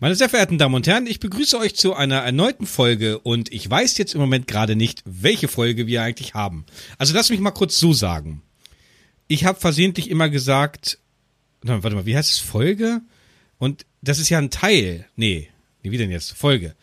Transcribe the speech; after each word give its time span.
Meine 0.00 0.14
sehr 0.14 0.28
verehrten 0.28 0.58
Damen 0.58 0.76
und 0.76 0.86
Herren, 0.86 1.08
ich 1.08 1.18
begrüße 1.18 1.58
euch 1.58 1.74
zu 1.74 1.92
einer 1.92 2.18
erneuten 2.18 2.66
Folge 2.66 3.18
und 3.18 3.52
ich 3.52 3.68
weiß 3.68 3.98
jetzt 3.98 4.14
im 4.14 4.20
Moment 4.20 4.46
gerade 4.46 4.76
nicht, 4.76 5.02
welche 5.04 5.48
Folge 5.48 5.88
wir 5.88 6.02
eigentlich 6.02 6.34
haben. 6.34 6.66
Also 6.98 7.14
lass 7.14 7.30
mich 7.30 7.40
mal 7.40 7.50
kurz 7.50 7.80
so 7.80 7.92
sagen. 7.92 8.42
Ich 9.26 9.44
habe 9.44 9.58
versehentlich 9.58 10.08
immer 10.08 10.28
gesagt, 10.28 11.00
warte 11.62 11.96
mal, 11.96 12.06
wie 12.06 12.16
heißt 12.16 12.30
es? 12.30 12.38
Folge? 12.38 13.00
Und 13.58 13.86
das 14.00 14.20
ist 14.20 14.28
ja 14.28 14.38
ein 14.38 14.50
Teil. 14.50 15.04
Nee, 15.16 15.48
wie 15.82 15.98
denn 15.98 16.12
jetzt? 16.12 16.30
Folge. 16.30 16.76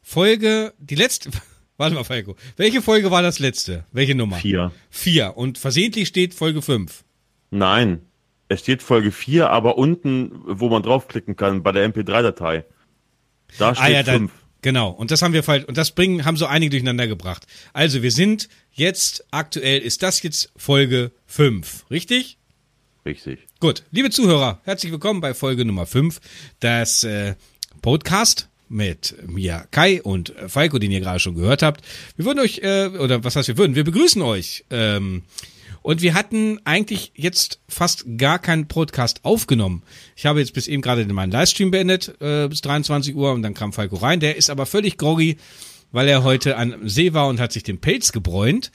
Folge, 0.00 0.72
die 0.78 0.94
letzte, 0.94 1.28
warte 1.76 1.94
mal, 1.94 2.04
Falco. 2.04 2.36
Welche 2.56 2.80
Folge 2.80 3.10
war 3.10 3.20
das 3.20 3.38
letzte? 3.38 3.84
Welche 3.92 4.14
Nummer? 4.14 4.36
Vier. 4.36 4.72
Vier. 4.88 5.36
Und 5.36 5.58
versehentlich 5.58 6.08
steht 6.08 6.32
Folge 6.32 6.62
fünf. 6.62 7.04
Nein, 7.50 8.00
es 8.48 8.60
steht 8.60 8.82
Folge 8.82 9.12
4, 9.12 9.50
aber 9.50 9.78
unten, 9.78 10.30
wo 10.44 10.68
man 10.68 10.82
draufklicken 10.82 11.36
kann, 11.36 11.62
bei 11.62 11.72
der 11.72 11.90
MP3-Datei. 11.92 12.64
Da 13.58 13.74
steht 13.74 13.84
ah, 13.84 13.88
ja, 13.88 14.04
5. 14.04 14.32
Genau, 14.62 14.90
und 14.90 15.10
das 15.10 15.22
haben 15.22 15.32
wir 15.32 15.42
falsch, 15.42 15.64
und 15.64 15.76
das 15.76 15.92
bringen, 15.92 16.24
haben 16.24 16.36
so 16.36 16.46
einige 16.46 16.70
durcheinander 16.70 17.06
gebracht. 17.06 17.46
Also, 17.72 18.02
wir 18.02 18.10
sind 18.10 18.48
jetzt, 18.72 19.24
aktuell 19.30 19.80
ist 19.80 20.02
das 20.02 20.22
jetzt 20.22 20.52
Folge 20.56 21.12
5, 21.26 21.86
richtig? 21.90 22.38
Richtig. 23.04 23.46
Gut, 23.60 23.84
liebe 23.92 24.10
Zuhörer, 24.10 24.60
herzlich 24.64 24.90
willkommen 24.90 25.20
bei 25.20 25.34
Folge 25.34 25.64
Nummer 25.64 25.86
5, 25.86 26.20
das 26.58 27.04
äh, 27.04 27.34
Podcast 27.80 28.48
mit 28.68 29.14
mir, 29.24 29.66
Kai 29.70 30.02
und 30.02 30.34
Falco, 30.48 30.78
den 30.78 30.90
ihr 30.90 31.00
gerade 31.00 31.20
schon 31.20 31.36
gehört 31.36 31.62
habt. 31.62 31.84
Wir 32.16 32.24
würden 32.24 32.40
euch, 32.40 32.58
äh, 32.58 32.88
oder 32.88 33.22
was 33.22 33.36
heißt 33.36 33.46
wir 33.46 33.58
würden, 33.58 33.76
wir 33.76 33.84
begrüßen 33.84 34.20
euch. 34.22 34.64
Ähm, 34.70 35.22
und 35.86 36.02
wir 36.02 36.14
hatten 36.14 36.58
eigentlich 36.64 37.12
jetzt 37.14 37.60
fast 37.68 38.06
gar 38.18 38.40
keinen 38.40 38.66
Podcast 38.66 39.24
aufgenommen. 39.24 39.84
Ich 40.16 40.26
habe 40.26 40.40
jetzt 40.40 40.52
bis 40.52 40.66
eben 40.66 40.82
gerade 40.82 41.04
meinen 41.04 41.30
Livestream 41.30 41.70
beendet, 41.70 42.12
äh, 42.20 42.48
bis 42.48 42.60
23 42.62 43.14
Uhr, 43.14 43.30
und 43.32 43.42
dann 43.42 43.54
kam 43.54 43.72
Falco 43.72 43.94
rein. 43.94 44.18
Der 44.18 44.36
ist 44.36 44.50
aber 44.50 44.66
völlig 44.66 44.98
groggy, 44.98 45.36
weil 45.92 46.08
er 46.08 46.24
heute 46.24 46.56
am 46.56 46.88
See 46.88 47.12
war 47.12 47.28
und 47.28 47.38
hat 47.38 47.52
sich 47.52 47.62
den 47.62 47.80
Pelz 47.80 48.10
gebräunt. 48.10 48.72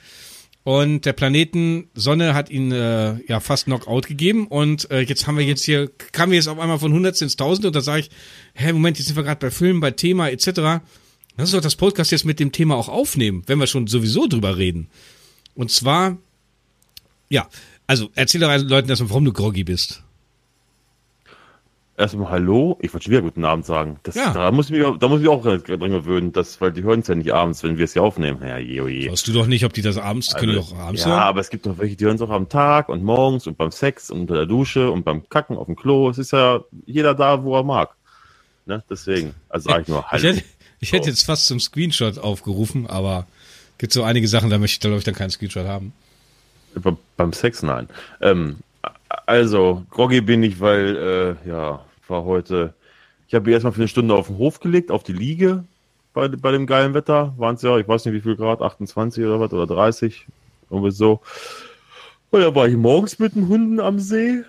Und 0.64 1.04
der 1.04 1.12
Planeten 1.12 1.90
Sonne 1.92 2.32
hat 2.32 2.48
ihn 2.48 2.72
äh, 2.72 3.22
ja 3.28 3.40
fast 3.40 3.66
Knockout 3.66 4.06
gegeben. 4.06 4.46
Und 4.46 4.90
äh, 4.90 5.00
jetzt 5.00 5.26
haben 5.26 5.36
wir 5.36 5.44
jetzt 5.44 5.64
hier, 5.64 5.90
kamen 6.12 6.32
wir 6.32 6.36
jetzt 6.36 6.48
auf 6.48 6.58
einmal 6.58 6.78
von 6.78 6.92
100 6.92 7.20
ins 7.20 7.34
1000 7.34 7.66
und 7.66 7.76
da 7.76 7.82
sage 7.82 8.00
ich, 8.00 8.10
hä, 8.54 8.72
Moment, 8.72 8.96
jetzt 8.96 9.08
sind 9.08 9.16
wir 9.16 9.22
gerade 9.22 9.38
bei 9.38 9.50
Filmen, 9.50 9.80
bei 9.80 9.90
Thema 9.90 10.30
etc. 10.30 10.46
Lass 10.46 10.80
uns 11.36 11.50
doch 11.50 11.60
das 11.60 11.76
Podcast 11.76 12.10
jetzt 12.10 12.24
mit 12.24 12.40
dem 12.40 12.52
Thema 12.52 12.74
auch 12.74 12.88
aufnehmen, 12.88 13.42
wenn 13.44 13.58
wir 13.58 13.66
schon 13.66 13.86
sowieso 13.86 14.26
drüber 14.28 14.56
reden. 14.56 14.88
Und 15.54 15.70
zwar 15.70 16.16
ja, 17.32 17.48
also 17.86 18.10
erzähl 18.14 18.42
doch 18.42 18.50
den 18.50 18.68
Leuten 18.68 18.90
erstmal, 18.90 19.08
warum 19.08 19.24
du 19.24 19.32
groggy 19.32 19.64
bist. 19.64 20.02
Erstmal 21.96 22.30
Hallo, 22.30 22.78
ich 22.82 22.92
wollte 22.92 23.04
schon 23.04 23.12
wieder 23.12 23.22
guten 23.22 23.44
Abend 23.44 23.64
sagen. 23.64 23.98
Das, 24.02 24.16
ja. 24.16 24.32
Da 24.32 24.50
muss 24.50 24.70
ich 24.70 24.72
mich, 24.76 24.98
da 24.98 25.08
muss 25.08 25.20
ich 25.20 25.26
mich 25.26 25.28
auch 25.28 25.42
dran 25.42 25.62
gewöhnen, 25.62 26.32
dass, 26.32 26.60
weil 26.60 26.72
die 26.72 26.82
hören 26.82 27.00
es 27.00 27.08
ja 27.08 27.14
nicht 27.14 27.32
abends, 27.32 27.62
wenn 27.62 27.78
wir 27.78 27.86
es 27.86 27.94
hier 27.94 28.02
aufnehmen. 28.02 28.38
Ja, 28.42 28.58
je, 28.58 28.80
oh 28.82 28.88
je. 28.88 29.10
Weißt 29.10 29.26
du 29.26 29.32
doch 29.32 29.46
nicht, 29.46 29.64
ob 29.64 29.72
die 29.72 29.80
das 29.80 29.96
abends, 29.96 30.28
also, 30.28 30.40
können 30.40 30.56
doch 30.56 30.76
abends 30.76 31.02
ja, 31.02 31.08
hören? 31.08 31.18
Ja, 31.18 31.24
aber 31.24 31.40
es 31.40 31.48
gibt 31.48 31.64
doch 31.64 31.78
welche, 31.78 31.96
die 31.96 32.04
hören 32.04 32.16
es 32.16 32.22
auch 32.22 32.30
am 32.30 32.50
Tag 32.50 32.90
und 32.90 33.02
morgens 33.02 33.46
und 33.46 33.56
beim 33.56 33.70
Sex 33.70 34.10
und 34.10 34.20
unter 34.20 34.34
der 34.34 34.46
Dusche 34.46 34.90
und 34.90 35.04
beim 35.04 35.26
Kacken 35.28 35.56
auf 35.56 35.66
dem 35.66 35.76
Klo. 35.76 36.10
Es 36.10 36.18
ist 36.18 36.32
ja 36.32 36.60
jeder 36.84 37.14
da, 37.14 37.42
wo 37.42 37.56
er 37.56 37.62
mag. 37.62 37.94
Ne? 38.66 38.82
Deswegen, 38.90 39.34
also 39.48 39.70
sage 39.70 39.82
ich 39.82 39.88
nur 39.88 40.04
Hallo. 40.06 40.22
Ich 40.22 40.36
hätte, 40.36 40.44
ich 40.80 40.92
hätte 40.92 41.08
jetzt 41.08 41.24
fast 41.24 41.46
zum 41.46 41.60
Screenshot 41.60 42.18
aufgerufen, 42.18 42.86
aber 42.86 43.26
gibt 43.78 43.92
so 43.92 44.02
einige 44.02 44.28
Sachen, 44.28 44.50
da 44.50 44.58
möchte 44.58 44.74
ich, 44.74 44.80
glaube 44.80 44.98
ich, 44.98 45.04
dann 45.04 45.14
keinen 45.14 45.30
Screenshot 45.30 45.66
haben. 45.66 45.94
Beim 47.16 47.32
Sex, 47.32 47.62
nein. 47.62 47.88
Ähm, 48.20 48.56
also, 49.26 49.84
groggy 49.90 50.20
bin 50.20 50.42
ich, 50.42 50.60
weil, 50.60 51.36
äh, 51.44 51.48
ja, 51.48 51.84
war 52.08 52.24
heute, 52.24 52.74
ich 53.28 53.34
habe 53.34 53.46
mich 53.46 53.54
erstmal 53.54 53.72
für 53.72 53.80
eine 53.80 53.88
Stunde 53.88 54.14
auf 54.14 54.26
den 54.26 54.38
Hof 54.38 54.60
gelegt, 54.60 54.90
auf 54.90 55.02
die 55.02 55.12
Liege 55.12 55.64
bei, 56.12 56.28
bei 56.28 56.52
dem 56.52 56.66
geilen 56.66 56.94
Wetter. 56.94 57.34
Waren 57.36 57.56
es 57.56 57.62
ja, 57.62 57.78
ich 57.78 57.88
weiß 57.88 58.04
nicht 58.04 58.14
wie 58.14 58.20
viel 58.20 58.36
Grad, 58.36 58.62
28 58.62 59.24
oder 59.24 59.40
was, 59.40 59.52
oder 59.52 59.66
30, 59.66 60.26
irgendwie 60.70 60.90
so. 60.90 61.20
Und 62.30 62.40
dann 62.40 62.54
war 62.54 62.68
ich 62.68 62.76
morgens 62.76 63.18
mit 63.18 63.34
den 63.34 63.48
Hunden 63.48 63.80
am 63.80 63.98
See 63.98 64.42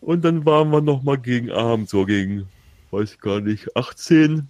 und 0.00 0.24
dann 0.24 0.44
waren 0.44 0.70
wir 0.70 0.80
nochmal 0.80 1.18
gegen 1.18 1.50
Abend, 1.50 1.88
so 1.88 2.04
gegen, 2.04 2.46
weiß 2.90 3.14
ich 3.14 3.20
gar 3.20 3.40
nicht, 3.40 3.76
18, 3.76 4.48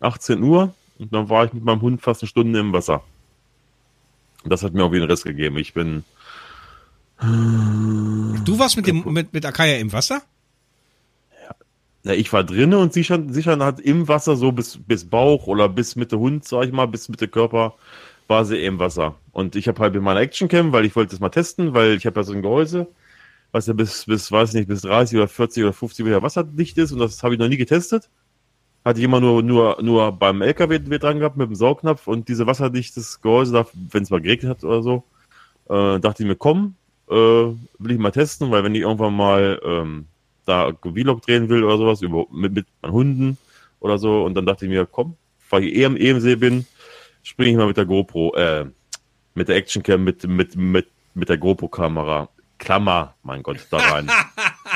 18 0.00 0.42
Uhr. 0.42 0.74
Und 0.98 1.12
dann 1.12 1.28
war 1.28 1.44
ich 1.44 1.52
mit 1.52 1.64
meinem 1.64 1.82
Hund 1.82 2.00
fast 2.00 2.22
eine 2.22 2.28
Stunde 2.28 2.58
im 2.58 2.72
Wasser. 2.72 3.02
Das 4.44 4.62
hat 4.62 4.72
mir 4.72 4.84
auch 4.84 4.92
wieder 4.92 5.02
einen 5.02 5.10
Riss 5.10 5.24
gegeben. 5.24 5.58
Ich 5.58 5.74
bin 5.74 6.04
Du 7.18 8.58
warst 8.58 8.76
mit 8.76 8.86
dem 8.86 9.04
mit, 9.12 9.32
mit 9.32 9.44
Akaya 9.46 9.78
im 9.78 9.92
Wasser? 9.92 10.22
Ja, 12.04 12.12
ich 12.12 12.32
war 12.32 12.44
drinnen 12.44 12.74
und 12.74 12.92
sie 12.92 13.02
schon 13.04 13.34
hat 13.62 13.80
im 13.80 14.06
Wasser 14.06 14.36
so 14.36 14.52
bis, 14.52 14.78
bis 14.78 15.04
Bauch 15.04 15.46
oder 15.46 15.68
bis 15.68 15.96
Mitte 15.96 16.18
Hund, 16.18 16.44
sag 16.46 16.66
ich 16.66 16.72
mal, 16.72 16.86
bis 16.86 17.08
Mitte 17.08 17.26
Körper 17.26 17.74
war 18.28 18.44
sie 18.44 18.62
im 18.64 18.78
Wasser. 18.78 19.16
Und 19.32 19.56
ich 19.56 19.66
habe 19.68 19.80
halt 19.80 19.96
in 19.96 20.02
meiner 20.02 20.20
Actioncam, 20.20 20.72
weil 20.72 20.84
ich 20.84 20.94
wollte 20.94 21.10
das 21.10 21.20
mal 21.20 21.30
testen, 21.30 21.74
weil 21.74 21.96
ich 21.96 22.06
habe 22.06 22.20
ja 22.20 22.24
so 22.24 22.32
ein 22.32 22.42
Gehäuse, 22.42 22.86
was 23.50 23.66
ja 23.66 23.72
bis, 23.72 24.04
bis, 24.04 24.30
weiß 24.30 24.52
nicht, 24.54 24.68
bis 24.68 24.82
30 24.82 25.18
oder 25.18 25.28
40 25.28 25.64
oder 25.64 25.72
50 25.72 26.04
Meter 26.04 26.22
wasserdicht 26.22 26.78
ist 26.78 26.92
und 26.92 26.98
das 26.98 27.22
habe 27.22 27.34
ich 27.34 27.40
noch 27.40 27.48
nie 27.48 27.56
getestet. 27.56 28.08
Hatte 28.84 29.00
ich 29.00 29.04
immer 29.04 29.20
nur, 29.20 29.42
nur, 29.42 29.82
nur 29.82 30.12
beim 30.12 30.42
LKW 30.42 30.78
dran 30.78 31.18
gehabt 31.18 31.36
mit 31.36 31.48
dem 31.48 31.56
Saugnapf 31.56 32.06
und 32.06 32.28
diese 32.28 32.46
wasserdichtes 32.46 33.20
Gehäuse, 33.20 33.66
wenn 33.90 34.04
es 34.04 34.10
mal 34.10 34.20
geregnet 34.20 34.50
hat 34.50 34.64
oder 34.64 34.82
so, 34.82 35.04
äh, 35.68 35.98
dachte 35.98 36.22
ich 36.22 36.28
mir, 36.28 36.36
komm, 36.36 36.76
äh, 37.08 37.14
will 37.14 37.90
ich 37.90 37.98
mal 37.98 38.10
testen, 38.10 38.50
weil 38.50 38.64
wenn 38.64 38.74
ich 38.74 38.82
irgendwann 38.82 39.14
mal 39.14 39.60
ähm, 39.64 40.06
da 40.44 40.72
Vlog 40.82 41.22
drehen 41.22 41.48
will 41.48 41.64
oder 41.64 41.78
sowas, 41.78 42.02
über, 42.02 42.26
mit, 42.32 42.54
mit 42.54 42.66
meinen 42.82 42.92
Hunden 42.92 43.38
oder 43.80 43.98
so, 43.98 44.24
und 44.24 44.34
dann 44.34 44.46
dachte 44.46 44.64
ich 44.64 44.70
mir, 44.70 44.86
komm, 44.86 45.16
weil 45.50 45.64
ich 45.64 45.76
eh 45.76 45.84
am 45.84 45.96
EMC 45.96 46.38
bin, 46.38 46.66
springe 47.22 47.50
ich 47.50 47.56
mal 47.56 47.66
mit 47.66 47.76
der 47.76 47.86
GoPro, 47.86 48.34
äh, 48.34 48.66
mit 49.34 49.48
der 49.48 49.56
Actioncam, 49.56 50.04
mit, 50.04 50.26
mit, 50.26 50.56
mit, 50.56 50.88
mit 51.14 51.28
der 51.28 51.38
GoPro-Kamera, 51.38 52.28
Klammer, 52.58 53.14
mein 53.22 53.42
Gott, 53.42 53.66
da 53.70 53.76
rein. 53.78 54.10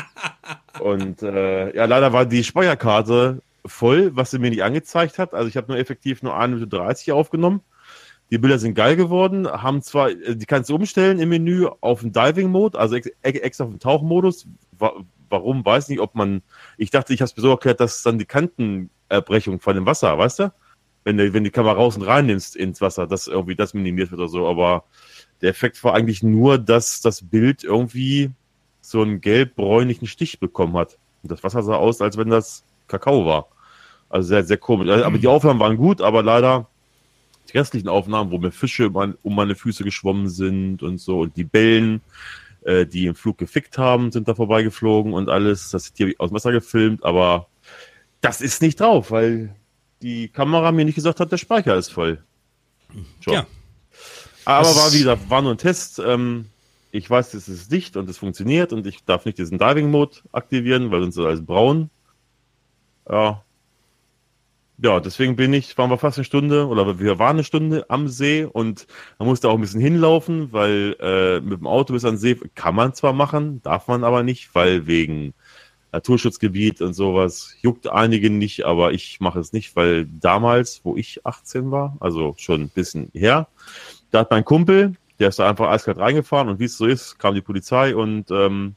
und 0.79 1.23
äh, 1.23 1.75
ja, 1.75 1.85
leider 1.85 2.13
war 2.13 2.25
die 2.25 2.43
Speicherkarte 2.43 3.41
voll, 3.65 4.15
was 4.15 4.31
sie 4.31 4.39
mir 4.39 4.49
nicht 4.49 4.63
angezeigt 4.63 5.19
hat. 5.19 5.33
Also 5.33 5.47
ich 5.47 5.57
habe 5.57 5.71
nur 5.71 5.79
effektiv 5.79 6.21
nur 6.23 6.35
1 6.35 6.53
Minute 6.53 6.67
30 6.67 7.11
aufgenommen. 7.11 7.61
Die 8.31 8.37
Bilder 8.37 8.59
sind 8.59 8.75
geil 8.75 8.95
geworden, 8.95 9.45
haben 9.45 9.81
zwar, 9.81 10.09
äh, 10.09 10.35
die 10.35 10.45
kannst 10.45 10.69
du 10.69 10.75
umstellen 10.75 11.19
im 11.19 11.29
Menü 11.29 11.67
auf 11.81 11.99
den 11.99 12.13
Diving-Mode, 12.13 12.79
also 12.79 12.95
extra 12.95 13.65
auf 13.65 13.69
den 13.69 13.79
Tauchmodus. 13.79 14.47
Warum, 15.29 15.65
weiß 15.65 15.89
nicht, 15.89 15.99
ob 15.99 16.15
man, 16.15 16.41
ich 16.77 16.91
dachte, 16.91 17.13
ich 17.13 17.21
habe 17.21 17.29
es 17.29 17.35
mir 17.35 17.43
so 17.43 17.51
erklärt, 17.51 17.79
dass 17.79 18.03
dann 18.03 18.19
die 18.19 18.25
Kantenbrechung 18.25 19.59
von 19.59 19.75
dem 19.75 19.85
Wasser, 19.85 20.17
weißt 20.17 20.39
du? 20.39 20.53
Wenn, 21.03 21.17
du, 21.17 21.33
wenn 21.33 21.43
die 21.43 21.51
Kamera 21.51 21.73
raus 21.73 21.97
und 21.97 22.03
rein 22.03 22.27
nimmst 22.27 22.55
ins 22.55 22.79
Wasser, 22.79 23.07
dass 23.07 23.27
irgendwie 23.27 23.55
das 23.55 23.73
minimiert 23.73 24.11
wird 24.11 24.21
oder 24.21 24.29
so, 24.29 24.47
aber 24.47 24.83
der 25.41 25.49
Effekt 25.49 25.83
war 25.83 25.93
eigentlich 25.93 26.21
nur, 26.21 26.57
dass 26.57 27.01
das 27.01 27.21
Bild 27.21 27.63
irgendwie 27.63 28.29
so 28.81 29.01
einen 29.01 29.19
gelb-bräunlichen 29.19 30.07
Stich 30.07 30.39
bekommen 30.39 30.77
hat. 30.77 30.97
Und 31.23 31.31
das 31.31 31.43
Wasser 31.43 31.63
sah 31.63 31.75
aus, 31.75 32.01
als 32.01 32.17
wenn 32.17 32.29
das 32.29 32.63
Kakao 32.87 33.25
war. 33.25 33.47
Also 34.09 34.29
sehr, 34.29 34.43
sehr 34.43 34.57
komisch. 34.57 34.89
Aber 34.89 35.17
die 35.17 35.27
Aufnahmen 35.27 35.59
waren 35.59 35.77
gut, 35.77 36.01
aber 36.01 36.23
leider 36.23 36.67
die 37.51 37.57
restlichen 37.57 37.87
Aufnahmen, 37.87 38.31
wo 38.31 38.37
mir 38.37 38.51
Fische 38.51 38.89
um 38.89 39.35
meine 39.35 39.55
Füße 39.55 39.83
geschwommen 39.83 40.29
sind 40.29 40.83
und 40.83 40.99
so 40.99 41.21
und 41.21 41.37
die 41.37 41.43
Bällen, 41.43 42.01
äh, 42.63 42.85
die 42.85 43.07
im 43.07 43.15
Flug 43.15 43.37
gefickt 43.37 43.77
haben, 43.77 44.11
sind 44.11 44.27
da 44.27 44.35
vorbeigeflogen 44.35 45.13
und 45.13 45.29
alles. 45.29 45.71
Das 45.71 45.91
hier 45.95 46.13
aus 46.17 46.29
dem 46.29 46.35
Wasser 46.35 46.51
gefilmt, 46.51 47.03
aber 47.03 47.47
das 48.21 48.41
ist 48.41 48.61
nicht 48.61 48.79
drauf, 48.79 49.11
weil 49.11 49.55
die 50.01 50.27
Kamera 50.27 50.71
mir 50.71 50.85
nicht 50.85 50.95
gesagt 50.95 51.19
hat, 51.19 51.31
der 51.31 51.37
Speicher 51.37 51.75
ist 51.75 51.89
voll. 51.89 52.23
Schon. 53.19 53.33
Ja. 53.33 53.47
Aber 54.45 54.67
das 54.67 54.75
war 54.75 54.93
wieder, 54.93 55.29
war 55.29 55.41
nur 55.41 55.51
ein 55.51 55.57
Test. 55.57 55.99
Ähm, 55.99 56.47
ich 56.91 57.09
weiß, 57.09 57.33
es 57.33 57.47
ist 57.47 57.71
dicht 57.71 57.95
und 57.95 58.09
es 58.09 58.17
funktioniert 58.17 58.73
und 58.73 58.85
ich 58.85 59.03
darf 59.05 59.25
nicht 59.25 59.37
diesen 59.37 59.57
Diving-Mode 59.57 60.17
aktivieren, 60.31 60.91
weil 60.91 61.01
sonst 61.01 61.17
ist 61.17 61.25
alles 61.25 61.45
braun. 61.45 61.89
Ja, 63.09 63.43
ja, 64.83 64.99
deswegen 64.99 65.35
bin 65.35 65.53
ich, 65.53 65.77
waren 65.77 65.91
wir 65.91 65.99
fast 65.99 66.17
eine 66.17 66.25
Stunde 66.25 66.67
oder 66.67 66.99
wir 66.99 67.19
waren 67.19 67.35
eine 67.35 67.43
Stunde 67.43 67.85
am 67.89 68.07
See 68.07 68.45
und 68.45 68.87
man 69.19 69.27
musste 69.27 69.47
auch 69.47 69.53
ein 69.53 69.61
bisschen 69.61 69.79
hinlaufen, 69.79 70.51
weil 70.51 70.95
äh, 70.99 71.39
mit 71.39 71.59
dem 71.59 71.67
Auto 71.67 71.93
bis 71.93 72.03
an 72.03 72.17
See 72.17 72.35
kann 72.55 72.73
man 72.73 72.95
zwar 72.95 73.13
machen, 73.13 73.61
darf 73.61 73.87
man 73.87 74.03
aber 74.03 74.23
nicht, 74.23 74.55
weil 74.55 74.87
wegen 74.87 75.35
Naturschutzgebiet 75.91 76.81
und 76.81 76.93
sowas 76.93 77.55
juckt 77.61 77.91
einigen 77.91 78.39
nicht, 78.39 78.65
aber 78.65 78.91
ich 78.91 79.19
mache 79.19 79.39
es 79.39 79.53
nicht, 79.53 79.75
weil 79.75 80.07
damals, 80.19 80.81
wo 80.83 80.95
ich 80.95 81.25
18 81.27 81.69
war, 81.69 81.95
also 81.99 82.33
schon 82.37 82.61
ein 82.61 82.69
bisschen 82.69 83.11
her, 83.13 83.47
da 84.09 84.21
hat 84.21 84.31
mein 84.31 84.45
Kumpel, 84.45 84.95
der 85.19 85.29
ist 85.29 85.37
da 85.37 85.47
einfach 85.47 85.69
eiskalt 85.69 85.99
reingefahren 85.99 86.49
und 86.49 86.59
wie 86.59 86.65
es 86.65 86.77
so 86.77 86.87
ist, 86.87 87.19
kam 87.19 87.35
die 87.35 87.41
Polizei 87.41 87.95
und 87.95 88.31
ähm, 88.31 88.75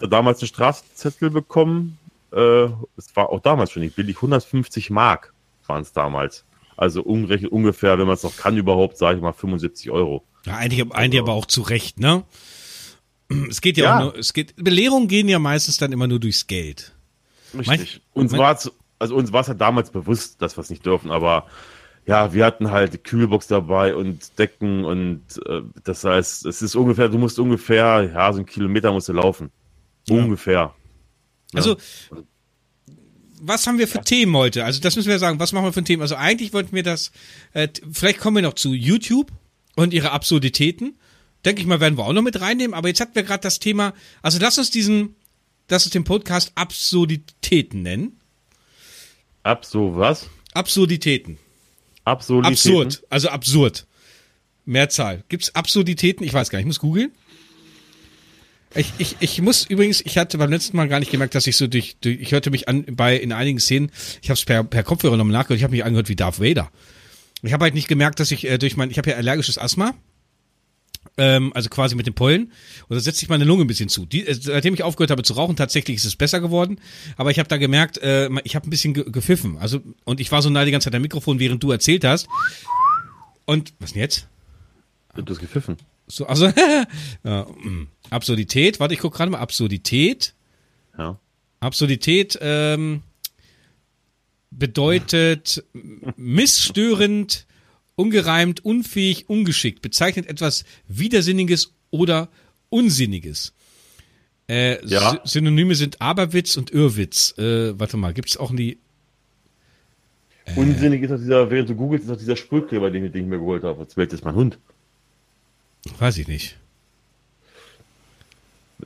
hat 0.00 0.12
damals 0.12 0.40
einen 0.40 0.48
Strafzettel 0.48 1.30
bekommen 1.30 1.98
äh, 2.32 2.64
es 2.96 3.14
war 3.14 3.30
auch 3.30 3.40
damals 3.40 3.72
schon 3.72 3.82
nicht 3.82 3.96
billig, 3.96 4.16
150 4.16 4.90
Mark 4.90 5.32
waren 5.66 5.82
es 5.82 5.92
damals. 5.92 6.44
Also 6.76 7.02
umgerechnet 7.02 7.50
ungefähr, 7.50 7.98
wenn 7.98 8.06
man 8.06 8.14
es 8.14 8.22
noch 8.22 8.36
kann 8.36 8.56
überhaupt, 8.56 8.98
sage 8.98 9.16
ich 9.16 9.22
mal 9.22 9.32
75 9.32 9.90
Euro. 9.90 10.24
Ja, 10.46 10.56
eigentlich, 10.56 10.80
eigentlich 10.92 11.20
also, 11.20 11.32
aber 11.32 11.32
auch 11.32 11.46
zu 11.46 11.62
Recht, 11.62 11.98
ne? 11.98 12.24
Es 13.50 13.60
geht 13.60 13.76
ja, 13.76 13.84
ja, 13.84 13.96
auch 13.96 14.00
nur, 14.00 14.16
es 14.16 14.32
geht, 14.32 14.54
Belehrungen 14.56 15.08
gehen 15.08 15.28
ja 15.28 15.38
meistens 15.38 15.76
dann 15.76 15.92
immer 15.92 16.06
nur 16.06 16.18
durchs 16.18 16.46
Geld. 16.46 16.94
Richtig. 17.52 18.00
Mein, 18.14 18.22
und 18.22 18.30
zwar 18.30 18.56
zu, 18.56 18.70
also 18.98 19.16
uns 19.16 19.32
war 19.32 19.42
es 19.42 19.48
halt 19.48 19.60
damals 19.60 19.90
bewusst, 19.90 20.40
dass 20.40 20.56
wir 20.56 20.62
es 20.62 20.70
nicht 20.70 20.86
dürfen, 20.86 21.10
aber 21.10 21.46
ja, 22.06 22.32
wir 22.32 22.46
hatten 22.46 22.70
halt 22.70 22.94
die 22.94 22.98
Kühlbox 22.98 23.48
dabei 23.48 23.94
und 23.94 24.38
Decken 24.38 24.84
und 24.84 25.22
äh, 25.46 25.60
das 25.84 26.04
heißt, 26.04 26.46
es 26.46 26.62
ist 26.62 26.74
ungefähr, 26.74 27.08
du 27.10 27.18
musst 27.18 27.38
ungefähr, 27.38 28.10
ja, 28.14 28.32
so 28.32 28.38
einen 28.38 28.46
Kilometer 28.46 28.92
musst 28.92 29.08
du 29.08 29.12
laufen. 29.12 29.50
Ja. 30.08 30.16
Ungefähr. 30.16 30.74
Also, 31.54 31.76
was 33.40 33.66
haben 33.66 33.78
wir 33.78 33.88
für 33.88 34.00
Themen 34.00 34.36
heute? 34.36 34.64
Also, 34.64 34.80
das 34.80 34.96
müssen 34.96 35.08
wir 35.08 35.18
sagen. 35.18 35.40
Was 35.40 35.52
machen 35.52 35.64
wir 35.64 35.72
für 35.72 35.84
Thema? 35.84 36.02
Also, 36.02 36.16
eigentlich 36.16 36.52
wollten 36.52 36.74
wir 36.74 36.82
das, 36.82 37.12
äh, 37.52 37.68
vielleicht 37.90 38.18
kommen 38.18 38.36
wir 38.36 38.42
noch 38.42 38.54
zu 38.54 38.72
YouTube 38.72 39.30
und 39.76 39.94
ihre 39.94 40.10
Absurditäten. 40.10 40.98
Denke 41.44 41.60
ich 41.60 41.66
mal, 41.66 41.80
werden 41.80 41.96
wir 41.96 42.04
auch 42.04 42.12
noch 42.12 42.22
mit 42.22 42.40
reinnehmen. 42.40 42.74
Aber 42.74 42.88
jetzt 42.88 43.00
hatten 43.00 43.14
wir 43.14 43.22
gerade 43.22 43.42
das 43.42 43.60
Thema, 43.60 43.94
also 44.22 44.38
lass 44.40 44.58
uns 44.58 44.70
diesen, 44.70 45.14
lass 45.68 45.84
uns 45.84 45.92
den 45.92 46.04
Podcast 46.04 46.52
Absurditäten 46.56 47.82
nennen. 47.82 48.18
Ab 49.44 49.64
so 49.64 49.96
was? 49.96 50.28
Absurditäten. 50.52 51.38
Absurditäten. 52.04 52.52
Absurd. 52.52 53.02
Also 53.08 53.28
absurd. 53.28 53.86
Mehrzahl. 54.64 55.24
Gibt's 55.28 55.54
Absurditäten? 55.54 56.24
Ich 56.24 56.34
weiß 56.34 56.50
gar 56.50 56.58
nicht. 56.58 56.64
Ich 56.64 56.68
muss 56.68 56.80
googeln. 56.80 57.12
Ich, 58.74 58.92
ich, 58.98 59.16
ich 59.20 59.40
muss 59.40 59.64
übrigens, 59.64 60.02
ich 60.02 60.18
hatte 60.18 60.36
beim 60.36 60.50
letzten 60.50 60.76
Mal 60.76 60.88
gar 60.88 61.00
nicht 61.00 61.10
gemerkt, 61.10 61.34
dass 61.34 61.46
ich 61.46 61.56
so 61.56 61.66
durch, 61.66 61.96
durch 62.00 62.20
ich 62.20 62.32
hörte 62.32 62.50
mich 62.50 62.68
an 62.68 62.84
bei 62.90 63.16
in 63.16 63.32
einigen 63.32 63.58
Szenen, 63.60 63.90
ich 64.20 64.28
habe 64.28 64.34
es 64.38 64.44
per, 64.44 64.62
per 64.62 64.82
Kopfhörer 64.82 65.16
nochmal 65.16 65.32
nachgehört, 65.32 65.58
ich 65.58 65.64
habe 65.64 65.72
mich 65.72 65.84
angehört 65.84 66.08
wie 66.08 66.16
Darth 66.16 66.38
Vader. 66.38 66.70
Ich 67.42 67.52
habe 67.52 67.64
halt 67.64 67.74
nicht 67.74 67.88
gemerkt, 67.88 68.20
dass 68.20 68.30
ich 68.30 68.46
äh, 68.46 68.58
durch 68.58 68.76
mein, 68.76 68.90
ich 68.90 68.98
habe 68.98 69.10
ja 69.10 69.16
allergisches 69.16 69.58
Asthma, 69.58 69.94
ähm, 71.16 71.52
also 71.54 71.70
quasi 71.70 71.94
mit 71.94 72.06
den 72.06 72.14
Pollen, 72.14 72.52
und 72.88 72.94
da 72.94 73.00
setzt 73.00 73.18
sich 73.20 73.30
meine 73.30 73.44
Lunge 73.44 73.64
ein 73.64 73.68
bisschen 73.68 73.88
zu. 73.88 74.04
Die, 74.04 74.26
äh, 74.26 74.34
seitdem 74.34 74.74
ich 74.74 74.82
aufgehört 74.82 75.10
habe 75.10 75.22
zu 75.22 75.32
rauchen, 75.32 75.56
tatsächlich 75.56 75.96
ist 75.96 76.04
es 76.04 76.16
besser 76.16 76.40
geworden, 76.40 76.78
aber 77.16 77.30
ich 77.30 77.38
habe 77.38 77.48
da 77.48 77.56
gemerkt, 77.56 77.96
äh, 77.98 78.28
ich 78.44 78.54
habe 78.54 78.66
ein 78.66 78.70
bisschen 78.70 78.92
ge 78.92 79.04
gepfiffen, 79.10 79.56
also 79.58 79.80
und 80.04 80.20
ich 80.20 80.30
war 80.30 80.42
so 80.42 80.50
nah 80.50 80.66
die 80.66 80.72
ganze 80.72 80.86
Zeit 80.86 80.94
am 80.94 81.02
Mikrofon, 81.02 81.38
während 81.38 81.62
du 81.62 81.70
erzählt 81.70 82.04
hast. 82.04 82.28
Und 83.46 83.72
was 83.78 83.94
denn 83.94 84.02
jetzt? 84.02 84.28
Du 85.14 85.24
hast 85.32 85.40
gepfiffen. 85.40 85.78
So, 86.08 86.26
also 86.26 86.46
ja, 87.24 87.46
mm. 87.62 87.86
Absurdität, 88.10 88.80
warte, 88.80 88.94
ich 88.94 89.00
gucke 89.00 89.16
gerade 89.16 89.30
mal, 89.30 89.38
Absurdität. 89.38 90.34
Ja. 90.96 91.18
Absurdität 91.60 92.38
ähm, 92.40 93.02
bedeutet 94.50 95.64
missstörend, 96.16 97.46
ungereimt, 97.96 98.64
unfähig, 98.64 99.28
ungeschickt, 99.28 99.82
bezeichnet 99.82 100.26
etwas 100.26 100.64
Widersinniges 100.88 101.72
oder 101.90 102.28
Unsinniges. 102.70 103.52
Äh, 104.48 104.84
Ja. 104.86 105.10
Sy- 105.12 105.20
Synonyme 105.24 105.74
sind 105.74 106.00
Aberwitz 106.00 106.56
und 106.56 106.70
Irrwitz. 106.70 107.34
Äh, 107.38 107.78
warte 107.78 107.96
mal, 107.96 108.14
gibt's 108.14 108.36
auch 108.36 108.54
die. 108.54 108.78
Unsinnig 110.56 111.02
ist 111.02 111.12
auch 111.12 111.18
dieser, 111.18 111.50
während 111.50 111.68
du 111.68 111.74
googelst, 111.74 112.06
ist 112.06 112.10
auch 112.10 112.16
dieser 112.16 112.36
Sprühkleber, 112.36 112.90
den, 112.90 113.04
ich- 113.04 113.12
den 113.12 113.24
ich 113.24 113.28
mir 113.28 113.38
geholt 113.38 113.64
habe. 113.64 113.82
Jetzt 113.82 113.96
bellt 113.96 114.12
jetzt 114.12 114.24
mein 114.24 114.34
Hund. 114.34 114.58
Weiß 115.98 116.18
ich 116.18 116.28
nicht. 116.28 116.56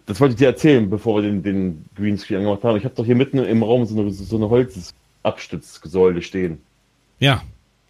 Das 0.07 0.21
wollte 0.21 0.33
ich 0.33 0.39
dir 0.39 0.47
erzählen, 0.47 0.89
bevor 0.89 1.17
wir 1.23 1.31
den, 1.31 1.43
den 1.43 1.85
Greenscreen 1.97 2.39
angemacht 2.39 2.65
haben. 2.65 2.77
Ich 2.79 2.85
habe 2.85 2.95
doch 2.95 3.05
hier 3.05 3.15
mitten 3.15 3.39
im 3.39 3.63
Raum 3.63 3.85
so 3.85 4.01
eine, 4.01 4.11
so 4.11 4.37
eine 4.37 4.49
Holzabstützsäule 4.49 6.23
stehen. 6.23 6.61
Ja, 7.19 7.43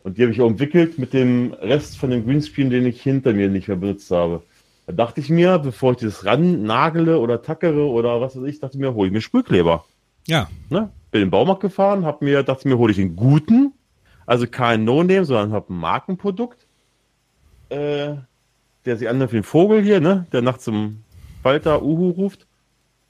Und 0.03 0.19
die 0.19 0.23
habe 0.23 0.33
ich 0.33 0.41
auch 0.41 0.49
entwickelt 0.49 0.99
mit 0.99 1.13
dem 1.13 1.53
Rest 1.55 1.97
von 1.97 2.11
dem 2.11 2.27
Greenscreen, 2.27 2.71
den 2.71 2.87
ich 2.87 3.01
hinter 3.03 3.33
mir 3.33 3.49
nicht 3.49 3.69
mehr 3.69 3.77
benutzt 3.77 4.11
habe. 4.11 4.43
Da 4.87 4.93
dachte 4.93 5.21
ich 5.21 5.31
mir, 5.31 5.59
bevor 5.59 5.93
ich 5.93 5.99
das 5.99 6.25
ran 6.25 6.65
nagele 6.65 7.19
oder 7.19 7.41
tackere 7.41 7.87
oder 7.89 8.21
was 8.21 8.37
weiß 8.37 8.45
ich, 8.45 8.59
dachte 8.59 8.77
ich 8.77 8.81
mir, 8.81 8.95
hole 8.95 9.07
ich 9.07 9.13
mir 9.13 9.21
Sprühkleber. 9.21 9.85
ja, 10.27 10.49
Ne? 10.71 10.91
Bin 11.13 11.21
in 11.23 11.27
den 11.27 11.31
Baumarkt 11.31 11.61
gefahren, 11.61 12.05
hab 12.05 12.21
mir, 12.23 12.43
dachte 12.43 12.67
mir, 12.67 12.79
hole 12.79 12.91
ich 12.91 12.97
den 12.97 13.15
guten, 13.17 13.73
also 14.27 14.47
kein 14.47 14.85
No-Name, 14.85 15.25
sondern 15.25 15.53
hab 15.53 15.71
ein 15.71 15.77
Markenprodukt, 15.77 16.67
äh, 17.69 18.15
der 18.85 18.97
sich 18.97 19.09
anhört 19.09 19.33
wie 19.33 19.39
ein 19.39 19.43
Vogel 19.45 19.83
hier, 19.83 20.01
ne? 20.01 20.27
Der 20.33 20.43
nachts 20.43 20.65
zum 20.65 21.03
Falter 21.43 21.83
Uhu 21.83 22.11
ruft. 22.11 22.47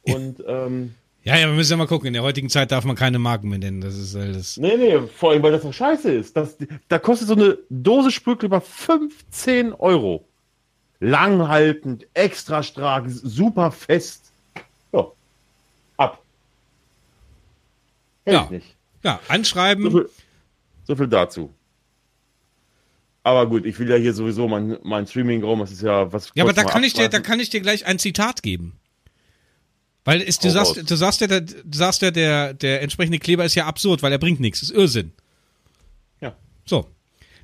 Und 0.03 0.43
ähm, 0.47 0.95
ja, 1.25 1.37
ja, 1.37 1.47
wir 1.47 1.55
müssen 1.55 1.71
ja 1.73 1.77
mal 1.77 1.87
gucken. 1.87 2.09
In 2.09 2.15
der 2.15 2.23
heutigen 2.23 2.49
Zeit 2.49 2.73
darf 2.73 2.85
man 2.85 2.97
keine 2.97 3.19
Marken 3.21 3.49
mehr 3.49 3.59
nennen. 3.59 3.81
Das 3.81 3.97
ist 3.97 4.17
alles. 4.17 4.57
nee, 4.57 4.77
nee, 4.77 4.99
vor 5.17 5.31
allem, 5.31 5.43
weil 5.43 5.53
das 5.53 5.63
doch 5.63 5.73
scheiße 5.73 6.11
ist. 6.13 6.37
Das, 6.37 6.57
da 6.89 6.99
kostet 6.99 7.29
so 7.29 7.35
eine 7.35 7.59
Dose 7.71 8.11
Sprühkleber 8.11 8.61
15 8.61 9.73
Euro. 9.75 10.25
Langhaltend, 10.99 12.07
extra 12.15 12.63
stark, 12.63 13.05
super 13.09 13.71
fest. 13.71 14.33
Ja. 14.93 15.07
Ab. 15.97 16.23
Hält 18.25 18.35
Ja. 18.37 18.49
nicht. 18.51 18.75
Ja, 19.05 19.21
So 19.27 19.33
anschreiben. 19.33 19.91
viel, 19.91 20.09
so 20.85 20.97
viel 20.97 21.09
dazu. 21.09 21.51
Aber 23.25 23.47
gut, 23.49 23.65
ich 23.67 23.79
will 23.79 23.89
ja 23.89 23.97
hier 23.97 24.13
sowieso 24.15 24.49
mein, 24.49 24.79
mein 24.83 25.07
Streaming-Raum, 25.07 25.61
das 25.61 25.71
ist 25.71 25.83
ja 25.83 26.13
was. 26.13 26.31
Ja, 26.35 26.43
aber 26.45 26.53
da 26.53 26.65
kann 26.65 26.83
ich 26.83 26.93
dir, 26.95 27.09
da 27.09 27.21
kann 27.21 27.39
ich 27.41 27.51
dir 27.51 27.61
gleich 27.61 27.87
ein 27.87 27.99
Zitat 27.99 28.43
geben. 28.43 28.79
Weil 30.05 30.21
es, 30.21 30.41
du 30.41 30.51
sagst, 30.51 30.91
du 30.91 30.97
sagst 30.97 31.21
ja, 31.21 31.29
der- 31.29 31.43
du 31.43 31.63
sagst 31.71 32.03
ja, 32.03 32.11
der, 32.11 32.55
der 32.55 32.83
entsprechende 32.83 33.21
Kleber 33.21 33.45
ist 33.45 33.55
ja 33.55 33.67
absurd, 33.67 34.03
weil 34.03 34.11
er 34.11 34.19
bringt 34.19 34.41
nichts, 34.41 34.61
ist 34.63 34.71
Irrsinn. 34.73 35.13
Ja. 36.21 36.35
So. 36.65 36.89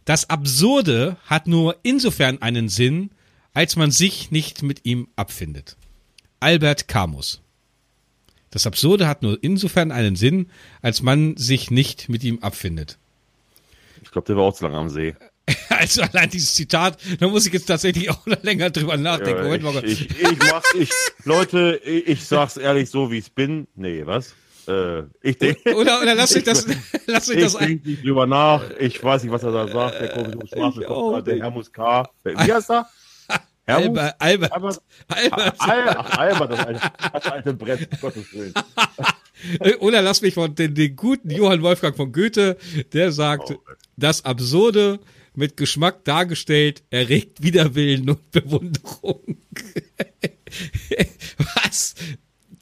Das 0.05 0.29
Absurde 0.31 1.17
hat 1.27 1.47
nur 1.47 1.77
insofern 1.85 2.43
einen 2.43 2.69
Sinn, 2.69 3.11
als 3.55 3.77
man 3.77 3.93
sich 3.93 4.33
nicht 4.33 4.63
mit 4.63 4.85
ihm 4.85 5.07
abfindet. 5.15 5.77
Albert 6.41 6.89
Camus. 6.89 7.41
Das 8.51 8.67
Absurde 8.67 9.07
hat 9.07 9.23
nur 9.23 9.39
insofern 9.43 9.93
einen 9.93 10.17
Sinn, 10.17 10.51
als 10.83 11.03
man 11.03 11.37
sich 11.37 11.71
nicht 11.71 12.09
mit 12.09 12.25
ihm 12.25 12.39
abfindet. 12.41 12.99
Ich 14.03 14.11
glaube, 14.11 14.27
der 14.27 14.37
war 14.37 14.45
auch 14.45 14.55
zu 14.55 14.65
lange 14.65 14.79
am 14.79 14.89
See. 14.89 15.15
Also 15.71 16.03
allein 16.03 16.29
dieses 16.31 16.55
Zitat, 16.55 16.99
da 17.21 17.29
muss 17.29 17.47
ich 17.47 17.53
jetzt 17.53 17.67
tatsächlich 17.67 18.11
auch 18.11 18.27
noch 18.27 18.43
länger 18.43 18.71
drüber 18.71 18.97
nachdenken. 18.97 19.39
Ja, 19.39 19.45
Moment 19.45 19.63
mal. 19.63 19.85
ich, 19.85 20.11
ich, 20.11 20.23
ich 20.23 20.39
mach, 20.51 20.63
ich, 20.79 20.91
Leute, 21.25 21.81
ich, 21.85 22.07
ich 22.09 22.25
sag's 22.25 22.57
ehrlich 22.57 22.91
so, 22.91 23.11
wie 23.11 23.19
ich 23.19 23.33
bin. 23.33 23.67
Nee, 23.75 24.05
was? 24.05 24.35
Äh, 24.67 25.05
ich 25.23 25.39
denke. 25.39 25.75
Oder, 25.77 26.03
oder 26.03 26.15
lasst 26.15 26.37
euch 26.37 26.45
das, 26.45 26.67
euch 26.69 27.29
Ich 27.37 27.41
das 27.43 27.57
ein. 27.57 27.69
denke 27.69 27.89
nicht 27.89 28.05
drüber 28.05 28.27
nach. 28.27 28.63
Ich 28.79 29.03
weiß 29.03 29.23
nicht, 29.23 29.33
was 29.33 29.43
er 29.43 29.53
da 29.53 29.69
sagt. 29.69 30.01
Der 30.01 30.09
komische 30.09 30.81
Ich 30.81 30.87
auch 30.87 31.21
der. 31.23 31.37
Hermus 31.39 31.73
K. 31.73 32.09
Wie 32.25 32.53
heißt 32.53 32.71
er? 32.71 32.87
Albert, 33.67 34.15
Albert, 34.19 34.53
Albert? 34.53 34.81
Albert. 35.09 35.55
Al 35.61 35.97
Ach, 35.99 36.19
Albert, 36.19 36.51
das 36.53 36.59
alte, 36.67 36.81
das 37.13 37.27
alte 37.27 37.53
Brett, 37.55 37.89
um 37.93 37.99
Gottes 38.01 38.33
Willen. 38.33 38.55
Oder 39.81 40.01
lass 40.03 40.23
mich 40.23 40.33
von 40.35 40.55
den, 40.55 40.75
den 40.75 40.97
guten 40.97 41.31
Johann 41.31 41.63
Wolfgang 41.63 41.95
von 41.95 42.11
Goethe, 42.13 42.57
der 42.95 43.13
sagt, 43.13 43.51
Oh. 43.51 43.59
das 43.97 44.25
Absurde 44.25 45.01
mit 45.39 45.57
Geschmack 45.57 46.05
dargestellt 46.05 46.83
erregt 46.91 47.43
Widerwillen 47.43 48.11
und 48.11 48.31
Bewunderung. 48.33 49.21
Was? 51.63 51.95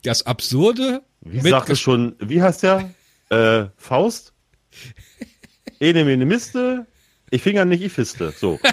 Das 0.02 0.25
Absurde 0.25 1.02
Wie 1.23 1.40
sagt 1.40 1.71
es 1.71 1.80
schon, 1.80 2.14
wie 2.21 2.42
heißt 2.42 2.62
der? 2.62 2.90
Äh, 3.30 3.66
Faust? 3.76 4.33
Ene 5.80 6.04
mene 6.04 6.25
miste, 6.26 6.87
ich 7.30 7.42
finger 7.42 7.64
nicht, 7.64 7.83
ich 7.83 7.92
fiste. 7.92 8.33
So. 8.38 8.61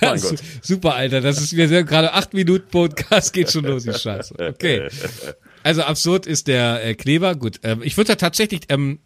Ja, 0.00 0.16
su- 0.16 0.30
Gott. 0.30 0.42
super, 0.62 0.94
Alter. 0.94 1.20
Das 1.20 1.40
ist 1.40 1.56
wir 1.56 1.68
sind 1.68 1.86
gerade 1.88 2.12
acht 2.12 2.32
Minuten 2.34 2.68
Podcast, 2.68 3.32
geht 3.32 3.50
schon 3.50 3.64
los, 3.64 3.84
die 3.84 3.94
Scheiße. 3.94 4.34
Okay. 4.38 4.88
Also 5.62 5.82
absurd 5.82 6.26
ist 6.26 6.46
der 6.46 6.84
äh, 6.84 6.94
Kleber. 6.94 7.34
Gut, 7.36 7.60
ähm, 7.62 7.80
ich 7.82 7.96
würde 7.96 8.08
da 8.08 8.16
tatsächlich, 8.16 8.64
ähm, 8.68 8.98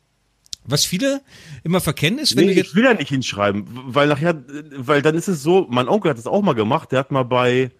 was 0.68 0.84
viele 0.84 1.22
immer 1.64 1.80
verkennen 1.80 2.18
ist, 2.18 2.37
wenn 2.37 2.46
Nee, 2.46 2.52
du 2.52 2.58
jetzt 2.58 2.68
ich 2.70 2.75
will 2.75 2.84
ja 2.84 2.94
nicht 2.94 3.08
hinschreiben, 3.08 3.64
weil 3.68 4.08
nachher, 4.08 4.42
weil 4.76 5.02
dann 5.02 5.14
ist 5.14 5.28
es 5.28 5.42
so, 5.42 5.66
mein 5.70 5.88
Onkel 5.88 6.10
hat 6.10 6.18
das 6.18 6.26
auch 6.26 6.42
mal 6.42 6.54
gemacht, 6.54 6.92
der 6.92 7.00
hat 7.00 7.10
mal 7.10 7.25
bei, 7.25 7.70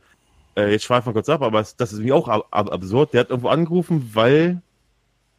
äh, 0.57 0.71
jetzt 0.73 0.85
schweifen 0.85 1.07
wir 1.07 1.13
kurz 1.13 1.29
ab, 1.29 1.43
aber 1.43 1.63
das 1.63 1.93
ist 1.93 2.01
mir 2.01 2.15
auch 2.17 2.29
ab, 2.29 2.47
ab, 2.51 2.73
absurd, 2.73 3.13
der 3.13 3.21
hat 3.21 3.31
irgendwo 3.31 3.49
angerufen, 3.49 4.11
weil 4.15 4.63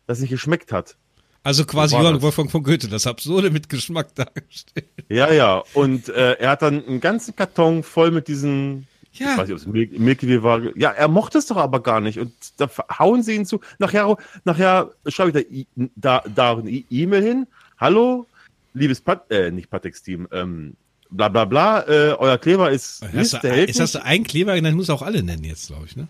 das 0.08 0.20
nicht 0.20 0.30
geschmeckt 0.30 0.72
hat. 0.72 0.96
Also 1.42 1.66
quasi 1.66 1.96
Johann 1.96 2.16
das. 2.16 2.22
Wolfgang 2.22 2.52
von 2.52 2.64
Goethe, 2.64 2.90
das 2.90 3.08
Absurde 3.08 3.50
mit 3.50 3.70
Geschmack 3.70 4.14
dargestellt. 4.16 4.90
Ja, 5.08 5.32
ja, 5.32 5.64
und 5.74 6.10
äh, 6.10 6.34
er 6.34 6.50
hat 6.52 6.62
dann 6.62 6.86
einen 6.86 7.00
ganzen 7.00 7.36
Karton 7.36 7.82
voll 7.84 8.12
mit 8.12 8.28
diesen, 8.28 8.88
Ja. 9.14 9.32
ich 9.32 9.38
weiß 9.38 9.48
nicht, 9.48 9.56
ob 9.56 9.58
es 9.58 9.66
Mil 9.68 9.90
Milky 10.00 10.28
Way 10.28 10.44
war, 10.44 10.78
ja, 10.78 10.92
er 10.92 11.08
mochte 11.08 11.40
es 11.40 11.48
doch 11.48 11.58
aber 11.58 11.82
gar 11.82 12.00
nicht 12.00 12.20
und 12.20 12.32
da 12.58 12.70
hauen 13.00 13.24
sie 13.24 13.36
ihn 13.36 13.46
zu, 13.46 13.60
nachher, 13.80 14.16
nachher 14.46 14.92
schreibe 15.08 15.40
ich 15.42 15.68
da, 15.76 16.22
da, 16.24 16.30
da 16.34 16.58
eine 16.58 16.70
E-Mail 16.70 17.24
hin, 17.24 17.48
hallo, 17.78 18.28
liebes 18.74 19.02
Pat, 19.02 19.30
äh, 19.32 19.52
nicht 19.52 19.70
Patex-Team, 19.70 20.28
ähm, 20.32 20.76
bla 21.10 21.28
bla 21.30 21.46
bla, 21.46 21.88
äh, 21.88 22.14
euer 22.14 22.38
Kleber 22.38 22.72
ist 22.72 23.02
Hast 23.02 23.14
Mist, 23.14 23.34
du, 23.34 23.40
der 23.40 23.54
hält 23.54 23.70
ist 23.70 23.80
das 23.80 23.96
ein 23.96 24.24
Kleber? 24.24 24.60
Dann 24.62 24.76
muss 24.76 24.90
auch 24.90 25.02
alle 25.02 25.24
nennen 25.24 25.44
jetzt, 25.44 25.68
glaube 25.68 25.86
ich, 25.88 25.96
ne? 25.96 26.08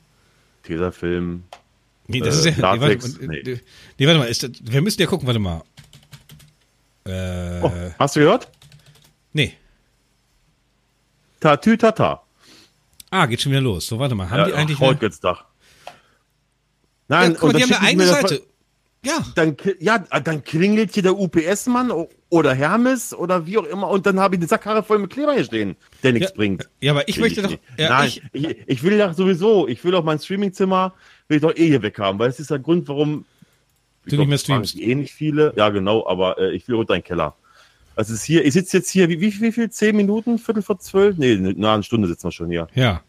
Tesafilm, 0.63 1.44
Nee, 2.10 2.22
das 2.22 2.44
Äh, 2.44 2.50
ist 2.50 2.58
ja. 2.58 2.75
Nee, 2.75 2.79
Latex, 2.82 3.13
warte, 3.13 3.27
nee. 3.27 3.41
nee. 3.46 3.62
nee, 4.00 4.08
warte 4.08 4.20
mal. 4.20 4.25
Ist 4.25 4.72
wir 4.72 4.82
müssen 4.82 5.00
ja 5.00 5.06
gucken, 5.08 5.27
warte 5.27 5.39
mal. 5.39 5.62
Äh, 7.06 7.62
oh, 7.62 7.72
hast 8.00 8.15
du 8.15 8.22
gehört? 8.22 8.50
nee. 9.32 9.53
Tatü 11.39 11.77
Tata. 11.77 12.24
Ah, 13.12 13.25
geht 13.25 13.42
schon 13.42 13.51
wieder 13.51 13.62
los. 13.62 13.88
So, 13.88 14.00
warte 14.00 14.16
mal. 14.16 14.30
Haben 14.30 14.46
die 14.46 14.54
eigentlich. 14.54 14.80
heute 14.80 14.92
Eine, 14.92 15.00
geht's 15.00 15.20
Dach. 15.20 15.46
ja, 15.86 15.92
Nein, 17.08 17.38
guck 17.39 17.54
mal, 17.54 17.58
die 17.58 17.63
haben 17.63 17.74
eine 17.74 17.88
eigene 17.88 18.06
das- 18.06 18.22
Seite. 18.22 18.42
Ja. 19.04 19.25
Dann, 19.36 19.56
ja, 19.80 20.00
dann 20.00 20.44
klingelt 20.44 20.94
hier 20.94 21.04
der 21.04 21.18
UPS-Mann 21.18 21.89
oder 22.30 22.54
Hermes 22.54 23.13
oder 23.13 23.46
wie 23.46 23.58
auch 23.58 23.63
immer 23.63 23.88
und 23.88 24.06
dann 24.06 24.20
habe 24.20 24.36
ich 24.36 24.42
eine 24.42 24.48
Sackkarre 24.48 24.84
voll 24.84 25.00
mit 25.00 25.10
Kleber 25.10 25.34
hier 25.34 25.46
stehen, 25.46 25.78
der 26.04 26.12
nichts 26.12 26.32
ja, 26.32 26.36
bringt. 26.36 26.70
Ja, 26.82 26.92
aber 26.92 27.08
ich 27.08 27.16
Will 27.16 27.24
möchte 27.24 27.39
ich 27.39 27.48
doch. 27.48 27.58
Ja, 27.78 27.89
Nein, 27.89 28.08
ich, 28.08 28.22
ich, 28.34 28.58
ich, 28.68 28.84
will 28.84 28.98
ja 28.98 29.13
sowieso, 29.13 29.70
ich 29.70 29.82
will 29.86 29.96
auch 29.96 30.04
mein 30.04 30.20
Streamingzimmer, 30.20 30.94
will 31.30 31.38
ich 31.38 31.42
doch 31.42 31.56
eh 31.56 31.68
hier 31.68 31.82
weghaben, 31.82 32.20
weil 32.20 32.30
es 32.30 32.42
ist 32.42 32.51
der 32.51 32.60
Grund, 32.60 32.89
warum 32.89 33.24
du 34.06 34.18
nicht 34.18 34.28
mehr 34.28 34.38
streamst. 34.38 34.78
Eh 34.78 34.96
nicht 34.96 35.13
viele, 35.13 35.54
ja 35.56 35.70
genau, 35.70 36.06
aber 36.06 36.38
äh, 36.38 36.51
ich 36.54 36.68
will 36.68 36.75
runter 36.75 36.96
in 36.96 37.01
den 37.01 37.08
Keller. 38.00 38.10
Das 38.10 38.10
ist 38.10 38.24
hier, 38.24 38.46
ich 38.46 38.53
sitze 38.53 38.77
jetzt 38.77 38.89
hier, 38.89 39.10
wie, 39.10 39.20
wie, 39.22 39.41
wie 39.41 39.51
viel? 39.51 39.70
Zehn 39.70 39.96
Minuten? 39.96 40.39
Viertel 40.39 40.63
vor 40.63 40.79
zwölf? 40.79 41.18
Nee, 41.18 41.38
na, 41.56 41.74
eine 41.74 41.84
Stunde 41.84 42.08
sitzen 42.08 42.25
wir 42.25 42.32
schon 42.32 42.50
hier. 42.50 42.68
Ja. 42.74 43.01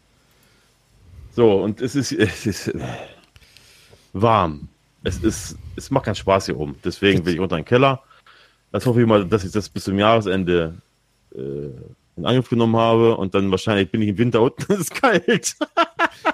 So, 1.33 1.61
und 1.61 1.81
es 1.81 1.95
ist, 1.95 2.11
es 2.11 2.45
ist 2.45 2.67
äh, 2.67 2.79
warm. 4.13 4.67
Es 5.03 5.17
ist, 5.17 5.57
es 5.75 5.89
macht 5.89 6.05
keinen 6.05 6.15
Spaß 6.15 6.47
hier 6.47 6.59
oben. 6.59 6.75
Deswegen 6.83 7.25
will 7.25 7.33
ich 7.33 7.39
unter 7.39 7.55
den 7.55 7.65
Keller. 7.65 8.03
Das 8.71 8.85
hoffe 8.85 9.01
ich 9.01 9.07
mal, 9.07 9.25
dass 9.25 9.43
ich 9.43 9.51
das 9.51 9.69
bis 9.69 9.85
zum 9.85 9.97
Jahresende 9.97 10.75
äh, 11.33 11.69
in 12.17 12.25
Angriff 12.25 12.49
genommen 12.49 12.75
habe 12.75 13.15
und 13.15 13.33
dann 13.33 13.49
wahrscheinlich 13.51 13.89
bin 13.89 14.01
ich 14.01 14.09
im 14.09 14.17
Winter 14.17 14.41
unten, 14.41 14.61
es 14.73 14.81
ist 14.81 14.95
kalt. 14.95 15.55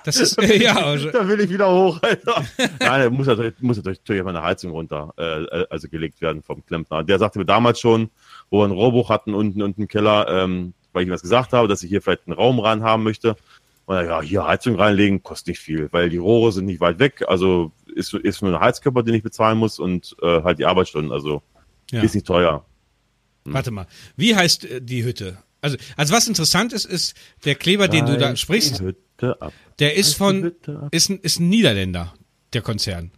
Das 0.03 0.17
ist, 0.19 0.37
äh, 0.41 0.61
ja. 0.61 0.75
Also, 0.75 1.11
da 1.11 1.27
will 1.27 1.39
ich 1.39 1.49
wieder 1.49 1.69
hoch, 1.69 1.99
Alter. 2.01 2.43
Nein, 2.79 3.01
da 3.01 3.09
muss 3.09 3.27
natürlich, 3.27 3.53
muss 3.59 3.83
natürlich 3.83 4.23
meine 4.23 4.41
Heizung 4.41 4.71
runter, 4.71 5.13
äh, 5.17 5.65
also 5.69 5.87
gelegt 5.87 6.21
werden 6.21 6.41
vom 6.43 6.65
Klempner. 6.65 7.03
Der 7.03 7.19
sagte 7.19 7.39
mir 7.39 7.45
damals 7.45 7.79
schon, 7.79 8.09
wo 8.49 8.59
wir 8.59 8.65
einen 8.65 8.73
Rohrbruch 8.73 9.09
hatten 9.09 9.33
unten, 9.33 9.61
unten 9.61 9.81
im 9.81 9.87
Keller, 9.87 10.27
ähm, 10.29 10.73
weil 10.93 11.03
ich 11.03 11.09
was 11.09 11.21
gesagt 11.21 11.53
habe, 11.53 11.67
dass 11.67 11.83
ich 11.83 11.89
hier 11.89 12.01
vielleicht 12.01 12.27
einen 12.27 12.35
Raum 12.35 12.59
rein 12.59 12.83
haben 12.83 13.03
möchte. 13.03 13.35
Und 13.85 13.95
ja, 13.95 14.21
hier 14.21 14.45
Heizung 14.45 14.75
reinlegen, 14.75 15.23
kostet 15.23 15.49
nicht 15.49 15.59
viel, 15.59 15.87
weil 15.91 16.09
die 16.09 16.17
Rohre 16.17 16.51
sind 16.51 16.65
nicht 16.65 16.81
weit 16.81 16.99
weg. 16.99 17.23
Also 17.27 17.71
ist, 17.95 18.13
ist 18.13 18.41
nur 18.41 18.53
ein 18.53 18.59
Heizkörper, 18.59 19.03
den 19.03 19.13
ich 19.13 19.23
bezahlen 19.23 19.57
muss 19.57 19.79
und 19.79 20.15
äh, 20.21 20.43
halt 20.43 20.59
die 20.59 20.65
Arbeitsstunden. 20.65 21.11
Also 21.11 21.41
ja. 21.91 22.01
ist 22.01 22.15
nicht 22.15 22.27
teuer. 22.27 22.65
Warte 23.45 23.71
mal, 23.71 23.87
wie 24.17 24.35
heißt 24.35 24.65
äh, 24.65 24.81
die 24.81 25.05
Hütte? 25.05 25.37
Also, 25.61 25.77
also 25.95 26.13
was 26.13 26.27
interessant 26.27 26.73
ist, 26.73 26.85
ist 26.85 27.15
der 27.45 27.55
Kleber, 27.55 27.87
den 27.87 28.05
du 28.05 28.17
da 28.17 28.35
sprichst, 28.35 28.83
der 29.79 29.95
ist 29.95 30.13
von, 30.15 30.51
ist 30.91 31.09
ein, 31.09 31.19
ist 31.19 31.39
ein 31.39 31.49
Niederländer, 31.49 32.13
der 32.53 32.61
Konzern. 32.61 33.11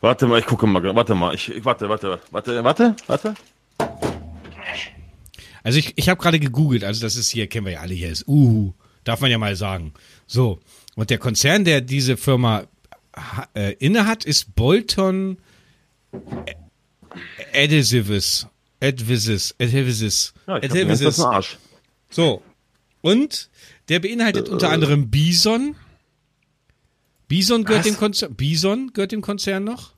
Warte 0.00 0.26
mal, 0.26 0.38
ich 0.38 0.46
gucke 0.46 0.66
mal, 0.66 0.82
warte 0.94 1.14
mal, 1.14 1.34
ich, 1.34 1.50
ich 1.50 1.64
warte, 1.64 1.88
warte, 1.88 2.20
warte, 2.30 2.64
warte, 2.64 2.96
warte. 3.06 3.34
Also 5.62 5.78
ich, 5.78 5.92
ich 5.96 6.08
habe 6.08 6.20
gerade 6.20 6.40
gegoogelt, 6.40 6.84
also 6.84 7.00
das 7.00 7.16
ist 7.16 7.30
hier, 7.30 7.46
kennen 7.46 7.66
wir 7.66 7.74
ja 7.74 7.80
alle 7.80 7.94
hier, 7.94 8.10
ist 8.10 8.26
Uhu, 8.26 8.72
darf 9.04 9.20
man 9.20 9.30
ja 9.30 9.38
mal 9.38 9.56
sagen. 9.56 9.92
So, 10.26 10.60
und 10.94 11.10
der 11.10 11.18
Konzern, 11.18 11.64
der 11.64 11.80
diese 11.80 12.16
Firma 12.16 12.64
äh, 13.54 13.74
innehat, 13.74 14.24
ist 14.24 14.54
Bolton 14.54 15.38
Adhesives. 17.54 18.46
Adhesives. 18.80 19.54
Adhesives. 19.60 20.34
Ja, 20.46 20.56
ich 20.58 20.64
Adhesives. 20.64 21.00
Das 21.00 21.20
Arsch. 21.20 21.58
So. 22.10 22.42
Und 23.00 23.50
der 23.88 24.00
beinhaltet 24.00 24.48
äh, 24.48 24.50
unter 24.50 24.70
anderem 24.70 25.10
Bison. 25.10 25.76
Bison 27.28 27.64
gehört 27.64 27.84
dem 27.84 27.96
Konzern. 27.96 28.34
Bison 28.34 28.92
gehört 28.92 29.12
dem 29.12 29.22
Konzern 29.22 29.64
noch. 29.64 29.94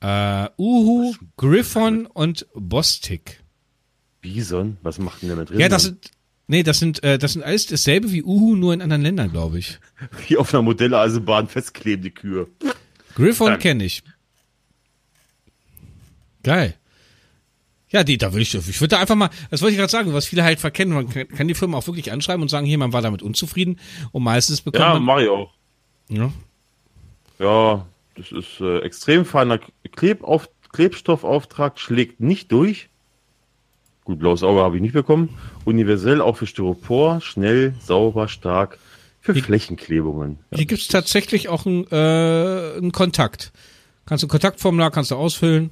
Äh, 0.00 0.48
Uhu, 0.56 1.14
Griffon 1.36 2.06
und 2.06 2.46
Bostik. 2.54 3.39
Bison? 4.20 4.76
Was 4.82 4.98
macht 4.98 5.22
denn 5.22 5.28
der 5.28 5.38
mit 5.38 5.50
drin? 5.50 5.60
Ja, 5.60 5.68
das 5.68 5.84
sind, 5.84 6.10
nee, 6.46 6.62
das 6.62 6.78
sind, 6.78 7.02
äh, 7.02 7.18
das 7.18 7.32
sind 7.34 7.42
alles 7.42 7.66
dasselbe 7.66 8.12
wie 8.12 8.22
Uhu, 8.22 8.56
nur 8.56 8.74
in 8.74 8.82
anderen 8.82 9.02
Ländern, 9.02 9.30
glaube 9.30 9.58
ich. 9.58 9.78
Wie 10.28 10.36
auf 10.36 10.54
einer 10.54 10.62
Modelleisenbahn 10.62 11.48
festklebende 11.48 12.10
Kühe. 12.10 12.48
Griffon 13.14 13.58
kenne 13.58 13.84
ich. 13.84 14.02
Geil. 16.42 16.74
Ja, 17.90 18.04
die, 18.04 18.18
da 18.18 18.32
würde 18.32 18.42
ich, 18.42 18.54
ich 18.54 18.80
würde 18.80 18.94
da 18.94 19.00
einfach 19.00 19.16
mal, 19.16 19.30
das 19.50 19.62
wollte 19.62 19.72
ich 19.72 19.78
gerade 19.78 19.90
sagen, 19.90 20.12
was 20.12 20.26
viele 20.26 20.44
halt 20.44 20.60
verkennen, 20.60 20.94
man 20.94 21.08
kann, 21.08 21.28
kann 21.28 21.48
die 21.48 21.54
Firma 21.54 21.76
auch 21.76 21.86
wirklich 21.88 22.12
anschreiben 22.12 22.40
und 22.40 22.48
sagen, 22.48 22.66
hier, 22.66 22.78
man 22.78 22.92
war 22.92 23.02
damit 23.02 23.20
unzufrieden 23.20 23.80
und 24.12 24.22
meistens 24.22 24.60
bekommt 24.60 24.80
ja, 24.80 24.98
man. 24.98 25.02
Ja, 25.02 25.06
mach 25.06 25.20
ich 25.20 25.28
auch. 25.28 25.52
Ja. 26.08 26.32
Ja, 27.40 27.86
das 28.14 28.30
ist 28.30 28.60
äh, 28.60 28.78
extrem 28.80 29.24
feiner 29.24 29.58
Klebauf, 29.90 30.48
Klebstoffauftrag, 30.72 31.80
schlägt 31.80 32.20
nicht 32.20 32.52
durch. 32.52 32.89
Gut, 34.10 34.18
blaues 34.18 34.42
Auge 34.42 34.60
habe 34.60 34.74
ich 34.74 34.82
nicht 34.82 34.94
bekommen. 34.94 35.28
Universell 35.64 36.20
auch 36.20 36.36
für 36.36 36.48
Styropor, 36.48 37.20
schnell, 37.20 37.76
sauber, 37.78 38.26
stark. 38.26 38.80
Für 39.20 39.34
hier, 39.34 39.44
Flächenklebungen. 39.44 40.40
Ja. 40.50 40.56
Hier 40.56 40.66
gibt 40.66 40.80
es 40.80 40.88
tatsächlich 40.88 41.48
auch 41.48 41.64
einen, 41.64 41.86
äh, 41.92 42.76
einen 42.76 42.90
Kontakt. 42.90 43.52
Kannst 44.06 44.24
du 44.24 44.26
ein 44.26 44.30
Kontaktformular, 44.30 44.90
kannst 44.90 45.12
du 45.12 45.14
ausfüllen. 45.14 45.70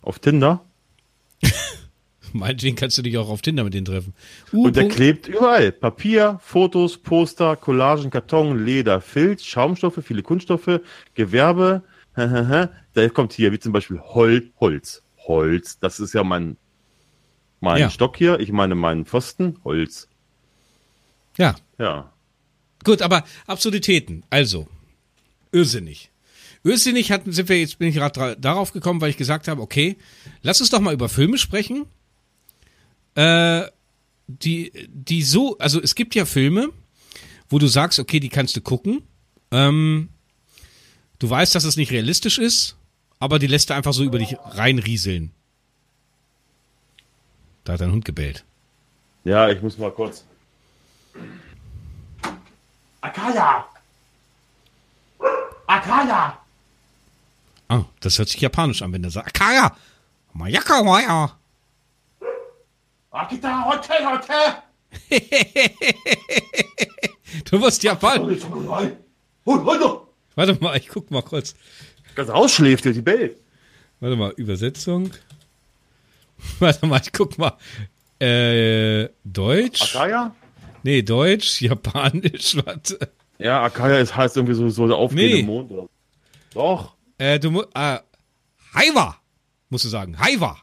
Auf 0.00 0.18
Tinder? 0.18 0.64
Meinetwegen 2.32 2.74
kannst 2.74 2.96
du 2.96 3.02
dich 3.02 3.18
auch 3.18 3.28
auf 3.28 3.42
Tinder 3.42 3.64
mit 3.64 3.74
denen 3.74 3.84
treffen. 3.84 4.14
U 4.54 4.64
und 4.64 4.74
der 4.74 4.88
klebt 4.88 5.28
überall. 5.28 5.72
Papier, 5.72 6.38
Fotos, 6.40 6.96
Poster, 6.96 7.56
Collagen, 7.56 8.08
Karton, 8.08 8.64
Leder, 8.64 9.02
Filz, 9.02 9.44
Schaumstoffe, 9.44 9.98
viele 10.02 10.22
Kunststoffe, 10.22 10.80
Gewerbe. 11.14 11.82
da 12.14 13.08
kommt 13.12 13.34
hier, 13.34 13.52
wie 13.52 13.58
zum 13.58 13.72
Beispiel 13.74 14.00
Hol 14.00 14.50
Holz. 14.58 15.02
Holz, 15.26 15.78
das 15.78 16.00
ist 16.00 16.14
ja 16.14 16.24
mein, 16.24 16.56
mein 17.62 17.80
ja. 17.80 17.90
Stock 17.90 18.16
hier. 18.16 18.40
Ich 18.40 18.50
meine 18.52 18.74
meinen 18.74 19.06
Pfosten. 19.06 19.58
Holz. 19.64 20.08
Ja. 21.38 21.54
Ja. 21.78 22.12
Gut, 22.84 23.00
aber 23.02 23.24
Absurditäten. 23.46 24.24
Also, 24.30 24.68
irrsinnig. 25.52 26.10
Irrsinnig 26.64 27.12
hatten, 27.12 27.32
sind 27.32 27.48
wir 27.48 27.58
jetzt, 27.58 27.78
bin 27.78 27.88
ich 27.88 27.94
gerade 27.94 28.36
darauf 28.38 28.72
gekommen, 28.72 29.00
weil 29.00 29.10
ich 29.10 29.16
gesagt 29.16 29.46
habe, 29.48 29.62
okay, 29.62 29.96
lass 30.42 30.60
uns 30.60 30.70
doch 30.70 30.80
mal 30.80 30.92
über 30.92 31.08
Filme 31.08 31.38
sprechen. 31.38 31.86
Äh, 33.14 33.66
die, 34.26 34.72
die 34.88 35.22
so, 35.22 35.56
also 35.58 35.80
es 35.80 35.94
gibt 35.94 36.14
ja 36.14 36.24
Filme, 36.24 36.70
wo 37.48 37.58
du 37.58 37.68
sagst, 37.68 38.00
okay, 38.00 38.18
die 38.18 38.28
kannst 38.28 38.56
du 38.56 38.60
gucken. 38.60 39.02
Ähm, 39.52 40.08
du 41.20 41.30
weißt, 41.30 41.54
dass 41.54 41.64
es 41.64 41.76
nicht 41.76 41.92
realistisch 41.92 42.38
ist, 42.38 42.76
aber 43.20 43.38
die 43.38 43.46
lässt 43.46 43.70
du 43.70 43.74
einfach 43.74 43.92
so 43.92 44.02
über 44.02 44.18
dich 44.18 44.36
reinrieseln. 44.44 45.32
Da 47.64 47.74
hat 47.74 47.80
dein 47.80 47.92
Hund 47.92 48.04
gebellt. 48.04 48.44
Ja, 49.24 49.48
ich 49.48 49.62
muss 49.62 49.78
mal 49.78 49.92
kurz. 49.92 50.24
Akaya! 53.00 53.66
Akaya! 55.66 56.38
Ah, 57.68 57.84
das 58.00 58.18
hört 58.18 58.28
sich 58.28 58.40
japanisch 58.40 58.82
an, 58.82 58.92
wenn 58.92 59.02
der 59.02 59.10
sagt, 59.10 59.28
Akaya! 59.28 59.76
Mayaka 60.32 60.82
Maya! 60.82 61.36
Akita 63.10 63.64
Hotel 63.66 64.06
Hotel! 64.06 64.62
du 67.50 67.58
musst 67.58 67.82
Japanisch. 67.82 68.42
Warte 70.34 70.58
mal, 70.60 70.76
ich 70.76 70.88
guck 70.88 71.10
mal 71.10 71.22
kurz. 71.22 71.54
Ganz 72.14 72.30
ausschläft, 72.30 72.84
die 72.84 73.00
bellt. 73.00 73.38
Warte 74.00 74.16
mal, 74.16 74.32
Übersetzung. 74.32 75.10
Warte 76.58 76.86
mal, 76.86 77.00
ich 77.02 77.12
guck 77.12 77.38
mal. 77.38 77.56
Äh, 78.20 79.08
Deutsch? 79.24 79.94
Akaya? 79.96 80.34
Nee, 80.82 81.02
Deutsch, 81.02 81.60
Japanisch, 81.62 82.56
warte. 82.64 82.98
Ja, 83.38 83.62
Akaya 83.62 83.98
ist, 83.98 84.14
heißt 84.16 84.36
irgendwie 84.36 84.54
so, 84.54 84.68
so 84.70 84.86
der 84.86 84.96
aufgehende 84.96 85.36
Nee. 85.36 85.42
Mond. 85.42 85.70
Oder? 85.70 85.88
Doch. 86.54 86.94
Äh, 87.18 87.38
du 87.40 87.50
musst, 87.50 87.68
äh, 87.74 87.98
Haiwa, 88.74 89.16
musst 89.70 89.84
du 89.84 89.88
sagen. 89.88 90.18
Haiwa. 90.18 90.60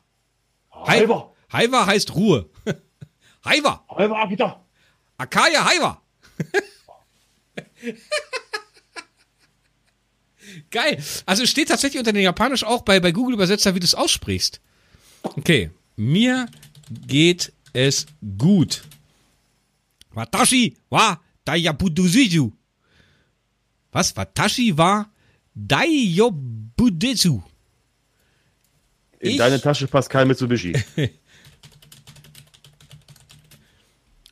Hai- 0.73 0.99
Halber. 0.99 1.33
Haiwa 1.51 1.85
heißt 1.85 2.15
Ruhe. 2.15 2.49
Haiwa. 3.45 3.83
Halber 3.89 4.17
Akita. 4.21 4.63
Akaya 5.17 5.65
Haiwa. 5.65 6.01
Geil. 10.71 11.01
Also 11.25 11.43
es 11.43 11.49
steht 11.49 11.67
tatsächlich 11.69 11.99
unter 11.99 12.13
den 12.13 12.23
Japanisch 12.23 12.63
auch 12.63 12.81
bei, 12.83 12.99
bei 12.99 13.11
Google 13.11 13.35
Übersetzer, 13.35 13.75
wie 13.75 13.79
du 13.79 13.85
es 13.85 13.95
aussprichst. 13.95 14.61
Okay. 15.23 15.71
Mir 15.95 16.47
geht 17.07 17.51
es 17.73 18.05
gut. 18.37 18.83
Watashi 20.13 20.75
wa 20.89 21.19
dayabuduzu. 21.45 22.51
Was? 23.91 24.15
Watashi 24.15 24.77
wa 24.77 25.05
dayobudezu. 25.55 27.43
In 29.19 29.31
Ich- 29.31 29.37
deine 29.37 29.59
Tasche 29.61 29.87
passt 29.87 30.09
kein 30.09 30.27
Mitsubishi. 30.27 30.73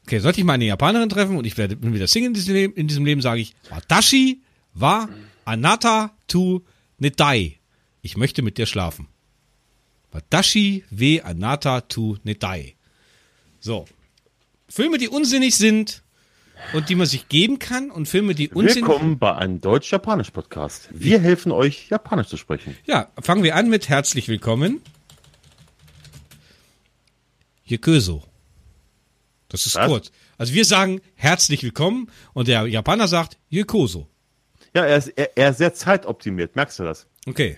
Okay, 0.04 0.20
sollte 0.20 0.40
ich 0.40 0.46
mal 0.46 0.54
eine 0.54 0.64
Japanerin 0.66 1.10
treffen 1.10 1.36
und 1.36 1.46
ich 1.46 1.58
werde, 1.58 1.78
wieder 1.82 2.08
Single 2.08 2.30
in 2.30 2.34
diesem 2.34 2.54
Leben, 2.54 2.74
in 2.76 2.88
diesem 2.88 3.04
Leben 3.06 3.20
sage 3.22 3.42
ich, 3.42 3.54
Watashi 3.70 4.42
wa 4.74 5.10
anata 5.44 6.16
tu 6.30 6.64
nedai. 6.98 7.60
Ich 8.02 8.16
möchte 8.16 8.42
mit 8.42 8.58
dir 8.58 8.66
schlafen. 8.68 9.10
Watashi 10.12 10.84
we 10.90 11.22
anata 11.24 11.82
tu 11.88 12.18
nedai. 12.24 12.76
So. 13.60 13.86
Filme, 14.70 14.98
die 14.98 15.08
unsinnig 15.08 15.56
sind, 15.56 16.04
und 16.74 16.90
die 16.90 16.96
man 16.96 17.08
sich 17.08 17.30
geben 17.30 17.60
kann 17.60 17.92
und 17.92 18.08
Filme, 18.08 18.36
die 18.36 18.50
Unsinn. 18.50 18.88
Willkommen 18.88 19.20
bei 19.20 19.36
einem 19.36 19.62
Deutsch-Japanisch-Podcast. 19.62 20.90
Wir 20.92 21.20
helfen 21.20 21.52
euch, 21.52 21.90
Japanisch 21.90 22.28
zu 22.28 22.38
sprechen. 22.38 22.76
Ja, 22.86 23.10
fangen 23.22 23.44
wir 23.44 23.56
an 23.56 23.70
mit 23.70 23.90
herzlich 23.90 24.28
willkommen. 24.28 24.82
Yeköso. 27.70 28.24
Das 29.50 29.66
ist 29.66 29.76
Was? 29.76 29.88
kurz. 29.88 30.12
Also 30.38 30.54
wir 30.54 30.66
sagen 30.66 31.02
herzlich 31.16 31.64
willkommen 31.64 32.12
und 32.34 32.48
der 32.48 32.66
Japaner 32.68 33.08
sagt 33.08 33.38
Yekoso. 33.52 34.08
Ja, 34.74 34.86
er 34.86 34.98
ist, 34.98 35.08
er, 35.10 35.38
er 35.38 35.52
ist 35.52 35.58
sehr 35.58 35.74
zeitoptimiert, 35.74 36.56
merkst 36.56 36.80
du 36.80 36.84
das? 36.84 37.08
Okay. 37.26 37.58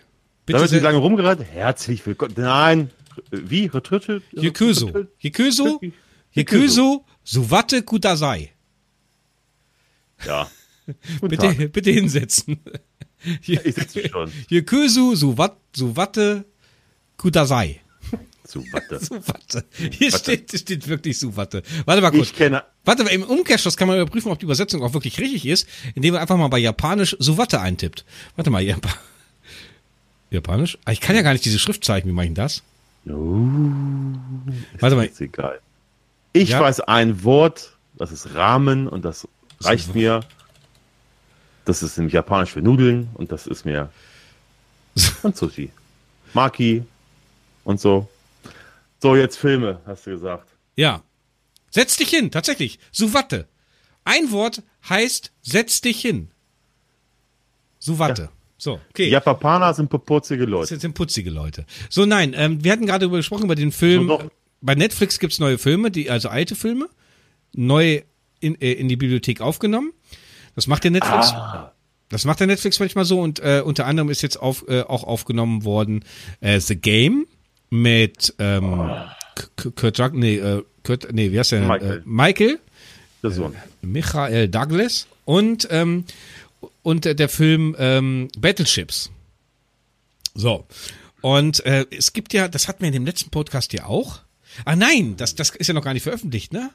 Da 0.49 0.57
Bitte 0.57 0.61
wird 0.61 0.71
nicht 0.71 0.83
lange 0.83 0.97
rumgereiht. 0.97 1.43
Herzlich 1.43 2.03
willkommen. 2.07 2.33
Nein. 2.35 2.89
Wie? 3.29 3.67
Retrüttelt? 3.67 4.23
Yeköso. 4.31 4.91
Yeköso. 5.19 5.79
Yeköso 6.35 7.05
Suwate 7.23 7.83
Kudasai. 7.83 8.51
Ja. 10.25 10.49
Bitte, 11.21 11.69
bitte 11.69 11.91
hinsetzen. 11.91 12.59
Ich 13.45 13.59
sitze 13.75 14.09
schon. 14.09 14.31
Yeköso 14.49 15.13
Suwat, 15.13 15.55
Suwate 15.75 16.45
Kudasai. 17.15 17.81
Zu 18.43 18.63
Watte. 18.71 18.99
Suwate. 18.99 19.65
Hier 19.91 20.11
steht, 20.11 20.59
steht 20.59 20.87
wirklich 20.87 21.19
Suwate. 21.19 21.61
Warte 21.85 22.01
mal 22.01 22.09
kurz. 22.09 22.29
Ich 22.29 22.35
kenne. 22.35 22.63
Warte, 22.85 23.03
im 23.03 23.21
Umkehrschluss 23.21 23.77
kann 23.77 23.87
man 23.87 23.99
überprüfen, 23.99 24.31
ob 24.31 24.39
die 24.39 24.45
Übersetzung 24.45 24.81
auch 24.81 24.95
wirklich 24.95 25.19
richtig 25.19 25.45
ist, 25.45 25.67
indem 25.93 26.13
man 26.13 26.23
einfach 26.23 26.37
mal 26.37 26.47
bei 26.47 26.57
Japanisch 26.57 27.15
Suwate 27.19 27.61
eintippt. 27.61 28.03
Warte 28.35 28.49
mal, 28.49 28.63
Jap 28.63 28.87
Japanisch? 30.31 30.77
Ah, 30.85 30.91
ich 30.91 31.01
kann 31.01 31.15
ja 31.15 31.21
gar 31.21 31.33
nicht 31.33 31.45
diese 31.45 31.59
Schriftzeichen, 31.59 32.07
wie 32.09 32.13
mache 32.13 32.27
ich 32.27 32.33
das? 32.33 32.63
Warte 33.05 34.95
mal, 34.95 35.05
Ist 35.05 35.21
egal. 35.21 35.59
Ich 36.33 36.49
Ja. 36.49 36.59
weiß 36.59 36.81
ein 36.81 37.23
Wort, 37.23 37.75
das 37.97 38.11
ist 38.11 38.35
Ramen 38.35 38.87
und 38.87 39.03
das 39.05 39.27
reicht 39.61 39.95
mir. 39.95 40.21
Das 41.65 41.81
ist 41.83 41.97
nämlich 41.97 42.13
japanisch 42.13 42.51
für 42.51 42.61
Nudeln 42.61 43.09
und 43.15 43.31
das 43.31 43.47
ist 43.47 43.65
mir 43.65 43.91
und 45.23 45.35
Sushi. 45.35 45.71
Maki 46.33 46.83
und 47.63 47.79
so. 47.79 48.07
So, 49.01 49.15
jetzt 49.15 49.37
Filme, 49.37 49.79
hast 49.85 50.05
du 50.05 50.11
gesagt. 50.11 50.49
ja. 50.75 51.01
Setz 51.71 51.97
dich 51.97 52.09
hin, 52.09 52.31
tatsächlich. 52.31 52.79
Suwate. 52.91 53.47
Ein 54.03 54.31
Wort 54.31 54.63
heißt 54.89 55.31
setz 55.43 55.81
dich 55.81 56.01
hin. 56.01 56.31
Suwate. 57.77 58.29
So, 58.61 58.73
okay. 58.89 59.05
Die 59.05 59.09
Japaner 59.09 59.73
sind 59.73 59.89
putzige 59.89 60.43
Das 60.43 60.49
Leute. 60.51 60.79
sind 60.79 60.93
putzige 60.93 61.29
Leute. 61.31 61.65
So, 61.89 62.05
nein, 62.05 62.33
ähm, 62.35 62.63
wir 62.63 62.71
hatten 62.73 62.85
gerade 62.85 62.99
darüber 63.05 63.17
gesprochen, 63.17 63.45
über 63.45 63.55
den 63.55 63.71
Film. 63.71 64.07
So. 64.07 64.21
Bei 64.61 64.75
Netflix 64.75 65.17
gibt's 65.17 65.39
neue 65.39 65.57
Filme, 65.57 65.89
die, 65.89 66.09
also 66.11 66.27
alte 66.29 66.55
Filme, 66.55 66.89
neu 67.53 68.01
in, 68.41 68.59
äh, 68.61 68.73
in 68.73 68.89
die 68.89 68.97
Bibliothek 68.97 69.39
aufgenommen. 69.41 69.93
Das 70.55 70.67
macht 70.67 70.83
der 70.83 70.91
Netflix. 70.91 71.31
Ah, 71.31 71.71
Das 72.09 72.25
macht 72.25 72.41
der 72.41 72.47
Netflix 72.47 72.79
manchmal 72.79 73.05
so 73.05 73.21
und 73.21 73.39
äh, 73.39 73.61
unter 73.63 73.85
anderem 73.85 74.09
ist 74.09 74.21
jetzt 74.21 74.35
auf, 74.37 74.65
äh, 74.67 74.81
auch 74.81 75.05
aufgenommen 75.05 75.63
worden 75.63 76.03
äh, 76.41 76.59
The 76.59 76.75
Game 76.75 77.27
mit 77.69 78.33
ähm, 78.39 78.91
K- 79.55 79.69
Kurt 79.73 79.99
Ruck, 80.01 80.13
nee, 80.15 80.35
äh, 80.37 80.63
Kurt, 80.83 81.07
nee, 81.13 81.31
wie 81.31 81.39
heißt 81.39 81.53
der? 81.53 81.61
Michael. 81.61 81.97
Äh, 81.99 82.01
Michael, 82.03 82.59
der 83.23 83.31
Sohn. 83.31 83.55
Michael 83.81 84.49
Douglas 84.49 85.07
und 85.23 85.67
ähm, 85.71 86.03
und 86.83 87.05
äh, 87.05 87.15
der 87.15 87.29
Film 87.29 87.75
ähm, 87.79 88.27
Battleships. 88.37 89.11
So. 90.33 90.65
Und 91.21 91.65
äh, 91.65 91.85
es 91.91 92.13
gibt 92.13 92.33
ja, 92.33 92.47
das 92.47 92.67
hatten 92.67 92.81
wir 92.81 92.87
in 92.87 92.93
dem 92.93 93.05
letzten 93.05 93.29
Podcast 93.29 93.73
ja 93.73 93.85
auch. 93.85 94.21
Ah 94.65 94.75
nein, 94.75 95.15
das, 95.17 95.35
das 95.35 95.51
ist 95.51 95.67
ja 95.67 95.73
noch 95.73 95.83
gar 95.83 95.93
nicht 95.93 96.03
veröffentlicht, 96.03 96.53
ne? 96.53 96.71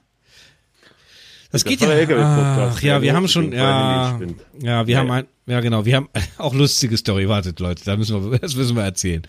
Das, 1.50 1.62
Das 1.62 1.64
geht 1.64 1.81
ja. 1.81 1.88
Ach, 1.88 2.83
ja, 2.83 2.95
der 2.95 3.03
wir 3.03 3.14
haben 3.14 3.29
schon, 3.29 3.53
ja, 3.53 4.19
ja, 4.61 4.87
wir 4.87 4.93
Ja, 4.93 4.99
haben 5.00 5.09
ja. 5.09 5.14
ein, 5.14 5.26
ja 5.47 5.61
genau, 5.61 5.85
wir 5.85 5.97
haben 5.97 6.09
auch 6.38 6.53
lustige 6.55 6.97
Story. 6.97 7.29
Wartet, 7.29 7.61
Leute, 7.61 7.85
da 7.85 7.97
müssen 7.97 8.31
wir, 8.31 8.38
das 8.41 8.57
müssen 8.57 8.76
wir 8.76 8.83
erzählen. 8.83 9.23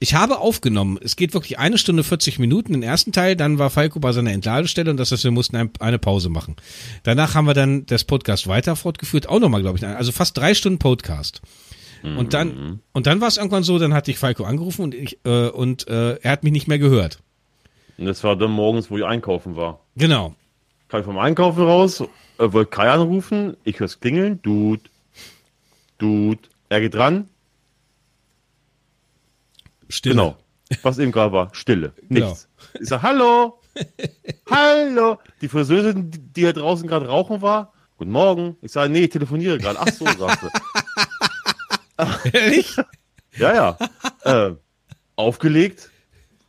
Ich 0.00 0.14
habe 0.14 0.38
aufgenommen, 0.38 0.98
es 1.02 1.16
geht 1.16 1.34
wirklich 1.34 1.58
eine 1.58 1.78
Stunde 1.78 2.04
40 2.04 2.38
Minuten, 2.38 2.72
den 2.72 2.82
ersten 2.82 3.12
Teil, 3.12 3.36
dann 3.36 3.58
war 3.58 3.70
Falco 3.70 4.00
bei 4.00 4.12
seiner 4.12 4.32
Entladestelle 4.32 4.90
und 4.90 4.98
das 4.98 5.12
heißt, 5.12 5.24
wir 5.24 5.30
mussten 5.30 5.56
ein, 5.56 5.70
eine 5.78 5.98
Pause 5.98 6.28
machen. 6.28 6.56
Danach 7.04 7.34
haben 7.34 7.46
wir 7.46 7.54
dann 7.54 7.86
das 7.86 8.04
Podcast 8.04 8.46
weiter 8.48 8.76
fortgeführt, 8.76 9.28
auch 9.28 9.40
nochmal, 9.40 9.62
glaube 9.62 9.78
ich, 9.78 9.86
also 9.86 10.12
fast 10.12 10.36
drei 10.36 10.54
Stunden 10.54 10.78
Podcast. 10.78 11.40
Und 12.04 12.34
dann, 12.34 12.80
und 12.92 13.06
dann 13.06 13.22
war 13.22 13.28
es 13.28 13.38
irgendwann 13.38 13.62
so, 13.62 13.78
dann 13.78 13.94
hatte 13.94 14.10
ich 14.10 14.18
Falco 14.18 14.44
angerufen 14.44 14.82
und 14.82 14.94
ich, 14.94 15.18
äh, 15.24 15.48
und 15.48 15.88
äh, 15.88 16.16
er 16.16 16.32
hat 16.32 16.44
mich 16.44 16.52
nicht 16.52 16.68
mehr 16.68 16.78
gehört. 16.78 17.20
Und 17.96 18.04
das 18.04 18.22
war 18.22 18.36
dann 18.36 18.50
morgens, 18.50 18.90
wo 18.90 18.98
ich 18.98 19.04
einkaufen 19.04 19.56
war. 19.56 19.80
Genau. 19.96 20.34
Kam 20.88 21.00
ich 21.00 21.06
vom 21.06 21.16
Einkaufen 21.16 21.62
raus, 21.62 22.02
äh, 22.02 22.52
wollte 22.52 22.70
Kai 22.70 22.90
anrufen, 22.90 23.56
ich 23.64 23.80
hör's 23.80 24.00
klingeln, 24.00 24.42
Dude, 24.42 24.82
Dude, 25.96 26.40
er 26.68 26.82
geht 26.82 26.94
dran, 26.94 27.28
Stille. 29.94 30.14
genau. 30.14 30.36
Was 30.82 30.98
eben 30.98 31.12
gerade 31.12 31.32
war, 31.32 31.48
Stille, 31.54 31.92
Genau. 32.08 32.26
nichts. 32.28 32.48
Ich 32.80 32.88
sag, 32.88 33.02
hallo, 33.02 33.60
hallo. 34.50 35.18
Die 35.40 35.48
Friseuse, 35.48 35.94
die 35.96 36.40
hier 36.40 36.52
draußen 36.52 36.88
gerade 36.88 37.06
rauchen 37.06 37.42
war, 37.42 37.72
guten 37.98 38.10
Morgen. 38.10 38.56
Ich 38.62 38.72
sage, 38.72 38.90
nee, 38.92 39.04
ich 39.04 39.10
telefoniere 39.10 39.58
gerade. 39.58 39.78
Ach 39.80 39.88
so, 39.92 40.04
sagt 40.06 40.40
sie. 40.40 40.48
Ehrlich? 42.32 42.76
Ja, 43.36 43.54
ja. 43.54 43.78
Äh, 44.48 44.54
aufgelegt, 45.16 45.90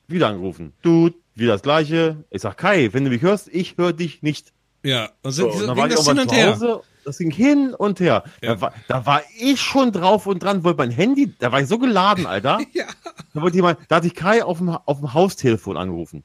wieder 0.07 0.27
angerufen. 0.29 0.73
Dude, 0.81 1.15
wieder 1.35 1.53
das 1.53 1.61
gleiche. 1.61 2.23
Ich 2.29 2.41
sag, 2.41 2.57
Kai, 2.57 2.89
wenn 2.93 3.03
du 3.03 3.09
mich 3.09 3.21
hörst, 3.21 3.47
ich 3.49 3.77
höre 3.77 3.93
dich 3.93 4.21
nicht. 4.23 4.53
Ja. 4.83 5.09
Und 5.23 5.31
So, 5.31 5.49
dann 5.65 5.75
war 5.77 5.87
ich 5.87 5.95
das 5.95 6.07
hin 6.07 6.17
irgendwann 6.17 6.57
zu. 6.59 6.67
Hause. 6.67 6.81
Das 7.05 7.19
ging 7.19 7.29
hin 7.31 7.75
und 7.75 7.99
her. 7.99 8.23
Ja. 8.41 8.55
Da, 8.55 8.61
war, 8.61 8.73
da 8.87 9.05
war 9.05 9.21
ich 9.39 9.61
schon 9.61 9.91
drauf 9.91 10.25
und 10.25 10.41
dran, 10.41 10.63
wollte 10.63 10.79
mein 10.79 10.91
Handy, 10.91 11.33
da 11.37 11.51
war 11.51 11.61
ich 11.61 11.67
so 11.67 11.77
geladen, 11.77 12.25
Alter. 12.25 12.59
Ja. 12.73 12.85
Da, 13.33 13.41
wollte 13.41 13.57
jemand, 13.57 13.79
da 13.87 13.97
hatte 13.97 14.07
ich 14.07 14.15
Kai 14.15 14.43
auf 14.43 14.57
dem, 14.57 14.69
auf 14.69 14.99
dem 14.99 15.13
Haustelefon 15.13 15.77
angerufen. 15.77 16.23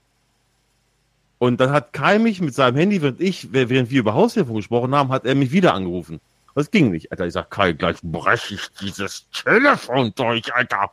Und 1.39 1.61
dann 1.61 1.71
hat 1.71 1.93
Kai 1.93 2.19
mich 2.19 2.41
mit 2.41 2.55
seinem 2.55 2.77
Handy, 2.77 3.03
während 3.03 3.21
ich, 3.21 3.53
während 3.53 3.91
wir 3.91 4.01
über 4.01 4.15
Haustelefon 4.15 4.57
gesprochen 4.57 4.95
haben, 4.95 5.11
hat 5.11 5.27
er 5.27 5.35
mich 5.35 5.53
wieder 5.53 5.75
angerufen. 5.75 6.21
Das 6.55 6.71
ging 6.71 6.91
nicht, 6.91 7.13
Alter. 7.13 7.27
Ich 7.27 7.35
sag, 7.35 7.51
Kai, 7.51 7.73
gleich 7.73 7.97
breche 8.03 8.55
ich 8.55 8.69
dieses 8.81 9.27
Telefon 9.31 10.13
durch, 10.17 10.53
Alter. 10.55 10.91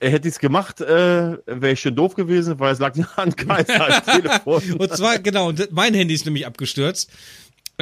Er 0.00 0.10
hätte 0.10 0.28
es 0.28 0.38
gemacht, 0.38 0.80
äh, 0.80 1.38
wäre 1.46 1.72
ich 1.72 1.80
schon 1.80 1.94
doof 1.94 2.14
gewesen, 2.14 2.58
weil 2.58 2.72
es 2.72 2.78
lag 2.78 2.94
nicht 2.94 3.08
an 3.16 3.34
Kais 3.34 3.66
Telefon. 4.04 4.62
Und 4.78 4.96
zwar, 4.96 5.18
genau, 5.18 5.52
mein 5.70 5.94
Handy 5.94 6.14
ist 6.14 6.24
nämlich 6.24 6.46
abgestürzt. 6.46 7.10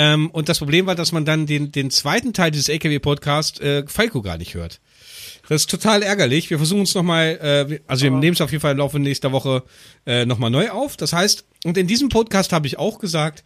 Ähm, 0.00 0.30
und 0.30 0.48
das 0.48 0.58
Problem 0.58 0.86
war, 0.86 0.94
dass 0.94 1.12
man 1.12 1.26
dann 1.26 1.44
den, 1.44 1.72
den 1.72 1.90
zweiten 1.90 2.32
Teil 2.32 2.50
dieses 2.50 2.70
LKW-Podcast 2.70 3.60
äh, 3.60 3.84
Falco 3.86 4.22
gar 4.22 4.38
nicht 4.38 4.54
hört. 4.54 4.80
Das 5.46 5.60
ist 5.62 5.70
total 5.70 6.02
ärgerlich. 6.02 6.48
Wir 6.48 6.56
versuchen 6.56 6.80
uns 6.80 6.94
nochmal, 6.94 7.68
äh, 7.70 7.80
also 7.86 8.04
wir 8.04 8.10
nehmen 8.10 8.32
es 8.32 8.40
auf 8.40 8.50
jeden 8.50 8.62
Fall 8.62 8.72
im 8.72 8.78
Laufe 8.78 8.98
nächster 8.98 9.30
Woche 9.30 9.62
äh, 10.06 10.24
nochmal 10.24 10.48
neu 10.48 10.70
auf. 10.70 10.96
Das 10.96 11.12
heißt, 11.12 11.44
und 11.64 11.76
in 11.76 11.86
diesem 11.86 12.08
Podcast 12.08 12.54
habe 12.54 12.66
ich 12.66 12.78
auch 12.78 12.98
gesagt, 12.98 13.44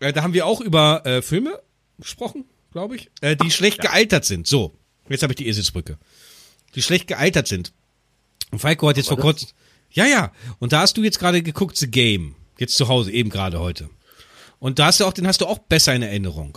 äh, 0.00 0.14
da 0.14 0.22
haben 0.22 0.32
wir 0.32 0.46
auch 0.46 0.62
über 0.62 1.04
äh, 1.04 1.20
Filme 1.20 1.60
gesprochen, 1.98 2.46
glaube 2.72 2.96
ich, 2.96 3.10
äh, 3.20 3.36
die 3.36 3.50
schlecht 3.50 3.82
gealtert 3.82 4.24
sind. 4.24 4.46
So, 4.46 4.72
jetzt 5.10 5.22
habe 5.22 5.34
ich 5.34 5.36
die 5.36 5.46
Eselsbrücke. 5.46 5.98
Die 6.74 6.80
schlecht 6.80 7.06
gealtert 7.06 7.48
sind. 7.48 7.74
Und 8.50 8.60
Falco 8.60 8.88
hat 8.88 8.96
jetzt 8.96 9.08
vor 9.08 9.18
kurzem. 9.18 9.50
Ja, 9.90 10.06
ja. 10.06 10.32
Und 10.58 10.72
da 10.72 10.80
hast 10.80 10.96
du 10.96 11.02
jetzt 11.02 11.18
gerade 11.18 11.42
geguckt, 11.42 11.76
The 11.76 11.90
Game. 11.90 12.34
Jetzt 12.58 12.76
zu 12.76 12.88
Hause, 12.88 13.12
eben 13.12 13.28
gerade 13.28 13.60
heute. 13.60 13.90
Und 14.62 14.78
da 14.78 14.86
hast 14.86 15.00
du 15.00 15.06
auch, 15.06 15.12
den 15.12 15.26
hast 15.26 15.40
du 15.40 15.46
auch 15.46 15.58
besser 15.58 15.92
in 15.92 16.02
Erinnerung. 16.02 16.56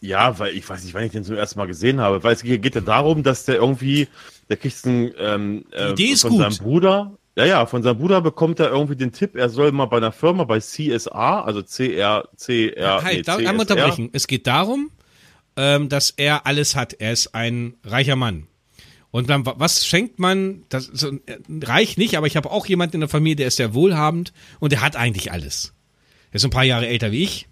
Ja, 0.00 0.38
weil 0.40 0.56
ich 0.56 0.68
weiß 0.68 0.82
nicht, 0.82 0.92
wann 0.94 1.04
ich 1.04 1.12
den 1.12 1.24
zum 1.24 1.36
ersten 1.36 1.58
Mal 1.58 1.66
gesehen 1.66 2.00
habe. 2.00 2.24
Weil 2.24 2.32
es 2.34 2.42
geht 2.42 2.62
geht 2.62 2.74
ja 2.74 2.80
darum, 2.80 3.22
dass 3.22 3.44
der 3.44 3.56
irgendwie, 3.56 4.08
der 4.48 4.56
kriegt 4.56 4.84
einen, 4.86 5.12
ähm, 5.18 5.64
äh, 5.72 5.92
ist 6.02 6.22
von 6.22 6.30
gut. 6.30 6.40
seinem 6.40 6.56
Bruder. 6.56 7.12
Ja, 7.36 7.44
ja, 7.44 7.66
von 7.66 7.82
seinem 7.84 7.98
Bruder 7.98 8.20
bekommt 8.22 8.58
er 8.58 8.70
irgendwie 8.70 8.96
den 8.96 9.12
Tipp, 9.12 9.36
er 9.36 9.48
soll 9.48 9.70
mal 9.70 9.86
bei 9.86 9.98
einer 9.98 10.10
Firma 10.10 10.42
bei 10.44 10.58
CSA, 10.58 11.42
also 11.42 11.62
CR, 11.62 12.28
CR, 12.36 13.02
halt, 13.04 13.16
nee, 13.18 13.22
da 13.22 13.36
einmal 13.36 13.66
CSR. 13.66 13.76
unterbrechen. 13.76 14.10
Es 14.12 14.26
geht 14.26 14.48
darum, 14.48 14.90
ähm, 15.56 15.88
dass 15.88 16.10
er 16.16 16.44
alles 16.46 16.74
hat. 16.74 16.94
Er 16.94 17.12
ist 17.12 17.34
ein 17.36 17.74
reicher 17.84 18.16
Mann. 18.16 18.48
Und 19.12 19.30
dann, 19.30 19.46
wa- 19.46 19.54
was 19.58 19.86
schenkt 19.86 20.18
man? 20.18 20.64
Das 20.70 20.86
so, 20.86 21.12
äh, 21.26 21.38
reich 21.62 21.96
nicht, 21.98 22.16
aber 22.16 22.26
ich 22.26 22.36
habe 22.36 22.50
auch 22.50 22.66
jemanden 22.66 22.96
in 22.96 23.00
der 23.00 23.08
Familie, 23.08 23.36
der 23.36 23.46
ist 23.46 23.56
sehr 23.56 23.74
wohlhabend 23.74 24.32
und 24.58 24.72
der 24.72 24.80
hat 24.80 24.96
eigentlich 24.96 25.30
alles. 25.30 25.72
Der 26.32 26.36
ist 26.36 26.44
ein 26.44 26.50
paar 26.50 26.64
Jahre 26.64 26.86
älter 26.86 27.12
wie 27.12 27.22
ich. 27.22 27.48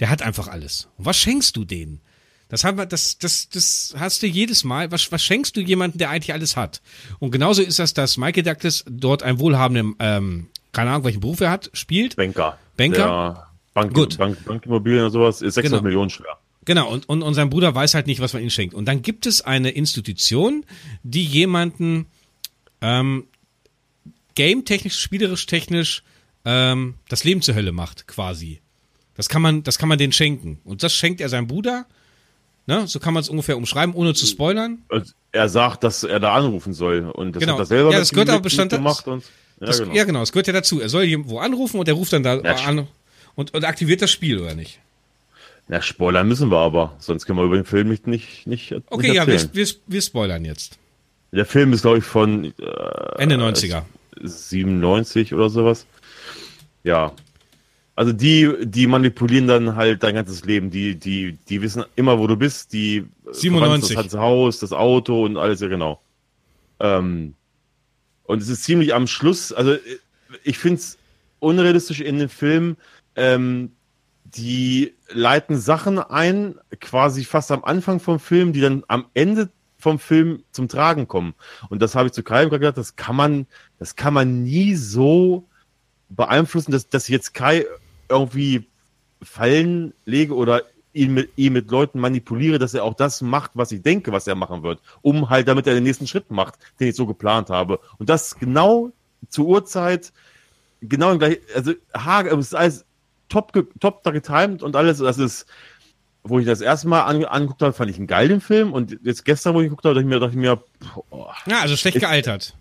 Der 0.00 0.08
hat 0.10 0.22
einfach 0.22 0.48
alles. 0.48 0.88
Und 0.96 1.04
was 1.04 1.16
schenkst 1.18 1.56
du 1.56 1.64
denen? 1.64 2.00
Das 2.48 2.64
haben 2.64 2.76
wir, 2.76 2.86
das, 2.86 3.16
das, 3.18 3.48
das 3.48 3.94
hast 3.98 4.22
du 4.22 4.26
jedes 4.26 4.62
Mal. 4.64 4.90
Was, 4.90 5.10
was 5.10 5.22
schenkst 5.24 5.56
du 5.56 5.60
jemandem, 5.60 5.98
der 5.98 6.10
eigentlich 6.10 6.34
alles 6.34 6.56
hat? 6.56 6.82
Und 7.18 7.30
genauso 7.30 7.62
ist 7.62 7.78
das, 7.78 7.94
dass 7.94 8.18
Michael 8.18 8.42
Douglas 8.42 8.84
dort 8.88 9.22
einen 9.22 9.38
wohlhabenden, 9.38 9.94
ähm, 10.00 10.48
keine 10.72 10.90
Ahnung, 10.90 11.04
welchen 11.04 11.20
Beruf 11.20 11.40
er 11.40 11.50
hat, 11.50 11.70
spielt. 11.72 12.16
Banker. 12.16 12.58
Banker? 12.76 12.98
Der 12.98 13.46
Bank, 13.72 13.94
Gut. 13.94 14.18
Bank, 14.18 14.44
Bankimmobilien 14.44 15.02
oder 15.02 15.10
sowas 15.10 15.40
ist 15.40 15.54
600 15.54 15.78
Genau. 15.78 15.82
Millionen 15.82 16.10
schwer. 16.10 16.38
Genau, 16.64 16.90
und, 16.90 17.08
und, 17.08 17.22
und 17.22 17.34
sein 17.34 17.50
Bruder 17.50 17.74
weiß 17.74 17.94
halt 17.94 18.06
nicht, 18.06 18.20
was 18.20 18.34
man 18.34 18.42
ihm 18.42 18.50
schenkt. 18.50 18.74
Und 18.74 18.84
dann 18.84 19.02
gibt 19.02 19.26
es 19.26 19.40
eine 19.40 19.70
Institution, 19.70 20.64
die 21.02 21.24
jemanden 21.24 22.06
ähm, 22.80 23.24
game-technisch, 24.34 24.98
spielerisch-technisch 24.98 26.02
ähm, 26.44 26.94
das 27.08 27.24
Leben 27.24 27.42
zur 27.42 27.54
Hölle 27.54 27.72
macht, 27.72 28.06
quasi. 28.06 28.60
Das 29.14 29.28
kann 29.28 29.42
man, 29.42 29.62
das 29.62 29.78
kann 29.78 29.88
man 29.88 29.98
denen 29.98 30.12
schenken. 30.12 30.60
Und 30.64 30.82
das 30.82 30.94
schenkt 30.94 31.20
er 31.20 31.28
seinem 31.28 31.46
Bruder. 31.46 31.86
Ne? 32.66 32.86
So 32.86 32.98
kann 33.00 33.12
man 33.14 33.20
es 33.22 33.28
ungefähr 33.28 33.56
umschreiben, 33.56 33.94
ohne 33.94 34.14
zu 34.14 34.24
spoilern. 34.26 34.78
Er 35.32 35.48
sagt, 35.48 35.82
dass 35.84 36.04
er 36.04 36.20
da 36.20 36.34
anrufen 36.34 36.72
soll 36.72 37.10
und 37.10 37.34
das 37.36 37.40
Genau. 37.40 37.54
hat 37.54 37.60
er 37.60 37.66
selber 37.66 37.92
Ja, 37.92 37.98
das 37.98 38.10
gehört 38.10 38.28
aber 38.30 38.40
Bestandteil- 38.40 38.78
gemacht 38.78 39.06
und 39.08 39.24
ja, 39.60 39.66
Das, 39.66 39.78
genau. 39.80 39.92
Ja, 39.94 40.04
genau, 40.04 40.22
es 40.22 40.32
gehört 40.32 40.46
ja 40.46 40.52
dazu. 40.52 40.80
Er 40.80 40.88
soll 40.88 41.04
irgendwo 41.04 41.38
anrufen 41.38 41.78
und 41.80 41.88
er 41.88 41.94
ruft 41.94 42.12
dann 42.12 42.22
da 42.22 42.36
Ja, 42.40 42.54
an 42.66 42.86
und, 43.34 43.52
und 43.54 43.64
aktiviert 43.64 44.00
das 44.02 44.10
Spiel, 44.10 44.38
oder 44.38 44.54
nicht? 44.54 44.78
Na, 45.68 45.80
spoilern 45.82 46.26
müssen 46.28 46.50
wir 46.50 46.58
aber, 46.58 46.96
sonst 46.98 47.26
können 47.26 47.38
wir 47.38 47.44
über 47.44 47.56
den 47.56 47.64
Film 47.64 47.88
nicht 47.88 48.06
nicht 48.06 48.46
nicht, 48.46 48.72
Okay, 48.90 49.08
nicht 49.08 49.14
ja, 49.16 49.26
wir, 49.26 49.54
wir, 49.54 49.66
wir 49.86 50.02
spoilern 50.02 50.44
jetzt. 50.44 50.78
Der 51.32 51.46
Film 51.46 51.72
ist 51.72 51.82
glaube 51.82 51.98
ich 51.98 52.04
von 52.04 52.44
äh, 52.44 52.50
Ende 53.18 53.36
90er. 53.36 53.82
97 54.22 55.34
oder 55.34 55.48
sowas. 55.50 55.86
Ja. 56.84 57.12
Also 57.94 58.12
die, 58.12 58.50
die 58.62 58.86
manipulieren 58.86 59.46
dann 59.46 59.76
halt 59.76 60.02
dein 60.02 60.14
ganzes 60.14 60.44
Leben. 60.44 60.70
Die, 60.70 60.98
die, 60.98 61.36
die 61.48 61.62
wissen 61.62 61.84
immer, 61.94 62.18
wo 62.18 62.26
du 62.26 62.36
bist. 62.36 62.72
Die 62.72 62.96
äh, 62.96 63.04
97. 63.32 63.50
verwandeln 63.50 63.80
das 63.80 63.94
ganze 63.94 64.20
Haus, 64.20 64.58
das 64.60 64.72
Auto 64.72 65.24
und 65.24 65.36
alles, 65.36 65.60
ja 65.60 65.68
genau. 65.68 66.00
Ähm, 66.80 67.34
und 68.24 68.42
es 68.42 68.48
ist 68.48 68.64
ziemlich 68.64 68.94
am 68.94 69.06
Schluss, 69.06 69.52
also 69.52 69.72
äh, 69.72 69.80
ich 70.42 70.58
finde 70.58 70.76
es 70.76 70.98
unrealistisch 71.38 72.00
in 72.00 72.18
den 72.18 72.28
Film, 72.28 72.76
ähm, 73.14 73.72
die 74.24 74.94
leiten 75.10 75.58
Sachen 75.58 75.98
ein, 75.98 76.54
quasi 76.80 77.24
fast 77.24 77.50
am 77.50 77.64
Anfang 77.64 78.00
vom 78.00 78.18
Film, 78.18 78.52
die 78.52 78.60
dann 78.60 78.84
am 78.88 79.06
Ende 79.12 79.50
vom 79.78 79.98
Film 79.98 80.44
zum 80.52 80.68
Tragen 80.68 81.08
kommen. 81.08 81.34
Und 81.68 81.82
das 81.82 81.94
habe 81.94 82.06
ich 82.06 82.12
zu 82.12 82.22
Kai 82.22 82.44
gerade 82.44 82.60
gesagt, 82.60 82.78
das 82.78 82.96
kann 82.96 83.16
man, 83.16 83.46
das 83.78 83.96
kann 83.96 84.14
man 84.14 84.44
nie 84.44 84.76
so 84.76 85.48
beeinflussen, 86.16 86.72
dass, 86.72 86.88
dass 86.88 87.04
ich 87.04 87.10
jetzt 87.10 87.34
Kai 87.34 87.66
irgendwie 88.08 88.66
Fallen 89.22 89.94
lege 90.04 90.34
oder 90.34 90.62
ihn 90.92 91.14
mit, 91.14 91.30
ihn 91.36 91.52
mit 91.54 91.70
Leuten 91.70 91.98
manipuliere, 92.00 92.58
dass 92.58 92.74
er 92.74 92.84
auch 92.84 92.94
das 92.94 93.22
macht, 93.22 93.52
was 93.54 93.72
ich 93.72 93.82
denke, 93.82 94.12
was 94.12 94.26
er 94.26 94.34
machen 94.34 94.62
wird, 94.62 94.80
um 95.00 95.30
halt, 95.30 95.48
damit 95.48 95.66
er 95.66 95.74
den 95.74 95.84
nächsten 95.84 96.06
Schritt 96.06 96.30
macht, 96.30 96.54
den 96.80 96.88
ich 96.88 96.96
so 96.96 97.06
geplant 97.06 97.48
habe. 97.50 97.80
Und 97.98 98.10
das 98.10 98.36
genau 98.38 98.90
zur 99.30 99.46
Uhrzeit, 99.46 100.12
genau 100.82 101.12
im 101.12 101.18
gleichen, 101.18 101.40
also 101.54 101.72
Hage, 101.96 102.30
es 102.30 102.46
ist 102.48 102.54
alles 102.54 102.84
top, 103.28 103.52
top 103.80 104.02
da 104.02 104.10
getimed 104.10 104.62
und 104.62 104.76
alles, 104.76 104.98
das 104.98 105.16
ist, 105.18 105.46
wo 106.24 106.38
ich 106.38 106.44
das 106.46 106.60
erste 106.60 106.88
Mal 106.88 107.02
an, 107.04 107.24
angeguckt 107.24 107.62
habe, 107.62 107.72
fand 107.72 107.90
ich 107.90 107.96
einen 107.96 108.06
geilen 108.06 108.40
Film 108.42 108.72
und 108.72 108.98
jetzt 109.02 109.24
gestern, 109.24 109.54
wo 109.54 109.60
ich 109.60 109.66
geguckt 109.66 109.84
habe, 109.86 109.94
dachte 109.94 110.04
ich 110.04 110.08
mir, 110.10 110.20
dachte 110.20 110.32
ich 110.32 110.38
mir, 110.38 110.62
boah, 111.10 111.34
Ja, 111.46 111.60
also 111.60 111.76
schlecht 111.76 111.96
Ist- 111.96 112.02
gealtert. 112.02 112.54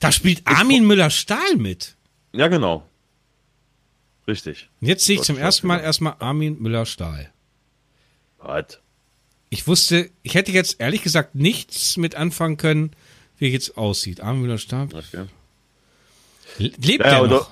Da 0.00 0.10
spielt 0.10 0.46
Armin 0.46 0.86
Müller-Stahl 0.86 1.56
mit. 1.56 1.96
ja 2.32 2.48
genau. 2.48 2.84
Richtig. 4.26 4.68
Und 4.80 4.88
jetzt 4.88 5.04
sehe 5.04 5.16
ich 5.16 5.22
zum 5.22 5.36
ersten 5.38 5.66
Mal 5.66 5.76
genau. 5.76 5.86
erstmal 5.86 6.14
Armin 6.18 6.56
Müller-Stahl. 6.60 7.30
Was? 8.38 8.78
Ich 9.50 9.66
wusste, 9.66 10.10
ich 10.22 10.34
hätte 10.34 10.50
jetzt 10.52 10.80
ehrlich 10.80 11.02
gesagt 11.02 11.34
nichts 11.34 11.96
mit 11.96 12.14
anfangen 12.14 12.56
können, 12.56 12.92
wie 13.38 13.46
er 13.46 13.50
jetzt 13.50 13.76
aussieht. 13.76 14.20
Armin 14.20 14.42
Müller-Stahl. 14.42 14.88
Okay. 14.92 15.26
Le- 16.58 16.72
Lebt 16.78 17.04
Ja, 17.04 17.10
der 17.10 17.22
oder- 17.22 17.30
noch? 17.36 17.50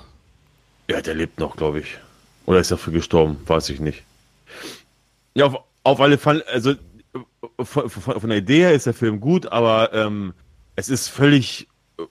Ja, 0.89 1.01
der 1.01 1.15
lebt 1.15 1.39
noch, 1.39 1.55
glaube 1.55 1.79
ich. 1.79 1.97
Oder 2.45 2.59
ist 2.59 2.71
dafür 2.71 2.91
gestorben? 2.91 3.37
Weiß 3.45 3.69
ich 3.69 3.79
nicht. 3.79 4.03
Ja, 5.33 5.45
auf, 5.45 5.63
auf 5.83 6.01
alle 6.01 6.17
Fälle, 6.17 6.45
also 6.47 6.73
von, 7.61 7.89
von, 7.89 8.19
von 8.19 8.29
der 8.29 8.39
Idee 8.39 8.59
her 8.61 8.73
ist 8.73 8.85
der 8.85 8.93
Film 8.93 9.19
gut, 9.21 9.45
aber 9.47 9.93
ähm, 9.93 10.33
es 10.75 10.89
ist 10.89 11.07
völlig 11.07 11.67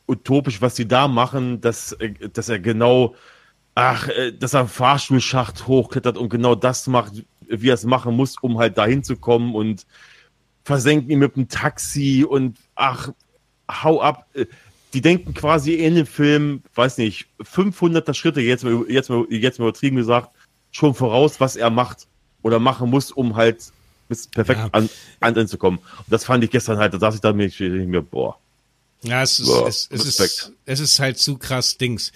utopisch, 0.06 0.60
was 0.62 0.74
sie 0.76 0.88
da 0.88 1.06
machen, 1.08 1.60
dass, 1.60 1.92
äh, 1.92 2.14
dass 2.32 2.48
er 2.48 2.58
genau, 2.60 3.14
ach, 3.74 4.08
äh, 4.08 4.32
dass 4.32 4.54
er 4.54 4.60
einen 4.60 4.68
Fahrstuhlschacht 4.68 5.66
hochklettert 5.66 6.16
und 6.18 6.28
genau 6.28 6.54
das 6.54 6.86
macht, 6.86 7.12
wie 7.48 7.68
er 7.68 7.74
es 7.74 7.84
machen 7.84 8.14
muss, 8.16 8.36
um 8.40 8.58
halt 8.58 8.78
dahin 8.78 9.02
zu 9.04 9.16
kommen 9.16 9.54
und 9.54 9.86
versenken 10.64 11.10
ihn 11.10 11.18
mit 11.18 11.36
dem 11.36 11.48
Taxi 11.48 12.24
und 12.28 12.58
ach, 12.74 13.10
hau 13.70 14.00
ab. 14.00 14.26
Äh, 14.34 14.46
Die 14.94 15.00
denken 15.00 15.32
quasi 15.32 15.72
in 15.74 15.94
dem 15.94 16.06
Film, 16.06 16.62
weiß 16.74 16.98
nicht, 16.98 17.26
500er 17.40 18.12
Schritte, 18.12 18.42
jetzt 18.42 18.62
mal, 18.62 18.84
jetzt 18.88 19.08
mal, 19.08 19.24
jetzt 19.30 19.58
mal 19.58 19.64
übertrieben 19.68 19.96
gesagt, 19.96 20.28
schon 20.70 20.94
voraus, 20.94 21.40
was 21.40 21.56
er 21.56 21.70
macht 21.70 22.06
oder 22.42 22.58
machen 22.58 22.90
muss, 22.90 23.10
um 23.10 23.34
halt 23.36 23.72
bis 24.08 24.26
perfekt 24.26 24.60
Ja. 24.60 24.68
an, 24.72 24.90
an 25.20 25.48
zu 25.48 25.56
kommen. 25.56 25.78
Und 25.78 26.10
das 26.10 26.24
fand 26.24 26.44
ich 26.44 26.50
gestern 26.50 26.76
halt, 26.76 26.92
da 26.92 26.98
saß 26.98 27.14
ich 27.14 27.20
da 27.22 27.32
mir, 27.32 27.46
ich 27.46 27.58
mir, 27.60 28.02
boah. 28.02 28.38
Ja, 29.02 29.22
es 29.22 29.40
ist, 29.40 29.46
Boah, 29.46 29.66
es, 29.66 29.88
es, 29.90 30.04
ist, 30.04 30.52
es 30.66 30.80
ist 30.80 31.00
halt 31.00 31.18
zu 31.18 31.38
krass 31.38 31.76
Dings. 31.78 32.12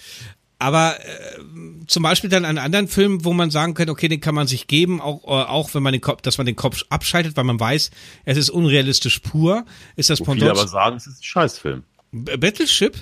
Aber 0.59 0.95
äh, 0.99 1.39
zum 1.85 2.01
Beispiel 2.03 2.29
dann 2.29 2.43
an 2.43 2.57
anderen 2.57 2.87
Filmen, 2.87 3.23
wo 3.23 3.33
man 3.33 3.51
sagen 3.51 3.75
könnte, 3.75 3.91
okay, 3.91 4.07
den 4.07 4.21
kann 4.21 4.33
man 4.33 4.47
sich 4.47 4.65
geben, 4.67 4.99
auch, 4.99 5.23
äh, 5.23 5.47
auch 5.47 5.73
wenn 5.75 5.83
man 5.83 5.93
den 5.93 6.01
Kopf, 6.01 6.21
dass 6.21 6.37
man 6.39 6.47
den 6.47 6.55
Kopf 6.55 6.83
abschaltet, 6.89 7.37
weil 7.37 7.43
man 7.43 7.59
weiß, 7.59 7.91
es 8.25 8.37
ist 8.37 8.49
unrealistisch 8.49 9.19
pur, 9.19 9.65
ist 9.95 10.09
das 10.09 10.19
Wo 10.19 10.25
viele 10.25 10.45
aber 10.49 10.53
Pendant 10.53 10.69
sagen, 10.69 10.97
es 10.97 11.05
ist 11.07 11.19
ein 11.19 11.23
Scheißfilm. 11.23 11.83
B- 12.11 12.37
Battleship? 12.37 12.97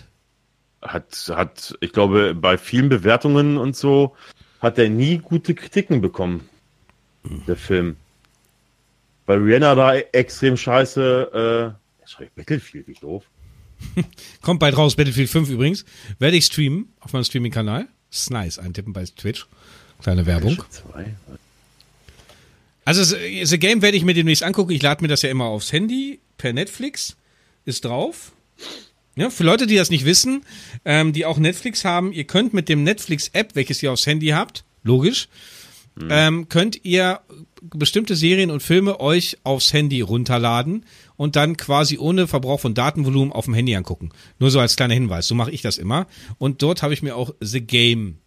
Hat, 0.82 1.32
hat, 1.34 1.76
ich 1.80 1.94
glaube, 1.94 2.36
bei 2.36 2.58
vielen 2.58 2.90
Bewertungen 2.90 3.58
und 3.58 3.76
so 3.76 4.16
hat 4.60 4.78
er 4.78 4.90
nie 4.90 5.18
gute 5.18 5.56
Kritiken 5.56 6.02
bekommen, 6.02 6.50
der 7.48 7.56
Film. 7.56 7.96
Weil 9.26 9.40
Rihanna 9.40 9.74
da 9.76 9.96
extrem 9.96 10.58
scheiße, 10.58 11.74
äh, 11.74 12.26
Battlefield, 12.36 12.88
wie 12.88 12.94
doof. 12.94 13.24
Kommt 14.42 14.60
bald 14.60 14.78
raus, 14.78 14.96
Battlefield 14.96 15.30
5 15.30 15.50
übrigens. 15.50 15.86
Werde 16.20 16.38
ich 16.38 16.46
streamen 16.46 16.90
auf 17.00 17.14
meinem 17.14 17.24
Streaming-Kanal. 17.24 17.88
Ist 18.12 18.32
nice, 18.32 18.60
eintippen 18.60 18.94
bei 18.94 19.06
Twitch. 19.06 19.48
Kleine 20.02 20.26
Werbung. 20.26 20.62
Zwei. 20.70 21.16
Also 22.86 23.04
The 23.04 23.58
Game 23.58 23.82
werde 23.82 23.98
ich 23.98 24.04
mir 24.04 24.14
demnächst 24.14 24.44
angucken. 24.44 24.72
Ich 24.72 24.82
lade 24.82 25.02
mir 25.02 25.08
das 25.08 25.24
ja 25.24 25.30
immer 25.30 25.46
aufs 25.46 25.72
Handy 25.72 26.20
per 26.38 26.54
Netflix. 26.54 27.16
Ist 27.66 27.86
drauf. 27.86 28.32
Ja, 29.16 29.30
für 29.30 29.44
Leute, 29.44 29.66
die 29.66 29.76
das 29.76 29.90
nicht 29.90 30.06
wissen, 30.06 30.44
ähm, 30.84 31.14
die 31.14 31.26
auch 31.26 31.38
Netflix 31.38 31.86
haben, 31.86 32.12
ihr 32.12 32.26
könnt 32.26 32.54
mit 32.54 32.68
dem 32.68 32.84
Netflix-App, 32.84 33.56
welches 33.56 33.82
ihr 33.82 33.92
aufs 33.92 34.06
Handy 34.06 34.28
habt, 34.28 34.66
logisch, 34.84 35.30
ähm, 36.10 36.50
könnt 36.50 36.84
ihr 36.84 37.22
bestimmte 37.70 38.16
Serien 38.16 38.52
und 38.52 38.62
Filme 38.62 39.00
euch 39.00 39.38
aufs 39.44 39.74
Handy 39.74 40.02
runterladen 40.02 40.86
und 41.18 41.36
dann 41.36 41.58
quasi 41.58 41.98
ohne 41.98 42.28
Verbrauch 42.28 42.60
von 42.60 42.74
Datenvolumen 42.74 43.32
auf 43.32 43.46
dem 43.46 43.54
Handy 43.54 43.76
angucken. 43.76 44.10
Nur 44.40 44.52
so 44.52 44.60
als 44.60 44.76
kleiner 44.76 44.94
Hinweis. 44.94 45.28
So 45.28 45.36
mache 45.36 45.52
ich 45.52 45.62
das 45.62 45.78
immer. 45.78 46.08
Und 46.38 46.62
dort 46.62 46.84
habe 46.84 46.94
ich 46.94 47.02
mir 47.02 47.16
auch 47.16 47.34
The 47.40 47.62
Game 47.62 48.18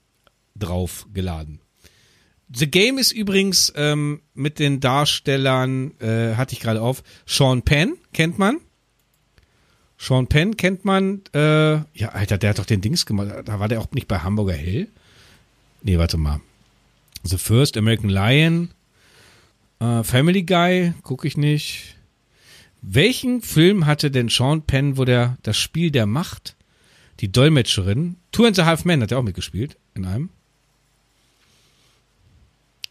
draufgeladen. 0.57 1.61
The 2.53 2.71
Game 2.71 2.99
ist 2.99 3.13
übrigens 3.13 3.73
ähm, 3.77 4.23
mit 4.35 4.59
den 4.59 4.81
Darstellern, 4.81 5.93
äh, 6.01 6.35
hatte 6.35 6.55
ich 6.55 6.61
gerade 6.61 6.81
auf, 6.81 7.03
Sean 7.27 7.63
Penn, 7.63 7.97
kennt 8.13 8.39
man. 8.39 8.59
Sean 9.99 10.29
Penn 10.29 10.57
kennt 10.57 10.85
man, 10.85 11.23
äh, 11.35 11.73
ja, 11.73 12.09
Alter, 12.13 12.39
der 12.39 12.51
hat 12.51 12.59
doch 12.59 12.65
den 12.65 12.81
Dings 12.81 13.05
gemacht. 13.05 13.29
Da 13.45 13.61
war 13.61 13.69
der 13.69 13.81
auch 13.81 13.91
nicht 13.91 14.09
bei 14.09 14.21
Hamburger 14.21 14.55
Hell. 14.55 14.89
Nee, 15.83 15.99
warte 15.99 16.17
mal. 16.17 16.41
The 17.25 17.37
First 17.37 17.77
American 17.77 18.09
Lion, 18.09 18.71
äh, 19.81 20.03
Family 20.03 20.43
Guy, 20.43 20.95
gucke 21.03 21.27
ich 21.27 21.37
nicht. 21.37 21.97
Welchen 22.83 23.43
Film 23.43 23.87
hatte 23.87 24.11
denn 24.11 24.29
Sean 24.29 24.63
Penn, 24.63 24.97
wo 24.97 25.05
der 25.05 25.37
das 25.43 25.57
Spiel 25.57 25.91
der 25.91 26.07
Macht, 26.07 26.57
die 27.21 27.31
Dolmetscherin, 27.31 28.17
Two 28.31 28.45
and 28.45 28.59
a 28.59 28.65
Half 28.65 28.85
Men 28.85 29.03
hat 29.03 29.11
er 29.11 29.19
auch 29.19 29.25
mitgespielt 29.25 29.77
in 29.95 30.05
einem. 30.07 30.31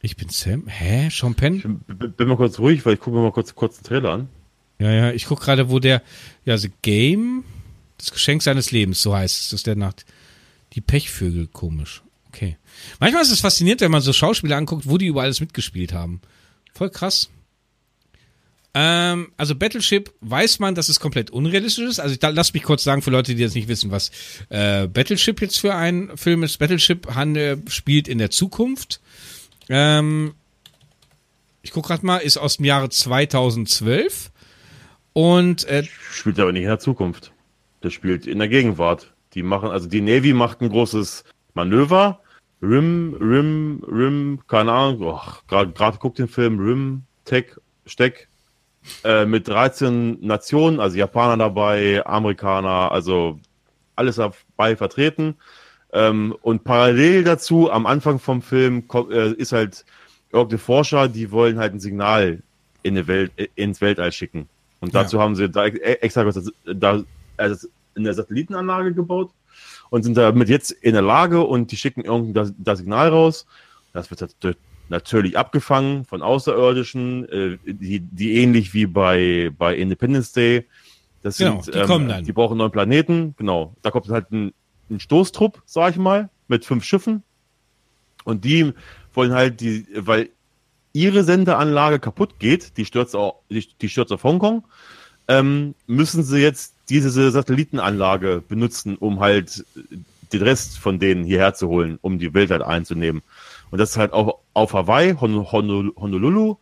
Ich 0.02 0.16
bin 0.16 0.30
Sam. 0.30 0.68
Hä? 0.68 1.10
Sean 1.12 1.36
Penn? 1.36 1.56
Ich 1.56 1.64
bin, 1.98 2.28
mal 2.28 2.38
kurz 2.38 2.60
ruhig, 2.60 2.86
weil 2.86 2.94
ich 2.96 3.00
gucke 3.00 3.16
mir 3.16 3.24
mal 3.24 3.32
kurz, 3.32 3.56
kurz 3.56 3.78
den 3.78 3.84
Trailer 3.84 4.12
an. 4.12 4.30
Ja, 4.80 4.92
ja, 4.92 5.12
ich 5.12 5.26
guck 5.26 5.42
gerade, 5.42 5.70
wo 5.70 5.80
der, 5.80 6.04
ja, 6.46 6.58
The 6.58 6.72
Game, 6.82 7.44
das 7.98 8.12
Geschenk 8.12 8.44
seines 8.44 8.72
Lebens, 8.72 9.02
so 9.02 9.16
heißt 9.16 9.40
es. 9.40 9.50
Das 9.50 9.60
ist 9.60 9.68
der 9.68 9.76
Nacht. 9.76 10.06
Die 10.74 10.82
Pechvögel, 10.82 11.48
komisch. 11.48 12.04
Okay. 12.28 12.58
Manchmal 13.00 13.24
ist 13.24 13.32
es 13.32 13.40
faszinierend, 13.40 13.82
wenn 13.82 13.92
man 13.92 14.02
so 14.02 14.14
Schauspieler 14.14 14.58
anguckt, 14.58 14.88
wo 14.88 14.98
die 14.98 15.08
überall 15.08 15.26
alles 15.26 15.40
mitgespielt 15.40 15.94
haben. 15.94 16.22
Voll 16.78 16.92
krass. 16.92 17.30
Ähm, 18.76 19.32
also 19.36 19.56
Battleship 19.56 20.14
weiß 20.22 20.60
man, 20.60 20.76
dass 20.76 20.90
es 20.90 21.00
komplett 21.00 21.32
unrealistisch 21.32 21.86
ist. 21.86 22.00
Also 22.00 22.14
ich, 22.14 22.20
da, 22.20 22.30
lass 22.30 22.54
mich 22.54 22.62
kurz 22.62 22.84
sagen 22.84 23.02
für 23.02 23.10
Leute, 23.10 23.34
die 23.34 23.42
jetzt 23.42 23.56
nicht 23.56 23.68
wissen, 23.68 23.90
was 23.90 24.12
äh, 24.50 24.86
Battleship 24.86 25.42
jetzt 25.42 25.58
für 25.58 25.74
ein 25.74 26.16
Film 26.16 26.44
ist. 26.44 26.60
Battleship 26.60 27.16
handel, 27.16 27.64
spielt 27.68 28.08
in 28.08 28.20
der 28.20 28.30
Zukunft. 28.30 29.02
Ähm, 29.70 30.36
ich 31.64 31.72
guck 31.72 31.88
gerade 31.88 32.06
mal, 32.06 32.18
ist 32.18 32.38
aus 32.38 32.58
dem 32.58 32.66
Jahre 32.66 32.90
2012. 32.90 34.30
Und 35.14 35.64
äh, 35.64 35.84
Spielt 36.12 36.40
aber 36.40 36.52
nicht 36.52 36.62
in 36.62 36.70
der 36.70 36.78
Zukunft. 36.78 37.32
Der 37.82 37.90
spielt 37.90 38.28
in 38.28 38.38
der 38.38 38.50
Gegenwart. 38.50 39.12
Die 39.34 39.42
machen, 39.42 39.72
also 39.72 39.90
die 39.90 40.02
Navy 40.02 40.34
macht 40.34 40.62
ein 40.62 40.70
großes 40.70 41.24
Manöver. 41.56 42.22
Rim, 42.62 43.16
Rim, 43.20 43.84
Rim, 43.88 44.40
keine 44.48 44.72
Ahnung, 44.72 45.20
gerade 45.48 45.98
guckt 46.00 46.18
den 46.18 46.28
Film 46.28 46.60
Rim, 46.60 47.04
Tech, 47.26 47.56
Steck, 47.86 48.28
äh, 49.04 49.26
mit 49.26 49.48
13 49.48 50.26
Nationen, 50.26 50.80
also 50.80 50.98
Japaner 50.98 51.38
dabei, 51.38 52.06
Amerikaner, 52.06 52.92
also 52.92 53.40
alles 53.96 54.16
dabei 54.16 54.76
vertreten. 54.76 55.36
Ähm, 55.94 56.36
und 56.42 56.64
parallel 56.64 57.24
dazu, 57.24 57.72
am 57.72 57.86
Anfang 57.86 58.20
vom 58.20 58.42
Film, 58.42 58.88
kommt, 58.88 59.12
äh, 59.12 59.32
ist 59.34 59.52
halt 59.52 59.86
irgendeine 60.32 60.60
Forscher, 60.60 61.08
die 61.08 61.32
wollen 61.32 61.60
halt 61.60 61.74
ein 61.74 61.80
Signal 61.80 62.42
in 62.84 62.96
die 62.96 63.08
Welt, 63.08 63.32
äh, 63.38 63.48
ins 63.56 63.82
Weltall 63.82 64.12
schicken. 64.12 64.48
Und 64.80 64.94
dazu 64.94 65.18
ja. 65.18 65.24
haben 65.24 65.36
sie 65.36 65.50
da 65.50 65.66
e-, 65.66 65.78
extra 65.78 66.30
da, 66.66 67.04
also 67.38 67.68
eine 67.96 68.14
Satellitenanlage 68.14 68.94
gebaut 68.94 69.32
und 69.90 70.04
sind 70.04 70.18
damit 70.18 70.50
jetzt 70.50 70.72
in 70.72 70.94
der 70.94 71.02
Lage 71.02 71.42
und 71.42 71.72
die 71.72 71.78
schicken 71.78 72.02
irgendein 72.02 72.56
das 72.58 72.80
Signal 72.80 73.10
raus. 73.10 73.46
Das 73.94 74.10
wird 74.12 74.58
natürlich 74.90 75.38
abgefangen 75.38 76.06
von 76.06 76.22
Außerirdischen, 76.22 77.30
äh, 77.30 77.58
die, 77.66 78.00
die 78.00 78.36
ähnlich 78.36 78.74
wie 78.74 78.86
bei, 78.86 79.52
bei 79.58 79.76
Independence 79.76 80.32
Day. 80.32 80.66
Das 81.24 81.38
genau, 81.38 81.62
sind, 81.62 81.76
die 81.76 81.80
ähm, 81.80 81.88
kommen 81.88 82.08
dann. 82.08 82.24
Die 82.24 82.32
brauchen 82.32 82.54
einen 82.54 82.60
neuen 82.60 82.72
Planeten, 82.72 83.36
genau. 83.38 83.76
Da 83.82 83.92
kommt 83.92 84.08
halt 84.10 84.32
ein, 84.32 84.54
ein 84.90 85.00
Stoßtrupp, 85.00 85.62
sag 85.66 85.92
ich 85.92 85.98
mal, 85.98 86.30
mit 86.48 86.66
fünf 86.66 86.84
Schiffen. 86.84 87.24
Und 88.24 88.46
die 88.46 88.74
wollen 89.14 89.34
halt 89.34 89.62
die, 89.62 89.86
weil 89.96 90.30
ihre 90.94 91.24
Sendeanlage 91.24 92.00
kaputt 92.00 92.40
geht, 92.40 92.78
die 92.78 92.86
stürzt, 92.86 93.16
auch, 93.16 93.42
die, 93.50 93.68
die 93.82 93.90
stürzt 93.90 94.12
auf 94.12 94.24
Hongkong, 94.24 94.66
ähm, 95.28 95.76
müssen 95.86 96.24
sie 96.24 96.40
jetzt 96.40 96.76
diese 96.90 97.32
Satellitenanlage 97.32 98.44
benutzen, 98.48 98.96
um 98.96 99.20
halt 99.20 99.66
den 100.34 100.42
Rest 100.42 100.78
von 100.78 101.00
denen 101.00 101.24
hierher 101.24 101.54
zu 101.54 101.68
holen, 101.68 102.00
um 102.02 102.20
die 102.20 102.34
Welt 102.34 102.52
halt 102.52 102.62
einzunehmen. 102.62 103.22
Und 103.72 103.80
das 103.80 103.92
ist 103.92 103.98
halt 103.98 104.14
auf, 104.14 104.36
auf 104.54 104.74
Hawaii, 104.74 105.16
Hon 105.20 105.52
Hon 105.52 105.92
Honolulu. 105.96 106.58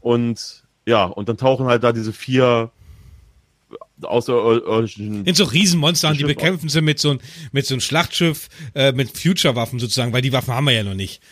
Und 0.00 0.64
ja, 0.86 1.04
und 1.04 1.28
dann 1.28 1.36
tauchen 1.36 1.66
halt 1.66 1.82
da 1.82 1.92
diese 1.92 2.12
vier 2.12 2.70
außerirdischen. 4.02 5.24
In 5.24 5.34
so 5.34 5.44
Riesenmonster 5.44 6.12
die 6.12 6.24
bekämpfen 6.24 6.68
sie 6.68 6.80
mit 6.80 6.98
so, 6.98 7.12
ein, 7.12 7.20
mit 7.52 7.66
so 7.66 7.74
einem 7.74 7.80
Schlachtschiff, 7.80 8.48
äh, 8.74 8.92
mit 8.92 9.16
Future-Waffen 9.18 9.78
sozusagen, 9.78 10.12
weil 10.12 10.22
die 10.22 10.32
Waffen 10.32 10.54
haben 10.54 10.66
wir 10.66 10.72
ja 10.72 10.84
noch 10.84 10.94
nicht. 10.94 11.22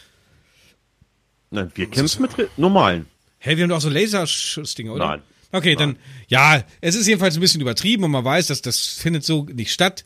Nein, 1.50 1.70
wir 1.74 1.86
kämpfen 1.86 2.22
mit 2.22 2.58
normalen. 2.58 3.06
Hä, 3.38 3.56
wir 3.56 3.62
haben 3.62 3.70
doch 3.70 3.76
auch 3.76 3.82
so 3.82 3.90
Laserschussdinger, 3.90 4.94
oder? 4.94 5.06
Nein. 5.06 5.22
Okay, 5.54 5.76
dann, 5.76 5.96
ja, 6.26 6.64
es 6.80 6.96
ist 6.96 7.06
jedenfalls 7.06 7.36
ein 7.36 7.40
bisschen 7.40 7.60
übertrieben 7.60 8.02
und 8.02 8.10
man 8.10 8.24
weiß, 8.24 8.48
dass 8.48 8.60
das 8.60 8.88
findet 8.88 9.22
so 9.22 9.44
nicht 9.44 9.72
statt. 9.72 10.04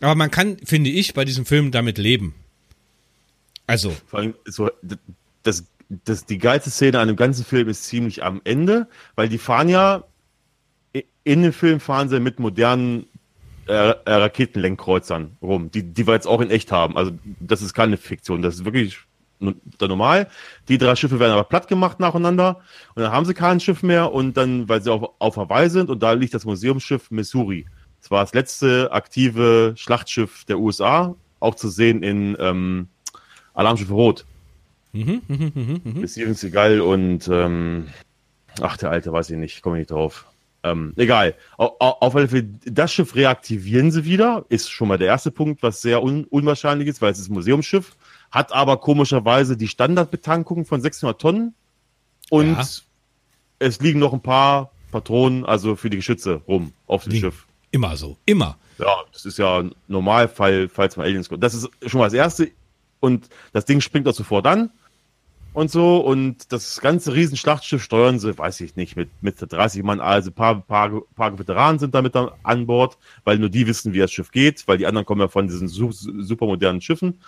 Aber 0.00 0.16
man 0.16 0.32
kann, 0.32 0.56
finde 0.64 0.90
ich, 0.90 1.14
bei 1.14 1.24
diesem 1.24 1.46
Film 1.46 1.70
damit 1.70 1.98
leben. 1.98 2.34
Also. 3.68 3.94
Vor 4.08 4.18
allem, 4.18 4.34
so, 4.44 4.72
das, 5.44 5.64
das, 5.88 6.26
die 6.26 6.38
geilste 6.38 6.70
Szene 6.70 6.98
an 6.98 7.06
dem 7.06 7.16
ganzen 7.16 7.44
Film 7.44 7.68
ist 7.68 7.84
ziemlich 7.84 8.24
am 8.24 8.40
Ende, 8.42 8.88
weil 9.14 9.28
die 9.28 9.38
fahren 9.38 9.68
ja, 9.68 10.02
in 11.22 11.42
dem 11.44 11.52
Film 11.52 11.78
fahren 11.78 12.08
sie 12.08 12.18
mit 12.18 12.40
modernen 12.40 13.06
äh, 13.68 13.72
äh 13.72 13.94
Raketenlenkkreuzern 14.04 15.36
rum, 15.40 15.70
die, 15.70 15.84
die 15.84 16.08
wir 16.08 16.14
jetzt 16.14 16.26
auch 16.26 16.40
in 16.40 16.50
echt 16.50 16.72
haben. 16.72 16.96
Also, 16.96 17.12
das 17.38 17.62
ist 17.62 17.72
keine 17.72 17.98
Fiktion, 17.98 18.42
das 18.42 18.56
ist 18.56 18.64
wirklich 18.64 18.98
normal. 19.40 20.28
Die 20.68 20.78
drei 20.78 20.96
Schiffe 20.96 21.20
werden 21.20 21.32
aber 21.32 21.44
platt 21.44 21.68
gemacht 21.68 22.00
nacheinander 22.00 22.60
und 22.94 23.02
dann 23.02 23.12
haben 23.12 23.26
sie 23.26 23.34
kein 23.34 23.60
Schiff 23.60 23.82
mehr 23.82 24.12
und 24.12 24.36
dann, 24.36 24.68
weil 24.68 24.82
sie 24.82 24.92
auf, 24.92 25.10
auf 25.18 25.36
Hawaii 25.36 25.70
sind 25.70 25.90
und 25.90 26.02
da 26.02 26.12
liegt 26.12 26.34
das 26.34 26.44
Museumsschiff 26.44 27.10
Missouri. 27.10 27.66
Das 28.00 28.10
war 28.10 28.22
das 28.22 28.34
letzte 28.34 28.92
aktive 28.92 29.74
Schlachtschiff 29.76 30.44
der 30.44 30.58
USA, 30.58 31.14
auch 31.40 31.54
zu 31.54 31.68
sehen 31.68 32.02
in 32.02 32.36
ähm, 32.38 32.88
Alarmschiff 33.54 33.90
Rot. 33.90 34.24
Mhm, 34.92 35.22
mh, 35.28 35.36
mh, 35.36 35.50
mh, 35.54 35.80
mh. 35.84 36.00
Mit 36.00 36.10
Steven 36.10 36.34
Seagal 36.34 36.80
und 36.80 37.28
ähm, 37.28 37.88
ach, 38.60 38.76
der 38.76 38.90
Alte, 38.90 39.12
weiß 39.12 39.30
ich 39.30 39.36
nicht, 39.36 39.62
komme 39.62 39.78
nicht 39.78 39.90
drauf. 39.90 40.26
Ähm, 40.64 40.92
egal. 40.96 41.34
Auf, 41.56 41.72
auf 41.78 42.16
alle 42.16 42.28
Fälle, 42.28 42.48
das 42.64 42.92
Schiff 42.92 43.14
reaktivieren 43.14 43.90
sie 43.90 44.04
wieder, 44.04 44.44
ist 44.48 44.70
schon 44.70 44.88
mal 44.88 44.98
der 44.98 45.08
erste 45.08 45.30
Punkt, 45.30 45.62
was 45.62 45.82
sehr 45.82 46.02
un 46.02 46.24
unwahrscheinlich 46.24 46.88
ist, 46.88 47.00
weil 47.00 47.12
es 47.12 47.18
ist 47.18 47.30
ein 47.30 47.34
Museumsschiff 47.34 47.96
hat 48.30 48.52
aber 48.52 48.78
komischerweise 48.78 49.56
die 49.56 49.68
Standardbetankung 49.68 50.64
von 50.64 50.80
600 50.80 51.20
Tonnen 51.20 51.54
und 52.30 52.56
ja. 52.56 52.66
es 53.58 53.80
liegen 53.80 53.98
noch 53.98 54.12
ein 54.12 54.22
paar 54.22 54.70
Patronen, 54.90 55.44
also 55.44 55.76
für 55.76 55.90
die 55.90 55.96
Geschütze 55.96 56.42
rum 56.46 56.72
auf 56.86 57.04
dem 57.04 57.12
Wie? 57.12 57.20
Schiff. 57.20 57.46
Immer 57.70 57.96
so, 57.96 58.16
immer. 58.24 58.56
Ja, 58.78 58.96
das 59.12 59.24
ist 59.26 59.38
ja 59.38 59.58
ein 59.58 59.74
Normalfall, 59.88 60.68
falls 60.68 60.96
man 60.96 61.06
Aliens 61.06 61.28
kommt. 61.28 61.42
Das 61.42 61.54
ist 61.54 61.68
schon 61.86 61.98
mal 61.98 62.06
das 62.06 62.14
Erste 62.14 62.50
und 63.00 63.28
das 63.52 63.64
Ding 63.64 63.80
springt 63.80 64.08
auch 64.08 64.14
sofort 64.14 64.46
an 64.46 64.70
und 65.52 65.70
so 65.70 65.98
und 65.98 66.52
das 66.52 66.80
ganze 66.80 67.14
Riesenschlachtschiff 67.14 67.82
steuern 67.82 68.18
sie, 68.18 68.36
weiß 68.36 68.60
ich 68.60 68.76
nicht, 68.76 68.96
mit, 68.96 69.10
mit 69.20 69.36
30 69.40 69.82
Mann, 69.82 70.00
also 70.00 70.30
ein 70.30 70.34
paar, 70.34 70.60
paar, 70.60 71.02
paar 71.16 71.38
Veteranen 71.38 71.78
sind 71.78 71.94
damit 71.94 72.14
an 72.16 72.66
Bord, 72.66 72.96
weil 73.24 73.38
nur 73.38 73.48
die 73.48 73.66
wissen, 73.66 73.92
wie 73.92 73.98
das 73.98 74.12
Schiff 74.12 74.30
geht, 74.30 74.66
weil 74.68 74.78
die 74.78 74.86
anderen 74.86 75.04
kommen 75.04 75.20
ja 75.20 75.28
von 75.28 75.48
diesen 75.48 75.68
supermodernen 75.68 76.80
Schiffen 76.80 77.20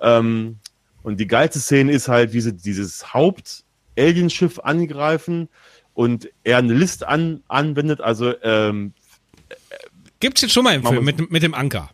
ähm, 0.00 0.58
und 1.02 1.18
die 1.18 1.26
geilste 1.26 1.60
Szene 1.60 1.92
ist 1.92 2.08
halt, 2.08 2.32
wie 2.32 2.40
sie 2.40 2.52
dieses 2.52 3.14
Haupt-Alienschiff 3.14 4.58
angreifen 4.58 5.48
und 5.94 6.30
er 6.44 6.58
eine 6.58 6.74
List 6.74 7.06
an, 7.06 7.42
anwendet. 7.48 8.00
Also 8.00 8.34
ähm, 8.42 8.92
gibt's 10.20 10.42
jetzt 10.42 10.52
schon 10.52 10.64
mal 10.64 10.74
im 10.74 10.84
Film 10.84 11.04
mit, 11.04 11.30
mit 11.30 11.42
dem 11.42 11.54
Anker. 11.54 11.90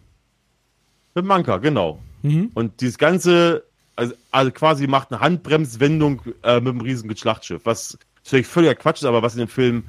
Mit 1.15 1.25
dem 1.25 1.31
Anker, 1.31 1.61
genau. 1.61 2.01
Mhm. 2.23 2.51
Und 2.55 2.81
dieses 2.81 2.99
ganze, 2.99 3.65
also, 3.95 4.15
also, 4.31 4.51
quasi 4.51 4.87
macht 4.87 5.13
eine 5.13 5.21
Handbremswendung 5.21 6.23
äh, 6.43 6.61
mit 6.61 6.71
einem 6.71 6.81
riesigen 6.81 7.17
Schlachtschiff, 7.17 7.63
was 7.65 7.99
natürlich 8.25 8.47
völliger 8.47 8.75
Quatsch 8.75 8.99
ist, 8.99 9.05
aber 9.05 9.23
was 9.23 9.35
in 9.35 9.41
dem 9.41 9.49
Film 9.49 9.85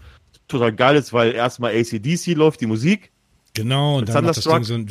total 0.48 0.72
geil 0.74 0.96
ist, 0.96 1.12
weil 1.12 1.34
erstmal 1.34 1.76
ACDC 1.76 2.28
läuft, 2.36 2.62
die 2.62 2.68
Musik. 2.68 3.12
Genau, 3.54 3.98
und 3.98 4.10
dann 4.10 4.24
macht 4.24 4.38
das 4.38 4.44
Ding 4.44 4.64
so 4.64 4.76
ein 4.76 4.86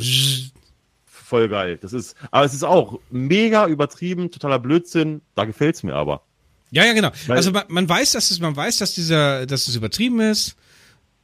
voll 1.27 1.49
geil. 1.49 1.79
Das 1.81 1.93
ist, 1.93 2.17
aber 2.31 2.45
es 2.45 2.55
ist 2.55 2.63
auch 2.63 3.01
mega 3.11 3.67
übertrieben, 3.67 4.31
totaler 4.31 4.59
Blödsinn. 4.59 5.23
Da 5.35 5.45
gefällt's 5.45 5.83
mir 5.83 5.95
aber. 5.95 6.23
Ja, 6.71 6.85
ja, 6.85 6.93
genau. 6.93 7.11
Weil, 7.27 7.37
also 7.37 7.53
man, 7.53 7.65
man, 7.69 7.89
weiß, 7.89 8.13
dass 8.13 8.31
es, 8.31 8.41
man 8.41 8.57
weiß, 8.57 8.79
dass 8.79 8.95
dieser, 8.95 9.47
dass 9.47 9.69
es 9.69 9.77
übertrieben 9.77 10.21
ist, 10.21 10.57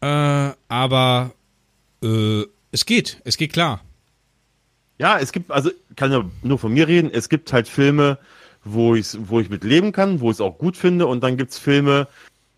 äh, 0.01 0.51
aber 0.69 1.33
äh, 2.03 2.43
es 2.71 2.87
geht, 2.87 3.21
es 3.25 3.37
geht 3.37 3.53
klar. 3.53 3.81
Ja, 4.99 5.19
es 5.19 5.33
gibt, 5.33 5.51
also 5.51 5.71
kann 5.97 6.13
ja 6.13 6.25
nur 6.43 6.59
von 6.59 6.73
mir 6.73 6.87
reden. 6.89 7.11
Es 7.13 7.29
gibt 7.29 7.53
halt 7.53 7.69
Filme, 7.69 8.19
wo 8.65 8.95
ich, 8.95 9.17
wo 9.19 9.41
ich 9.41 9.51
mit 9.51 9.65
leben 9.65 9.93
kann, 9.93 10.21
wo 10.21 10.31
ich 10.31 10.37
es 10.37 10.41
auch 10.41 10.59
gut 10.59 10.77
finde, 10.77 11.07
und 11.07 11.23
dann 11.23 11.37
gibt's 11.37 11.59
Filme, 11.59 12.09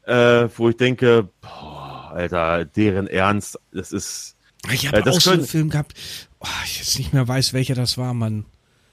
äh, 0.05 0.49
wo 0.57 0.69
ich 0.69 0.77
denke, 0.77 1.29
boah, 1.41 2.13
Alter, 2.15 2.65
deren 2.65 3.07
Ernst, 3.07 3.59
das 3.73 3.93
ist. 3.93 4.34
Ich 4.73 4.87
habe 4.87 4.99
äh, 4.99 5.11
auch 5.11 5.21
so 5.21 5.31
einen 5.31 5.45
Film 5.45 5.71
gehabt, 5.71 5.95
oh, 6.41 6.47
ich 6.65 6.79
jetzt 6.79 6.99
nicht 6.99 7.13
mehr 7.13 7.27
weiß, 7.27 7.53
welcher 7.53 7.75
das 7.75 7.99
war, 7.99 8.15
Mann. 8.15 8.45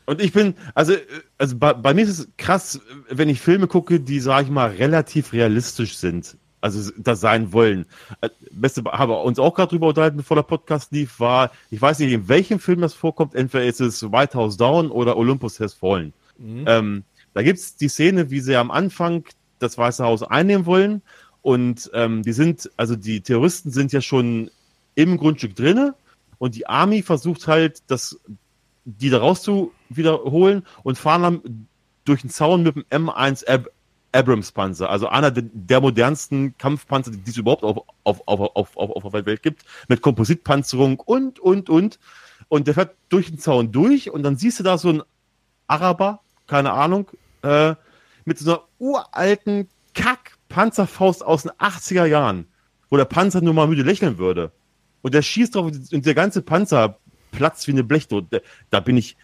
Und 0.05 0.21
ich 0.21 0.33
bin, 0.33 0.55
also, 0.73 0.93
also 1.37 1.57
bei, 1.57 1.73
bei 1.73 1.93
mir 1.93 2.03
ist 2.03 2.19
es 2.19 2.27
krass, 2.37 2.81
wenn 3.09 3.29
ich 3.29 3.39
Filme 3.39 3.67
gucke, 3.67 3.99
die, 3.99 4.19
sag 4.19 4.45
ich 4.45 4.49
mal, 4.49 4.71
relativ 4.71 5.31
realistisch 5.33 5.97
sind. 5.97 6.37
Also 6.59 6.91
das 6.97 7.21
sein 7.21 7.53
wollen. 7.53 7.85
Äh, 8.21 8.29
beste 8.51 8.83
haben 8.83 9.11
wir 9.11 9.21
uns 9.23 9.39
auch 9.39 9.55
gerade 9.55 9.69
drüber 9.69 9.87
unterhalten, 9.87 10.17
bevor 10.17 10.35
der 10.35 10.43
Podcast 10.43 10.91
lief, 10.91 11.19
war, 11.19 11.51
ich 11.71 11.81
weiß 11.81 11.99
nicht, 11.99 12.11
in 12.11 12.27
welchem 12.27 12.59
Film 12.59 12.81
das 12.81 12.93
vorkommt, 12.93 13.35
entweder 13.35 13.65
ist 13.65 13.81
es 13.81 14.03
White 14.03 14.37
House 14.37 14.57
Down 14.57 14.91
oder 14.91 15.17
Olympus 15.17 15.59
Has 15.59 15.73
Fallen. 15.73 16.13
Mhm. 16.37 16.63
Ähm, 16.67 17.03
da 17.33 17.41
gibt's 17.41 17.75
die 17.77 17.87
Szene, 17.87 18.29
wie 18.29 18.41
sie 18.41 18.55
am 18.55 18.69
Anfang 18.69 19.23
das 19.59 19.77
Weiße 19.77 20.03
Haus 20.03 20.23
einnehmen 20.23 20.65
wollen. 20.65 21.01
Und 21.41 21.89
ähm, 21.93 22.21
die 22.21 22.33
sind, 22.33 22.69
also 22.77 22.95
die 22.95 23.21
Terroristen 23.21 23.71
sind 23.71 23.91
ja 23.91 24.01
schon 24.01 24.51
im 24.95 25.17
Grundstück 25.17 25.55
drinne. 25.55 25.95
Und 26.37 26.55
die 26.55 26.67
Army 26.67 27.03
versucht 27.03 27.47
halt, 27.47 27.83
das, 27.87 28.19
die 28.85 29.09
da 29.09 29.19
raus 29.19 29.43
zu 29.43 29.71
wiederholen 29.89 30.65
und 30.83 30.97
fahren 30.97 31.21
dann 31.21 31.67
durch 32.05 32.21
den 32.21 32.29
Zaun 32.29 32.63
mit 32.63 32.75
dem 32.75 32.83
M1 32.89 33.45
Ab 33.45 33.67
Abrams 34.13 34.51
Panzer, 34.51 34.89
also 34.89 35.07
einer 35.07 35.31
der, 35.31 35.43
der 35.53 35.79
modernsten 35.79 36.57
Kampfpanzer, 36.57 37.11
die 37.11 37.29
es 37.29 37.37
überhaupt 37.37 37.63
auf, 37.63 37.77
auf, 38.03 38.27
auf, 38.27 38.55
auf, 38.55 38.75
auf, 38.75 39.05
auf 39.05 39.11
der 39.13 39.25
Welt 39.25 39.41
gibt, 39.41 39.63
mit 39.87 40.01
Kompositpanzerung 40.01 40.99
und, 40.99 41.39
und, 41.39 41.69
und. 41.69 41.97
Und 42.49 42.67
der 42.67 42.73
fährt 42.73 42.95
durch 43.07 43.27
den 43.29 43.39
Zaun 43.39 43.71
durch 43.71 44.09
und 44.09 44.23
dann 44.23 44.35
siehst 44.35 44.59
du 44.59 44.63
da 44.63 44.77
so 44.77 44.89
einen 44.89 45.03
Araber, 45.67 46.19
keine 46.47 46.73
Ahnung, 46.73 47.09
äh, 47.43 47.75
mit 48.25 48.39
so 48.39 48.51
einer 48.51 48.63
uralten 48.79 49.69
Kack-Panzerfaust 49.93 51.23
aus 51.23 51.43
den 51.43 51.51
80er 51.51 52.05
Jahren, 52.05 52.47
wo 52.89 52.97
der 52.97 53.05
Panzer 53.05 53.39
nur 53.39 53.53
mal 53.53 53.67
müde 53.67 53.83
lächeln 53.83 54.17
würde 54.17 54.51
und 55.01 55.13
der 55.13 55.21
schießt 55.21 55.55
drauf 55.55 55.71
und 55.91 56.05
der 56.05 56.13
ganze 56.13 56.41
Panzer 56.41 56.97
platzt 57.31 57.67
wie 57.67 57.71
eine 57.71 57.83
Blechdose. 57.83 58.41
Da 58.69 58.79
bin 58.79 58.97
ich, 58.97 59.15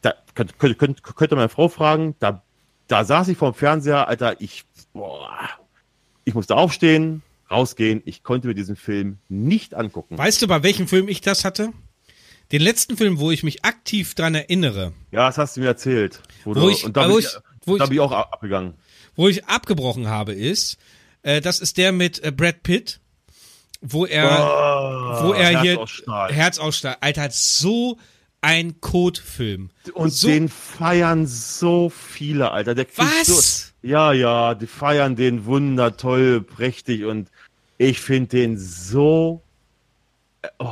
da 0.00 0.14
könnte, 0.34 0.54
könnte, 0.74 1.02
könnte 1.02 1.36
meine 1.36 1.48
Frau 1.48 1.68
fragen, 1.68 2.14
da, 2.18 2.42
da 2.88 3.04
saß 3.04 3.28
ich 3.28 3.38
vorm 3.38 3.54
Fernseher, 3.54 4.08
Alter, 4.08 4.40
ich, 4.40 4.64
boah, 4.92 5.48
ich 6.24 6.34
musste 6.34 6.56
aufstehen, 6.56 7.22
rausgehen, 7.50 8.02
ich 8.04 8.22
konnte 8.22 8.48
mir 8.48 8.54
diesen 8.54 8.76
Film 8.76 9.18
nicht 9.28 9.74
angucken. 9.74 10.18
Weißt 10.18 10.42
du, 10.42 10.48
bei 10.48 10.62
welchem 10.62 10.88
Film 10.88 11.08
ich 11.08 11.20
das 11.20 11.44
hatte? 11.44 11.72
Den 12.50 12.62
letzten 12.62 12.96
Film, 12.96 13.18
wo 13.18 13.30
ich 13.30 13.42
mich 13.42 13.64
aktiv 13.64 14.14
dran 14.14 14.34
erinnere. 14.34 14.92
Ja, 15.10 15.26
das 15.26 15.38
hast 15.38 15.56
du 15.56 15.60
mir 15.60 15.68
erzählt. 15.68 16.20
Wo, 16.44 16.54
wo 16.54 16.68
ich, 16.68 16.84
und 16.84 16.96
da, 16.96 17.08
wo 17.08 17.18
ich, 17.18 17.28
wo 17.64 17.78
da 17.78 17.86
bin 17.86 17.94
ich 17.94 18.00
auch 18.00 18.12
abgegangen. 18.12 18.74
Wo 19.14 19.28
ich 19.28 19.46
abgebrochen 19.46 20.08
habe, 20.08 20.32
ist, 20.32 20.78
äh, 21.22 21.40
das 21.40 21.60
ist 21.60 21.78
der 21.78 21.92
mit 21.92 22.22
äh, 22.22 22.30
Brad 22.30 22.62
Pitt 22.62 23.00
wo 23.82 24.06
er, 24.06 24.24
oh, 24.24 25.26
wo 25.26 25.32
er 25.32 25.60
Herz 25.60 25.62
hier 25.62 26.28
Herz 26.28 26.58
ausstrahlt. 26.58 26.98
Alter, 27.00 27.28
so 27.30 27.98
ein 28.40 28.80
Kotfilm. 28.80 29.70
Und 29.94 30.12
so, 30.12 30.28
den 30.28 30.48
feiern 30.48 31.26
so 31.26 31.90
viele, 31.90 32.52
Alter. 32.52 32.74
Der 32.74 32.86
was? 32.96 33.26
So, 33.26 33.72
ja, 33.82 34.12
ja, 34.12 34.54
die 34.54 34.66
feiern 34.66 35.16
den 35.16 35.44
wundertoll, 35.44 36.40
prächtig 36.40 37.04
und 37.04 37.28
ich 37.78 38.00
finde 38.00 38.28
den 38.36 38.58
so. 38.58 39.42
Oh. 40.58 40.68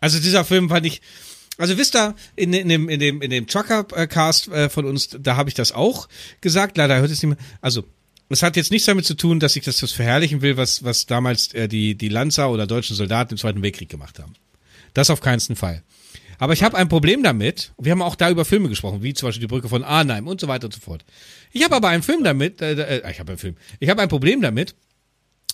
Also 0.00 0.20
dieser 0.20 0.44
Film 0.44 0.68
fand 0.68 0.86
ich. 0.86 1.00
Also 1.56 1.78
wisst 1.78 1.94
ihr, 1.94 2.14
in, 2.34 2.52
in 2.52 2.68
dem, 2.68 2.88
in 2.88 2.98
dem, 2.98 3.22
in 3.22 3.30
dem 3.30 3.46
Trucker-Cast 3.46 4.48
äh, 4.48 4.68
von 4.68 4.86
uns, 4.86 5.08
da 5.20 5.36
habe 5.36 5.48
ich 5.48 5.54
das 5.54 5.70
auch 5.70 6.08
gesagt. 6.40 6.76
Leider 6.76 6.98
hört 6.98 7.10
es 7.10 7.22
nicht 7.22 7.36
mehr. 7.36 7.46
Also, 7.60 7.84
es 8.28 8.42
hat 8.42 8.56
jetzt 8.56 8.70
nichts 8.70 8.86
damit 8.86 9.04
zu 9.04 9.14
tun, 9.14 9.40
dass 9.40 9.56
ich 9.56 9.64
das, 9.64 9.80
verherrlichen 9.92 10.42
will, 10.42 10.56
was, 10.56 10.82
was 10.84 11.06
damals 11.06 11.52
äh, 11.54 11.68
die, 11.68 11.94
die 11.94 12.08
Lanzer 12.08 12.50
oder 12.50 12.66
deutschen 12.66 12.96
Soldaten 12.96 13.34
im 13.34 13.38
Zweiten 13.38 13.62
Weltkrieg 13.62 13.88
gemacht 13.88 14.18
haben. 14.18 14.34
Das 14.94 15.10
auf 15.10 15.20
keinen 15.20 15.40
Fall. 15.56 15.82
Aber 16.38 16.52
ich 16.52 16.62
habe 16.62 16.76
ein 16.76 16.88
Problem 16.88 17.22
damit. 17.22 17.72
Wir 17.78 17.92
haben 17.92 18.02
auch 18.02 18.16
da 18.16 18.30
über 18.30 18.44
Filme 18.44 18.68
gesprochen, 18.68 19.02
wie 19.02 19.14
zum 19.14 19.28
Beispiel 19.28 19.42
die 19.42 19.46
Brücke 19.46 19.68
von 19.68 19.84
Arnheim 19.84 20.26
und 20.26 20.40
so 20.40 20.48
weiter 20.48 20.66
und 20.66 20.74
so 20.74 20.80
fort. 20.80 21.04
Ich 21.52 21.62
habe 21.64 21.76
aber 21.76 21.88
einen 21.88 22.02
Film 22.02 22.24
damit, 22.24 22.60
äh, 22.60 22.72
äh, 22.98 23.10
ich 23.10 23.20
habe 23.20 23.32
einen 23.32 23.38
Film. 23.38 23.56
Ich 23.80 23.88
habe 23.88 24.02
ein 24.02 24.08
Problem 24.08 24.40
damit, 24.40 24.74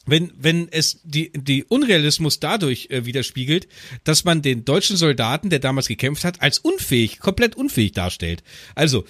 wenn, 0.06 0.32
wenn 0.36 0.68
es 0.70 1.00
die, 1.04 1.30
die 1.34 1.64
Unrealismus 1.64 2.40
dadurch 2.40 2.88
äh, 2.90 3.04
widerspiegelt, 3.04 3.68
dass 4.04 4.24
man 4.24 4.42
den 4.42 4.64
deutschen 4.64 4.96
Soldaten, 4.96 5.50
der 5.50 5.58
damals 5.58 5.88
gekämpft 5.88 6.24
hat, 6.24 6.40
als 6.40 6.58
unfähig, 6.58 7.18
komplett 7.18 7.54
unfähig 7.54 7.92
darstellt. 7.92 8.42
Also, 8.74 9.04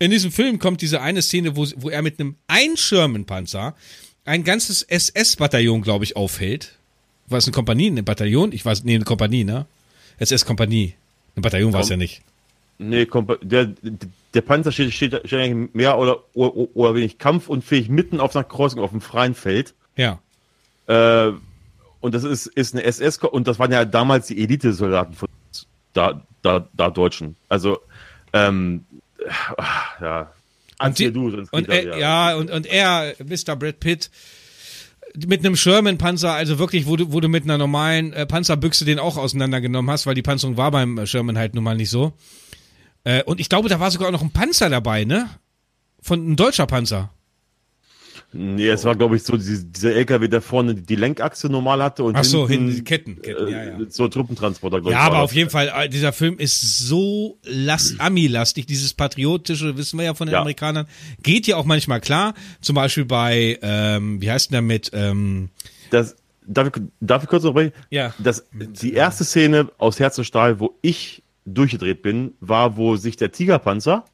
in 0.00 0.10
diesem 0.10 0.32
Film 0.32 0.58
kommt 0.58 0.80
diese 0.80 1.00
eine 1.00 1.22
Szene, 1.22 1.56
wo, 1.56 1.66
wo 1.76 1.90
er 1.90 2.02
mit 2.02 2.18
einem 2.18 2.34
Einschirmenpanzer 2.48 3.76
ein 4.24 4.44
ganzes 4.44 4.82
SS-Bataillon, 4.82 5.82
glaube 5.82 6.04
ich, 6.04 6.16
aufhält. 6.16 6.76
War 7.28 7.38
es 7.38 7.46
eine 7.46 7.52
Kompanie, 7.52 7.88
ein 7.88 8.04
Bataillon? 8.04 8.52
Ich 8.52 8.64
weiß, 8.64 8.82
nee, 8.84 8.94
eine 8.94 9.04
Kompanie, 9.04 9.44
ne? 9.44 9.66
SS-Kompanie. 10.18 10.94
Ein 11.36 11.42
Bataillon 11.42 11.72
war 11.72 11.82
es 11.82 11.90
ja 11.90 11.96
nicht. 11.96 12.22
Nee, 12.78 13.06
der, 13.42 13.70
der 14.32 14.40
Panzer 14.40 14.72
steht, 14.72 14.92
steht, 14.94 15.20
steht 15.26 15.74
mehr 15.74 15.98
oder, 15.98 16.24
oder, 16.32 16.56
oder 16.74 16.94
wenig 16.94 17.18
kampfunfähig 17.18 17.90
mitten 17.90 18.20
auf 18.20 18.34
einer 18.34 18.44
Kreuzung 18.44 18.80
auf 18.80 18.90
dem 18.90 19.02
freien 19.02 19.34
Feld. 19.34 19.74
Ja. 19.96 20.18
Äh, 20.86 21.32
und 22.00 22.14
das 22.14 22.24
ist, 22.24 22.46
ist 22.46 22.74
eine 22.74 22.84
SS, 22.84 23.18
und 23.18 23.46
das 23.46 23.58
waren 23.58 23.70
ja 23.70 23.84
damals 23.84 24.28
die 24.28 24.42
Elite-Soldaten 24.42 25.12
von 25.12 25.28
da, 25.92 26.22
da, 26.40 26.66
da 26.72 26.88
Deutschen. 26.88 27.36
Also, 27.50 27.80
ähm, 28.32 28.86
ja. 30.00 30.32
Und, 30.82 30.98
die, 30.98 31.12
du, 31.12 31.46
und 31.50 31.68
er, 31.68 31.98
ja, 31.98 32.34
und, 32.36 32.50
und 32.50 32.66
er, 32.66 33.14
Mr. 33.18 33.54
Brad 33.54 33.80
Pitt, 33.80 34.10
mit 35.26 35.40
einem 35.40 35.56
Sherman-Panzer, 35.56 36.32
also 36.32 36.58
wirklich, 36.58 36.86
wo 36.86 36.96
du, 36.96 37.12
wo 37.12 37.20
du 37.20 37.28
mit 37.28 37.44
einer 37.44 37.58
normalen 37.58 38.12
äh, 38.12 38.26
Panzerbüchse 38.26 38.84
den 38.84 38.98
auch 38.98 39.16
auseinandergenommen 39.16 39.90
hast, 39.90 40.06
weil 40.06 40.14
die 40.14 40.22
Panzerung 40.22 40.56
war 40.56 40.70
beim 40.70 41.04
Sherman 41.06 41.36
halt 41.36 41.54
nun 41.54 41.64
mal 41.64 41.76
nicht 41.76 41.90
so. 41.90 42.12
Äh, 43.04 43.22
und 43.24 43.40
ich 43.40 43.48
glaube, 43.48 43.68
da 43.68 43.80
war 43.80 43.90
sogar 43.90 44.08
auch 44.08 44.12
noch 44.12 44.22
ein 44.22 44.32
Panzer 44.32 44.70
dabei, 44.70 45.04
ne? 45.04 45.28
Von 46.00 46.32
ein 46.32 46.36
deutscher 46.36 46.66
Panzer. 46.66 47.10
Nee, 48.32 48.68
es 48.68 48.84
war, 48.84 48.94
glaube 48.94 49.16
ich, 49.16 49.24
so 49.24 49.36
dieser 49.36 49.92
LKW, 49.92 50.28
der 50.28 50.40
vorne 50.40 50.76
die 50.76 50.94
Lenkachse 50.94 51.48
normal 51.48 51.82
hatte 51.82 52.04
und 52.04 52.14
Ach 52.14 52.22
so, 52.22 52.48
hinten, 52.48 52.70
hin, 52.70 52.84
Ketten, 52.84 53.22
Ketten, 53.22 53.48
ja, 53.48 53.64
ja. 53.64 53.78
So 53.88 54.06
Truppentransporter, 54.06 54.80
glaube 54.80 54.92
ja, 54.92 54.98
ich. 54.98 55.02
Ja, 55.02 55.06
aber 55.06 55.22
auf 55.24 55.32
jeden 55.32 55.50
Fall, 55.50 55.72
äh, 55.76 55.88
dieser 55.88 56.12
Film 56.12 56.38
ist 56.38 56.78
so 56.78 57.38
last, 57.42 57.96
Ami-lastig, 57.98 58.66
dieses 58.66 58.94
patriotische, 58.94 59.76
wissen 59.76 59.98
wir 59.98 60.04
ja 60.04 60.14
von 60.14 60.28
den 60.28 60.34
ja. 60.34 60.40
Amerikanern, 60.40 60.86
geht 61.24 61.48
ja 61.48 61.56
auch 61.56 61.64
manchmal 61.64 62.00
klar. 62.00 62.34
Zum 62.60 62.76
Beispiel 62.76 63.04
bei, 63.04 63.58
ähm, 63.62 64.22
wie 64.22 64.30
heißt 64.30 64.50
denn 64.50 64.54
der 64.54 64.62
mit, 64.62 64.90
ähm, 64.94 65.48
das, 65.90 66.14
darf 66.46 66.68
ich, 66.68 66.82
darf 67.00 67.24
ich 67.24 67.28
kurz 67.28 67.42
noch 67.42 67.54
bei? 67.54 67.72
Ja. 67.90 68.14
Das, 68.18 68.46
die 68.52 68.92
erste 68.92 69.24
Szene 69.24 69.72
aus 69.78 69.98
Herz 69.98 70.18
und 70.18 70.24
Stahl, 70.24 70.60
wo 70.60 70.78
ich 70.82 71.24
durchgedreht 71.46 72.02
bin, 72.02 72.34
war, 72.38 72.76
wo 72.76 72.94
sich 72.94 73.16
der 73.16 73.32
Tigerpanzer 73.32 74.04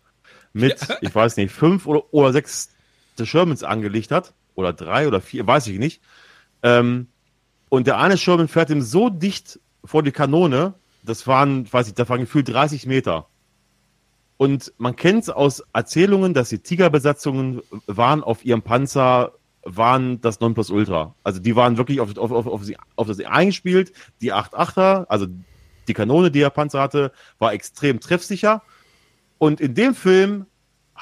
mit, 0.55 0.81
ja. 0.89 0.97
ich 1.03 1.15
weiß 1.15 1.37
nicht, 1.37 1.53
fünf 1.53 1.87
oder, 1.87 2.03
oder 2.15 2.33
sechs 2.33 2.71
der 3.19 3.27
Shermans 3.27 3.63
angelegt 3.63 4.11
hat, 4.11 4.35
oder 4.55 4.73
drei 4.73 5.07
oder 5.07 5.21
vier, 5.21 5.47
weiß 5.47 5.67
ich 5.69 5.79
nicht. 5.79 6.03
Ähm, 6.63 7.09
und 7.69 7.87
der 7.87 7.99
eine 7.99 8.17
Sherman 8.17 8.49
fährt 8.49 8.71
ihm 8.71 8.83
so 8.83 9.11
dicht 9.11 9.61
vor 9.85 10.03
die 10.03 10.13
Kanone, 10.13 10.75
das 11.03 11.27
waren, 11.27 11.71
weiß 11.73 11.89
ich, 11.89 11.95
da 11.95 12.09
waren 12.09 12.21
gefühlt 12.21 12.49
30 12.49 12.87
Meter. 12.87 13.29
Und 14.39 14.73
man 14.77 14.97
kennt 14.97 15.23
es 15.25 15.31
aus 15.31 15.63
Erzählungen, 15.73 16.35
dass 16.35 16.51
die 16.51 16.59
Tigerbesatzungen 16.59 17.63
waren 17.87 18.23
auf 18.23 18.45
ihrem 18.45 18.63
Panzer, 18.63 19.33
waren 19.63 20.21
das 20.21 20.41
Nonplusultra. 20.41 21.15
Also 21.25 21.41
die 21.41 21.57
waren 21.57 21.77
wirklich 21.77 22.01
auf, 22.01 22.17
auf, 22.19 22.31
auf, 22.31 22.47
auf, 22.47 22.65
sie, 22.65 22.77
auf 22.97 23.07
das 23.07 23.21
eingespielt. 23.21 23.93
Die 24.21 24.33
8-8er, 24.33 25.07
also 25.07 25.27
die 25.89 25.95
Kanone, 25.95 26.31
die 26.31 26.41
der 26.41 26.51
Panzer 26.51 26.81
hatte, 26.81 27.13
war 27.39 27.53
extrem 27.53 28.01
treffsicher. 28.01 28.63
Und 29.39 29.61
in 29.61 29.75
dem 29.75 29.95
Film 29.95 30.47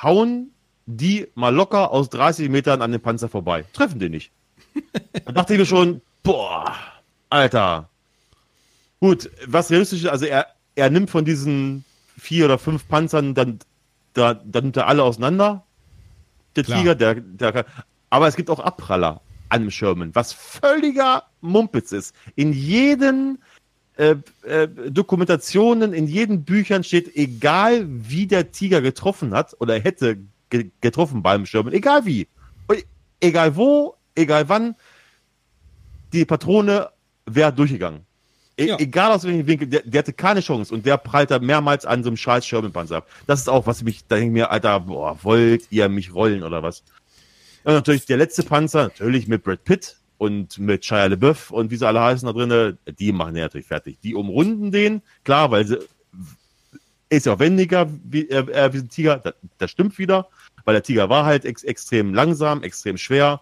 hauen 0.01 0.54
die 0.87 1.29
mal 1.35 1.55
locker 1.55 1.91
aus 1.91 2.11
30 2.11 2.49
Metern 2.51 2.83
an 2.83 2.93
dem 2.93 3.01
Panzer 3.01 3.29
vorbei. 3.29 3.65
Treffen 3.73 3.99
den 3.99 4.13
nicht. 4.13 4.31
da 5.25 5.33
dachte 5.33 5.55
ich 5.55 5.59
mir 5.59 5.67
schon, 5.67 6.01
boah, 6.23 6.75
Alter. 7.31 7.89
Gut, 9.01 9.31
was 9.47 9.71
realistisch 9.71 10.05
ist, 10.05 10.09
also 10.09 10.25
er, 10.25 10.47
er 10.75 10.91
nimmt 10.91 11.11
von 11.11 11.25
diesen 11.25 11.85
vier 12.19 12.47
oder 12.47 12.59
fünf 12.59 12.89
Panzern, 12.89 13.35
dann, 13.35 13.59
da, 14.15 14.35
dann 14.35 14.65
nimmt 14.65 14.77
er 14.77 14.87
alle 14.87 15.03
auseinander. 15.03 15.65
Der 16.57 16.65
Klar. 16.65 16.79
Tiger, 16.79 16.95
der, 16.95 17.15
der, 17.17 17.67
aber 18.11 18.29
es 18.29 18.37
gibt 18.37 18.51
auch 18.51 18.61
Abpraller 18.61 19.21
an 19.49 19.63
dem 19.63 19.71
Sherman, 19.71 20.15
was 20.15 20.33
völliger 20.33 21.25
Mumpitz 21.41 21.93
ist. 21.93 22.15
In 22.35 22.53
jeden 22.53 23.39
äh, 23.97 24.17
äh, 24.43 24.69
Dokumentationen, 24.69 25.93
in 25.93 26.07
jeden 26.07 26.45
Büchern 26.45 26.85
steht, 26.85 27.15
egal 27.17 27.87
wie 27.89 28.27
der 28.27 28.53
Tiger 28.53 28.81
getroffen 28.81 29.35
hat 29.35 29.55
oder 29.61 29.79
hätte 29.79 30.19
getroffen 30.81 31.23
beim 31.23 31.47
Sherman, 31.47 31.73
egal 31.73 32.05
wie, 32.05 32.29
egal 33.21 33.57
wo, 33.57 33.97
egal 34.15 34.49
wann, 34.49 34.75
die 36.13 36.25
Patrone 36.25 36.91
wäre 37.27 37.53
durchgegangen. 37.53 38.07
E 38.57 38.67
ja. 38.67 38.79
Egal 38.79 39.11
aus 39.11 39.25
welchem 39.25 39.47
Winkel, 39.47 39.67
der, 39.67 39.83
der, 39.83 39.99
hatte 39.99 40.13
keine 40.13 40.41
Chance 40.41 40.73
und 40.73 40.87
der 40.87 40.97
prallt 40.97 41.31
da 41.31 41.41
mehrmals 41.41 41.85
an 41.85 42.05
so 42.05 42.09
einem 42.09 42.17
scheiß 42.17 42.47
Sherman-Panzer 42.47 42.99
ab. 42.99 43.09
Das 43.27 43.41
ist 43.41 43.49
auch, 43.49 43.67
was 43.67 43.83
mich, 43.83 44.07
da 44.07 44.17
denke 44.17 44.33
mir, 44.33 44.51
Alter, 44.51 44.79
boah, 44.81 45.19
wollt 45.23 45.67
ihr 45.71 45.89
mich 45.89 46.15
rollen 46.15 46.45
oder 46.45 46.63
was? 46.63 46.85
Und 47.65 47.73
natürlich 47.73 48.07
der 48.07 48.19
letzte 48.19 48.45
Panzer, 48.45 48.85
natürlich 48.85 49.27
mit 49.27 49.43
Brad 49.43 49.65
Pitt 49.65 49.97
und 50.19 50.59
mit 50.59 50.85
Shia 50.85 51.07
LeBeouf 51.07 51.51
und 51.51 51.73
wie 51.73 51.77
sie 51.77 51.87
alle 51.87 52.01
heißen 52.01 52.27
da 52.27 52.33
drinnen, 52.33 52.79
die 52.99 53.11
machen 53.11 53.35
ja 53.35 53.45
natürlich 53.45 53.67
fertig. 53.67 53.99
Die 54.05 54.15
umrunden 54.15 54.71
den, 54.71 55.03
klar, 55.25 55.51
weil 55.51 55.67
sie 55.67 55.79
ist 57.09 57.27
ja 57.27 57.35
auch 57.35 57.39
wendiger 57.39 57.89
wie, 58.05 58.29
äh, 58.29 58.73
wie 58.73 58.79
ein 58.79 58.89
Tiger, 58.89 59.19
das, 59.19 59.35
das, 59.59 59.71
stimmt 59.71 59.99
wieder, 59.99 60.29
weil 60.65 60.75
der 60.75 60.83
Tiger 60.83 61.09
war 61.09 61.25
halt 61.25 61.45
ex 61.45 61.63
extrem 61.65 62.15
langsam, 62.15 62.63
extrem 62.63 62.97
schwer. 62.97 63.41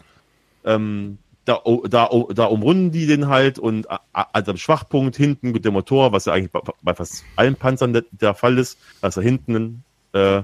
Ähm, 0.65 1.19
da, 1.45 1.61
da, 1.89 2.09
da 2.35 2.45
umrunden 2.45 2.93
die 2.93 3.07
den 3.07 3.27
halt 3.29 3.59
und 3.59 3.87
als 4.13 4.49
am 4.49 4.57
Schwachpunkt 4.57 5.17
hinten 5.17 5.51
mit 5.51 5.65
dem 5.65 5.73
Motor, 5.73 6.13
was 6.13 6.27
ja 6.27 6.35
eigentlich 6.35 6.53
bei, 6.53 6.61
bei 6.83 6.95
fast 6.95 7.25
allen 7.35 7.57
Panzern 7.57 7.93
der, 7.93 8.05
der, 8.13 8.35
Fall 8.35 8.59
ist, 8.59 8.79
dass 9.01 9.17
er 9.17 9.25
hinten 9.25 9.83
äh, 10.13 10.43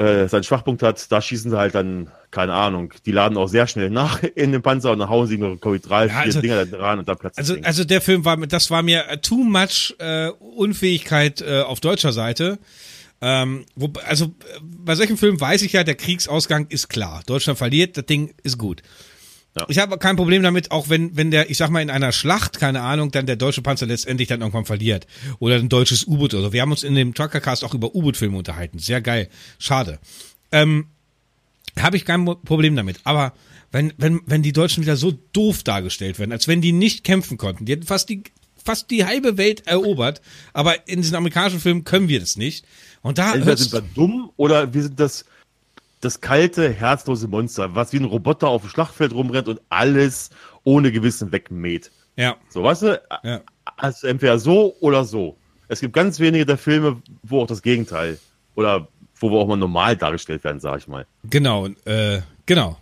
äh, 0.00 0.28
seinen 0.28 0.42
Schwachpunkt 0.42 0.82
hat, 0.82 1.12
da 1.12 1.20
schießen 1.20 1.50
sie 1.50 1.58
halt 1.58 1.74
dann, 1.74 2.10
keine 2.30 2.54
Ahnung, 2.54 2.92
die 3.06 3.12
laden 3.12 3.36
auch 3.36 3.48
sehr 3.48 3.66
schnell 3.66 3.90
nach 3.90 4.22
in 4.34 4.50
den 4.50 4.62
Panzer 4.62 4.90
und 4.90 4.98
dann 4.98 5.08
hauen 5.08 5.26
sie 5.28 5.38
nur 5.38 5.56
drei, 5.56 6.06
ja, 6.06 6.08
vier 6.08 6.18
also, 6.18 6.40
Dinger 6.40 6.64
da 6.64 6.76
dran 6.76 6.98
und 6.98 7.08
dann 7.08 7.16
platzt 7.16 7.38
Also, 7.38 7.54
also 7.62 7.84
der 7.84 8.00
Film 8.00 8.24
war, 8.24 8.36
das 8.38 8.70
war 8.70 8.82
mir 8.82 9.04
too 9.22 9.44
much 9.44 9.94
äh, 9.98 10.30
Unfähigkeit 10.30 11.42
äh, 11.42 11.60
auf 11.60 11.80
deutscher 11.80 12.12
Seite. 12.12 12.58
Ähm, 13.22 13.66
wo, 13.74 13.92
also 14.06 14.34
bei 14.62 14.94
solchen 14.94 15.16
Filmen 15.16 15.40
weiß 15.40 15.62
ich 15.62 15.72
ja, 15.72 15.84
der 15.84 15.94
Kriegsausgang 15.94 16.66
ist 16.68 16.88
klar. 16.88 17.22
Deutschland 17.26 17.58
verliert, 17.58 17.96
das 17.96 18.06
Ding 18.06 18.34
ist 18.42 18.56
gut. 18.56 18.82
Ja. 19.56 19.66
Ich 19.68 19.78
habe 19.78 19.98
kein 19.98 20.16
Problem 20.16 20.42
damit, 20.42 20.70
auch 20.70 20.88
wenn, 20.88 21.16
wenn 21.16 21.30
der, 21.30 21.50
ich 21.50 21.56
sag 21.56 21.70
mal, 21.70 21.82
in 21.82 21.90
einer 21.90 22.12
Schlacht, 22.12 22.60
keine 22.60 22.82
Ahnung, 22.82 23.10
dann 23.10 23.26
der 23.26 23.36
deutsche 23.36 23.62
Panzer 23.62 23.86
letztendlich 23.86 24.28
dann 24.28 24.40
irgendwann 24.40 24.64
verliert. 24.64 25.06
Oder 25.40 25.56
ein 25.56 25.68
deutsches 25.68 26.06
U-Boot 26.06 26.34
oder 26.34 26.44
so. 26.44 26.52
Wir 26.52 26.62
haben 26.62 26.70
uns 26.70 26.84
in 26.84 26.94
dem 26.94 27.14
Truckercast 27.14 27.64
auch 27.64 27.74
über 27.74 27.94
U-Boot-Filme 27.94 28.38
unterhalten. 28.38 28.78
Sehr 28.78 29.00
geil. 29.00 29.28
Schade. 29.58 29.98
Ähm, 30.52 30.86
habe 31.78 31.96
ich 31.96 32.04
kein 32.04 32.24
Problem 32.24 32.76
damit. 32.76 33.00
Aber 33.04 33.32
wenn, 33.72 33.92
wenn, 33.96 34.20
wenn 34.26 34.42
die 34.42 34.52
Deutschen 34.52 34.82
wieder 34.82 34.96
so 34.96 35.12
doof 35.32 35.62
dargestellt 35.62 36.18
werden, 36.18 36.32
als 36.32 36.48
wenn 36.48 36.60
die 36.60 36.72
nicht 36.72 37.02
kämpfen 37.04 37.36
konnten, 37.36 37.64
die 37.64 37.72
hätten 37.72 37.86
fast 37.86 38.08
die, 38.08 38.22
fast 38.64 38.90
die 38.90 39.04
halbe 39.04 39.36
Welt 39.36 39.66
erobert, 39.66 40.20
aber 40.52 40.88
in 40.88 41.02
diesen 41.02 41.16
amerikanischen 41.16 41.60
Filmen 41.60 41.84
können 41.84 42.08
wir 42.08 42.20
das 42.20 42.36
nicht. 42.36 42.64
Und 43.02 43.18
da 43.18 43.34
Entweder 43.34 43.56
sind 43.56 43.72
wir 43.72 43.82
dumm 43.94 44.30
oder 44.36 44.72
wir 44.74 44.82
sind 44.82 45.00
das 45.00 45.24
das 46.00 46.20
kalte, 46.20 46.72
herzlose 46.72 47.28
Monster, 47.28 47.74
was 47.74 47.92
wie 47.92 47.98
ein 47.98 48.04
Roboter 48.04 48.48
auf 48.48 48.62
dem 48.62 48.70
Schlachtfeld 48.70 49.12
rumrennt 49.12 49.48
und 49.48 49.60
alles 49.68 50.30
ohne 50.64 50.92
Gewissen 50.92 51.30
wegmäht. 51.30 51.90
Ja. 52.16 52.36
So, 52.48 52.62
weißt 52.62 52.82
du? 52.82 53.02
Ja. 53.22 53.42
Also 53.76 54.06
entweder 54.06 54.38
so 54.38 54.74
oder 54.80 55.04
so. 55.04 55.36
Es 55.68 55.80
gibt 55.80 55.92
ganz 55.92 56.18
wenige 56.18 56.46
der 56.46 56.58
Filme, 56.58 57.00
wo 57.22 57.42
auch 57.42 57.46
das 57.46 57.62
Gegenteil 57.62 58.18
oder 58.54 58.88
wo 59.16 59.30
wir 59.30 59.38
auch 59.38 59.46
mal 59.46 59.56
normal 59.56 59.96
dargestellt 59.96 60.42
werden, 60.42 60.60
sag 60.60 60.78
ich 60.78 60.88
mal. 60.88 61.06
Genau, 61.24 61.66
äh, 61.84 62.22
genau. 62.46 62.78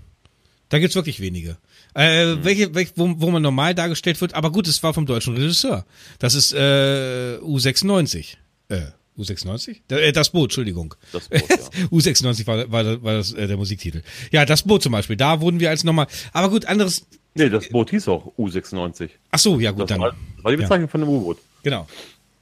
Da 0.68 0.78
gibt's 0.78 0.94
wirklich 0.94 1.20
wenige. 1.20 1.56
Äh, 2.00 2.36
Mhm. 2.36 2.44
welche, 2.44 2.74
welche 2.74 2.92
wo, 2.96 3.12
wo 3.18 3.30
man 3.32 3.42
normal 3.42 3.74
dargestellt 3.74 4.20
wird, 4.20 4.34
aber 4.34 4.52
gut, 4.52 4.68
es 4.68 4.80
war 4.84 4.94
vom 4.94 5.04
deutschen 5.04 5.34
Regisseur. 5.34 5.84
Das 6.20 6.34
ist 6.34 6.52
äh, 6.52 7.38
U96. 7.42 8.36
Äh, 8.68 8.82
U96? 9.18 9.78
Da- 9.88 9.96
äh, 9.98 10.12
Das 10.12 10.30
Boot, 10.30 10.44
Entschuldigung. 10.50 10.94
Das 11.12 11.28
Boot, 11.28 11.42
ja. 11.50 11.56
U96 11.90 12.46
war, 12.46 12.70
war, 12.70 13.02
war 13.02 13.14
das, 13.14 13.32
äh, 13.32 13.48
der 13.48 13.56
Musiktitel. 13.56 14.02
Ja, 14.30 14.44
das 14.46 14.62
Boot 14.62 14.82
zum 14.84 14.92
Beispiel. 14.92 15.16
Da 15.16 15.40
wurden 15.40 15.58
wir 15.58 15.70
als 15.70 15.82
nochmal. 15.82 16.06
Aber 16.32 16.50
gut, 16.50 16.66
anderes. 16.66 17.04
Nee, 17.34 17.48
das 17.50 17.68
Boot 17.68 17.90
hieß 17.90 18.06
auch 18.08 18.32
U96. 18.38 19.10
Ach 19.32 19.38
so, 19.40 19.58
ja 19.58 19.72
gut, 19.72 19.82
Das 19.82 19.88
dann. 19.88 20.00
war, 20.00 20.10
das 20.36 20.44
war 20.44 20.50
die 20.52 20.56
Bezeichnung 20.58 20.88
von 20.88 21.00
dem 21.00 21.10
U-Boot. 21.10 21.38
Genau. 21.64 21.88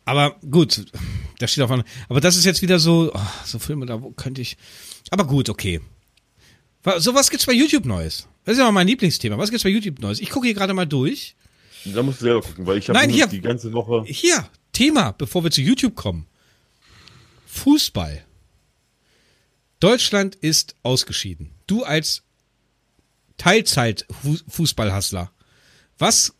Aber 0.05 0.37
gut, 0.51 0.85
da 1.39 1.49
steht 1.49 1.65
auf 1.65 1.71
an. 1.71 1.83
Aber 2.11 2.21
das 2.21 2.37
ist 2.37 2.45
jetzt 2.45 2.61
wieder 2.63 2.79
so, 2.79 3.11
oh, 3.15 3.21
so 3.45 3.59
Filme, 3.59 3.87
da 3.87 4.03
wo 4.03 4.11
könnte 4.11 4.41
ich. 4.43 4.57
Aber 5.11 5.25
gut, 5.27 5.49
okay. 5.49 5.81
So 6.99 7.14
was 7.14 7.30
gibt's 7.30 7.47
bei 7.47 7.53
YouTube 7.53 7.84
Neues? 7.84 8.28
Das 8.45 8.53
ist 8.53 8.59
ja 8.61 8.70
mein 8.70 8.87
Lieblingsthema. 8.87 9.37
Was 9.39 9.51
gibt's 9.51 9.64
bei 9.64 9.70
YouTube 9.70 9.99
Neues? 9.99 10.20
Ich 10.20 10.30
gucke 10.30 10.47
hier 10.47 10.55
gerade 10.55 10.72
mal 10.72 10.87
durch. 10.87 11.34
Da 11.84 12.03
musst 12.03 12.20
du 12.20 12.26
selber 12.26 12.43
gucken, 12.43 12.66
weil 12.66 12.78
ich 12.78 12.89
habe 12.89 13.28
die 13.28 13.41
ganze 13.41 13.72
Woche. 13.72 14.05
Hier, 14.07 14.49
Thema, 14.72 15.12
bevor 15.12 15.43
wir 15.43 15.51
zu 15.51 15.62
YouTube 15.62 15.97
kommen. 15.97 16.26
Fußball. 17.47 18.24
Deutschland 19.80 20.37
ist 20.37 20.76
ausgeschieden. 20.82 21.51
Du 21.66 21.82
als 21.82 22.22
Teilzeit-Fußballhassler. 23.39 25.30
Was 25.99 26.34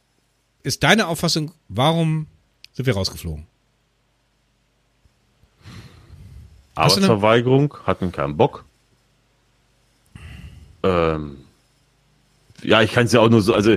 ist 0.62 0.82
deine 0.82 1.07
Auffassung? 1.09 1.53
Warum 1.68 2.26
sind 2.72 2.86
wir 2.86 2.94
rausgeflogen? 2.94 3.47
Arbeitsverweigerung, 6.74 7.74
hatten 7.84 8.12
keinen 8.12 8.36
Bock. 8.36 8.66
Ähm, 10.87 11.37
ja, 12.62 12.82
ich 12.82 12.93
kann 12.93 13.07
es 13.07 13.12
ja 13.12 13.20
auch 13.20 13.28
nur 13.28 13.43
so, 13.43 13.55
also 13.55 13.76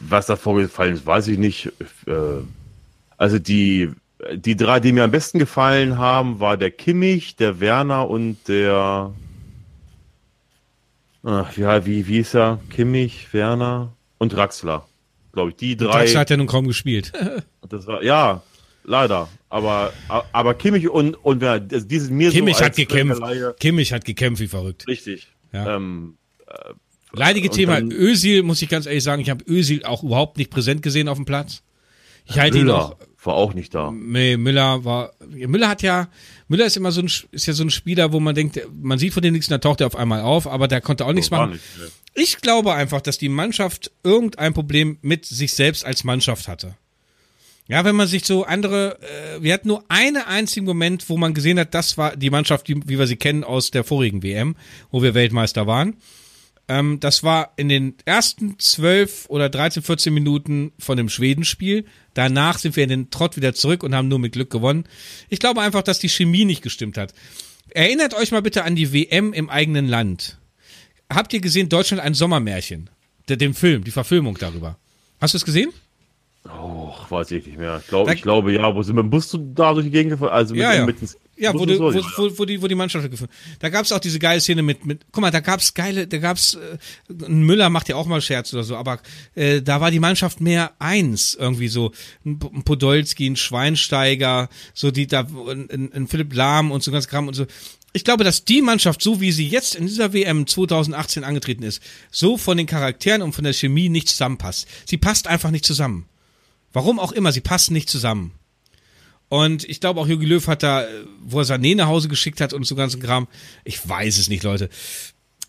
was 0.00 0.26
da 0.26 0.36
vorgefallen 0.36 0.94
ist, 0.94 1.06
weiß 1.06 1.28
ich 1.28 1.38
nicht. 1.38 1.72
Äh, 2.06 2.42
also 3.16 3.38
die, 3.38 3.90
die 4.34 4.56
drei, 4.56 4.80
die 4.80 4.92
mir 4.92 5.04
am 5.04 5.10
besten 5.10 5.38
gefallen 5.38 5.98
haben, 5.98 6.40
war 6.40 6.56
der 6.56 6.70
Kimmich, 6.70 7.36
der 7.36 7.60
Werner 7.60 8.08
und 8.08 8.36
der 8.48 9.12
ach, 11.22 11.56
ja, 11.56 11.84
wie, 11.86 12.06
wie 12.06 12.18
ist 12.18 12.34
er? 12.34 12.60
Kimmich, 12.70 13.32
Werner 13.32 13.92
und 14.18 14.32
Draxler. 14.32 14.86
Glaube 15.32 15.50
ich, 15.50 15.56
die 15.56 15.76
drei. 15.76 15.98
Draxler 15.98 16.20
hat 16.20 16.30
ja 16.30 16.36
nun 16.36 16.46
kaum 16.46 16.66
gespielt. 16.66 17.12
Das 17.68 17.86
war, 17.86 18.02
ja, 18.02 18.40
leider. 18.84 19.28
Aber, 19.50 19.92
aber 20.08 20.54
Kimmich 20.54 20.88
und, 20.88 21.16
und 21.16 21.42
wer, 21.42 21.60
also 21.70 21.86
diese 21.86 22.10
mir 22.10 22.30
Kimmich 22.30 22.56
so 22.56 22.64
hat 22.64 22.76
gekämpft. 22.76 23.20
Kimmich 23.60 23.92
hat 23.92 24.06
gekämpft 24.06 24.40
wie 24.40 24.48
verrückt. 24.48 24.86
Richtig. 24.88 25.28
Ja. 25.52 25.76
Ähm, 25.76 26.16
Leidige 27.12 27.48
und 27.48 27.54
Thema. 27.54 27.74
dann- 27.80 27.90
Özil, 27.90 28.42
muss 28.42 28.60
ich 28.62 28.68
ganz 28.68 28.86
ehrlich 28.86 29.02
sagen, 29.04 29.22
ich 29.22 29.30
habe 29.30 29.44
Özil 29.48 29.84
auch 29.84 30.02
überhaupt 30.02 30.36
nicht 30.36 30.50
präsent 30.50 30.82
gesehen 30.82 31.08
auf 31.08 31.16
dem 31.16 31.24
Platz. 31.24 31.62
Ich 32.26 32.38
halte 32.38 32.58
ihn 32.58 32.64
Müller 32.66 32.84
auch. 32.92 32.96
war 33.24 33.34
auch 33.34 33.54
nicht 33.54 33.74
da. 33.74 33.90
Nee, 33.90 34.36
Müller 34.36 34.84
war. 34.84 35.12
Müller 35.26 35.68
hat 35.68 35.80
ja. 35.82 36.08
Müller 36.48 36.66
ist 36.66 36.76
immer 36.76 36.92
so 36.92 37.00
ein, 37.00 37.10
ist 37.30 37.46
ja 37.46 37.54
so 37.54 37.64
ein 37.64 37.70
Spieler, 37.70 38.12
wo 38.12 38.20
man 38.20 38.34
denkt, 38.34 38.60
man 38.80 38.98
sieht 38.98 39.14
von 39.14 39.22
dem 39.22 39.32
nichts, 39.32 39.48
und 39.48 39.52
dann 39.52 39.60
taucht 39.62 39.80
er 39.80 39.86
auf 39.86 39.96
einmal 39.96 40.20
auf, 40.20 40.46
aber 40.46 40.68
der 40.68 40.82
konnte 40.82 41.06
auch 41.06 41.12
nichts 41.12 41.30
machen. 41.30 41.52
nicht, 41.52 41.62
ne. 41.78 41.88
Ich 42.14 42.38
glaube 42.42 42.74
einfach, 42.74 43.00
dass 43.00 43.16
die 43.16 43.28
Mannschaft 43.30 43.90
irgendein 44.02 44.52
Problem 44.52 44.98
mit 45.00 45.24
sich 45.24 45.54
selbst 45.54 45.84
als 45.86 46.04
Mannschaft 46.04 46.48
hatte. 46.48 46.74
Ja, 47.68 47.84
wenn 47.84 47.96
man 47.96 48.08
sich 48.08 48.24
so 48.24 48.44
andere, 48.44 48.98
äh, 49.02 49.42
wir 49.42 49.52
hatten 49.52 49.68
nur 49.68 49.84
einen 49.88 50.22
einzigen 50.22 50.64
Moment, 50.64 51.08
wo 51.10 51.18
man 51.18 51.34
gesehen 51.34 51.58
hat, 51.60 51.74
das 51.74 51.98
war 51.98 52.16
die 52.16 52.30
Mannschaft, 52.30 52.66
die, 52.66 52.76
wie 52.88 52.98
wir 52.98 53.06
sie 53.06 53.16
kennen 53.16 53.44
aus 53.44 53.70
der 53.70 53.84
vorigen 53.84 54.22
WM, 54.22 54.56
wo 54.90 55.02
wir 55.02 55.14
Weltmeister 55.14 55.66
waren. 55.66 55.96
Ähm, 56.66 56.98
das 57.00 57.22
war 57.22 57.52
in 57.56 57.68
den 57.68 57.94
ersten 58.06 58.58
zwölf 58.58 59.26
oder 59.28 59.50
13, 59.50 59.82
14 59.82 60.14
Minuten 60.14 60.72
von 60.78 60.96
dem 60.96 61.10
Schwedenspiel. 61.10 61.84
Danach 62.14 62.58
sind 62.58 62.74
wir 62.74 62.84
in 62.84 62.90
den 62.90 63.10
Trott 63.10 63.36
wieder 63.36 63.54
zurück 63.54 63.82
und 63.82 63.94
haben 63.94 64.08
nur 64.08 64.18
mit 64.18 64.32
Glück 64.32 64.50
gewonnen. 64.50 64.84
Ich 65.28 65.38
glaube 65.38 65.60
einfach, 65.60 65.82
dass 65.82 65.98
die 65.98 66.08
Chemie 66.08 66.46
nicht 66.46 66.62
gestimmt 66.62 66.96
hat. 66.96 67.12
Erinnert 67.68 68.14
euch 68.14 68.32
mal 68.32 68.42
bitte 68.42 68.64
an 68.64 68.76
die 68.76 68.94
WM 68.94 69.34
im 69.34 69.50
eigenen 69.50 69.86
Land. 69.88 70.38
Habt 71.10 71.34
ihr 71.34 71.40
gesehen, 71.40 71.68
Deutschland 71.68 72.02
ein 72.02 72.14
Sommermärchen? 72.14 72.88
Den 73.28 73.52
Film, 73.52 73.84
die 73.84 73.90
Verfilmung 73.90 74.38
darüber. 74.38 74.78
Hast 75.20 75.34
du 75.34 75.36
es 75.36 75.44
gesehen? 75.44 75.70
Oh, 76.44 76.92
weiß 77.10 77.30
ich 77.32 77.46
nicht 77.46 77.58
mehr. 77.58 77.78
Ich, 77.82 77.88
glaub, 77.88 78.10
ich 78.10 78.22
glaube, 78.22 78.52
ja, 78.52 78.74
wo 78.74 78.82
sind 78.82 78.96
wir? 78.96 79.02
Bist 79.02 79.32
du 79.34 79.38
da 79.54 79.74
durch 79.74 79.84
die 79.86 79.90
Gegend 79.90 80.12
gefahren? 80.12 80.30
Also 80.32 80.54
mit, 80.54 80.62
Ja, 80.62 80.72
ja. 80.74 80.86
mit 80.86 81.00
ins- 81.02 81.16
Ja, 81.36 81.52
wo, 81.52 81.58
Bus 81.66 81.78
und 81.78 81.94
wo, 81.94 82.30
wo, 82.30 82.38
wo, 82.38 82.44
die, 82.46 82.62
wo 82.62 82.66
die 82.68 82.74
Mannschaft 82.74 83.10
gefunden. 83.10 83.32
Da 83.58 83.68
gab's 83.68 83.92
auch 83.92 83.98
diese 83.98 84.18
geile 84.18 84.40
Szene 84.40 84.62
mit, 84.62 84.86
mit 84.86 85.04
guck 85.12 85.20
mal, 85.20 85.30
da 85.30 85.40
gab's 85.40 85.74
geile, 85.74 86.06
da 86.06 86.16
gab's, 86.18 86.54
äh, 86.54 86.78
ein 87.26 87.42
Müller 87.42 87.68
macht 87.70 87.88
ja 87.88 87.96
auch 87.96 88.06
mal 88.06 88.20
Scherz 88.22 88.54
oder 88.54 88.62
so, 88.62 88.76
aber 88.76 88.98
äh, 89.34 89.60
da 89.60 89.80
war 89.80 89.90
die 89.90 90.00
Mannschaft 90.00 90.40
mehr 90.40 90.72
eins, 90.78 91.34
irgendwie 91.38 91.68
so, 91.68 91.92
ein, 92.24 92.38
ein 92.54 92.62
Podolski, 92.62 93.26
ein 93.28 93.36
Schweinsteiger, 93.36 94.48
so 94.74 94.90
die 94.90 95.06
da, 95.06 95.20
ein, 95.48 95.68
ein, 95.70 95.92
ein 95.92 96.06
Philipp 96.08 96.32
Lahm 96.34 96.70
und 96.70 96.82
so 96.82 96.90
ganz 96.90 97.08
Kram 97.08 97.28
und 97.28 97.34
so. 97.34 97.46
Ich 97.92 98.04
glaube, 98.04 98.24
dass 98.24 98.44
die 98.44 98.62
Mannschaft, 98.62 99.02
so 99.02 99.20
wie 99.20 99.32
sie 99.32 99.46
jetzt 99.48 99.74
in 99.74 99.86
dieser 99.86 100.12
WM 100.12 100.46
2018 100.46 101.24
angetreten 101.24 101.62
ist, 101.62 101.82
so 102.10 102.36
von 102.36 102.56
den 102.56 102.66
Charakteren 102.66 103.22
und 103.22 103.32
von 103.32 103.44
der 103.44 103.52
Chemie 103.52 103.88
nicht 103.88 104.08
zusammenpasst. 104.08 104.66
Sie 104.86 104.96
passt 104.98 105.26
einfach 105.26 105.50
nicht 105.50 105.64
zusammen. 105.64 106.06
Warum 106.78 107.00
auch 107.00 107.10
immer, 107.10 107.32
sie 107.32 107.40
passt 107.40 107.72
nicht 107.72 107.90
zusammen. 107.90 108.30
Und 109.28 109.68
ich 109.68 109.80
glaube 109.80 110.00
auch 110.00 110.06
Jogi 110.06 110.26
Löw 110.26 110.46
hat 110.46 110.62
da, 110.62 110.84
äh, 110.84 110.86
wo 111.20 111.40
er 111.40 111.44
Sané 111.44 111.74
nach 111.74 111.88
Hause 111.88 112.06
geschickt 112.06 112.40
hat 112.40 112.52
und 112.52 112.62
so 112.68 112.76
ganzen 112.76 113.02
Kram. 113.02 113.26
Ich 113.64 113.88
weiß 113.88 114.16
es 114.16 114.28
nicht, 114.28 114.44
Leute. 114.44 114.68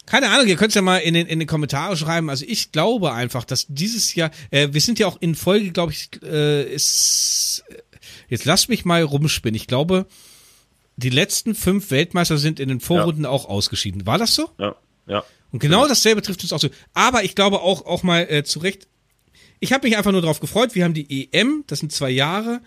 Keine 0.07 0.31
Ahnung, 0.31 0.47
ihr 0.47 0.55
könnt 0.55 0.69
es 0.69 0.75
ja 0.75 0.81
mal 0.81 0.97
in 0.97 1.13
den, 1.13 1.27
in 1.27 1.37
den 1.37 1.47
Kommentare 1.47 1.95
schreiben. 1.95 2.31
Also 2.31 2.45
ich 2.47 2.71
glaube 2.71 3.13
einfach, 3.13 3.43
dass 3.45 3.67
dieses 3.69 4.15
Jahr, 4.15 4.31
äh, 4.49 4.69
wir 4.71 4.81
sind 4.81 4.97
ja 4.97 5.05
auch 5.05 5.17
in 5.19 5.35
Folge, 5.35 5.69
glaube 5.69 5.91
ich, 5.91 6.09
äh, 6.23 6.63
ist, 6.63 7.63
jetzt 8.27 8.45
lasst 8.45 8.67
mich 8.67 8.83
mal 8.83 9.03
rumspinnen. 9.03 9.55
Ich 9.55 9.67
glaube, 9.67 10.07
die 10.95 11.11
letzten 11.11 11.53
fünf 11.53 11.91
Weltmeister 11.91 12.39
sind 12.39 12.59
in 12.59 12.69
den 12.69 12.79
Vorrunden 12.79 13.27
auch 13.27 13.45
ausgeschieden. 13.45 14.07
War 14.07 14.17
das 14.17 14.33
so? 14.33 14.49
Ja, 14.57 14.75
ja. 15.05 15.23
Und 15.51 15.59
genau 15.59 15.87
dasselbe 15.87 16.23
trifft 16.23 16.41
uns 16.41 16.53
auch 16.53 16.59
so. 16.59 16.69
Aber 16.95 17.23
ich 17.23 17.35
glaube 17.35 17.61
auch, 17.61 17.85
auch 17.85 18.01
mal 18.01 18.21
äh, 18.31 18.43
zu 18.43 18.57
Recht, 18.57 18.87
ich 19.59 19.73
habe 19.73 19.87
mich 19.87 19.97
einfach 19.97 20.11
nur 20.11 20.21
darauf 20.21 20.39
gefreut. 20.39 20.75
Wir 20.75 20.83
haben 20.83 20.93
die 20.93 21.29
EM, 21.31 21.63
das 21.67 21.79
sind 21.79 21.91
zwei 21.91 22.09
Jahre. 22.09 22.61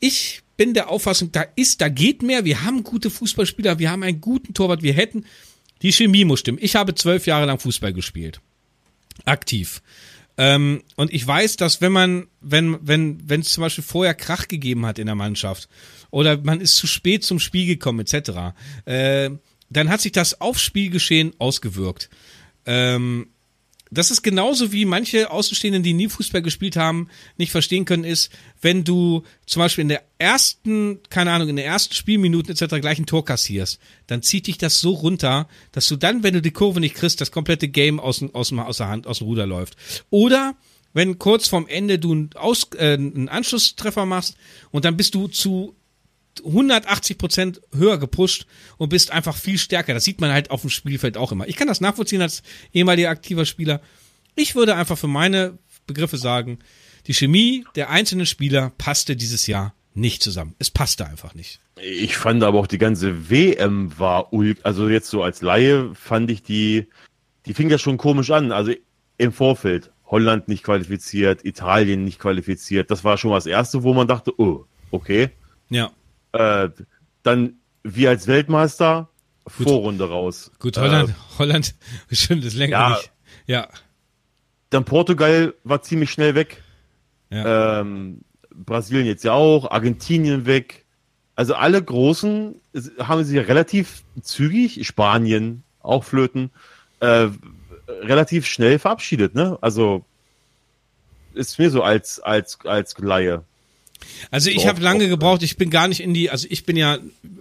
Ich 0.00 0.42
bin 0.56 0.74
der 0.74 0.90
Auffassung, 0.90 1.32
da 1.32 1.44
ist, 1.56 1.80
da 1.80 1.88
geht 1.88 2.22
mehr. 2.22 2.44
Wir 2.44 2.64
haben 2.64 2.82
gute 2.82 3.10
Fußballspieler, 3.10 3.78
wir 3.78 3.90
haben 3.90 4.02
einen 4.02 4.20
guten 4.20 4.54
Torwart, 4.54 4.82
wir 4.82 4.92
hätten. 4.92 5.24
Die 5.82 5.92
Chemie 5.92 6.24
muss 6.24 6.40
stimmen. 6.40 6.58
Ich 6.60 6.74
habe 6.74 6.94
zwölf 6.94 7.26
Jahre 7.26 7.46
lang 7.46 7.58
Fußball 7.58 7.92
gespielt. 7.92 8.40
Aktiv. 9.24 9.82
Ähm, 10.36 10.82
und 10.96 11.12
ich 11.12 11.26
weiß, 11.26 11.56
dass 11.56 11.80
wenn 11.80 11.92
man, 11.92 12.28
wenn, 12.40 12.78
wenn, 12.86 13.28
wenn 13.28 13.40
es 13.40 13.50
zum 13.50 13.62
Beispiel 13.62 13.84
vorher 13.84 14.14
Krach 14.14 14.48
gegeben 14.48 14.86
hat 14.86 14.98
in 14.98 15.06
der 15.06 15.14
Mannschaft 15.14 15.68
oder 16.10 16.36
man 16.38 16.60
ist 16.60 16.76
zu 16.76 16.86
spät 16.86 17.24
zum 17.24 17.40
Spiel 17.40 17.66
gekommen, 17.66 18.00
etc., 18.00 18.54
äh, 18.84 19.30
dann 19.70 19.90
hat 19.90 20.00
sich 20.00 20.12
das 20.12 20.40
aufs 20.40 20.62
Spielgeschehen 20.62 21.32
ausgewirkt. 21.38 22.08
Ähm, 22.66 23.28
das 23.90 24.10
ist 24.10 24.22
genauso 24.22 24.72
wie 24.72 24.84
manche 24.84 25.30
Außenstehenden, 25.30 25.82
die 25.82 25.94
nie 25.94 26.08
Fußball 26.08 26.42
gespielt 26.42 26.76
haben, 26.76 27.08
nicht 27.36 27.52
verstehen 27.52 27.84
können, 27.84 28.04
ist, 28.04 28.30
wenn 28.60 28.84
du 28.84 29.22
zum 29.46 29.60
Beispiel 29.60 29.82
in 29.82 29.88
der 29.88 30.02
ersten, 30.18 31.00
keine 31.10 31.32
Ahnung, 31.32 31.48
in 31.48 31.56
der 31.56 31.66
ersten 31.66 31.94
Spielminuten 31.94 32.52
etc. 32.52 32.80
gleich 32.80 32.98
ein 32.98 33.06
Tor 33.06 33.24
kassierst, 33.24 33.78
dann 34.06 34.22
zieht 34.22 34.46
dich 34.46 34.58
das 34.58 34.80
so 34.80 34.90
runter, 34.92 35.48
dass 35.72 35.86
du 35.86 35.96
dann, 35.96 36.22
wenn 36.22 36.34
du 36.34 36.42
die 36.42 36.50
Kurve 36.50 36.80
nicht 36.80 36.94
kriegst, 36.94 37.20
das 37.20 37.30
komplette 37.30 37.68
Game 37.68 38.00
aus, 38.00 38.22
aus, 38.32 38.52
aus 38.52 38.76
der 38.76 38.88
Hand, 38.88 39.06
aus 39.06 39.18
dem 39.18 39.26
Ruder 39.26 39.46
läuft. 39.46 39.76
Oder 40.10 40.54
wenn 40.92 41.18
kurz 41.18 41.48
vorm 41.48 41.66
Ende 41.66 41.98
du 41.98 42.12
einen, 42.12 42.30
aus, 42.34 42.68
äh, 42.76 42.94
einen 42.94 43.28
Anschlusstreffer 43.28 44.06
machst 44.06 44.36
und 44.70 44.84
dann 44.84 44.96
bist 44.96 45.14
du 45.14 45.28
zu 45.28 45.74
180 46.44 47.18
Prozent 47.18 47.60
höher 47.74 47.98
gepusht 47.98 48.46
und 48.76 48.88
bist 48.88 49.10
einfach 49.10 49.36
viel 49.36 49.58
stärker. 49.58 49.94
Das 49.94 50.04
sieht 50.04 50.20
man 50.20 50.32
halt 50.32 50.50
auf 50.50 50.62
dem 50.62 50.70
Spielfeld 50.70 51.16
auch 51.16 51.32
immer. 51.32 51.48
Ich 51.48 51.56
kann 51.56 51.68
das 51.68 51.80
nachvollziehen 51.80 52.22
als 52.22 52.42
ehemaliger 52.72 53.10
aktiver 53.10 53.44
Spieler. 53.44 53.80
Ich 54.34 54.54
würde 54.54 54.76
einfach 54.76 54.98
für 54.98 55.08
meine 55.08 55.58
Begriffe 55.86 56.16
sagen, 56.16 56.58
die 57.06 57.14
Chemie 57.14 57.64
der 57.74 57.90
einzelnen 57.90 58.26
Spieler 58.26 58.72
passte 58.78 59.16
dieses 59.16 59.46
Jahr 59.46 59.74
nicht 59.94 60.22
zusammen. 60.22 60.54
Es 60.58 60.70
passte 60.70 61.06
einfach 61.06 61.34
nicht. 61.34 61.60
Ich 61.82 62.16
fand 62.16 62.42
aber 62.42 62.58
auch 62.58 62.66
die 62.66 62.78
ganze 62.78 63.30
WM 63.30 63.98
war 63.98 64.32
ulk. 64.32 64.58
Also 64.62 64.88
jetzt 64.88 65.08
so 65.08 65.22
als 65.22 65.42
Laie 65.42 65.94
fand 65.94 66.30
ich 66.30 66.42
die, 66.42 66.86
die 67.46 67.54
fing 67.54 67.70
ja 67.70 67.78
schon 67.78 67.96
komisch 67.96 68.30
an. 68.30 68.52
Also 68.52 68.72
im 69.16 69.32
Vorfeld. 69.32 69.90
Holland 70.06 70.48
nicht 70.48 70.64
qualifiziert, 70.64 71.44
Italien 71.44 72.04
nicht 72.04 72.18
qualifiziert. 72.18 72.90
Das 72.90 73.04
war 73.04 73.18
schon 73.18 73.30
mal 73.30 73.36
das 73.36 73.46
Erste, 73.46 73.82
wo 73.82 73.92
man 73.92 74.08
dachte, 74.08 74.32
oh, 74.38 74.64
okay. 74.90 75.30
Ja. 75.68 75.90
Äh, 76.38 76.70
dann 77.22 77.54
wir 77.82 78.10
als 78.10 78.26
Weltmeister, 78.26 79.08
Vorrunde 79.46 80.08
raus. 80.08 80.50
Gut, 80.58 80.76
Äh, 80.76 80.80
Holland, 80.80 81.14
Holland, 81.38 81.74
schön, 82.10 82.40
das 82.40 82.54
länger 82.54 82.78
ja. 82.78 82.88
nicht. 82.90 83.12
Ja. 83.46 83.68
dann 84.70 84.84
Portugal 84.84 85.54
war 85.64 85.82
ziemlich 85.82 86.10
schnell 86.10 86.34
weg. 86.34 86.62
Ja. 87.30 87.80
Ähm, 87.80 88.20
Brasilien 88.54 89.06
jetzt 89.06 89.24
ja 89.24 89.32
auch, 89.32 89.70
Argentinien 89.70 90.46
weg. 90.46 90.84
Also 91.34 91.54
alle 91.54 91.82
Großen 91.82 92.60
haben 92.98 93.24
sie 93.24 93.38
relativ 93.38 94.02
zügig, 94.22 94.86
Spanien 94.86 95.62
auch 95.80 96.04
flöten. 96.04 96.50
Äh, 97.00 97.28
relativ 97.86 98.46
schnell 98.46 98.78
verabschiedet, 98.78 99.34
ne? 99.34 99.56
Also 99.60 100.04
ist 101.34 101.58
mir 101.58 101.70
so 101.70 101.82
als 101.82 102.20
als 102.20 102.58
als 102.64 102.98
Laie. 102.98 103.44
Also 104.30 104.50
ich 104.50 104.66
habe 104.66 104.80
lange 104.80 105.08
gebraucht, 105.08 105.42
ich 105.42 105.56
bin 105.56 105.70
gar 105.70 105.88
nicht 105.88 106.00
in 106.00 106.14
die, 106.14 106.30
also 106.30 106.46
ich 106.50 106.64
bin 106.64 106.76
ja 106.76 106.98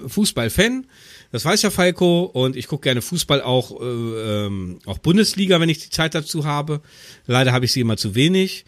Fußballfan, 0.08 0.86
das 1.32 1.46
weiß 1.46 1.62
ja 1.62 1.70
Falco 1.70 2.24
und 2.24 2.56
ich 2.56 2.68
gucke 2.68 2.84
gerne 2.84 3.02
Fußball 3.02 3.42
auch, 3.42 3.82
äh, 3.82 3.86
ähm, 3.86 4.80
auch 4.86 4.98
Bundesliga, 5.00 5.60
wenn 5.60 5.70
ich 5.70 5.80
die 5.80 5.90
Zeit 5.90 6.16
dazu 6.16 6.46
habe. 6.46 6.82
Leider 7.26 7.52
habe 7.52 7.66
ich 7.66 7.74
sie 7.74 7.82
immer 7.82 7.98
zu 7.98 8.16
wenig. 8.16 8.66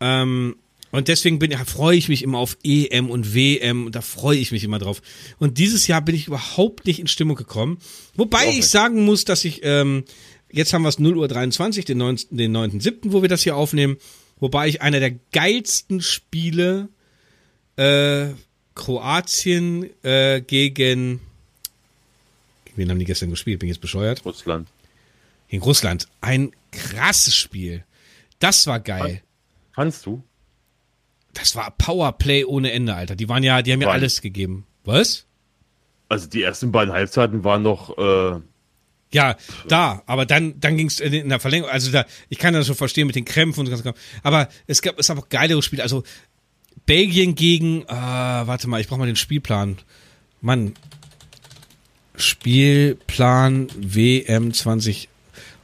Ähm, 0.00 0.56
und 0.92 1.06
deswegen 1.06 1.38
bin, 1.38 1.52
ja, 1.52 1.64
freue 1.64 1.96
ich 1.96 2.08
mich 2.08 2.22
immer 2.22 2.38
auf 2.38 2.58
EM 2.64 3.10
und 3.10 3.32
WM 3.34 3.86
und 3.86 3.94
da 3.94 4.00
freue 4.00 4.38
ich 4.38 4.50
mich 4.50 4.64
immer 4.64 4.80
drauf. 4.80 5.02
Und 5.38 5.58
dieses 5.58 5.86
Jahr 5.86 6.02
bin 6.02 6.16
ich 6.16 6.26
überhaupt 6.26 6.86
nicht 6.86 6.98
in 6.98 7.06
Stimmung 7.06 7.36
gekommen. 7.36 7.78
Wobei 8.16 8.48
ich 8.50 8.66
sagen 8.66 9.04
muss, 9.04 9.24
dass 9.24 9.44
ich, 9.44 9.60
ähm, 9.62 10.04
jetzt 10.50 10.72
haben 10.72 10.82
wir 10.82 10.88
es 10.88 10.98
0 10.98 11.16
Uhr 11.16 11.28
23, 11.28 11.84
den 11.84 12.02
9.7., 12.02 12.26
den 12.36 12.52
9. 12.52 12.80
wo 13.04 13.22
wir 13.22 13.28
das 13.28 13.42
hier 13.42 13.54
aufnehmen. 13.54 13.98
Wobei 14.40 14.66
ich 14.68 14.82
einer 14.82 14.98
der 14.98 15.12
geilsten 15.32 16.00
Spiele 16.00 16.88
äh, 17.80 18.34
Kroatien 18.74 19.90
äh, 20.02 20.40
gegen 20.40 21.20
Wen 22.76 22.90
haben 22.90 22.98
die 22.98 23.04
gestern 23.04 23.30
gespielt? 23.30 23.60
Bin 23.60 23.68
ich 23.68 23.76
jetzt 23.76 23.82
bescheuert? 23.82 24.24
Russland. 24.24 24.68
Gegen 25.48 25.62
Russland. 25.62 26.08
Ein 26.20 26.52
krasses 26.72 27.36
Spiel. 27.36 27.84
Das 28.38 28.66
war 28.66 28.80
geil. 28.80 29.22
Fandst 29.72 30.06
du? 30.06 30.22
Das 31.34 31.54
war 31.56 31.70
Powerplay 31.72 32.44
ohne 32.44 32.72
Ende, 32.72 32.94
Alter. 32.94 33.16
Die 33.16 33.28
waren 33.28 33.42
ja, 33.42 33.62
die 33.62 33.72
haben 33.72 33.82
ja 33.82 33.90
alles 33.90 34.20
gegeben. 34.20 34.66
Was? 34.84 35.26
Also 36.08 36.26
die 36.28 36.42
ersten 36.42 36.72
beiden 36.72 36.92
Halbzeiten 36.92 37.44
waren 37.44 37.62
noch. 37.62 37.96
Äh 37.98 38.40
ja, 39.12 39.36
da, 39.66 40.02
aber 40.06 40.24
dann, 40.24 40.58
dann 40.60 40.76
ging 40.76 40.86
es 40.86 41.00
in 41.00 41.28
der 41.28 41.40
Verlängerung. 41.40 41.72
Also 41.72 41.90
da, 41.90 42.06
ich 42.28 42.38
kann 42.38 42.54
das 42.54 42.66
schon 42.66 42.76
verstehen 42.76 43.08
mit 43.08 43.16
den 43.16 43.24
Krämpfen 43.24 43.66
und 43.66 43.76
so. 43.76 43.92
Aber 44.22 44.48
es 44.66 44.82
gab, 44.82 44.98
es 44.98 45.08
gab 45.08 45.18
auch 45.18 45.28
geilere 45.28 45.62
Spiele. 45.62 45.82
Also 45.82 46.04
Belgien 46.90 47.36
gegen, 47.36 47.82
äh, 47.82 47.86
warte 47.88 48.66
mal, 48.66 48.80
ich 48.80 48.88
brauche 48.88 48.98
mal 48.98 49.06
den 49.06 49.14
Spielplan. 49.14 49.78
Mann, 50.40 50.74
Spielplan 52.16 53.68
WM 53.76 54.52
20. 54.52 55.08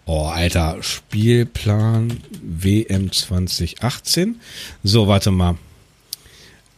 Oh, 0.04 0.26
Alter, 0.26 0.80
Spielplan 0.84 2.20
WM 2.30 3.10
2018. 3.10 4.40
So, 4.84 5.08
warte 5.08 5.32
mal. 5.32 5.58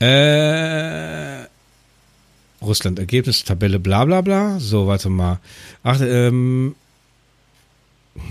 Äh, 0.01 1.47
Russland 2.65 2.99
Ergebnis, 2.99 3.45
Tabelle, 3.45 3.79
bla 3.79 4.07
bla 4.07 4.23
bla. 4.23 4.59
So, 4.61 4.87
warte 4.87 5.11
mal. 5.11 5.41
Ach, 5.83 6.01
ähm. 6.01 6.75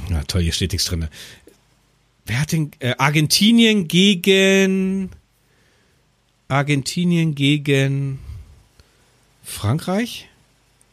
Na 0.09 0.23
toll, 0.23 0.41
hier 0.41 0.53
steht 0.53 0.71
nichts 0.71 0.87
drin. 0.87 1.09
Wer 2.25 2.41
hat 2.41 2.53
den. 2.53 2.71
Äh, 2.79 2.95
Argentinien 2.97 3.87
gegen. 3.87 5.11
Argentinien 6.47 7.35
gegen 7.35 8.19
Frankreich? 9.43 10.29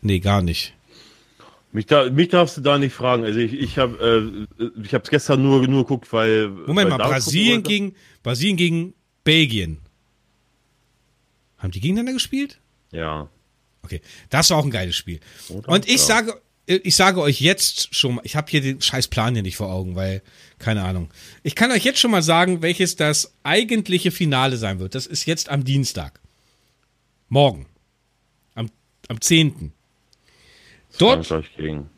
Nee, 0.03 0.21
gar 0.21 0.43
nicht. 0.43 0.75
Mich, 1.73 1.87
da, 1.87 2.09
mich 2.09 2.29
darfst 2.29 2.57
du 2.57 2.61
da 2.61 2.79
nicht 2.79 2.95
fragen. 2.95 3.25
Also 3.25 3.41
ich, 3.41 3.53
ich 3.53 3.79
habe 3.79 4.47
äh, 4.59 4.71
ich 4.83 4.95
habe 4.95 5.03
es 5.03 5.11
gestern 5.11 5.43
nur 5.43 5.67
nur 5.67 5.83
geguckt, 5.83 6.13
weil 6.13 6.49
Moment 6.49 6.91
weil 6.91 6.99
mal, 6.99 7.09
Brasilien 7.09 7.65
gegen 7.65 7.97
Brasilien 8.23 8.57
gegen 8.57 8.95
Belgien. 9.25 9.79
Haben 11.59 11.73
die 11.73 11.81
gegeneinander 11.81 12.13
gespielt? 12.13 12.61
Ja. 12.93 13.29
Okay, 13.83 14.01
das 14.31 14.51
war 14.51 14.59
auch 14.59 14.65
ein 14.65 14.71
geiles 14.71 14.95
Spiel. 14.95 15.19
Oder? 15.49 15.69
Und 15.69 15.87
ich 15.87 15.97
ja. 15.97 15.99
sage 15.99 16.41
ich 16.67 16.97
sage 16.97 17.21
euch 17.21 17.41
jetzt 17.41 17.95
schon, 17.95 18.21
ich 18.23 18.37
habe 18.37 18.51
hier 18.51 18.61
den 18.61 18.81
scheiß 18.81 19.09
Plan 19.09 19.35
hier 19.35 19.43
nicht 19.43 19.57
vor 19.57 19.71
Augen, 19.71 19.97
weil 19.97 20.23
keine 20.59 20.83
Ahnung. 20.83 21.11
Ich 21.43 21.55
kann 21.55 21.71
euch 21.71 21.85
jetzt 21.85 21.99
schon 21.99 22.11
mal 22.11 22.23
sagen, 22.23 22.63
welches 22.63 22.97
das 22.97 23.35
eigentliche 23.43 24.11
Finale 24.11 24.57
sein 24.57 24.79
wird. 24.79 24.95
Das 24.95 25.07
ist 25.07 25.27
jetzt 25.27 25.49
am 25.49 25.65
Dienstag. 25.65 26.21
Morgen. 27.29 27.67
Am, 28.55 28.71
am 29.09 29.21
10. 29.21 29.73
Dort. 30.99 31.27
Frankreich 31.27 31.57
gegen. 31.57 31.91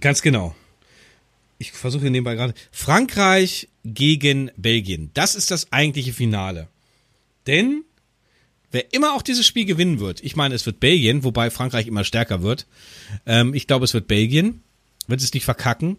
Ganz 0.00 0.22
genau. 0.22 0.54
Ich 1.58 1.72
versuche 1.72 2.10
nebenbei 2.10 2.34
gerade. 2.34 2.54
Frankreich 2.70 3.68
gegen 3.84 4.50
Belgien. 4.56 5.10
Das 5.14 5.34
ist 5.34 5.50
das 5.50 5.72
eigentliche 5.72 6.12
Finale. 6.12 6.68
Denn 7.46 7.84
wer 8.70 8.92
immer 8.92 9.14
auch 9.14 9.22
dieses 9.22 9.46
Spiel 9.46 9.64
gewinnen 9.64 10.00
wird, 10.00 10.22
ich 10.22 10.36
meine, 10.36 10.54
es 10.54 10.66
wird 10.66 10.80
Belgien, 10.80 11.24
wobei 11.24 11.50
Frankreich 11.50 11.86
immer 11.86 12.04
stärker 12.04 12.42
wird. 12.42 12.66
Ähm, 13.26 13.54
ich 13.54 13.66
glaube, 13.66 13.84
es 13.84 13.94
wird 13.94 14.08
Belgien. 14.08 14.62
Wird 15.06 15.20
es 15.20 15.34
nicht 15.34 15.44
verkacken. 15.44 15.98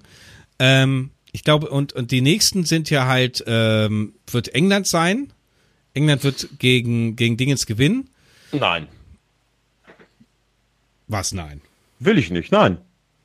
Ähm, 0.59 1.11
ich 1.33 1.43
glaube, 1.43 1.67
und, 1.69 1.93
und 1.93 2.11
die 2.11 2.21
nächsten 2.21 2.63
sind 2.63 2.91
ja 2.91 3.07
halt, 3.07 3.43
ähm, 3.47 4.13
wird 4.27 4.53
England 4.53 4.85
sein. 4.85 5.33
England 5.95 6.23
wird 6.23 6.47
gegen, 6.59 7.15
gegen 7.15 7.37
Dingens 7.37 7.65
gewinnen. 7.65 8.09
Nein. 8.51 8.87
Was 11.07 11.33
nein? 11.33 11.61
Will 11.99 12.19
ich 12.19 12.29
nicht, 12.29 12.51
nein. 12.51 12.77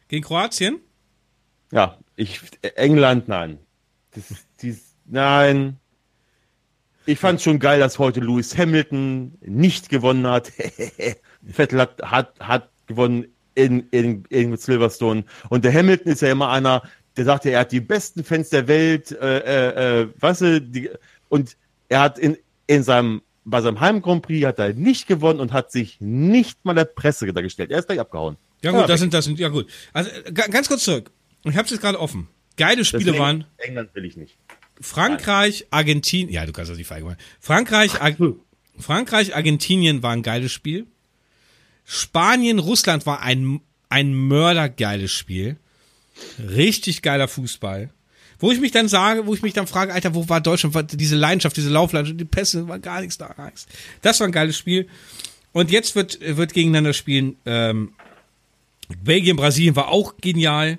Gegen 0.09 0.25
Kroatien? 0.25 0.79
Ja, 1.71 1.99
ich 2.17 2.41
England, 2.77 3.29
nein. 3.29 3.59
Das 4.13 4.31
ist 4.31 4.47
dies, 4.63 4.95
nein. 5.05 5.77
Ich 7.05 7.19
fand 7.19 7.43
schon 7.43 7.59
geil, 7.59 7.79
dass 7.79 7.99
heute 7.99 8.21
Lewis 8.21 8.57
Hamilton 8.57 9.37
nicht 9.43 9.91
gewonnen 9.91 10.27
hat. 10.27 10.51
Vettel 11.43 11.81
hat, 11.81 12.03
hat, 12.03 12.41
hat 12.41 12.71
gewonnen 12.87 13.27
in, 13.59 13.89
in, 13.91 14.25
in 14.31 14.57
Silverstone. 14.57 15.25
Und 15.49 15.65
der 15.65 15.75
Hamilton 15.75 16.13
ist 16.13 16.23
ja 16.23 16.31
immer 16.31 16.51
einer, 16.51 16.83
der 17.19 17.25
sagt 17.25 17.45
ja, 17.45 17.53
er 17.53 17.61
hat 17.61 17.73
die 17.73 17.81
besten 17.81 18.25
Fans 18.25 18.49
der 18.49 18.69
Welt, 18.69 19.13
äh, 19.13 19.39
äh, 19.39 20.03
äh 20.03 20.09
weißt 20.19 20.41
du, 20.41 20.61
die, 20.61 20.91
und 21.29 21.57
er 21.89 22.01
hat 22.01 22.19
in, 22.19 22.39
in 22.67 22.83
seinem, 22.83 23.23
bei 23.45 23.61
seinem 23.61 23.81
Heim 23.81 24.03
Grand 24.03 24.23
Prix 24.23 24.47
hat 24.47 24.59
er 24.59 24.73
nicht 24.73 25.07
gewonnen 25.07 25.41
und 25.41 25.53
hat 25.53 25.73
sich 25.73 26.01
nicht 26.01 26.65
mal 26.65 26.75
der 26.75 26.85
Presse 26.85 27.31
da 27.33 27.41
gestellt. 27.41 27.71
Er 27.71 27.81
ist 27.81 27.89
gleich 27.89 28.01
abgehauen. 28.01 28.37
Ja 28.63 28.71
gut, 28.71 28.81
ja, 28.81 28.87
das 28.87 29.01
sind 29.01 29.15
das 29.15 29.25
sind 29.25 29.39
ja 29.39 29.49
gut. 29.49 29.71
Also 29.93 30.11
ganz 30.33 30.69
kurz 30.69 30.85
zurück. 30.85 31.11
Ich 31.45 31.57
habe 31.57 31.65
es 31.65 31.71
jetzt 31.71 31.81
gerade 31.81 32.01
offen. 32.01 32.29
Geile 32.57 32.85
Spiele 32.85 33.05
Deswegen, 33.05 33.23
waren. 33.23 33.45
England 33.59 33.95
will 33.95 34.05
ich 34.05 34.17
nicht. 34.17 34.37
Frankreich, 34.81 35.67
Argentinien. 35.71 36.33
Ja, 36.33 36.47
du 36.47 36.53
kannst 36.53 36.71
das 36.71 36.79
nicht 36.79 36.87
verallgemeinern. 36.87 37.21
Frankreich, 37.41 38.01
Ar 38.01 38.13
Frankreich, 38.79 39.35
Argentinien 39.35 40.03
war 40.03 40.13
ein 40.13 40.23
geiles 40.23 40.53
Spiel. 40.53 40.87
Spanien, 41.85 42.59
Russland 42.59 43.07
war 43.07 43.23
ein 43.23 43.61
ein 43.89 44.15
mördergeiles 44.15 45.13
Spiel. 45.13 45.57
Richtig 46.39 47.03
geiler 47.03 47.29
Fußball. 47.29 47.91
Wo 48.39 48.53
ich 48.53 48.61
mich 48.61 48.71
dann 48.71 48.89
sage, 48.89 49.27
wo 49.27 49.35
ich 49.35 49.43
mich 49.43 49.53
dann 49.53 49.67
frage, 49.67 49.93
Alter, 49.93 50.15
wo 50.15 50.29
war 50.29 50.41
Deutschland? 50.41 50.93
Diese 51.01 51.17
Leidenschaft, 51.17 51.57
diese 51.57 51.71
Laufleidenschaft, 51.71 52.21
die 52.21 52.25
Pässe, 52.25 52.69
war 52.69 52.79
gar 52.79 53.01
nichts 53.01 53.19
da. 53.19 53.35
Das 54.03 54.21
war 54.21 54.29
ein 54.29 54.33
geiles 54.33 54.57
Spiel. 54.57 54.87
Und 55.53 55.71
jetzt 55.71 55.97
wird, 55.97 56.21
wird 56.21 56.53
gegeneinander 56.53 56.93
spielen 56.93 57.37
ähm, 57.47 57.93
Belgien, 59.03 59.37
Brasilien 59.37 59.77
war 59.77 59.89
auch 59.89 60.17
genial. 60.21 60.79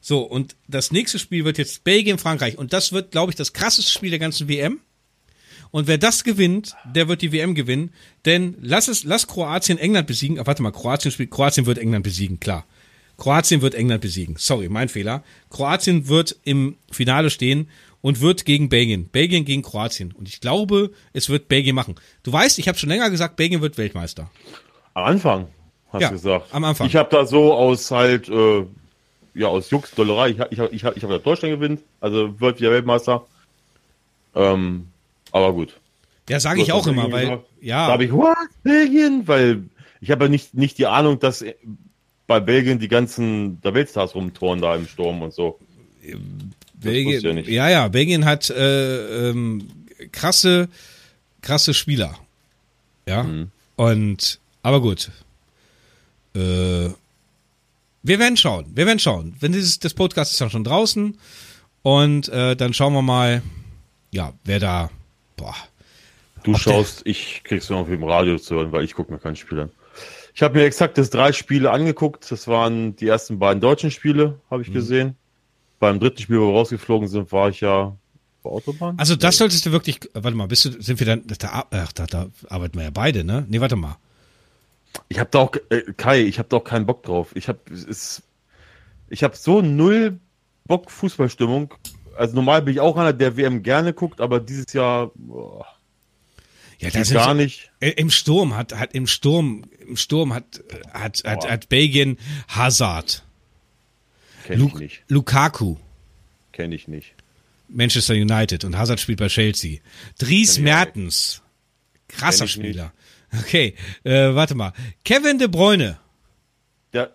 So, 0.00 0.20
und 0.20 0.56
das 0.68 0.90
nächste 0.90 1.18
Spiel 1.18 1.44
wird 1.44 1.58
jetzt 1.58 1.84
Belgien, 1.84 2.18
Frankreich. 2.18 2.58
Und 2.58 2.72
das 2.72 2.92
wird, 2.92 3.12
glaube 3.12 3.30
ich, 3.30 3.36
das 3.36 3.52
krasseste 3.52 3.90
Spiel 3.90 4.10
der 4.10 4.18
ganzen 4.18 4.48
WM. 4.48 4.80
Und 5.70 5.86
wer 5.86 5.96
das 5.96 6.24
gewinnt, 6.24 6.74
der 6.84 7.08
wird 7.08 7.22
die 7.22 7.32
WM 7.32 7.54
gewinnen. 7.54 7.92
Denn 8.24 8.56
lass 8.60 8.88
es, 8.88 9.04
lass 9.04 9.26
Kroatien 9.26 9.78
England 9.78 10.06
besiegen. 10.06 10.38
Ah, 10.38 10.46
warte 10.46 10.62
mal, 10.62 10.72
Kroatien 10.72 11.12
spielt, 11.12 11.30
Kroatien 11.30 11.66
wird 11.66 11.78
England 11.78 12.04
besiegen, 12.04 12.40
klar. 12.40 12.66
Kroatien 13.22 13.62
wird 13.62 13.76
England 13.76 14.00
besiegen. 14.00 14.34
Sorry, 14.36 14.68
mein 14.68 14.88
Fehler. 14.88 15.22
Kroatien 15.48 16.08
wird 16.08 16.34
im 16.42 16.74
Finale 16.90 17.30
stehen 17.30 17.68
und 18.00 18.20
wird 18.20 18.44
gegen 18.44 18.68
Belgien. 18.68 19.06
Belgien 19.06 19.44
gegen 19.44 19.62
Kroatien. 19.62 20.10
Und 20.10 20.28
ich 20.28 20.40
glaube, 20.40 20.90
es 21.12 21.28
wird 21.28 21.46
Belgien 21.46 21.76
machen. 21.76 21.94
Du 22.24 22.32
weißt, 22.32 22.58
ich 22.58 22.66
habe 22.66 22.76
schon 22.76 22.88
länger 22.88 23.10
gesagt, 23.10 23.36
Belgien 23.36 23.60
wird 23.60 23.78
Weltmeister. 23.78 24.28
Am 24.94 25.04
Anfang 25.04 25.46
hast 25.92 26.02
ja, 26.02 26.08
du 26.08 26.14
gesagt. 26.14 26.52
Am 26.52 26.64
Anfang. 26.64 26.88
Ich 26.88 26.96
habe 26.96 27.10
da 27.12 27.24
so 27.24 27.54
aus 27.54 27.92
halt, 27.92 28.28
äh, 28.28 28.66
ja, 29.34 29.46
aus 29.46 29.70
Jux, 29.70 29.92
Dollerei, 29.92 30.30
ich, 30.30 30.40
ich, 30.50 30.58
ich, 30.58 30.72
ich 30.72 30.84
habe 30.84 31.14
hab 31.14 31.22
Deutschland 31.22 31.54
gewinnt, 31.54 31.80
also 32.00 32.40
wird 32.40 32.58
wieder 32.58 32.72
Weltmeister. 32.72 33.24
Ähm, 34.34 34.88
aber 35.30 35.52
gut. 35.52 35.78
Ja, 36.28 36.40
sage 36.40 36.60
ich 36.60 36.72
auch 36.72 36.88
immer, 36.88 37.12
weil, 37.12 37.26
gesagt. 37.26 37.44
ja. 37.60 37.86
Da 37.86 37.92
habe 37.92 38.04
ich, 38.04 38.10
what, 38.10 38.36
Belgien? 38.64 39.28
Weil 39.28 39.62
ich 40.00 40.10
habe 40.10 40.24
ja 40.24 40.28
nicht, 40.28 40.54
nicht 40.54 40.76
die 40.76 40.86
Ahnung, 40.86 41.20
dass 41.20 41.44
bei 42.32 42.40
Belgien 42.40 42.78
die 42.78 42.88
ganzen 42.88 43.60
der 43.60 43.74
Weltstars 43.74 44.14
rumtoren 44.14 44.62
da 44.62 44.74
im 44.74 44.86
Sturm 44.86 45.20
und 45.20 45.34
so. 45.34 45.58
Belgien, 46.72 47.44
ja, 47.44 47.68
ja, 47.68 47.68
ja, 47.68 47.88
Belgien 47.88 48.24
hat 48.24 48.48
äh, 48.48 49.28
ähm, 49.28 49.68
krasse, 50.12 50.70
krasse 51.42 51.74
Spieler. 51.74 52.18
Ja. 53.06 53.24
Mhm. 53.24 53.50
Und, 53.76 54.40
aber 54.62 54.80
gut, 54.80 55.10
äh, 56.34 56.88
wir 58.02 58.18
werden 58.18 58.38
schauen. 58.38 58.64
Wir 58.74 58.86
werden 58.86 58.98
schauen. 58.98 59.36
Wenn 59.38 59.52
dieses 59.52 59.78
das 59.78 59.92
Podcast 59.92 60.32
ist 60.32 60.40
dann 60.40 60.48
schon 60.48 60.64
draußen 60.64 61.18
und 61.82 62.28
äh, 62.30 62.56
dann 62.56 62.72
schauen 62.72 62.94
wir 62.94 63.02
mal, 63.02 63.42
ja, 64.10 64.32
wer 64.44 64.58
da. 64.58 64.90
Boah. 65.36 65.54
Du 66.44 66.54
schaust, 66.56 67.02
ich 67.04 67.42
krieg's 67.44 67.68
nur 67.68 67.80
auf 67.80 67.88
dem 67.88 68.02
Radio 68.02 68.38
zu 68.38 68.54
hören, 68.54 68.72
weil 68.72 68.84
ich 68.84 68.94
gucke 68.94 69.12
mir 69.12 69.18
kein 69.18 69.36
Spiel 69.36 69.60
an. 69.60 69.70
Ich 70.34 70.42
habe 70.42 70.58
mir 70.58 70.64
exakt 70.64 70.98
das 70.98 71.10
drei 71.10 71.32
Spiele 71.32 71.70
angeguckt. 71.70 72.30
Das 72.30 72.48
waren 72.48 72.96
die 72.96 73.08
ersten 73.08 73.38
beiden 73.38 73.60
deutschen 73.60 73.90
Spiele, 73.90 74.40
habe 74.50 74.62
ich 74.62 74.68
mhm. 74.68 74.74
gesehen. 74.74 75.16
beim 75.78 76.00
dritten 76.00 76.22
Spiel, 76.22 76.40
wo 76.40 76.48
wir 76.48 76.54
rausgeflogen 76.54 77.08
sind, 77.08 77.32
war 77.32 77.48
ich 77.48 77.60
ja 77.60 77.96
Autobahn. 78.44 78.98
Also 78.98 79.16
das 79.16 79.36
solltest 79.36 79.66
du 79.66 79.72
wirklich, 79.72 80.00
warte 80.14 80.36
mal, 80.36 80.46
bist 80.46 80.64
du, 80.64 80.82
sind 80.82 80.98
wir 80.98 81.06
dann, 81.06 81.22
da, 81.26 81.66
ach, 81.70 81.92
da, 81.92 82.06
da 82.06 82.26
arbeiten 82.48 82.76
wir 82.76 82.84
ja 82.84 82.90
beide, 82.90 83.24
ne? 83.24 83.44
Nee, 83.48 83.60
warte 83.60 83.76
mal. 83.76 83.96
Ich 85.08 85.18
habe 85.18 85.30
da 85.30 85.38
auch, 85.40 85.52
äh, 85.70 85.82
Kai, 85.96 86.22
ich 86.22 86.38
habe 86.38 86.48
da 86.48 86.58
auch 86.58 86.64
keinen 86.64 86.86
Bock 86.86 87.02
drauf. 87.02 87.34
Ich 87.34 87.48
habe, 87.48 87.58
es, 87.70 88.22
ich 89.08 89.22
habe 89.22 89.36
so 89.36 89.62
null 89.62 90.18
Bock 90.66 90.90
Fußballstimmung. 90.90 91.74
Also 92.16 92.34
normal 92.34 92.62
bin 92.62 92.74
ich 92.74 92.80
auch 92.80 92.96
einer, 92.96 93.12
der 93.12 93.36
WM 93.36 93.62
gerne 93.62 93.92
guckt, 93.92 94.20
aber 94.20 94.40
dieses 94.40 94.72
Jahr 94.72 95.10
boah, 95.14 95.66
Ja, 96.82 96.90
das 96.90 97.10
gar 97.10 97.30
ist, 97.32 97.36
nicht. 97.36 97.70
äh, 97.80 97.90
Im 97.90 98.10
Sturm 98.10 98.56
hat, 98.56 98.74
hat 98.74 98.92
im 98.94 99.06
Sturm, 99.06 99.64
im 99.86 99.96
Sturm 99.96 100.34
hat, 100.34 100.62
hat, 100.92 101.22
hat, 101.24 101.48
hat 101.48 101.68
Belgien 101.68 102.18
Hazard, 102.48 103.22
Kenne 104.44 104.64
ich 104.66 104.72
Lu 104.72 104.78
nicht. 104.78 105.02
Lukaku, 105.08 105.76
Kenne 106.52 106.74
ich 106.74 106.88
nicht. 106.88 107.14
Manchester 107.68 108.14
United 108.14 108.64
und 108.64 108.76
Hazard 108.76 109.00
spielt 109.00 109.18
bei 109.18 109.28
Chelsea. 109.28 109.78
Dries 110.18 110.54
Kenn 110.56 110.64
ich 110.64 110.64
Mertens, 110.64 111.42
krasser 112.08 112.38
Kenn 112.40 112.46
ich 112.46 112.52
Spieler. 112.52 112.92
Okay, 113.40 113.74
äh, 114.04 114.34
warte 114.34 114.54
mal. 114.54 114.72
Kevin 115.04 115.38
De 115.38 115.48
Bruyne, 115.48 115.98
Der, 116.92 117.12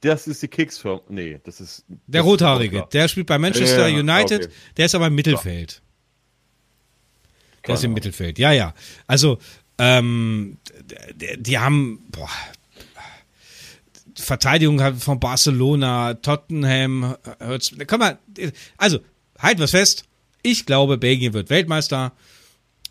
das 0.00 0.26
ist 0.26 0.42
die 0.42 0.48
Keksfirma. 0.48 1.02
Nee, 1.08 1.38
das 1.44 1.60
ist. 1.60 1.84
der 1.88 1.98
das 2.08 2.20
ist 2.22 2.26
Rothaarige, 2.26 2.76
klar. 2.78 2.88
der 2.92 3.06
spielt 3.08 3.26
bei 3.28 3.38
Manchester 3.38 3.86
Ja, 3.86 3.96
ja, 3.96 4.00
United, 4.00 4.46
okay. 4.46 4.54
der 4.78 4.86
ist 4.86 4.94
aber 4.96 5.06
im 5.08 5.14
Mittelfeld. 5.14 5.82
Der 7.66 7.74
ist 7.74 7.84
im. 7.84 7.92
Mittelfeld. 7.92 8.38
Ja, 8.38 8.52
ja. 8.52 8.74
Also, 9.06 9.38
ähm, 9.78 10.58
die, 11.14 11.42
die 11.42 11.58
haben, 11.58 12.00
boah, 12.10 12.28
Verteidigung 14.14 14.96
von 14.96 15.20
Barcelona, 15.20 16.14
Tottenham, 16.14 17.16
hört's, 17.38 17.72
komm 17.86 18.00
mal, 18.00 18.18
also, 18.76 19.00
halten 19.38 19.60
wir 19.60 19.68
fest. 19.68 20.04
Ich 20.42 20.66
glaube, 20.66 20.98
Belgien 20.98 21.32
wird 21.32 21.50
Weltmeister. 21.50 22.12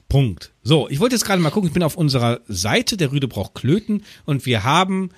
Punkt. 0.10 0.52
So, 0.64 0.90
ich 0.90 1.00
wollte 1.00 1.16
jetzt 1.16 1.24
gerade 1.24 1.42
mal 1.42 1.52
gucken, 1.52 1.68
ich 1.68 1.74
bin 1.74 1.84
auf 1.84 1.96
unserer 1.96 2.42
Seite, 2.48 2.98
der 2.98 3.12
Rüde 3.12 3.28
braucht 3.28 3.56
Klöten, 3.56 4.04
und 4.26 4.46
wir 4.46 4.64
haben, 4.64 5.12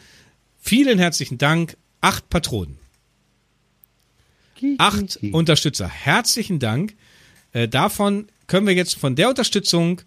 vielen 0.60 1.00
herzlichen 1.00 1.38
Dank, 1.38 1.78
acht 2.02 2.30
Patronen. 2.30 2.78
Acht 4.78 5.20
Unterstützer. 5.32 5.90
Herzlichen 5.90 6.60
Dank. 6.60 6.96
Äh, 7.52 7.68
davon 7.68 8.28
können 8.54 8.68
wir 8.68 8.76
jetzt, 8.76 9.00
von 9.00 9.16
der 9.16 9.30
Unterstützung, 9.30 10.02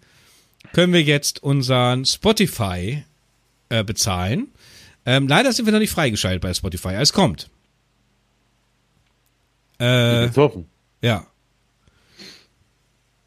können 0.71 0.93
wir 0.93 1.03
jetzt 1.03 1.43
unseren 1.43 2.05
Spotify 2.05 3.03
äh, 3.67 3.83
bezahlen. 3.83 4.47
Ähm, 5.05 5.27
leider 5.27 5.51
sind 5.51 5.65
wir 5.65 5.73
noch 5.73 5.81
nicht 5.81 5.91
freigeschaltet 5.91 6.41
bei 6.41 6.53
Spotify. 6.53 6.93
Es 6.93 7.11
kommt. 7.11 7.49
Äh, 9.79 10.27
Besoffen. 10.27 10.65
ja. 11.01 11.27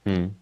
Hm. 0.06 0.36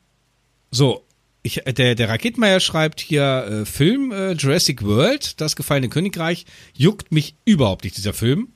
So, 0.70 1.04
ich, 1.42 1.66
äh, 1.66 1.72
der, 1.72 1.96
der 1.96 2.08
Raketmeier 2.08 2.60
schreibt 2.60 3.00
hier 3.00 3.48
äh, 3.62 3.64
Film 3.64 4.12
äh, 4.12 4.34
Jurassic 4.34 4.84
World, 4.84 5.40
das 5.40 5.56
gefallene 5.56 5.88
Königreich, 5.88 6.46
juckt 6.72 7.10
mich 7.10 7.34
überhaupt 7.44 7.82
nicht, 7.82 7.96
dieser 7.96 8.12
Film. 8.12 8.52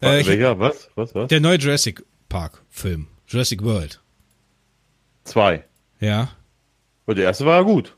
Äh, 0.00 0.22
ich, 0.22 0.26
Welcher? 0.26 0.58
Was? 0.58 0.88
Was? 0.94 1.14
Was? 1.14 1.28
der 1.28 1.40
neue 1.40 1.58
Jurassic 1.58 2.02
Park 2.30 2.62
Film, 2.70 3.08
Jurassic 3.26 3.62
World. 3.62 4.00
Zwei. 5.28 5.64
Ja. 6.00 6.30
Und 7.06 7.16
der 7.16 7.24
erste 7.24 7.46
war 7.46 7.56
ja 7.56 7.62
gut. 7.62 7.96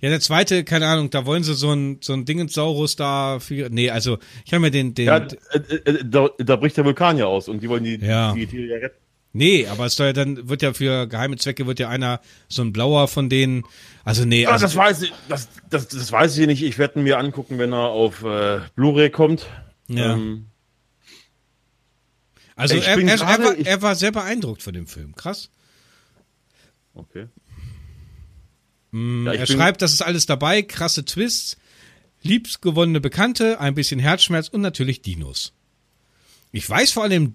Ja, 0.00 0.10
der 0.10 0.20
zweite, 0.20 0.64
keine 0.64 0.86
Ahnung, 0.86 1.10
da 1.10 1.26
wollen 1.26 1.42
sie 1.42 1.54
so 1.54 1.72
ein, 1.72 1.98
so 2.00 2.12
ein 2.12 2.24
Dingensaurus 2.24 2.96
da 2.96 3.38
für, 3.40 3.68
nee, 3.70 3.90
also, 3.90 4.18
ich 4.44 4.52
habe 4.52 4.60
mir 4.60 4.70
den, 4.70 4.94
den, 4.94 5.06
Ja, 5.06 5.16
äh, 5.16 5.58
äh, 5.58 6.04
da, 6.04 6.28
da 6.38 6.56
bricht 6.56 6.76
der 6.76 6.84
Vulkan 6.84 7.16
ja 7.18 7.26
aus 7.26 7.48
und 7.48 7.62
die 7.62 7.68
wollen 7.68 7.84
die, 7.84 7.96
Ja. 7.96 8.32
die 8.32 8.46
Tiere 8.46 8.66
ja 8.66 8.76
retten. 8.76 8.96
nee, 9.32 9.66
aber 9.66 9.86
es 9.86 9.98
ja 9.98 10.12
dann, 10.12 10.48
wird 10.48 10.62
ja 10.62 10.72
für 10.72 11.06
geheime 11.06 11.36
Zwecke, 11.36 11.66
wird 11.66 11.78
ja 11.80 11.88
einer, 11.88 12.20
so 12.48 12.62
ein 12.62 12.72
blauer 12.72 13.08
von 13.08 13.28
denen, 13.28 13.64
also 14.04 14.24
nee, 14.24 14.46
Ah, 14.46 14.52
also, 14.52 14.66
das 14.66 14.76
weiß 14.76 15.02
ich, 15.02 15.12
das, 15.28 15.48
das, 15.70 15.88
das 15.88 16.12
weiß 16.12 16.38
ich 16.38 16.46
nicht. 16.46 16.62
Ich 16.62 16.78
werde 16.78 16.98
ihn 17.00 17.04
mir 17.04 17.18
angucken, 17.18 17.58
wenn 17.58 17.72
er 17.72 17.88
auf 17.88 18.22
äh, 18.24 18.60
Blu-ray 18.76 19.10
kommt. 19.10 19.46
Ja. 19.88 20.14
Ähm, 20.14 20.46
also 22.56 22.74
er, 22.76 22.98
er, 22.98 22.98
er, 22.98 23.20
war, 23.20 23.56
er 23.56 23.82
war 23.82 23.94
sehr 23.94 24.12
beeindruckt 24.12 24.62
von 24.62 24.74
dem 24.74 24.86
Film, 24.86 25.14
krass. 25.14 25.50
Okay. 26.98 27.26
Mm, 28.90 29.26
Ja, 29.26 29.32
er 29.32 29.46
schreibt, 29.46 29.82
das 29.82 29.92
ist 29.92 30.02
alles 30.02 30.26
dabei, 30.26 30.62
krasse 30.62 31.04
Twists, 31.04 31.56
liebsgewonnene 32.22 33.00
Bekannte, 33.00 33.60
ein 33.60 33.74
bisschen 33.74 33.98
Herzschmerz 34.00 34.48
und 34.48 34.60
natürlich 34.60 35.00
Dinos. 35.02 35.52
Ich 36.52 36.68
weiß 36.68 36.92
vor 36.92 37.04
allem, 37.04 37.34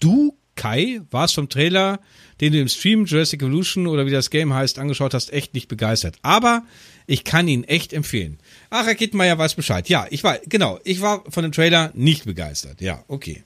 du, 0.00 0.36
Kai, 0.54 1.00
warst 1.10 1.34
vom 1.34 1.48
Trailer, 1.48 2.00
den 2.40 2.52
du 2.52 2.60
im 2.60 2.68
Stream 2.68 3.04
Jurassic 3.04 3.42
Evolution 3.42 3.86
oder 3.86 4.06
wie 4.06 4.10
das 4.10 4.30
Game 4.30 4.54
heißt, 4.54 4.78
angeschaut 4.78 5.12
hast, 5.14 5.32
echt 5.32 5.52
nicht 5.54 5.68
begeistert. 5.68 6.16
Aber 6.22 6.62
ich 7.06 7.24
kann 7.24 7.46
ihn 7.48 7.64
echt 7.64 7.92
empfehlen. 7.92 8.38
Ach, 8.70 8.86
Herr 8.86 8.94
Kittenmeier 8.94 9.36
weiß 9.36 9.54
Bescheid. 9.54 9.88
Ja, 9.88 10.06
ich 10.10 10.24
war, 10.24 10.38
genau, 10.46 10.80
ich 10.84 11.00
war 11.02 11.24
von 11.30 11.42
dem 11.42 11.52
Trailer 11.52 11.90
nicht 11.94 12.24
begeistert. 12.24 12.80
Ja, 12.80 13.04
okay. 13.08 13.44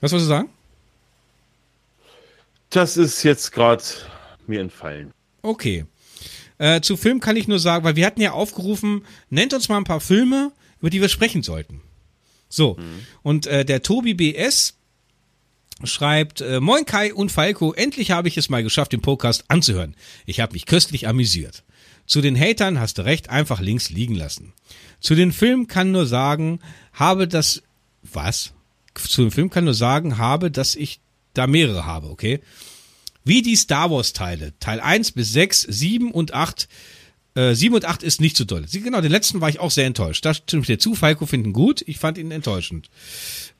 Was 0.00 0.12
wolltest 0.12 0.28
du 0.30 0.34
sagen? 0.34 0.48
Das 2.70 2.96
ist 2.96 3.22
jetzt 3.22 3.52
gerade 3.52 3.82
mir 4.48 4.60
entfallen. 4.60 5.12
Okay. 5.42 5.84
Äh, 6.58 6.80
zu 6.80 6.96
Film 6.96 7.20
kann 7.20 7.36
ich 7.36 7.48
nur 7.48 7.58
sagen, 7.58 7.84
weil 7.84 7.96
wir 7.96 8.06
hatten 8.06 8.20
ja 8.20 8.32
aufgerufen, 8.32 9.04
nennt 9.30 9.52
uns 9.52 9.68
mal 9.68 9.76
ein 9.76 9.84
paar 9.84 10.00
Filme, 10.00 10.52
über 10.80 10.90
die 10.90 11.00
wir 11.00 11.08
sprechen 11.08 11.42
sollten. 11.42 11.82
So. 12.48 12.76
Und 13.22 13.46
äh, 13.46 13.64
der 13.64 13.82
Tobi 13.82 14.14
BS 14.14 14.74
schreibt, 15.84 16.40
äh, 16.40 16.60
Moin 16.60 16.86
Kai 16.86 17.12
und 17.12 17.30
Falco, 17.30 17.72
endlich 17.72 18.10
habe 18.10 18.28
ich 18.28 18.36
es 18.36 18.48
mal 18.48 18.62
geschafft, 18.62 18.92
den 18.92 19.02
Podcast 19.02 19.44
anzuhören. 19.48 19.94
Ich 20.24 20.40
habe 20.40 20.54
mich 20.54 20.66
köstlich 20.66 21.06
amüsiert. 21.06 21.64
Zu 22.06 22.20
den 22.20 22.38
Hatern 22.38 22.80
hast 22.80 22.98
du 22.98 23.04
recht, 23.04 23.30
einfach 23.30 23.60
links 23.60 23.90
liegen 23.90 24.14
lassen. 24.14 24.52
Zu 25.00 25.14
den 25.14 25.32
Filmen 25.32 25.66
kann 25.66 25.90
nur 25.90 26.06
sagen, 26.06 26.60
habe 26.92 27.28
das, 27.28 27.62
was? 28.02 28.52
Zu 28.94 29.22
dem 29.22 29.32
Film 29.32 29.50
kann 29.50 29.64
nur 29.64 29.74
sagen, 29.74 30.16
habe, 30.16 30.50
dass 30.50 30.76
ich 30.76 31.00
da 31.34 31.46
mehrere 31.46 31.84
habe, 31.84 32.08
okay? 32.08 32.40
Wie 33.26 33.42
die 33.42 33.56
Star 33.56 33.90
Wars 33.90 34.12
Teile. 34.12 34.54
Teil 34.60 34.78
1 34.78 35.12
bis 35.12 35.32
6, 35.32 35.62
7 35.62 36.12
und 36.12 36.32
8. 36.32 36.68
Äh, 37.34 37.54
7 37.54 37.74
und 37.74 37.84
8 37.84 38.04
ist 38.04 38.20
nicht 38.20 38.36
so 38.36 38.44
doll. 38.44 38.68
Sie, 38.68 38.80
genau, 38.80 39.00
den 39.00 39.10
letzten 39.10 39.40
war 39.40 39.48
ich 39.48 39.58
auch 39.58 39.72
sehr 39.72 39.84
enttäuscht. 39.84 40.24
Da 40.24 40.32
stimmt 40.32 40.62
ich 40.62 40.68
dir 40.68 40.78
zu. 40.78 40.94
Falco 40.94 41.26
finden 41.26 41.52
gut. 41.52 41.82
Ich 41.86 41.98
fand 41.98 42.18
ihn 42.18 42.30
enttäuschend. 42.30 42.88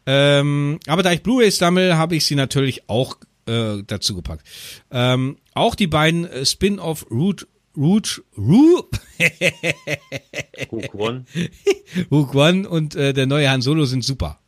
Ähm, 0.06 0.78
aber 0.86 1.02
da 1.02 1.10
ich 1.10 1.24
Blu-rays 1.24 1.58
sammle, 1.58 1.98
habe 1.98 2.14
ich 2.14 2.24
sie 2.24 2.36
natürlich 2.36 2.88
auch 2.88 3.16
äh, 3.46 3.82
dazu 3.84 4.14
gepackt. 4.14 4.46
Ähm, 4.92 5.38
auch 5.52 5.74
die 5.74 5.88
beiden 5.88 6.26
äh, 6.26 6.46
Spin-off 6.46 7.10
Root 7.10 7.48
Root 7.76 8.22
Root 8.38 8.86
Rogue 10.72 10.94
One. 10.94 11.24
Rogue 12.10 12.40
One 12.40 12.68
und 12.68 12.94
äh, 12.94 13.12
der 13.12 13.26
neue 13.26 13.50
Han 13.50 13.62
Solo 13.62 13.84
sind 13.84 14.04
super. 14.04 14.38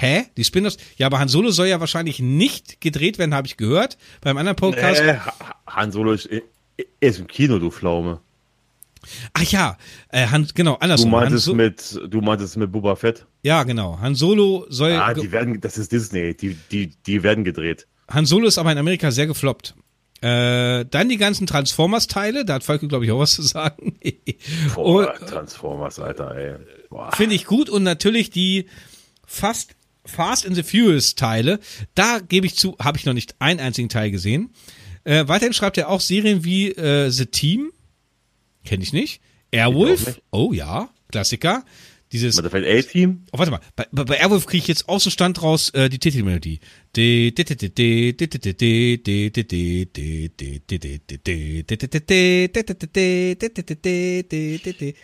Hä? 0.00 0.24
Die 0.36 0.44
Spin-offs? 0.44 0.78
Ja, 0.96 1.06
aber 1.06 1.18
Han 1.18 1.28
Solo 1.28 1.50
soll 1.50 1.66
ja 1.66 1.78
wahrscheinlich 1.80 2.20
nicht 2.20 2.80
gedreht 2.80 3.18
werden, 3.18 3.34
habe 3.34 3.46
ich 3.46 3.56
gehört. 3.58 3.98
Beim 4.22 4.38
anderen 4.38 4.56
Podcast. 4.56 5.02
Ha- 5.02 5.34
Han 5.66 5.92
Solo 5.92 6.12
ist, 6.12 6.28
ist 7.00 7.18
im 7.18 7.26
Kino, 7.26 7.58
du 7.58 7.70
Pflaume. 7.70 8.20
Ach 9.34 9.42
ja, 9.42 9.76
äh, 10.10 10.26
Han, 10.26 10.48
genau, 10.54 10.74
Du 10.74 10.80
andersrum. 10.80 11.12
Han 11.14 11.20
meintest 11.24 11.44
so 11.46 11.54
mit, 11.54 12.00
du 12.08 12.20
meintest 12.20 12.56
mit 12.56 12.70
Boba 12.72 12.96
Fett. 12.96 13.26
ja, 13.42 13.62
genau. 13.64 13.98
Han 14.00 14.14
Solo 14.14 14.66
soll. 14.68 14.92
Ah, 14.92 15.14
die 15.14 15.32
werden, 15.32 15.60
das 15.60 15.76
ist 15.78 15.92
Disney, 15.92 16.34
die, 16.34 16.56
die, 16.70 16.92
die 17.06 17.22
werden 17.22 17.44
gedreht. 17.44 17.86
Han 18.10 18.26
Solo 18.26 18.46
ist 18.46 18.58
aber 18.58 18.72
in 18.72 18.78
Amerika 18.78 19.10
sehr 19.10 19.26
gefloppt. 19.26 19.74
Äh, 20.22 20.84
dann 20.84 21.08
die 21.08 21.16
ganzen 21.16 21.46
Transformers-Teile, 21.46 22.44
da 22.44 22.54
hat 22.54 22.64
Falco, 22.64 22.88
glaube 22.88 23.06
ich, 23.06 23.10
auch 23.10 23.20
was 23.20 23.32
zu 23.32 23.42
sagen. 23.42 23.98
Boah, 24.74 25.08
Und- 25.18 25.28
Transformers, 25.28 25.98
Alter, 25.98 26.34
ey. 26.36 26.56
Finde 27.16 27.34
ich 27.34 27.46
gut 27.46 27.70
und 27.70 27.82
natürlich 27.84 28.28
die 28.30 28.66
fast 29.26 29.76
Fast 30.10 30.46
and 30.46 30.54
the 30.54 30.62
Furious 30.62 31.14
Teile, 31.14 31.60
da 31.94 32.18
gebe 32.18 32.46
ich 32.46 32.56
zu, 32.56 32.76
habe 32.78 32.98
ich 32.98 33.04
noch 33.04 33.14
nicht 33.14 33.36
einen 33.38 33.60
einzigen 33.60 33.88
Teil 33.88 34.10
gesehen. 34.10 34.50
Äh, 35.04 35.28
weiterhin 35.28 35.54
schreibt 35.54 35.78
er 35.78 35.88
auch 35.88 36.00
Serien 36.00 36.44
wie 36.44 36.70
äh, 36.72 37.10
The 37.10 37.26
Team, 37.26 37.72
kenne 38.64 38.82
ich 38.82 38.92
nicht. 38.92 39.20
Airwolf, 39.50 40.06
nicht. 40.06 40.22
oh 40.30 40.52
ja, 40.52 40.90
Klassiker. 41.10 41.64
Dieses. 42.12 42.36
Warte, 42.36 42.56
A-Team? 42.56 43.24
Oh, 43.30 43.38
warte 43.38 43.52
mal, 43.52 43.60
bei, 43.76 43.86
bei 43.92 44.18
Airwolf 44.18 44.46
kriege 44.46 44.62
ich 44.62 44.68
jetzt 44.68 44.88
aus 44.88 45.04
dem 45.04 45.12
Stand 45.12 45.40
raus 45.42 45.70
äh, 45.70 45.88
die 45.88 46.00
Titelmelodie. 46.00 46.58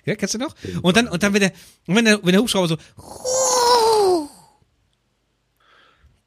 Ja, 0.05 0.15
kennst 0.17 0.35
du 0.35 0.39
noch? 0.39 0.57
Und 0.83 0.97
dann, 0.97 1.07
und 1.07 1.23
dann, 1.23 1.33
wenn 1.33 1.41
der, 1.43 1.53
wenn 1.87 2.05
der, 2.05 2.19
wenn 2.25 2.33
der 2.33 2.41
Hubschrauber 2.41 2.67
so 2.67 2.77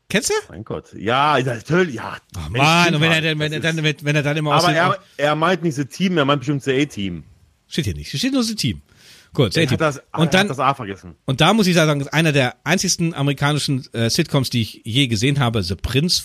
kennst 0.09 0.29
du? 0.29 0.33
Mein 0.49 0.63
Gott. 0.65 0.93
Ja, 0.97 1.39
natürlich, 1.39 1.95
ja. 1.95 2.17
Ach, 2.37 2.49
Mann, 2.49 2.95
und 2.95 3.01
wenn 3.01 3.11
er 3.11 3.21
dann, 3.21 3.39
wenn 3.39 3.53
er 3.53 3.59
dann, 3.59 3.77
ist- 3.85 4.03
wenn 4.03 4.15
er 4.15 4.23
dann 4.23 4.35
immer 4.37 4.55
aus 4.55 4.65
Aber 4.65 4.73
er, 4.75 4.97
er 5.17 5.35
meint 5.35 5.63
nicht 5.63 5.77
das 5.77 5.87
Team, 5.87 6.17
er 6.17 6.25
meint 6.25 6.41
bestimmt 6.41 6.65
das 6.65 6.73
A-Team. 6.73 7.23
steht 7.67 7.85
hier 7.85 7.93
nicht, 7.95 8.09
hier 8.09 8.17
steht 8.19 8.33
nur 8.33 8.41
das 8.41 8.53
Team. 8.55 8.81
Gut, 9.33 9.55
Er 9.55 9.61
hat 9.63 9.69
tief. 9.69 9.77
das, 9.77 10.01
und 10.17 10.33
dann, 10.33 10.41
hat 10.41 10.49
das 10.49 10.59
A 10.59 10.73
vergessen. 10.73 11.15
und 11.25 11.39
da 11.39 11.53
muss 11.53 11.67
ich 11.67 11.75
sagen, 11.75 12.01
ist 12.01 12.07
einer 12.13 12.31
der 12.31 12.55
einzigsten 12.63 13.13
amerikanischen 13.13 13.85
äh, 13.93 14.09
Sitcoms, 14.09 14.49
die 14.49 14.61
ich 14.61 14.81
je 14.85 15.05
gesehen 15.07 15.39
habe, 15.39 15.61
The 15.61 15.75
Prince 15.75 16.23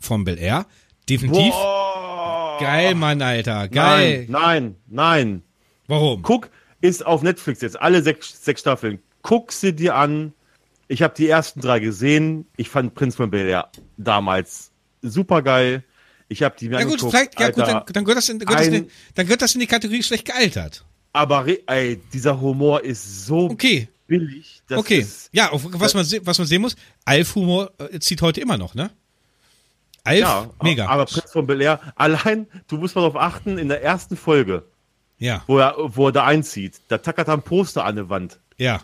von 0.00 0.24
Bel 0.24 0.38
Air. 0.38 0.66
Definitiv. 1.08 1.52
Boah. 1.52 2.56
Geil, 2.58 2.94
Mann, 2.94 3.20
Alter. 3.20 3.68
Geil. 3.68 4.24
Nein, 4.30 4.40
nein, 4.40 4.76
nein. 4.88 5.42
Warum? 5.86 6.22
Guck, 6.22 6.48
ist 6.80 7.04
auf 7.04 7.22
Netflix 7.22 7.60
jetzt 7.60 7.78
alle 7.80 8.02
sechs, 8.02 8.42
sechs 8.42 8.62
Staffeln. 8.62 8.98
Guck 9.22 9.52
sie 9.52 9.74
dir 9.74 9.94
an. 9.94 10.32
Ich 10.88 11.02
habe 11.02 11.14
die 11.16 11.28
ersten 11.28 11.60
drei 11.60 11.80
gesehen. 11.80 12.46
Ich 12.56 12.68
fand 12.68 12.94
Prinz 12.94 13.16
von 13.16 13.30
Bel 13.30 13.48
Air 13.48 13.70
damals 13.96 14.70
super 15.02 15.42
geil. 15.42 15.82
Ich 16.28 16.42
habe 16.42 16.56
die 16.58 16.68
mir 16.68 16.78
Ja 16.78 16.84
gut, 16.84 16.92
angeguckt, 16.94 17.12
vielleicht, 17.12 17.40
ja 17.40 17.50
gut, 17.50 17.66
dann, 17.66 17.82
dann, 17.92 18.04
gehört 18.04 18.18
das 18.18 18.28
in, 18.28 18.38
gehört 18.38 18.60
das 18.60 18.66
ein- 18.68 18.74
in, 18.74 18.90
dann 19.14 19.26
gehört 19.26 19.42
das 19.42 19.54
in 19.54 19.60
die 19.60 19.66
Kategorie 19.66 20.02
schlecht 20.02 20.24
gealtert. 20.24 20.84
Aber 21.12 21.46
ey, 21.66 22.00
dieser 22.12 22.40
Humor 22.40 22.82
ist 22.82 23.26
so 23.26 23.50
Okay, 23.50 23.88
billig. 24.06 24.60
Das 24.68 24.78
okay. 24.78 24.98
Ist, 24.98 25.30
ja, 25.32 25.50
auf, 25.50 25.62
was 25.68 25.94
man, 25.94 26.04
was 26.26 26.38
man 26.38 26.46
sehen 26.46 26.62
muss, 26.62 26.76
Alf-Humor 27.04 27.70
äh, 27.78 27.98
zieht 28.00 28.20
heute 28.22 28.40
immer 28.40 28.58
noch, 28.58 28.74
ne? 28.74 28.90
Alf, 30.04 30.18
ja, 30.20 30.50
mega. 30.62 30.86
aber 30.86 31.04
Prinz 31.06 31.32
von 31.32 31.46
Bel 31.46 31.60
Air, 31.60 31.80
allein, 31.96 32.46
du 32.68 32.76
musst 32.76 32.94
mal 32.94 33.02
darauf 33.02 33.16
achten, 33.16 33.58
in 33.58 33.68
der 33.68 33.82
ersten 33.82 34.16
Folge, 34.16 34.64
ja, 35.18 35.42
wo 35.46 35.58
er, 35.58 35.74
wo 35.78 36.08
er 36.08 36.12
da 36.12 36.24
einzieht, 36.24 36.80
da 36.88 36.98
tackert 36.98 37.28
er 37.28 37.34
ein 37.34 37.42
Poster 37.42 37.84
an 37.84 37.96
der 37.96 38.08
Wand. 38.08 38.38
ja. 38.56 38.82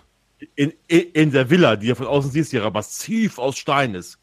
In, 0.55 0.73
in, 0.89 1.31
der 1.31 1.51
Villa, 1.51 1.77
die 1.77 1.91
er 1.91 1.97
von 1.97 2.07
außen 2.07 2.31
siehst, 2.31 2.53
die 2.53 2.57
ja 2.57 2.71
massiv 2.71 3.39
aus 3.39 3.57
Stein 3.59 3.95
ist. 3.95 4.19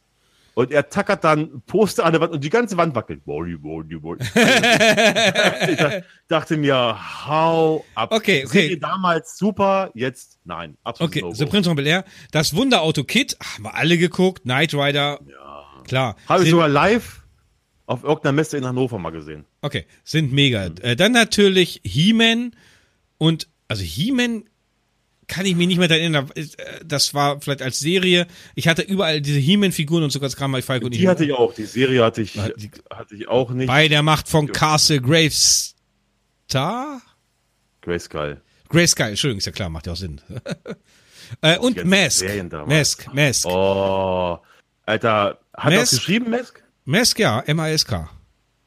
Und 0.55 0.71
er 0.71 0.89
tackert 0.89 1.23
dann 1.23 1.61
Poster 1.67 2.03
an 2.03 2.11
der 2.11 2.19
Wand 2.19 2.33
und 2.33 2.43
die 2.43 2.49
ganze 2.49 2.75
Wand 2.75 2.93
wackelt. 2.93 3.23
Body, 3.23 3.55
body, 3.55 3.95
body. 3.95 4.25
ich 4.25 5.77
da- 5.77 6.01
dachte 6.27 6.57
mir, 6.57 6.97
hau 7.27 7.85
ab. 7.95 8.11
Okay, 8.11 8.43
okay. 8.45 8.61
Serie 8.63 8.77
damals 8.77 9.37
super, 9.37 9.91
jetzt 9.93 10.39
nein. 10.43 10.77
Absolut 10.83 11.11
Okay, 11.11 11.21
no 11.21 11.31
The 11.31 11.45
Prince 11.45 11.69
von 11.69 11.77
Bel 11.77 11.87
Air. 11.87 12.03
Das 12.31 12.55
Wunderauto 12.55 13.05
Kid, 13.05 13.37
haben 13.39 13.63
wir 13.63 13.75
alle 13.75 13.97
geguckt. 13.97 14.43
Knight 14.43 14.73
Rider, 14.73 15.19
klar. 15.87 16.17
Habe 16.27 16.43
ich 16.43 16.49
sogar 16.49 16.67
live 16.67 17.21
auf 17.85 18.03
irgendeiner 18.03 18.33
Messe 18.33 18.57
in 18.57 18.65
Hannover 18.65 18.99
mal 18.99 19.11
gesehen. 19.11 19.45
Okay, 19.61 19.85
sind 20.03 20.33
mega. 20.33 20.65
Äh, 20.81 20.95
dann 20.95 21.13
natürlich 21.13 21.79
He-Man 21.83 22.51
und, 23.17 23.47
also 23.67 23.83
He-Man 23.83 24.48
kann 25.29 25.45
ich 25.45 25.55
mich 25.55 25.67
nicht 25.67 25.77
mehr 25.77 25.87
daran 25.87 26.01
erinnern. 26.01 26.31
Äh, 26.35 26.45
Das 26.83 27.13
war 27.13 27.39
vielleicht 27.39 27.61
als 27.61 27.79
Serie. 27.79 28.27
Ich 28.55 28.67
hatte 28.67 28.81
überall 28.81 29.21
diese 29.21 29.39
He-Man-Figuren 29.39 30.03
und 30.03 30.09
sogar 30.09 30.27
das 30.27 30.35
Kram 30.35 30.51
bei 30.51 30.61
Falk 30.61 30.83
und 30.83 30.93
Die 30.93 31.07
hatte 31.07 31.23
ich 31.23 31.31
auch, 31.31 31.53
die 31.53 31.63
Serie 31.65 32.03
hatte 32.03 32.21
ich, 32.21 32.33
Die- 32.33 32.71
hatte 32.89 33.15
ich 33.15 33.29
auch 33.29 33.51
nicht. 33.51 33.67
Bei 33.67 33.87
der 33.87 34.03
Macht 34.03 34.27
von 34.27 34.51
Castle 34.51 34.99
Gravestar? 35.01 37.01
Grayskull. 37.81 38.41
Grayskull, 38.69 39.07
Entschuldigung, 39.07 39.39
ist 39.39 39.45
ja 39.45 39.51
klar, 39.51 39.69
macht 39.69 39.87
ja 39.87 39.93
auch 39.93 39.97
Sinn. 39.97 40.21
äh, 41.41 41.57
und 41.57 41.83
Mask. 41.85 42.25
Mask, 42.67 43.13
Mask. 43.13 43.45
Oh, 43.47 44.37
Alter, 44.85 45.39
hat 45.55 45.71
er 45.73 45.79
das 45.79 45.79
Mask? 45.79 45.91
geschrieben, 45.93 46.29
Mesk? 46.29 46.63
Mask, 46.85 47.19
ja, 47.19 47.39
M-A-S-K. 47.41 48.09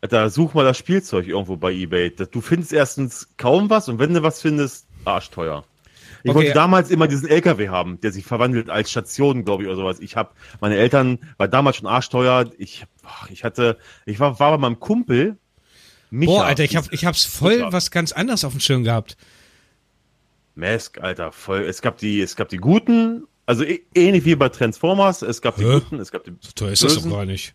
Alter, 0.01 0.31
such 0.31 0.55
mal 0.55 0.65
das 0.65 0.79
Spielzeug 0.79 1.29
irgendwo 1.29 1.57
bei 1.57 1.73
Ebay. 1.73 2.11
Du 2.11 2.41
findest 2.41 2.73
erstens 2.73 3.29
kaum 3.37 3.71
was 3.71 3.89
und 3.89 3.99
wenn 4.01 4.15
du 4.15 4.23
was 4.23 4.41
findest, 4.41 4.87
arschteuer. 5.05 5.65
Ich 6.25 6.31
Okay. 6.31 6.35
wollte 6.39 6.53
damals 6.53 6.91
immer 6.91 7.09
diesen 7.09 7.29
LKW 7.29 7.69
haben, 7.69 8.01
der 8.01 8.13
sich 8.13 8.25
verwandelt 8.25 8.71
als 8.71 8.91
Station, 8.91 9.45
glaube 9.45 9.63
ich, 9.65 9.69
oder 9.69 9.77
sowas. 9.77 9.99
Ich 10.01 10.17
habe, 10.17 10.31
meine 10.61 10.77
Eltern 10.77 11.19
war 11.37 11.49
damals 11.49 11.77
schon 11.77 11.87
arschteuer. 11.87 12.51
Ich, 12.59 12.85
ich 13.31 13.45
hatte, 13.45 13.77
ich 14.07 14.21
war, 14.21 14.39
war 14.39 14.53
bei 14.53 14.59
meinem 14.59 14.79
Kumpel. 14.81 15.37
Micha, 16.11 16.33
Boah, 16.33 16.45
Alter, 16.45 16.65
ich, 16.65 16.77
hab, 16.77 16.93
ich 16.93 17.05
hab's 17.05 17.25
voll 17.25 17.59
Super. 17.59 17.73
was 17.73 17.91
ganz 17.91 18.13
anderes 18.13 18.45
auf 18.45 18.53
dem 18.53 18.61
Schirm 18.61 18.85
gehabt. 18.85 19.17
Mask, 20.55 21.01
Alter, 21.01 21.33
voll. 21.33 21.63
Es 21.63 21.81
gab 21.83 21.97
die, 21.99 22.21
es 22.21 22.37
gab 22.37 22.49
die 22.51 22.59
guten, 22.59 23.25
also 23.47 23.65
eh- 23.65 23.83
ähnlich 23.95 24.25
wie 24.25 24.37
bei 24.37 24.49
Transformers. 24.51 25.23
Es 25.23 25.41
gab 25.41 25.57
die 25.57 25.65
Hä? 25.65 25.75
guten, 25.81 25.99
es 25.99 26.13
gab 26.13 26.25
die. 26.25 26.33
So 26.41 26.51
teuer 26.55 26.73
ist 26.73 26.85
das 26.85 26.95
doch 27.03 27.11
gar 27.11 27.25
nicht. 27.25 27.55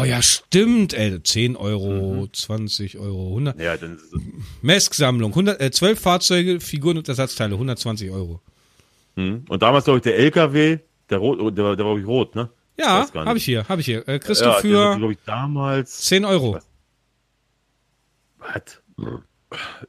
Oh 0.00 0.04
ja, 0.04 0.22
stimmt, 0.22 0.94
ey. 0.94 1.22
10 1.22 1.56
Euro, 1.56 2.26
20 2.32 2.98
Euro, 2.98 3.28
100. 3.30 3.58
Ja, 3.60 3.76
dann 3.76 3.96
ist 3.96 4.02
es- 4.12 4.20
Mask-Sammlung, 4.62 5.34
100, 5.34 5.60
äh, 5.60 5.70
12 5.70 6.00
Fahrzeuge, 6.00 6.60
Figuren 6.60 6.98
und 6.98 7.08
Ersatzteile, 7.08 7.54
120 7.58 8.10
Euro. 8.10 8.40
hm. 9.16 9.44
Und 9.48 9.62
damals 9.62 9.84
glaube 9.84 9.98
ich 9.98 10.02
der 10.04 10.16
LKW, 10.18 10.78
der 11.10 11.18
rot, 11.18 11.38
der, 11.56 11.64
war- 11.64 11.76
der 11.76 11.84
war 11.84 11.94
glaub 11.94 11.98
ich 11.98 12.06
rot, 12.06 12.34
ne? 12.36 12.48
Ja, 12.78 13.08
habe 13.12 13.38
ich 13.38 13.44
hier, 13.44 13.68
habe 13.68 13.80
ich 13.80 13.86
hier. 13.86 14.06
Äh, 14.08 14.18
kriegst 14.20 14.40
Ja, 14.42 14.54
du 14.54 14.60
für 14.60 14.96
glaube 14.96 15.12
ich 15.14 15.18
damals. 15.26 16.02
10 16.02 16.24
Euro. 16.24 16.60
Was? 18.38 18.80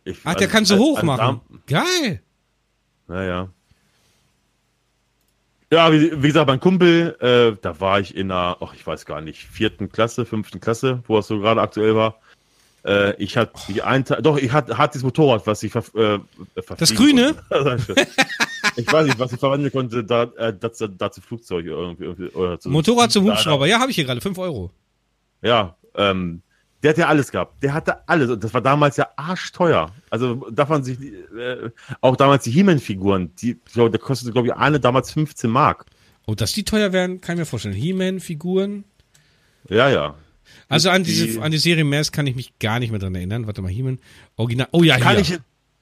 Ich, 0.05 0.17
Ach, 0.23 0.33
der 0.35 0.47
also- 0.47 0.51
kann 0.51 0.65
so 0.65 0.77
hoch 0.77 1.03
machen. 1.03 1.41
Geil. 1.67 2.21
Naja. 3.07 3.49
Ja, 5.71 5.91
wie, 5.91 6.11
wie 6.23 6.27
gesagt, 6.27 6.47
mein 6.47 6.59
Kumpel, 6.59 7.15
äh, 7.19 7.55
da 7.61 7.79
war 7.79 7.99
ich 7.99 8.15
in 8.15 8.31
einer, 8.31 8.57
ach, 8.59 8.73
ich 8.73 8.85
weiß 8.85 9.05
gar 9.05 9.21
nicht, 9.21 9.43
vierten 9.43 9.91
Klasse, 9.91 10.25
fünften 10.25 10.59
Klasse, 10.59 11.03
wo 11.05 11.19
es 11.19 11.27
so 11.27 11.39
gerade 11.39 11.61
aktuell 11.61 11.95
war. 11.95 12.19
Äh, 12.83 13.21
ich 13.21 13.37
hatte 13.37 13.53
die 13.67 13.81
ein 13.83 14.05
Tag, 14.05 14.23
doch, 14.23 14.37
ich 14.37 14.51
hatte, 14.51 14.77
hatte 14.77 14.93
dieses 14.93 15.03
Motorrad, 15.03 15.45
was 15.45 15.61
ich 15.61 15.71
ver, 15.71 15.83
äh, 15.95 16.19
Das 16.77 16.95
Grüne? 16.95 17.35
ich 18.77 18.91
weiß 18.91 19.05
nicht, 19.05 19.19
was 19.19 19.33
ich 19.33 19.39
verwandeln 19.39 19.71
konnte, 19.71 20.03
da, 20.03 20.23
äh, 20.37 20.53
dazu, 20.57 20.87
dazu 20.87 21.21
Flugzeug 21.21 21.65
irgendwie, 21.65 22.05
irgendwie 22.05 22.29
oder 22.29 22.59
zu, 22.59 22.69
Motorrad 22.69 23.11
zum 23.11 23.25
Hubschrauber. 23.25 23.67
Ja, 23.67 23.79
habe 23.79 23.91
ich 23.91 23.95
hier 23.95 24.05
gerade, 24.05 24.21
5 24.21 24.37
Euro. 24.39 24.71
Ja, 25.41 25.75
ähm, 25.95 26.41
der 26.83 26.91
hat 26.91 26.97
ja 26.97 27.07
alles 27.07 27.31
gehabt. 27.31 27.61
Der 27.63 27.73
hatte 27.73 28.07
alles. 28.07 28.29
Und 28.29 28.43
das 28.43 28.53
war 28.53 28.61
damals 28.61 28.97
ja 28.97 29.07
arschteuer. 29.17 29.91
Also 30.09 30.49
darf 30.51 30.69
man 30.69 30.83
sich, 30.83 30.97
äh, 31.01 31.69
auch 32.01 32.15
damals 32.15 32.43
die 32.45 32.51
He-Man-Figuren, 32.51 33.35
die, 33.35 33.51
ich 33.65 33.73
glaube, 33.73 33.91
der 33.91 33.99
kostete, 33.99 34.31
glaube 34.31 34.47
ich, 34.47 34.53
eine 34.53 34.79
damals 34.79 35.11
15 35.11 35.49
Mark. 35.49 35.85
Oh, 36.25 36.35
dass 36.35 36.53
die 36.53 36.63
teuer 36.63 36.93
werden, 36.93 37.21
kann 37.21 37.35
ich 37.35 37.39
mir 37.39 37.45
vorstellen. 37.45 37.75
He-Man-Figuren. 37.75 38.83
Ja, 39.67 39.89
ja. 39.89 40.15
Also 40.67 40.89
an 40.89 41.03
Die- 41.03 41.09
diese, 41.11 41.41
an 41.41 41.51
die 41.51 41.57
Serie 41.57 41.83
Mask 41.83 42.13
kann 42.13 42.27
ich 42.27 42.35
mich 42.35 42.57
gar 42.59 42.79
nicht 42.79 42.91
mehr 42.91 42.99
dran 42.99 43.13
erinnern. 43.15 43.45
Warte 43.47 43.61
mal, 43.61 43.69
He-Man. 43.71 43.99
Original. 44.35 44.67
Oh 44.71 44.83
ja, 44.83 44.97
Kann 44.99 45.17
hier. 45.17 45.35
ich, 45.35 45.39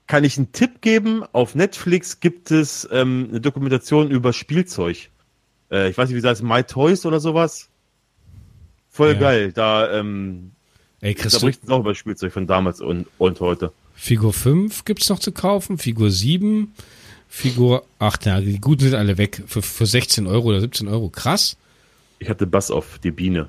kann 0.08 0.24
ich 0.24 0.38
einen 0.38 0.52
Tipp 0.52 0.82
geben? 0.82 1.24
Auf 1.34 1.54
Netflix 1.56 2.20
gibt 2.22 2.50
es 2.52 2.88
ähm, 2.92 3.28
eine 3.30 3.42
Dokumentation 3.42 4.10
über 4.10 4.32
Spielzeug. 4.34 5.10
Äh, 5.70 5.90
ich 5.90 5.98
weiß 5.98 6.10
nicht, 6.10 6.18
wie 6.18 6.22
das 6.22 6.40
heißt, 6.40 6.44
My 6.44 6.64
Toys 6.64 7.06
oder 7.06 7.20
sowas. 7.20 7.70
Voll 8.90 9.14
Ja. 9.14 9.20
geil. 9.20 9.52
Da, 9.52 9.92
ähm, 10.00 10.52
Ey, 11.02 11.14
da 11.14 11.22
kriegst 11.22 11.38
du 11.38 11.42
berichten 11.42 11.72
auch 11.72 11.80
über 11.80 11.96
Spielzeug 11.96 12.34
von 12.34 12.48
damals 12.48 12.82
und, 12.82 13.08
und 13.18 13.40
heute. 13.40 13.72
Figur 13.96 14.34
5 14.34 14.86
gibt's 14.86 15.10
noch 15.10 15.20
zu 15.20 15.32
kaufen, 15.32 15.78
Figur 15.78 16.12
7, 16.12 16.74
Figur 17.30 17.86
8, 18.00 18.26
ja, 18.26 18.42
die 18.42 18.60
guten 18.60 18.84
sind 18.84 18.96
alle 18.96 19.18
weg. 19.18 19.44
Für, 19.48 19.62
für 19.62 19.86
16 19.86 20.28
Euro 20.28 20.50
oder 20.50 20.62
17 20.62 20.88
Euro. 20.88 21.10
Krass. 21.10 21.58
Ich 22.20 22.30
hatte 22.30 22.48
Bass 22.48 22.72
auf 22.72 23.00
die 23.04 23.12
Biene. 23.12 23.48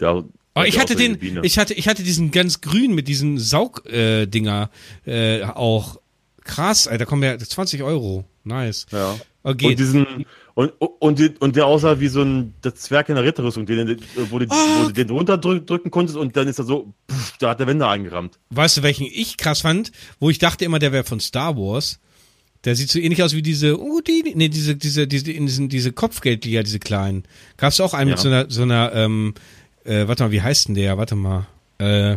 Der, 0.00 0.24
Oh, 0.56 0.62
ich 0.62 0.78
hatte 0.78 0.94
den, 0.94 1.18
ich 1.42 1.58
hatte, 1.58 1.74
ich 1.74 1.88
hatte 1.88 2.04
diesen 2.04 2.30
ganz 2.30 2.60
grün 2.60 2.94
mit 2.94 3.08
diesen 3.08 3.38
Saugdinger 3.38 4.70
äh, 5.04 5.40
äh, 5.40 5.44
auch. 5.44 6.00
Krass, 6.44 6.86
Alter, 6.86 7.06
kommen 7.06 7.22
ja 7.22 7.36
20 7.38 7.82
Euro. 7.82 8.24
Nice. 8.44 8.86
Ja. 8.92 9.18
Okay. 9.42 9.68
Und 9.68 9.78
diesen 9.78 10.26
und, 10.54 10.72
und, 10.78 11.18
die- 11.18 11.34
und 11.40 11.56
der 11.56 11.66
aussah 11.66 11.98
wie 12.00 12.08
so 12.08 12.22
ein 12.22 12.54
der 12.62 12.74
Zwerg 12.74 13.08
in 13.08 13.16
der 13.16 13.24
Ritterrüstung, 13.24 13.66
den, 13.66 14.00
wo, 14.30 14.38
du, 14.38 14.46
Ah. 14.48 14.54
wo 14.82 14.86
du 14.88 14.92
den 14.92 15.10
runterdrücken 15.10 15.66
drücken 15.66 15.90
konntest 15.90 16.16
und 16.16 16.36
dann 16.36 16.46
ist 16.48 16.58
er 16.58 16.64
so, 16.64 16.92
pff, 17.10 17.36
da 17.38 17.50
hat 17.50 17.60
der 17.60 17.66
Wände 17.66 17.86
eingerammt. 17.88 18.38
Weißt 18.50 18.76
du, 18.78 18.82
welchen 18.82 19.06
ich 19.06 19.36
krass 19.36 19.60
fand, 19.62 19.90
wo 20.20 20.30
ich 20.30 20.38
dachte 20.38 20.64
immer, 20.64 20.78
der 20.78 20.92
wäre 20.92 21.04
von 21.04 21.20
Star 21.20 21.56
Wars. 21.56 21.98
Der 22.64 22.74
sieht 22.76 22.90
so 22.90 22.98
ähnlich 22.98 23.22
aus 23.22 23.34
wie 23.34 23.42
diese, 23.42 23.78
oh, 23.78 24.00
die, 24.00 24.32
nee, 24.34 24.48
diese, 24.48 24.74
diese, 24.74 25.06
diese, 25.06 25.30
in 25.32 25.44
diesen, 25.46 25.68
diese 25.68 25.92
Kopfgeldjäger, 25.92 26.62
diese 26.62 26.78
kleinen. 26.78 27.24
Gab's 27.58 27.78
auch 27.80 27.92
einen 27.92 28.10
mit 28.10 28.18
Ja. 28.18 28.22
so 28.22 28.28
einer, 28.28 28.46
so 28.50 28.62
einer, 28.62 28.92
ähm, 28.94 29.34
äh, 29.84 30.08
warte 30.08 30.22
mal, 30.22 30.30
wie 30.32 30.40
heißt 30.40 30.68
denn 30.68 30.74
der? 30.74 30.96
Warte 30.96 31.14
mal, 31.14 31.46
äh, 31.78 32.16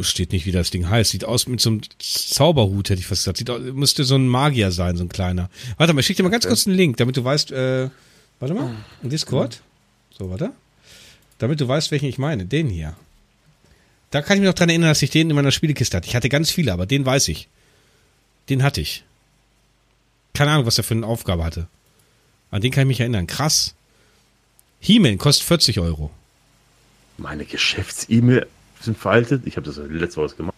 steht 0.00 0.32
nicht, 0.32 0.46
wie 0.46 0.52
das 0.52 0.70
Ding 0.70 0.88
heißt. 0.88 1.10
Sieht 1.10 1.24
aus 1.24 1.46
mit 1.46 1.60
so 1.60 1.70
einem 1.70 1.80
Zauberhut, 1.98 2.90
hätte 2.90 3.00
ich 3.00 3.06
fast 3.06 3.22
gesagt. 3.22 3.38
Sieht 3.38 3.50
aus, 3.50 3.60
müsste 3.60 4.04
so 4.04 4.16
ein 4.16 4.26
Magier 4.26 4.72
sein, 4.72 4.96
so 4.96 5.04
ein 5.04 5.08
kleiner. 5.08 5.48
Warte 5.76 5.92
mal, 5.92 6.00
ich 6.00 6.06
schick 6.06 6.16
dir 6.16 6.24
mal 6.24 6.30
ganz 6.30 6.46
kurz 6.46 6.66
einen 6.66 6.76
Link, 6.76 6.96
damit 6.96 7.16
du 7.16 7.24
weißt, 7.24 7.52
äh, 7.52 7.90
warte 8.40 8.54
mal, 8.54 8.74
im 9.02 9.10
Discord. 9.10 9.62
So, 10.18 10.30
warte. 10.30 10.52
Damit 11.38 11.60
du 11.60 11.68
weißt, 11.68 11.90
welchen 11.90 12.06
ich 12.06 12.18
meine. 12.18 12.44
Den 12.44 12.68
hier. 12.68 12.96
Da 14.10 14.22
kann 14.22 14.36
ich 14.36 14.40
mich 14.40 14.48
noch 14.48 14.54
dran 14.54 14.68
erinnern, 14.68 14.90
dass 14.90 15.02
ich 15.02 15.10
den 15.10 15.30
in 15.30 15.36
meiner 15.36 15.50
Spielekiste 15.50 15.96
hatte. 15.96 16.08
Ich 16.08 16.16
hatte 16.16 16.28
ganz 16.28 16.50
viele, 16.50 16.72
aber 16.72 16.86
den 16.86 17.04
weiß 17.04 17.28
ich. 17.28 17.48
Den 18.48 18.62
hatte 18.62 18.80
ich. 18.80 19.04
Keine 20.34 20.50
Ahnung, 20.52 20.66
was 20.66 20.78
er 20.78 20.84
für 20.84 20.94
eine 20.94 21.06
Aufgabe 21.06 21.44
hatte. 21.44 21.68
An 22.50 22.60
den 22.60 22.70
kann 22.70 22.82
ich 22.82 22.88
mich 22.88 23.00
erinnern. 23.00 23.26
Krass. 23.26 23.74
He-Man 24.80 25.18
kostet 25.18 25.46
40 25.46 25.80
Euro. 25.80 26.10
Meine 27.16 27.44
Geschäfts-E-Mail 27.44 28.46
sind 28.84 28.98
veraltet. 28.98 29.42
Ich 29.46 29.56
habe 29.56 29.66
das 29.66 29.76
letzte 29.76 30.20
Woche 30.20 30.36
gemacht. 30.36 30.54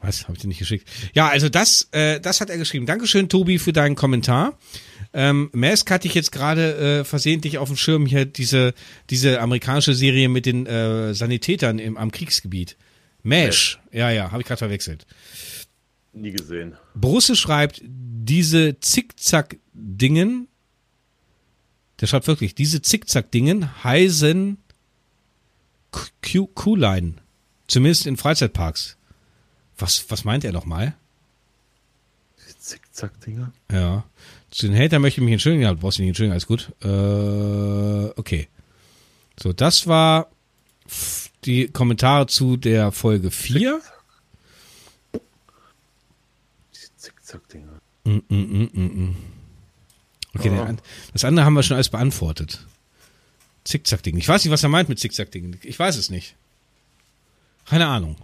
Was? 0.00 0.24
Habe 0.24 0.34
ich 0.34 0.42
dir 0.42 0.48
nicht 0.48 0.58
geschickt? 0.58 0.88
Ja, 1.12 1.28
also 1.28 1.48
das, 1.48 1.88
äh, 1.90 2.20
das 2.20 2.40
hat 2.40 2.50
er 2.50 2.58
geschrieben. 2.58 2.86
Dankeschön, 2.86 3.28
Tobi, 3.28 3.58
für 3.58 3.72
deinen 3.72 3.96
Kommentar. 3.96 4.56
Ähm, 5.12 5.50
Mask 5.52 5.90
hatte 5.90 6.06
ich 6.06 6.14
jetzt 6.14 6.30
gerade 6.30 7.00
äh, 7.00 7.04
versehentlich 7.04 7.58
auf 7.58 7.68
dem 7.68 7.76
Schirm 7.76 8.06
hier 8.06 8.24
diese, 8.24 8.74
diese 9.10 9.40
amerikanische 9.40 9.94
Serie 9.94 10.28
mit 10.28 10.46
den 10.46 10.66
äh, 10.66 11.14
Sanitätern 11.14 11.78
im, 11.78 11.96
am 11.96 12.12
Kriegsgebiet. 12.12 12.76
Mesh. 13.22 13.80
Ja, 13.90 14.10
ja, 14.10 14.30
habe 14.30 14.42
ich 14.42 14.46
gerade 14.46 14.58
verwechselt. 14.58 15.06
Nie 16.12 16.30
gesehen. 16.30 16.76
Brusse 16.94 17.34
schreibt, 17.34 17.82
diese 17.84 18.78
Zickzack-Dingen, 18.78 20.46
der 22.00 22.06
schreibt 22.06 22.28
wirklich, 22.28 22.54
diese 22.54 22.82
Zickzack-Dingen 22.82 23.82
heißen 23.82 24.58
Q-Line. 25.90 27.14
Zumindest 27.66 28.06
in 28.06 28.16
Freizeitparks. 28.16 28.96
Was, 29.76 30.10
was 30.10 30.24
meint 30.24 30.44
er 30.44 30.52
nochmal? 30.52 30.94
Zickzack-Dinger? 32.58 33.52
Ja. 33.70 34.04
Zu 34.50 34.68
den 34.68 34.76
Hater 34.76 34.98
möchte 34.98 35.20
ich 35.20 35.24
mich 35.24 35.32
entschuldigen. 35.32 35.62
Ja, 35.62 35.72
du 35.72 35.80
brauchst 35.80 35.98
dich 35.98 36.02
nicht 36.02 36.10
entschuldigen, 36.10 36.32
alles 36.32 36.46
gut. 36.46 36.72
Äh, 36.82 38.18
okay. 38.18 38.48
So, 39.40 39.52
das 39.52 39.86
war 39.86 40.28
die 41.44 41.68
Kommentare 41.68 42.26
zu 42.26 42.56
der 42.56 42.92
Folge 42.92 43.30
4. 43.30 43.80
Zickzack-Dinger. 46.72 47.80
Mm, 48.04 48.10
mm, 48.10 48.22
mm, 48.28 48.70
mm, 48.72 49.08
mm. 49.08 49.16
Okay, 50.34 50.50
oh. 50.50 50.76
das 51.12 51.24
andere 51.24 51.44
haben 51.44 51.54
wir 51.54 51.62
schon 51.62 51.76
alles 51.76 51.88
beantwortet. 51.88 52.66
Zickzack-Ding. 53.68 54.16
Ich 54.16 54.26
weiß 54.26 54.44
nicht, 54.44 54.52
was 54.52 54.62
er 54.62 54.70
meint 54.70 54.88
mit 54.88 54.98
Zickzack-Ding. 54.98 55.58
Ich 55.62 55.78
weiß 55.78 55.96
es 55.96 56.08
nicht. 56.08 56.34
Keine 57.66 57.86
Ahnung. 57.86 58.16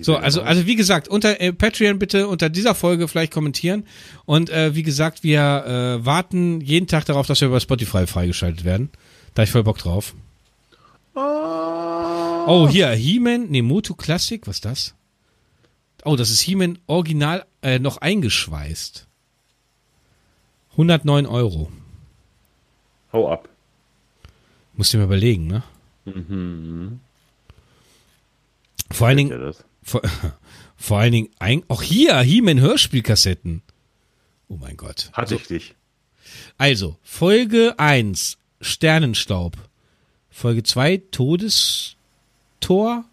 So, 0.00 0.16
also, 0.16 0.40
also 0.40 0.64
wie 0.64 0.76
gesagt, 0.76 1.06
unter 1.08 1.38
äh, 1.38 1.52
Patreon 1.52 1.98
bitte 1.98 2.28
unter 2.28 2.48
dieser 2.48 2.74
Folge 2.74 3.06
vielleicht 3.06 3.34
kommentieren. 3.34 3.86
Und 4.24 4.48
äh, 4.48 4.74
wie 4.74 4.82
gesagt, 4.82 5.22
wir 5.22 5.98
äh, 6.00 6.06
warten 6.06 6.62
jeden 6.62 6.86
Tag 6.86 7.04
darauf, 7.04 7.26
dass 7.26 7.42
wir 7.42 7.48
über 7.48 7.60
Spotify 7.60 8.06
freigeschaltet 8.06 8.64
werden. 8.64 8.88
Da 9.34 9.42
ich 9.42 9.50
voll 9.50 9.64
Bock 9.64 9.76
drauf. 9.76 10.14
Oh, 11.14 11.20
oh 12.46 12.68
hier, 12.68 12.88
He-Man, 12.92 13.48
nee, 13.50 13.60
Moto 13.60 13.94
Classic, 13.94 14.46
was 14.46 14.56
ist 14.56 14.64
das? 14.64 14.94
Oh, 16.04 16.16
das 16.16 16.30
ist 16.30 16.40
He-Man 16.40 16.78
original 16.86 17.44
äh, 17.60 17.78
noch 17.78 17.98
eingeschweißt. 17.98 19.06
109 20.72 21.26
Euro. 21.26 21.70
Hau 23.12 23.30
ab. 23.30 23.50
Musst 24.76 24.92
du 24.92 24.98
mir 24.98 25.04
überlegen, 25.04 25.46
ne? 25.46 25.62
Mhm. 26.04 27.00
Vor 28.90 29.08
allen 29.08 29.16
Dingen, 29.16 29.54
vor, 29.82 30.02
vor, 30.76 30.98
allen 30.98 31.12
Dingen, 31.12 31.28
ein, 31.38 31.62
auch 31.68 31.82
hier, 31.82 32.18
He-Man 32.20 32.60
Hörspielkassetten. 32.60 33.62
Oh 34.48 34.56
mein 34.56 34.76
Gott. 34.76 35.10
Hatte 35.12 35.36
ich 35.36 35.46
dich. 35.46 35.74
Also, 36.58 36.96
Folge 37.02 37.74
1, 37.78 38.38
Sternenstaub. 38.60 39.56
Folge 40.30 40.62
2, 40.62 41.02
Todestor. 41.10 43.04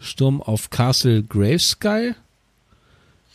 Sturm 0.00 0.42
auf 0.42 0.70
Castle 0.70 1.22
Graveskull. 1.22 2.14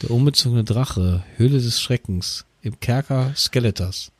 Der 0.02 0.12
unbezogene 0.12 0.64
Drache. 0.64 1.24
Höhle 1.36 1.60
des 1.60 1.82
Schreckens. 1.82 2.46
Im 2.62 2.80
Kerker 2.80 3.34
Skeletors. 3.36 4.13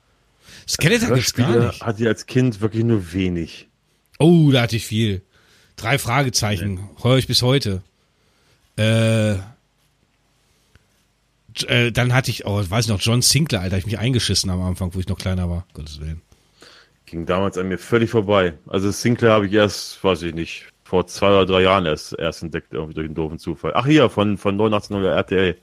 Skeletor 0.68 1.16
gibt's 1.16 1.34
gar 1.34 1.68
nicht. 1.68 1.82
Hatte 1.82 2.02
ich 2.02 2.08
als 2.08 2.26
Kind 2.26 2.62
wirklich 2.62 2.84
nur 2.84 3.14
wenig. 3.14 3.68
Oh, 4.20 4.50
da 4.52 4.62
hatte 4.62 4.76
ich 4.76 4.86
viel. 4.86 5.22
Drei 5.76 5.98
Fragezeichen. 5.98 6.78
Ja. 6.78 7.04
Höre 7.04 7.18
ich 7.18 7.28
bis 7.28 7.42
heute. 7.42 7.82
Äh, 8.78 9.34
äh, 11.68 11.92
dann 11.92 12.14
hatte 12.14 12.32
ich, 12.32 12.46
oh, 12.46 12.64
weiß 12.68 12.86
ich 12.86 12.92
noch, 12.92 13.02
John 13.02 13.22
Sinclair, 13.22 13.62
Alter, 13.62 13.78
ich 13.78 13.86
mich 13.86 14.00
eingeschissen 14.00 14.50
am 14.50 14.62
Anfang, 14.62 14.94
wo 14.94 15.00
ich 15.00 15.08
noch 15.08 15.18
kleiner 15.18 15.50
war. 15.50 15.66
Gottes 15.74 16.00
Willen. 16.00 16.22
Ging 17.06 17.26
damals 17.26 17.58
an 17.58 17.68
mir 17.68 17.78
völlig 17.78 18.10
vorbei. 18.10 18.54
Also 18.68 18.90
Sinclair 18.92 19.34
habe 19.34 19.48
ich 19.48 19.54
erst, 19.54 20.04
weiß 20.04 20.24
ich 20.24 20.34
nicht, 20.34 20.66
vor 20.84 21.06
zwei 21.08 21.28
oder 21.28 21.46
drei 21.46 21.62
Jahren 21.62 21.86
erst, 21.86 22.18
erst 22.18 22.44
entdeckt, 22.44 22.74
irgendwie 22.74 22.94
durch 22.94 23.06
einen 23.06 23.16
doofen 23.16 23.40
Zufall. 23.40 23.74
Ach 23.76 23.86
hier, 23.86 24.10
von, 24.10 24.38
von 24.38 24.56
89 24.56 24.98
RTL, 25.06 25.58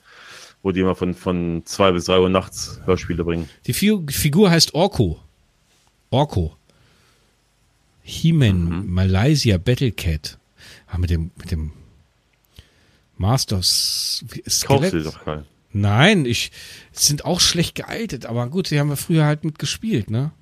wo 0.63 0.73
die 0.73 0.81
immer 0.81 0.95
von, 0.95 1.15
von 1.15 1.63
zwei 1.65 1.93
bis 1.93 2.05
drei 2.05 2.19
Uhr 2.19 2.29
nachts 2.29 2.81
Hörspiele 2.85 3.25
bringen. 3.25 3.49
Die 3.67 3.73
Figur 3.73 4.51
heißt 4.51 4.75
Orko. 4.75 5.21
Orko. 6.11 6.57
He-Man, 8.03 8.65
mhm. 8.65 8.93
Malaysia 8.93 9.59
Battlecat. 9.59 10.39
Ah, 10.87 10.99
mit 10.99 11.11
dem, 11.11 11.31
mit 11.37 11.51
dem 11.51 11.73
Masters 13.17 14.25
Kaufst 14.65 14.93
du 14.93 15.03
doch 15.03 15.25
keinen. 15.25 15.45
Nein, 15.73 16.25
ich 16.25 16.51
sind 16.91 17.25
auch 17.25 17.41
schlecht 17.41 17.77
gealtet, 17.77 18.27
aber 18.27 18.49
gut, 18.49 18.71
die 18.71 18.81
haben 18.81 18.89
wir 18.89 18.97
früher 18.97 19.25
halt 19.25 19.45
mitgespielt, 19.45 20.11
ne? 20.11 20.33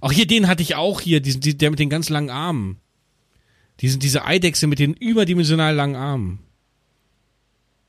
Auch 0.00 0.12
hier 0.12 0.26
den 0.26 0.48
hatte 0.48 0.62
ich 0.62 0.74
auch 0.74 1.00
hier, 1.00 1.20
diesen, 1.20 1.40
der 1.58 1.70
mit 1.70 1.78
den 1.78 1.90
ganz 1.90 2.08
langen 2.08 2.30
Armen. 2.30 2.78
Diesen, 3.80 4.00
diese 4.00 4.24
Eidechse 4.24 4.66
mit 4.66 4.78
den 4.78 4.94
überdimensional 4.94 5.74
langen 5.74 5.96
Armen. 5.96 6.38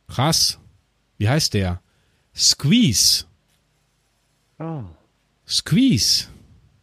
Krass. 0.08 0.60
Wie 1.18 1.30
heißt 1.30 1.54
der? 1.54 1.82
Squeeze. 2.36 3.26
Oh. 4.60 4.84
Squeeze. 5.48 6.28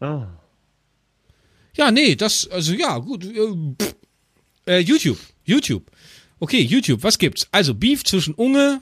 Oh. 0.00 0.26
Ja, 1.74 1.90
nee, 1.90 2.14
das, 2.14 2.48
also 2.48 2.72
ja, 2.74 2.98
gut. 2.98 3.24
Äh, 3.24 3.50
äh, 4.66 4.78
YouTube. 4.78 5.18
YouTube. 5.44 5.90
Okay, 6.38 6.60
YouTube, 6.62 7.02
was 7.02 7.18
gibt's? 7.18 7.48
Also 7.52 7.74
Beef 7.74 8.04
zwischen 8.04 8.34
Unge 8.34 8.80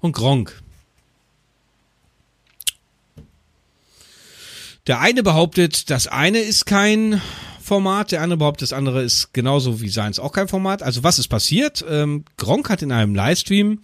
und 0.00 0.12
Gronk. 0.12 0.62
Der 4.86 5.00
eine 5.00 5.22
behauptet, 5.22 5.90
das 5.90 6.08
eine 6.08 6.40
ist 6.40 6.66
kein 6.66 7.20
Format, 7.70 8.10
der 8.10 8.20
andere 8.20 8.38
behauptet, 8.38 8.62
das 8.62 8.72
andere 8.72 9.04
ist 9.04 9.32
genauso 9.32 9.80
wie 9.80 9.90
seins 9.90 10.18
auch 10.18 10.32
kein 10.32 10.48
Format. 10.48 10.82
Also 10.82 11.04
was 11.04 11.20
ist 11.20 11.28
passiert? 11.28 11.84
Ähm, 11.88 12.24
Gronk 12.36 12.68
hat 12.68 12.82
in 12.82 12.90
einem 12.90 13.14
Livestream 13.14 13.78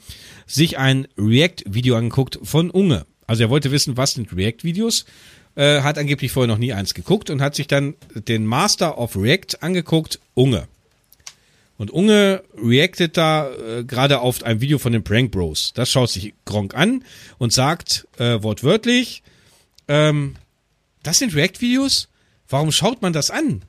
sich 0.44 0.76
ein 0.76 1.06
React-Video 1.16 1.94
angeguckt 1.96 2.40
von 2.42 2.70
Unge. 2.70 3.06
Also 3.28 3.44
er 3.44 3.50
wollte 3.50 3.70
wissen, 3.70 3.96
was 3.96 4.14
sind 4.14 4.36
React-Videos 4.36 5.04
äh, 5.54 5.82
hat 5.82 5.98
angeblich 5.98 6.32
vorher 6.32 6.48
noch 6.48 6.58
nie 6.58 6.72
eins 6.72 6.94
geguckt 6.94 7.30
und 7.30 7.40
hat 7.40 7.54
sich 7.54 7.68
dann 7.68 7.94
den 8.14 8.44
Master 8.44 8.98
of 8.98 9.16
React 9.16 9.62
angeguckt, 9.62 10.18
Unge. 10.34 10.66
Und 11.78 11.92
Unge 11.92 12.42
reactet 12.60 13.16
da 13.16 13.48
äh, 13.50 13.84
gerade 13.84 14.18
auf 14.18 14.42
ein 14.42 14.60
Video 14.60 14.78
von 14.78 14.92
den 14.92 15.04
Prank 15.04 15.30
Bros. 15.30 15.72
Das 15.74 15.90
schaut 15.92 16.10
sich 16.10 16.34
Gronk 16.44 16.74
an 16.74 17.04
und 17.38 17.52
sagt 17.52 18.08
äh, 18.18 18.42
wortwörtlich, 18.42 19.22
ähm, 19.86 20.34
das 21.04 21.20
sind 21.20 21.36
React-Videos? 21.36 22.08
Warum 22.48 22.72
schaut 22.72 23.00
man 23.00 23.12
das 23.12 23.30
an? 23.30 23.62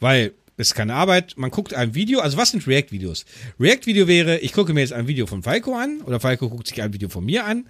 Weil 0.00 0.32
es 0.56 0.68
ist 0.68 0.74
keine 0.74 0.94
Arbeit, 0.94 1.34
man 1.36 1.50
guckt 1.50 1.72
ein 1.74 1.94
Video, 1.94 2.20
also 2.20 2.36
was 2.36 2.50
sind 2.50 2.66
React-Videos? 2.66 3.24
React-Video 3.60 4.08
wäre, 4.08 4.38
ich 4.38 4.52
gucke 4.52 4.72
mir 4.72 4.80
jetzt 4.80 4.92
ein 4.92 5.06
Video 5.06 5.26
von 5.26 5.42
Falco 5.42 5.74
an 5.76 6.00
oder 6.02 6.18
Falco 6.18 6.48
guckt 6.48 6.66
sich 6.66 6.82
ein 6.82 6.92
Video 6.92 7.08
von 7.08 7.24
mir 7.24 7.44
an 7.44 7.66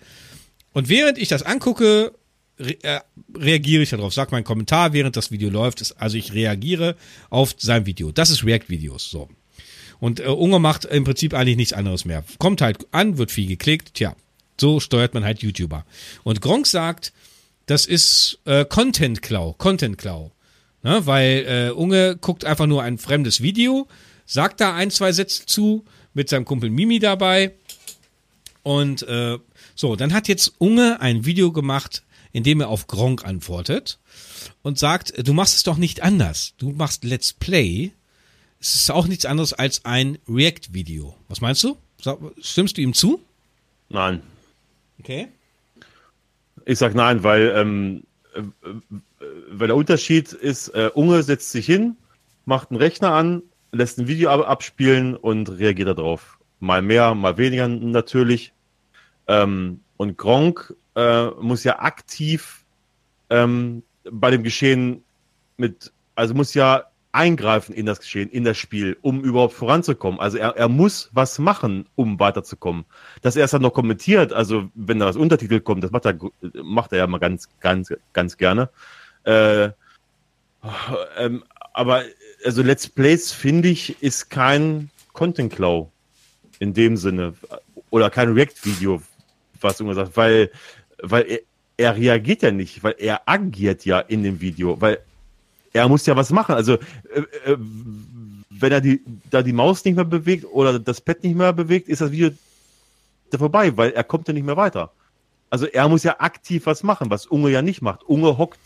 und 0.73 0.89
während 0.89 1.19
ich 1.19 1.29
das 1.29 1.43
angucke, 1.43 2.13
re 2.59 2.77
äh, 2.83 3.01
reagiere 3.35 3.83
ich 3.83 3.91
darauf, 3.91 4.15
sag 4.15 4.33
meinen 4.33 4.45
Kommentar, 4.45 4.93
während 4.93 5.17
das 5.17 5.31
Video 5.31 5.51
läuft. 5.51 5.95
Also 5.99 6.17
ich 6.17 6.33
reagiere 6.33 6.97
auf 7.31 7.55
sein 7.59 7.87
Video. 7.87 8.13
Das 8.13 8.31
ist 8.31 8.45
React-Videos. 8.45 9.11
So. 9.11 9.29
Und 10.01 10.21
äh, 10.21 10.27
Unger 10.27 10.59
macht 10.59 10.85
im 10.85 11.05
Prinzip 11.05 11.35
eigentlich 11.35 11.57
nichts 11.57 11.73
anderes 11.73 12.05
mehr. 12.05 12.25
Kommt 12.39 12.61
halt 12.61 12.87
an, 12.93 13.19
wird 13.19 13.31
viel 13.31 13.47
geklickt. 13.47 13.95
Tja, 13.95 14.15
so 14.61 14.81
steuert 14.81 15.15
man 15.15 15.25
halt 15.25 15.43
YouTuber. 15.43 15.85
Und 16.25 16.41
Gronk 16.41 16.67
sagt, 16.67 17.13
das 17.67 17.87
ist 17.87 18.39
äh, 18.45 18.65
Content-Klau. 18.65 19.55
Content-Klau. 19.55 20.33
Ne? 20.83 21.07
Weil 21.07 21.45
äh, 21.47 21.71
Unge 21.73 22.17
guckt 22.17 22.45
einfach 22.45 22.67
nur 22.67 22.83
ein 22.83 22.99
fremdes 22.99 23.43
Video, 23.43 23.89
sagt 24.27 24.61
da 24.61 24.75
ein, 24.75 24.91
zwei 24.91 25.13
Sätze 25.13 25.47
zu, 25.47 25.85
mit 26.15 26.29
seinem 26.29 26.45
Kumpel 26.45 26.71
Mimi 26.71 26.99
dabei. 26.99 27.55
Und 28.63 29.03
äh, 29.05 29.39
so, 29.75 29.97
dann 29.97 30.13
hat 30.13 30.29
jetzt 30.29 30.55
Unge 30.59 31.01
ein 31.01 31.25
Video 31.25 31.53
gemacht, 31.53 32.03
indem 32.33 32.61
er 32.61 32.69
auf 32.69 32.87
Gronk 32.87 33.25
antwortet 33.25 33.99
und 34.63 34.79
sagt, 34.79 35.27
du 35.27 35.33
machst 35.33 35.57
es 35.57 35.63
doch 35.63 35.77
nicht 35.77 36.03
anders. 36.03 36.55
Du 36.59 36.71
machst 36.71 37.05
Let's 37.05 37.33
Play. 37.33 37.93
Es 38.61 38.75
ist 38.75 38.91
auch 38.91 39.07
nichts 39.07 39.25
anderes 39.25 39.53
als 39.53 39.85
ein 39.85 40.19
React-Video. 40.29 41.17
Was 41.29 41.41
meinst 41.41 41.63
du? 41.65 41.77
Stimmst 42.41 42.77
du 42.77 42.81
ihm 42.83 42.93
zu? 42.93 43.21
Nein. 43.89 44.23
Okay. 45.01 45.29
Ich 46.65 46.79
sag 46.79 46.95
nein, 46.95 47.23
weil, 47.23 47.53
ähm, 47.57 48.03
äh, 48.35 48.43
weil 49.51 49.69
der 49.69 49.77
Unterschied 49.77 50.33
ist, 50.33 50.69
äh, 50.69 50.91
Unge 50.95 51.23
setzt 51.23 51.53
sich 51.53 51.67
hin, 51.67 51.97
macht 52.45 52.71
einen 52.71 52.79
Rechner 52.79 53.13
an, 53.13 53.43
lässt 53.73 53.99
ein 53.99 54.09
Video 54.09 54.31
abspielen 54.31 55.15
und 55.17 55.51
reagiert 55.51 55.89
darauf. 55.89 56.39
Mal 56.61 56.83
mehr, 56.83 57.15
mal 57.15 57.37
weniger 57.37 57.69
natürlich. 57.69 58.53
Ähm, 59.27 59.81
und 59.97 60.17
Gronk 60.17 60.75
äh, 60.97 61.27
muss 61.41 61.65
ja 61.65 61.79
aktiv 61.79 62.65
ähm, 63.31 63.83
bei 64.11 64.31
dem 64.31 64.43
Geschehen 64.43 65.05
mit, 65.57 65.93
also 66.15 66.35
muss 66.35 66.55
ja 66.55 66.85
eingreifen 67.13 67.75
in 67.75 67.87
das 67.87 68.01
Geschehen, 68.01 68.31
in 68.31 68.45
das 68.45 68.57
Spiel, 68.59 68.97
um 69.03 69.23
überhaupt 69.23 69.55
voranzukommen. 69.55 70.21
Also 70.21 70.39
er, 70.39 70.57
er 70.57 70.69
muss 70.69 71.11
was 71.13 71.39
machen, 71.39 71.87
um 71.95 72.21
weiterzukommen. 72.21 72.85
Dass 73.23 73.37
er 73.37 73.45
es 73.45 73.51
dann 73.51 73.63
noch 73.63 73.73
kommentiert, 73.73 74.33
also 74.33 74.71
wenn 74.75 74.99
da 74.99 75.07
das 75.07 75.17
Untertitel 75.17 75.61
kommt, 75.61 75.83
das 75.85 75.91
macht 75.91 76.07
er, 76.07 76.19
macht 76.63 76.93
er 76.93 76.99
ja 76.99 77.07
mal 77.07 77.19
ganz, 77.19 77.49
ganz, 77.61 77.93
ganz 78.13 78.37
gerne. 78.37 78.71
Äh, 79.25 79.71
ähm, 81.17 81.45
aber 81.73 82.03
also 82.45 82.63
Let's 82.63 82.89
Plays, 82.89 83.33
finde 83.33 83.69
ich, 83.69 84.03
ist 84.03 84.31
kein 84.31 84.91
Content-Klau. 85.13 85.91
In 86.61 86.75
dem 86.75 86.97
Sinne. 86.97 87.35
Oder 87.91 88.11
kein 88.11 88.33
React-Video, 88.33 89.01
was 89.61 89.81
Unge 89.81 89.95
sagt, 89.95 90.17
weil, 90.17 90.51
weil 91.03 91.25
er, 91.25 91.41
er 91.77 91.97
reagiert 91.97 92.43
ja 92.43 92.51
nicht, 92.51 92.83
weil 92.83 92.97
er 92.99 93.23
agiert 93.27 93.85
ja 93.85 94.01
in 94.01 94.25
dem 94.25 94.41
Video, 94.41 94.81
weil 94.81 94.99
er 95.73 95.89
muss 95.89 96.05
ja 96.07 96.17
was 96.17 96.31
machen. 96.31 96.55
Also, 96.55 96.75
äh, 96.75 97.21
äh, 97.45 97.57
wenn 98.51 98.73
er 98.73 98.81
die, 98.81 99.03
da 99.31 99.43
die 99.43 99.53
Maus 99.53 99.85
nicht 99.85 99.95
mehr 99.95 100.05
bewegt 100.05 100.45
oder 100.51 100.79
das 100.79 101.01
Pad 101.01 101.23
nicht 101.23 101.37
mehr 101.37 101.53
bewegt, 101.53 101.89
ist 101.89 102.01
das 102.01 102.11
Video 102.11 102.31
da 103.31 103.39
vorbei, 103.39 103.77
weil 103.77 103.93
er 103.93 104.05
kommt 104.05 104.27
ja 104.29 104.35
nicht 104.35 104.47
mehr 104.47 104.57
weiter. 104.57 104.91
Also 105.51 105.67
er 105.67 105.89
muss 105.89 106.03
ja 106.03 106.17
aktiv 106.19 106.67
was 106.67 106.83
machen, 106.83 107.11
was 107.11 107.27
Unge 107.27 107.51
ja 107.51 107.63
nicht 107.63 107.83
macht. 107.83 108.03
Unge 108.05 108.37
hockt 108.37 108.59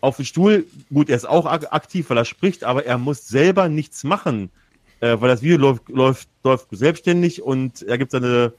auf 0.00 0.16
dem 0.16 0.24
Stuhl. 0.24 0.66
Gut, 0.92 1.08
er 1.08 1.16
ist 1.16 1.28
auch 1.28 1.46
aktiv, 1.46 2.10
weil 2.10 2.18
er 2.18 2.24
spricht, 2.24 2.64
aber 2.64 2.84
er 2.86 2.98
muss 2.98 3.28
selber 3.28 3.68
nichts 3.68 4.04
machen, 4.04 4.50
äh, 5.00 5.16
weil 5.20 5.28
das 5.28 5.42
Video 5.42 5.58
läuft, 5.58 5.88
läuft, 5.88 6.28
läuft 6.44 6.68
selbstständig 6.70 7.42
und 7.42 7.82
er 7.82 7.98
gibt 7.98 8.12
seine, 8.12 8.52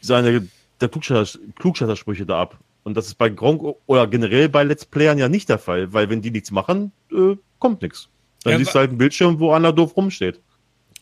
seine 0.00 0.46
der 0.80 0.88
Klugschattersprüche 0.88 2.26
da 2.26 2.40
ab. 2.40 2.58
Und 2.84 2.96
das 2.96 3.06
ist 3.06 3.14
bei 3.14 3.28
Gronk 3.28 3.76
oder 3.86 4.06
generell 4.08 4.48
bei 4.48 4.64
Let's 4.64 4.84
Playern 4.84 5.18
ja 5.18 5.28
nicht 5.28 5.48
der 5.48 5.58
Fall, 5.58 5.92
weil 5.92 6.10
wenn 6.10 6.20
die 6.20 6.30
nichts 6.32 6.50
machen, 6.50 6.92
äh, 7.12 7.36
kommt 7.58 7.82
nichts. 7.82 8.08
Dann 8.42 8.52
ja, 8.52 8.58
siehst 8.58 8.74
du 8.74 8.80
halt 8.80 8.90
einen 8.90 8.98
Bildschirm, 8.98 9.38
wo 9.38 9.52
einer 9.52 9.72
doof 9.72 9.96
rumsteht. 9.96 10.40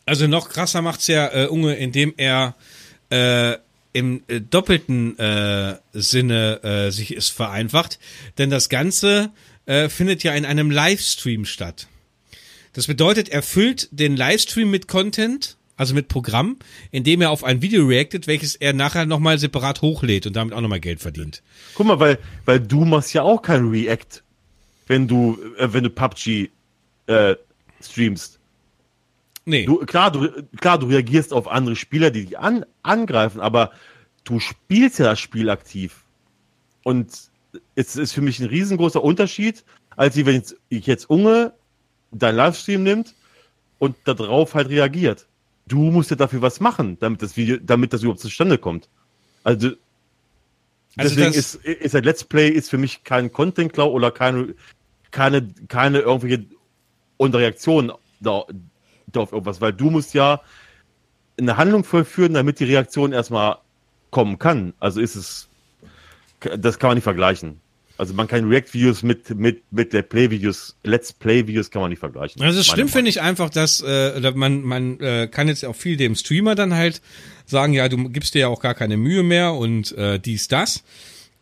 Also 0.05 0.27
noch 0.27 0.49
krasser 0.49 0.81
macht's 0.81 1.07
ja 1.07 1.27
äh, 1.33 1.47
Unge, 1.47 1.75
indem 1.75 2.13
er 2.17 2.55
äh, 3.09 3.57
im 3.93 4.23
äh, 4.27 4.39
doppelten 4.41 5.17
äh, 5.19 5.77
Sinne 5.93 6.63
äh, 6.63 6.91
sich 6.91 7.13
ist 7.13 7.29
vereinfacht, 7.29 7.99
denn 8.37 8.49
das 8.49 8.69
Ganze 8.69 9.31
äh, 9.65 9.89
findet 9.89 10.23
ja 10.23 10.33
in 10.33 10.45
einem 10.45 10.71
Livestream 10.71 11.45
statt. 11.45 11.87
Das 12.73 12.87
bedeutet, 12.87 13.29
er 13.29 13.43
füllt 13.43 13.89
den 13.91 14.15
Livestream 14.15 14.71
mit 14.71 14.87
Content, 14.87 15.57
also 15.75 15.93
mit 15.93 16.07
Programm, 16.07 16.57
indem 16.91 17.21
er 17.21 17.31
auf 17.31 17.43
ein 17.43 17.61
Video 17.61 17.85
reactet, 17.85 18.27
welches 18.27 18.55
er 18.55 18.73
nachher 18.73 19.05
nochmal 19.05 19.39
separat 19.39 19.81
hochlädt 19.81 20.27
und 20.27 20.35
damit 20.35 20.53
auch 20.53 20.61
nochmal 20.61 20.79
Geld 20.79 21.01
verdient. 21.01 21.41
Guck 21.73 21.87
mal, 21.87 21.99
weil, 21.99 22.19
weil 22.45 22.59
du 22.59 22.85
machst 22.85 23.13
ja 23.13 23.23
auch 23.23 23.41
kein 23.41 23.67
React, 23.67 24.21
wenn 24.87 25.07
du, 25.07 25.37
äh, 25.57 25.73
wenn 25.73 25.83
du 25.83 25.89
PUBG 25.89 26.49
äh, 27.07 27.35
streamst. 27.83 28.40
Nee. 29.45 29.65
Du, 29.65 29.77
klar, 29.77 30.11
du, 30.11 30.43
klar, 30.59 30.77
du 30.77 30.87
reagierst 30.87 31.33
auf 31.33 31.47
andere 31.47 31.75
Spieler, 31.75 32.11
die 32.11 32.25
dich 32.25 32.39
an, 32.39 32.65
angreifen, 32.83 33.39
aber 33.39 33.71
du 34.23 34.39
spielst 34.39 34.99
ja 34.99 35.05
das 35.05 35.19
Spiel 35.19 35.49
aktiv. 35.49 36.03
Und 36.83 37.11
es 37.75 37.95
ist 37.95 38.13
für 38.13 38.21
mich 38.21 38.39
ein 38.39 38.47
riesengroßer 38.47 39.03
Unterschied, 39.03 39.63
als 39.95 40.15
wenn 40.15 40.35
jetzt, 40.35 40.55
ich 40.69 40.85
jetzt 40.85 41.09
Unge 41.09 41.53
dein 42.11 42.35
Livestream 42.35 42.83
nimmt 42.83 43.15
und 43.79 43.95
darauf 44.05 44.53
halt 44.53 44.69
reagiert. 44.69 45.27
Du 45.67 45.77
musst 45.91 46.09
ja 46.09 46.15
dafür 46.15 46.41
was 46.41 46.59
machen, 46.59 46.97
damit 46.99 47.21
das 47.21 47.37
Video, 47.37 47.57
damit 47.61 47.93
das 47.93 48.01
überhaupt 48.01 48.19
zustande 48.19 48.57
kommt. 48.57 48.89
Also, 49.43 49.69
also 50.97 51.15
deswegen 51.15 51.33
ist, 51.33 51.55
ist 51.55 51.95
ein 51.95 52.03
Let's 52.03 52.23
Play 52.23 52.49
ist 52.49 52.69
für 52.69 52.77
mich 52.77 53.03
kein 53.03 53.31
Content 53.31 53.73
Cloud 53.73 53.93
oder 53.93 54.11
keine, 54.11 54.55
keine, 55.11 55.47
keine 55.67 55.99
irgendwelche 55.99 56.45
Unterreaktion 57.17 57.91
da, 58.19 58.43
auf 59.17 59.31
irgendwas, 59.31 59.61
weil 59.61 59.73
du 59.73 59.89
musst 59.89 60.13
ja 60.13 60.41
eine 61.37 61.57
Handlung 61.57 61.83
vollführen, 61.83 62.33
damit 62.33 62.59
die 62.59 62.65
Reaktion 62.65 63.13
erstmal 63.13 63.57
kommen 64.09 64.37
kann. 64.39 64.73
Also 64.79 65.01
ist 65.01 65.15
es, 65.15 65.47
das 66.39 66.79
kann 66.79 66.89
man 66.89 66.97
nicht 66.97 67.03
vergleichen. 67.03 67.59
Also 67.97 68.15
man 68.15 68.27
kann 68.27 68.49
React-Videos 68.49 69.03
mit, 69.03 69.29
mit, 69.37 69.61
mit 69.71 69.93
der 69.93 70.01
Play-Videos, 70.01 70.75
Let's 70.83 71.13
Play-Videos 71.13 71.69
kann 71.69 71.83
man 71.83 71.91
nicht 71.91 71.99
vergleichen. 71.99 72.41
Also 72.41 72.63
stimmt, 72.63 72.89
finde 72.89 73.09
ich 73.09 73.21
einfach, 73.21 73.51
dass 73.51 73.83
äh, 73.85 74.31
man, 74.33 74.63
man 74.63 74.99
äh, 74.99 75.27
kann 75.27 75.47
jetzt 75.47 75.63
auch 75.65 75.75
viel 75.75 75.97
dem 75.97 76.15
Streamer 76.15 76.55
dann 76.55 76.73
halt 76.73 76.99
sagen, 77.45 77.73
ja, 77.73 77.89
du 77.89 78.09
gibst 78.09 78.33
dir 78.33 78.39
ja 78.39 78.47
auch 78.47 78.59
gar 78.59 78.73
keine 78.73 78.97
Mühe 78.97 79.21
mehr 79.21 79.53
und 79.53 79.95
äh, 79.97 80.19
dies, 80.19 80.47
das. 80.47 80.83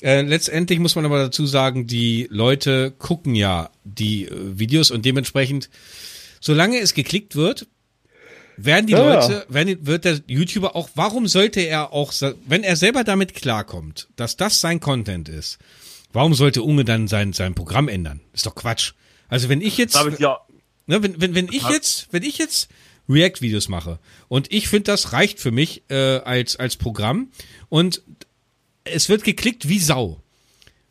Äh, 0.01 0.22
letztendlich 0.22 0.80
muss 0.80 0.95
man 0.95 1.05
aber 1.05 1.20
dazu 1.20 1.45
sagen, 1.45 1.88
die 1.88 2.28
Leute 2.30 2.91
gucken 2.97 3.36
ja 3.36 3.70
die 3.86 4.26
äh, 4.26 4.59
Videos 4.59 4.91
und 4.91 5.05
dementsprechend 5.05 5.70
solange 6.39 6.79
es 6.79 6.93
geklickt 6.93 7.35
wird, 7.35 7.67
werden 8.57 8.87
die 8.87 8.93
ja, 8.93 9.13
Leute, 9.13 9.45
werden, 9.49 9.85
wird 9.85 10.05
der 10.05 10.21
YouTuber 10.27 10.75
auch, 10.75 10.89
warum 10.95 11.27
sollte 11.27 11.61
er 11.61 11.93
auch, 11.93 12.13
wenn 12.45 12.63
er 12.63 12.75
selber 12.75 13.03
damit 13.03 13.33
klarkommt, 13.33 14.09
dass 14.15 14.37
das 14.37 14.59
sein 14.59 14.79
Content 14.79 15.29
ist, 15.29 15.59
warum 16.11 16.33
sollte 16.33 16.63
Unge 16.63 16.83
dann 16.83 17.07
sein, 17.07 17.33
sein 17.33 17.55
Programm 17.55 17.87
ändern? 17.87 18.19
Ist 18.33 18.45
doch 18.45 18.55
Quatsch. 18.55 18.93
Also 19.29 19.47
wenn 19.47 19.61
ich 19.61 19.77
jetzt, 19.77 19.95
ja. 20.19 20.39
ne, 20.87 21.03
wenn, 21.03 21.21
wenn, 21.21 21.35
wenn 21.35 21.47
ich 21.51 21.67
jetzt, 21.69 22.07
wenn 22.11 22.23
ich 22.23 22.37
jetzt 22.37 22.69
React-Videos 23.07 23.69
mache 23.69 23.99
und 24.27 24.51
ich 24.51 24.67
finde, 24.67 24.91
das 24.91 25.13
reicht 25.13 25.39
für 25.39 25.51
mich 25.51 25.83
äh, 25.89 26.19
als, 26.19 26.57
als 26.57 26.75
Programm 26.75 27.31
und 27.69 28.01
es 28.83 29.09
wird 29.09 29.23
geklickt 29.23 29.69
wie 29.69 29.79
Sau. 29.79 30.21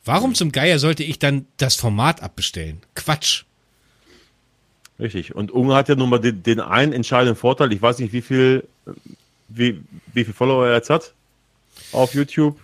Warum 0.04 0.34
zum 0.34 0.52
Geier 0.52 0.78
sollte 0.78 1.04
ich 1.04 1.18
dann 1.18 1.46
das 1.58 1.74
Format 1.74 2.22
abbestellen? 2.22 2.80
Quatsch. 2.94 3.44
Richtig. 4.98 5.34
Und 5.34 5.52
Unge 5.52 5.74
hat 5.74 5.88
ja 5.88 5.94
nun 5.94 6.10
mal 6.10 6.18
den, 6.18 6.42
den 6.42 6.60
einen 6.60 6.92
entscheidenden 6.92 7.36
Vorteil. 7.36 7.72
Ich 7.72 7.80
weiß 7.80 7.98
nicht, 7.98 8.12
wie 8.12 8.22
viel, 8.22 8.64
wie, 9.48 9.80
wie 10.12 10.24
viel 10.24 10.34
Follower 10.34 10.66
er 10.66 10.74
jetzt 10.74 10.90
hat 10.90 11.14
auf 11.92 12.14
YouTube. 12.14 12.58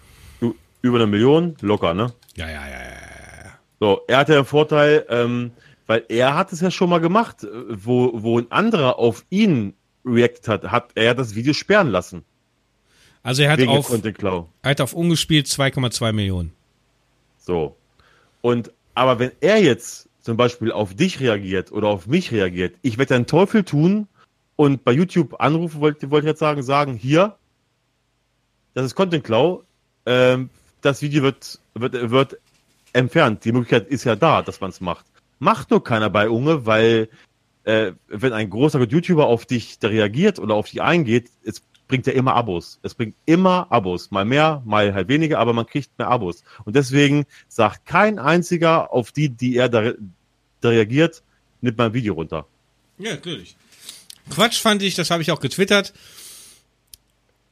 Über 0.82 0.98
eine 0.98 1.06
Million, 1.06 1.56
locker, 1.62 1.94
ne? 1.94 2.12
Ja, 2.36 2.46
ja, 2.46 2.66
ja, 2.66 2.78
ja. 2.78 2.94
So, 3.80 4.02
er 4.06 4.18
hat 4.18 4.28
ja 4.28 4.34
den 4.34 4.44
Vorteil, 4.44 5.06
ähm, 5.08 5.52
weil 5.86 6.04
er 6.08 6.34
hat 6.34 6.52
es 6.52 6.60
ja 6.60 6.70
schon 6.70 6.90
mal 6.90 7.00
gemacht, 7.00 7.46
wo, 7.70 8.10
wo 8.14 8.38
ein 8.38 8.50
anderer 8.50 8.98
auf 8.98 9.24
ihn 9.30 9.74
react 10.04 10.48
hat, 10.48 10.64
hat 10.64 10.90
er 10.94 11.14
das 11.14 11.34
Video 11.34 11.54
sperren 11.54 11.88
lassen. 11.88 12.24
Also 13.22 13.42
er 13.42 13.52
hat 13.52 13.66
auf, 13.66 13.90
er 13.90 14.70
hat 14.70 14.80
auf 14.82 14.92
ungespielt 14.92 15.46
2,2 15.46 16.12
Millionen. 16.12 16.52
So. 17.38 17.76
Und, 18.42 18.70
aber 18.94 19.18
wenn 19.18 19.32
er 19.40 19.62
jetzt 19.62 20.10
zum 20.24 20.38
Beispiel 20.38 20.72
auf 20.72 20.94
dich 20.94 21.20
reagiert 21.20 21.70
oder 21.70 21.88
auf 21.88 22.06
mich 22.06 22.32
reagiert, 22.32 22.76
ich 22.80 22.96
werde 22.96 23.14
einen 23.14 23.26
Teufel 23.26 23.62
tun 23.62 24.08
und 24.56 24.82
bei 24.82 24.92
YouTube 24.92 25.38
anrufen, 25.38 25.80
wollte 25.80 26.10
wollt 26.10 26.24
ich 26.24 26.28
jetzt 26.28 26.40
sagen, 26.40 26.62
sagen, 26.62 26.94
hier, 26.94 27.36
das 28.72 28.86
ist 28.86 28.94
Content 28.94 29.22
Cloud, 29.22 29.64
ähm, 30.06 30.48
das 30.80 31.02
Video 31.02 31.22
wird, 31.22 31.58
wird, 31.74 32.10
wird 32.10 32.38
entfernt. 32.94 33.44
Die 33.44 33.52
Möglichkeit 33.52 33.88
ist 33.88 34.04
ja 34.04 34.16
da, 34.16 34.40
dass 34.40 34.62
man 34.62 34.70
es 34.70 34.80
macht. 34.80 35.04
Macht 35.40 35.70
nur 35.70 35.84
keiner 35.84 36.08
bei 36.08 36.30
Unge, 36.30 36.64
weil 36.64 37.10
äh, 37.64 37.92
wenn 38.08 38.32
ein 38.32 38.48
großer 38.48 38.80
YouTuber 38.82 39.26
auf 39.26 39.44
dich 39.44 39.78
reagiert 39.82 40.38
oder 40.38 40.54
auf 40.54 40.70
dich 40.70 40.80
eingeht, 40.80 41.28
es 41.44 41.62
bringt 41.88 42.06
ja 42.06 42.12
immer 42.12 42.34
Abos. 42.34 42.78
Es 42.82 42.94
bringt 42.94 43.14
immer 43.26 43.70
Abos. 43.70 44.10
Mal 44.10 44.24
mehr, 44.24 44.62
mal 44.64 44.94
halt 44.94 45.08
weniger, 45.08 45.38
aber 45.38 45.52
man 45.52 45.66
kriegt 45.66 45.96
mehr 45.98 46.08
Abos. 46.08 46.42
Und 46.64 46.76
deswegen 46.76 47.26
sagt 47.48 47.86
kein 47.86 48.18
einziger 48.18 48.92
auf 48.92 49.12
die, 49.12 49.28
die 49.28 49.56
er 49.56 49.68
da, 49.68 49.92
da 50.60 50.68
reagiert, 50.68 51.22
nimmt 51.60 51.78
mal 51.78 51.86
ein 51.86 51.94
Video 51.94 52.14
runter. 52.14 52.46
Ja, 52.98 53.12
natürlich. 53.12 53.56
Quatsch 54.30 54.60
fand 54.60 54.82
ich, 54.82 54.94
das 54.94 55.10
habe 55.10 55.22
ich 55.22 55.30
auch 55.30 55.40
getwittert. 55.40 55.92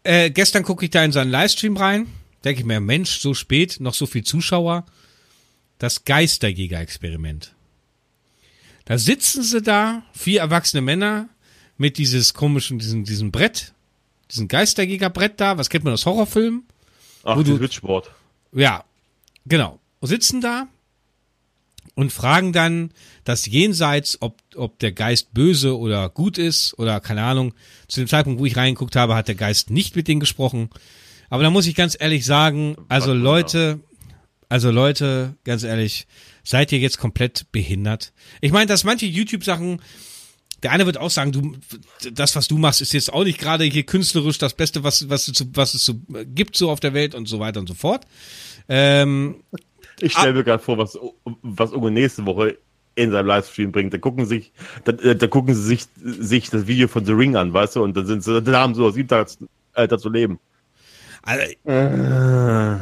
Äh, 0.05 0.31
gestern 0.31 0.63
gucke 0.63 0.85
ich 0.85 0.91
da 0.91 1.05
in 1.05 1.13
seinen 1.13 1.31
Livestream 1.31 1.77
rein. 1.77 2.07
Denke 2.45 2.61
ich 2.61 2.67
mir, 2.67 2.81
Mensch, 2.81 3.21
so 3.21 3.35
spät, 3.35 3.77
noch 3.81 3.95
so 3.95 4.07
viel 4.07 4.25
Zuschauer. 4.25 4.87
Das 5.79 6.05
Geisterjäger-Experiment. 6.05 7.55
Da 8.85 8.99
sitzen 8.99 9.43
sie 9.43 9.63
da, 9.63 10.03
vier 10.13 10.41
erwachsene 10.41 10.81
Männer 10.81 11.29
mit 11.77 11.99
dieses 11.99 12.35
komischen, 12.35 12.79
diesem, 12.79 13.05
diesem 13.05 13.31
Brett 13.31 13.73
diesen 14.33 14.49
Geisterjägerbrett 14.49 15.41
da, 15.41 15.59
was 15.59 15.71
kennt 15.71 15.85
man 15.85 15.93
aus 15.93 16.07
Horrorfilmen? 16.07 16.65
Ach, 17.25 17.37
wo 17.37 17.43
du, 17.43 17.61
Witchboard. 17.61 18.11
Ja, 18.53 18.85
genau. 19.47 19.79
Sitzen 20.01 20.41
da 20.41 20.67
und 21.95 22.13
fragen 22.13 22.53
dann 22.53 22.91
das 23.25 23.47
Jenseits, 23.47 24.19
ob, 24.21 24.41
ob 24.57 24.79
der 24.79 24.93
Geist 24.93 25.35
böse 25.35 25.79
oder 25.79 26.09
gut 26.09 26.39
ist 26.39 26.79
oder 26.79 27.01
keine 27.01 27.23
Ahnung. 27.23 27.55
Zu 27.89 28.01
dem 28.01 28.09
Zeitpunkt, 28.09 28.41
wo 28.41 28.47
ich 28.47 28.57
reingeguckt 28.57 28.97
habe, 28.97 29.15
hat 29.15 29.29
der 29.29 29.35
Geist 29.35 29.71
nicht 29.71 29.95
mit 29.95 30.09
denen 30.09 30.21
gesprochen. 30.21 30.71
Aber 31.31 31.43
da 31.43 31.51
muss 31.51 31.67
ich 31.67 31.75
ganz 31.75 31.97
ehrlich 31.99 32.25
sagen, 32.25 32.77
also 32.89 33.15
Leute, 33.15 33.81
also 34.49 34.71
Leute, 34.71 35.37
ganz 35.45 35.63
ehrlich, 35.63 36.07
seid 36.45 36.73
ihr 36.73 36.79
jetzt 36.79 36.99
komplett 36.99 37.51
behindert? 37.53 38.13
Ich 38.41 38.53
meine, 38.53 38.67
dass 38.67 38.85
manche 38.85 39.07
YouTube-Sachen 39.07 39.81
der 40.63 40.73
eine 40.73 40.87
wird 40.87 40.99
auch 40.99 41.11
sagen, 41.11 41.33
du, 41.33 41.57
das, 42.13 42.37
was 42.37 42.49
du 42.49 42.57
machst, 42.59 42.81
ist 42.81 42.93
jetzt 42.93 43.13
auch 43.13 43.25
nicht 43.25 43.39
gerade 43.39 43.65
hier 43.65 43.83
künstlerisch 43.83 44.39
das 44.39 44.55
Beste, 44.55 44.85
was, 44.85 45.09
was, 45.09 45.29
es, 45.29 45.47
was 45.55 45.75
es 45.75 45.85
so 45.85 45.95
gibt 46.27 46.57
so 46.57 46.71
auf 46.71 46.81
der 46.81 46.95
Welt 46.95 47.15
und 47.15 47.29
so 47.29 47.41
weiter 47.41 47.61
und 47.61 47.69
so 47.69 47.75
fort. 47.75 48.07
Ähm, 48.69 49.37
ich 50.01 50.13
stelle 50.13 50.35
mir 50.35 50.45
gerade 50.45 50.63
vor, 50.63 50.79
was, 50.79 50.99
was 51.43 51.73
Ugo 51.73 51.91
nächste 51.91 52.25
Woche 52.27 52.59
in 52.95 53.11
seinem 53.11 53.27
Livestream 53.27 53.73
bringt. 53.73 53.93
Da 53.93 53.99
gucken 53.99 54.27
sich, 54.27 54.53
da, 54.85 54.93
da 54.93 55.27
gucken 55.27 55.55
sie 55.55 55.63
sich, 55.63 55.87
sich 55.97 56.51
das 56.51 56.67
Video 56.67 56.89
von 56.89 57.05
The 57.05 57.13
Ring 57.13 57.37
an, 57.37 57.53
weißt 57.53 57.77
du, 57.77 57.83
und 57.83 57.97
dann 57.97 58.07
sind 58.07 58.23
sie, 58.23 58.43
da 58.43 58.61
haben 58.61 58.75
sie 58.75 58.81
so 58.81 58.91
sieben 58.91 59.09
Tage 59.09 59.31
Alter 59.73 59.99
zu 59.99 60.11
leben. 60.11 60.39
Also, 61.23 61.45
äh. 61.65 62.79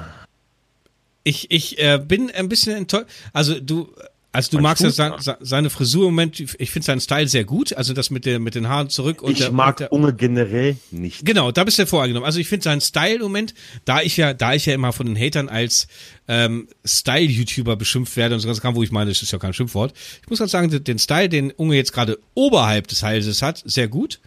Ich, 1.23 1.51
ich 1.51 1.79
äh, 1.79 1.99
bin 1.99 2.31
ein 2.31 2.49
bisschen 2.49 2.77
enttäuscht. 2.77 3.07
Also 3.33 3.61
du, 3.61 3.93
Also 4.33 4.51
du 4.53 4.57
Man 4.59 4.63
magst 4.65 4.85
ja 4.85 4.91
se- 4.91 5.15
se- 5.19 5.39
seine 5.41 5.71
Frisur 5.71 6.03
im 6.07 6.15
Moment, 6.15 6.39
ich 6.59 6.71
finde 6.71 6.87
seinen 6.87 7.01
Style 7.01 7.27
sehr 7.27 7.45
gut, 7.45 7.73
also 7.73 7.93
das 7.95 8.11
mit, 8.11 8.25
der, 8.27 8.39
mit 8.39 8.55
den 8.55 8.69
Haaren 8.69 8.89
zurück 8.89 9.23
und 9.23 9.33
Ich 9.33 9.39
der, 9.39 9.51
mag 9.51 9.71
und 9.75 9.81
der, 9.81 9.93
Unge 9.93 10.15
generell 10.15 10.77
nicht. 10.93 11.25
Genau, 11.27 11.51
da 11.51 11.65
bist 11.65 11.81
du 11.81 11.87
vorgenommen. 11.87 12.25
Also 12.25 12.39
ich 12.39 12.47
finde 12.49 12.63
seinen 12.63 12.81
Style 12.81 13.17
im 13.17 13.23
Moment, 13.23 13.55
da 13.85 14.01
ich 14.03 14.17
ja, 14.17 14.33
da 14.33 14.55
ich 14.55 14.67
ja 14.67 14.75
immer 14.75 14.93
von 14.93 15.07
den 15.07 15.17
Hatern 15.19 15.49
als 15.49 15.89
ähm, 16.29 16.69
Style-YouTuber 16.85 17.75
beschimpft 17.77 18.17
werde 18.17 18.35
und 18.37 18.41
so 18.41 18.47
ganz 18.47 18.61
kam, 18.61 18.75
wo 18.77 18.83
ich 18.85 18.93
meine, 18.93 19.11
das 19.11 19.21
ist 19.23 19.33
ja 19.33 19.39
kein 19.39 19.53
Schimpfwort. 19.53 19.95
Ich 20.23 20.29
muss 20.31 20.39
halt 20.39 20.51
sagen, 20.51 20.71
den- 20.71 20.85
den 20.85 20.99
Style, 21.01 21.29
den 21.29 21.51
Unge 21.51 21.75
jetzt 21.75 21.93
gerade 21.93 22.19
oberhalb 22.35 22.87
des 22.87 23.03
Halses 23.03 23.43
hat, 23.43 23.63
sehr 23.65 23.89
gut. 23.89 24.21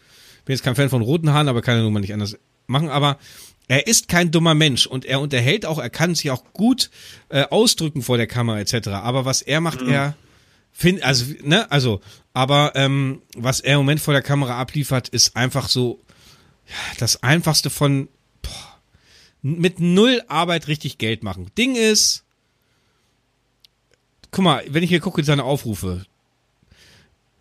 Bin 0.45 0.53
jetzt 0.53 0.63
kein 0.63 0.75
Fan 0.75 0.89
von 0.89 1.01
roten 1.01 1.31
Haaren, 1.31 1.47
aber 1.47 1.61
kann 1.61 1.77
er 1.77 1.83
nun 1.83 1.93
mal 1.93 2.01
nicht 2.01 2.13
anders 2.13 2.35
machen. 2.67 2.89
Aber 2.89 3.17
er 3.67 3.87
ist 3.87 4.07
kein 4.07 4.31
dummer 4.31 4.53
Mensch 4.53 4.85
und 4.85 5.05
er 5.05 5.19
unterhält 5.21 5.65
auch, 5.65 5.79
er 5.79 5.89
kann 5.89 6.15
sich 6.15 6.31
auch 6.31 6.43
gut 6.53 6.89
äh, 7.29 7.43
ausdrücken 7.43 8.01
vor 8.01 8.17
der 8.17 8.27
Kamera 8.27 8.59
etc. 8.59 8.89
Aber 8.89 9.25
was 9.25 9.41
er 9.41 9.61
macht, 9.61 9.81
er 9.81 10.15
find, 10.71 11.03
also 11.03 11.25
ne, 11.43 11.71
also, 11.71 12.01
aber 12.33 12.73
ähm, 12.75 13.21
was 13.35 13.61
er 13.61 13.75
im 13.75 13.79
Moment 13.79 14.01
vor 14.01 14.13
der 14.13 14.23
Kamera 14.23 14.59
abliefert, 14.59 15.09
ist 15.09 15.35
einfach 15.35 15.69
so 15.69 15.99
das 16.97 17.23
einfachste 17.23 17.69
von 17.69 18.09
boah, 18.41 18.79
mit 19.41 19.79
null 19.79 20.21
Arbeit 20.27 20.67
richtig 20.67 20.97
Geld 20.97 21.23
machen. 21.23 21.51
Ding 21.57 21.75
ist, 21.75 22.23
guck 24.31 24.43
mal, 24.43 24.63
wenn 24.67 24.83
ich 24.83 24.89
hier 24.89 24.99
gucke, 24.99 25.23
seine 25.23 25.43
Aufrufe, 25.43 26.05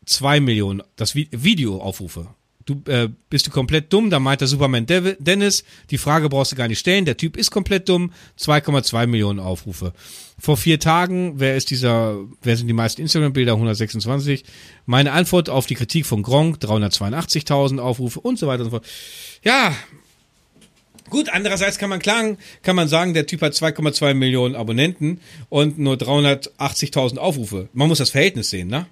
zwei 0.04 0.40
Millionen, 0.40 0.82
das 0.96 1.14
Vi 1.14 1.28
Videoaufrufe. 1.30 2.28
Du 2.64 2.82
äh, 2.90 3.08
bist 3.30 3.46
du 3.46 3.50
komplett 3.50 3.92
dumm, 3.92 4.10
da 4.10 4.20
meint 4.20 4.40
der 4.40 4.48
Superman 4.48 4.86
Dev 4.86 5.16
Dennis, 5.18 5.64
die 5.90 5.98
Frage 5.98 6.28
brauchst 6.28 6.52
du 6.52 6.56
gar 6.56 6.68
nicht 6.68 6.78
stellen, 6.78 7.04
der 7.04 7.16
Typ 7.16 7.36
ist 7.36 7.50
komplett 7.50 7.88
dumm, 7.88 8.12
2,2 8.38 9.06
Millionen 9.06 9.40
Aufrufe. 9.40 9.92
Vor 10.38 10.56
vier 10.56 10.78
Tagen, 10.78 11.34
wer 11.36 11.56
ist 11.56 11.70
dieser, 11.70 12.16
wer 12.42 12.56
sind 12.56 12.66
die 12.66 12.72
meisten 12.72 13.00
Instagram-Bilder? 13.00 13.52
126. 13.52 14.44
Meine 14.86 15.12
Antwort 15.12 15.48
auf 15.48 15.66
die 15.66 15.74
Kritik 15.74 16.06
von 16.06 16.22
Gronk, 16.22 16.58
382.000 16.58 17.78
Aufrufe 17.78 18.20
und 18.20 18.38
so 18.38 18.46
weiter 18.46 18.64
und 18.64 18.70
so 18.70 18.76
fort. 18.78 18.86
Ja, 19.42 19.74
Gut, 21.10 21.28
andererseits 21.30 21.76
kann 21.76 21.90
man 21.90 21.98
klagen, 21.98 22.38
kann 22.62 22.74
man 22.74 22.88
sagen, 22.88 23.12
der 23.12 23.26
Typ 23.26 23.42
hat 23.42 23.52
2,2 23.52 24.14
Millionen 24.14 24.56
Abonnenten 24.56 25.20
und 25.50 25.78
nur 25.78 25.96
380.000 25.96 27.18
Aufrufe. 27.18 27.68
Man 27.74 27.88
muss 27.88 27.98
das 27.98 28.08
Verhältnis 28.08 28.48
sehen, 28.48 28.68
ne? 28.68 28.86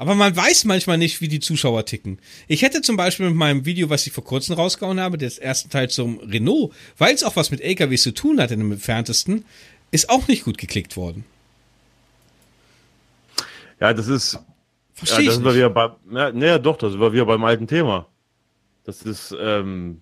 Aber 0.00 0.14
man 0.14 0.34
weiß 0.34 0.64
manchmal 0.64 0.96
nicht, 0.96 1.20
wie 1.20 1.28
die 1.28 1.40
Zuschauer 1.40 1.84
ticken. 1.84 2.20
Ich 2.48 2.62
hätte 2.62 2.80
zum 2.80 2.96
Beispiel 2.96 3.26
mit 3.26 3.36
meinem 3.36 3.66
Video, 3.66 3.90
was 3.90 4.06
ich 4.06 4.14
vor 4.14 4.24
kurzem 4.24 4.54
rausgehauen 4.54 4.98
habe, 4.98 5.18
des 5.18 5.36
ersten 5.36 5.68
Teil 5.68 5.90
zum 5.90 6.20
Renault, 6.20 6.72
weil 6.96 7.14
es 7.14 7.22
auch 7.22 7.36
was 7.36 7.50
mit 7.50 7.60
LKWs 7.60 8.04
zu 8.04 8.14
tun 8.14 8.40
hat 8.40 8.50
in 8.50 8.60
dem 8.60 8.72
entferntesten, 8.72 9.44
ist 9.90 10.08
auch 10.08 10.26
nicht 10.26 10.44
gut 10.44 10.56
geklickt 10.56 10.96
worden. 10.96 11.26
Ja, 13.78 13.92
das 13.92 14.08
ist, 14.08 14.32
ja, 14.32 14.44
Verstehe 14.94 15.26
das 15.26 15.36
ich 15.36 15.42
sind 15.42 15.54
wieder 15.54 15.68
bei, 15.68 15.90
ja, 16.10 16.32
naja, 16.32 16.58
doch, 16.58 16.78
das 16.78 16.92
sind 16.92 17.00
wir 17.02 17.12
wieder 17.12 17.26
beim 17.26 17.44
alten 17.44 17.66
Thema. 17.66 18.06
Das 18.84 19.02
ist, 19.02 19.36
ähm, 19.38 20.00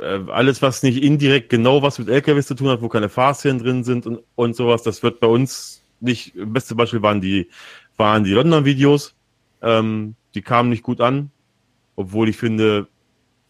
äh, 0.00 0.18
alles, 0.28 0.60
was 0.60 0.82
nicht 0.82 1.02
indirekt 1.02 1.48
genau 1.48 1.80
was 1.80 1.98
mit 1.98 2.10
LKWs 2.10 2.46
zu 2.46 2.56
tun 2.56 2.68
hat, 2.68 2.82
wo 2.82 2.90
keine 2.90 3.08
Fahrszenen 3.08 3.58
drin 3.58 3.84
sind 3.84 4.06
und, 4.06 4.20
und 4.34 4.54
sowas, 4.54 4.82
das 4.82 5.02
wird 5.02 5.18
bei 5.18 5.28
uns 5.28 5.80
nicht, 6.00 6.34
beste 6.34 6.74
Beispiel 6.74 7.00
waren 7.00 7.22
die, 7.22 7.48
waren 7.96 8.22
die 8.22 8.32
London-Videos, 8.32 9.14
ähm, 9.62 10.14
die 10.34 10.42
kamen 10.42 10.68
nicht 10.68 10.82
gut 10.82 11.00
an, 11.00 11.30
obwohl 11.96 12.28
ich 12.28 12.36
finde, 12.36 12.88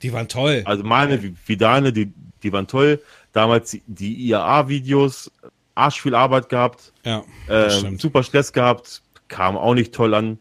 Die 0.03 0.13
waren 0.13 0.29
toll. 0.29 0.63
also 0.65 0.83
meine 0.85 1.19
deine, 1.59 1.93
die, 1.93 2.13
die 2.43 2.53
waren 2.53 2.67
toll. 2.67 3.01
Damals 3.33 3.77
die- 3.87 4.29
IAA-Videos, 4.29 5.31
arsch 5.75 6.01
viel 6.03 6.15
Arbeit 6.15 6.49
gehabt, 6.49 6.93
Ja, 7.05 7.23
äh, 7.49 7.71
stimmt. 7.71 8.01
super 8.01 8.23
Stress 8.23 8.53
gehabt, 8.53 9.03
kam 9.29 9.57
auch 9.57 9.75
nicht 9.75 9.95
toll 9.95 10.15
an. 10.15 10.39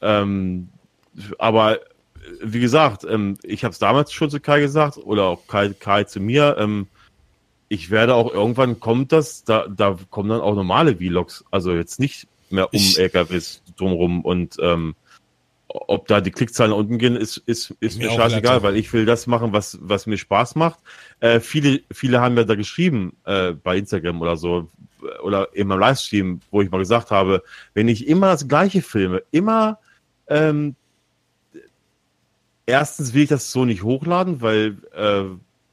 Ähm, 0.00 0.68
aber 1.38 1.80
wie 2.42 2.60
gesagt, 2.60 3.04
ähm, 3.04 3.36
ich 3.42 3.64
habe 3.64 3.72
es 3.72 3.78
damals 3.78 4.12
schon 4.12 4.30
zu 4.30 4.38
Kai 4.40 4.60
gesagt 4.60 4.98
oder 4.98 5.24
auch 5.24 5.46
Kai, 5.48 5.70
Kai 5.70 6.04
zu 6.04 6.20
mir. 6.20 6.56
Ähm, 6.58 6.86
ich 7.68 7.90
werde 7.90 8.14
auch 8.14 8.32
irgendwann 8.32 8.80
kommt 8.80 9.12
das, 9.12 9.44
da, 9.44 9.66
da 9.68 9.96
kommen 10.10 10.28
dann 10.28 10.40
auch 10.40 10.54
normale 10.54 10.96
Vlogs, 10.96 11.44
also 11.50 11.72
jetzt 11.74 11.98
nicht 12.00 12.26
mehr 12.50 12.66
um 12.66 12.70
Ich- 12.78 12.98
LKWs 12.98 13.62
drumherum 13.76 14.24
und 14.24 14.56
ähm, 14.60 14.94
ob 15.72 16.08
da 16.08 16.20
die 16.20 16.30
Klickzahlen 16.30 16.72
nach 16.72 16.78
unten 16.78 16.98
gehen, 16.98 17.16
ist, 17.16 17.36
ist, 17.36 17.70
ist 17.80 17.98
Mir 17.98 18.08
mir 18.08 18.16
scheißegal, 18.16 18.62
weil 18.62 18.76
ich 18.76 18.92
will 18.92 19.06
das 19.06 19.26
machen, 19.26 19.52
was, 19.52 19.78
was 19.80 20.06
mir 20.06 20.18
Spaß 20.18 20.56
macht. 20.56 20.80
Äh, 21.20 21.40
viele, 21.40 21.80
viele 21.92 22.20
haben 22.20 22.36
ja 22.36 22.44
da 22.44 22.56
geschrieben 22.56 23.16
äh, 23.24 23.52
bei 23.52 23.78
Instagram 23.78 24.20
oder 24.20 24.36
so 24.36 24.68
oder 25.22 25.48
eben 25.54 25.70
im 25.70 25.78
Livestream, 25.78 26.40
wo 26.50 26.60
ich 26.60 26.70
mal 26.70 26.78
gesagt 26.78 27.10
habe, 27.10 27.42
wenn 27.72 27.88
ich 27.88 28.06
immer 28.06 28.26
das 28.26 28.48
gleiche 28.48 28.82
filme, 28.82 29.22
immer 29.30 29.78
ähm, 30.26 30.74
erstens 32.66 33.14
will 33.14 33.22
ich 33.22 33.28
das 33.28 33.50
so 33.52 33.64
nicht 33.64 33.82
hochladen, 33.82 34.42
weil 34.42 34.76
äh, 34.92 35.24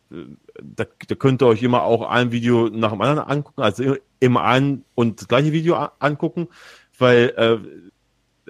da, 0.09 0.85
da 1.07 1.15
könnt 1.15 1.41
ihr 1.41 1.47
euch 1.47 1.63
immer 1.63 1.83
auch 1.83 2.09
ein 2.09 2.31
Video 2.31 2.69
nach 2.69 2.91
dem 2.91 3.01
anderen 3.01 3.27
angucken, 3.27 3.61
also 3.61 3.97
immer 4.19 4.43
ein 4.43 4.83
und 4.95 5.21
das 5.21 5.27
gleiche 5.27 5.51
Video 5.51 5.75
angucken, 5.99 6.47
weil 6.97 7.33
äh, 7.37 7.86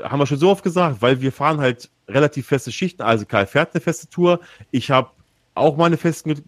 haben 0.02 0.20
wir 0.20 0.26
schon 0.26 0.38
so 0.38 0.50
oft 0.50 0.64
gesagt, 0.64 1.02
weil 1.02 1.22
wir 1.22 1.32
fahren 1.32 1.60
halt 1.60 1.90
relativ 2.08 2.48
feste 2.48 2.72
Schichten. 2.72 3.02
Also 3.02 3.26
Kai 3.26 3.46
fährt 3.46 3.74
eine 3.74 3.82
feste 3.82 4.08
Tour. 4.10 4.40
Ich 4.72 4.92
habe 4.92 5.10
auch 5.56 5.78
meine 5.78 5.98
festen 5.98 6.44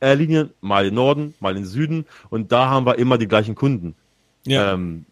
äh, 0.00 0.14
Linien, 0.14 0.50
mal 0.60 0.86
in 0.86 0.94
Norden, 0.94 1.34
mal 1.40 1.56
in 1.56 1.64
Süden. 1.64 2.06
Und 2.30 2.52
da 2.52 2.68
haben 2.68 2.86
wir 2.86 2.98
immer 2.98 3.18
die 3.18 3.28
gleichen 3.28 3.54
Kunden. 3.54 3.94
Ja. 4.46 4.74
Ähm, 4.74 5.06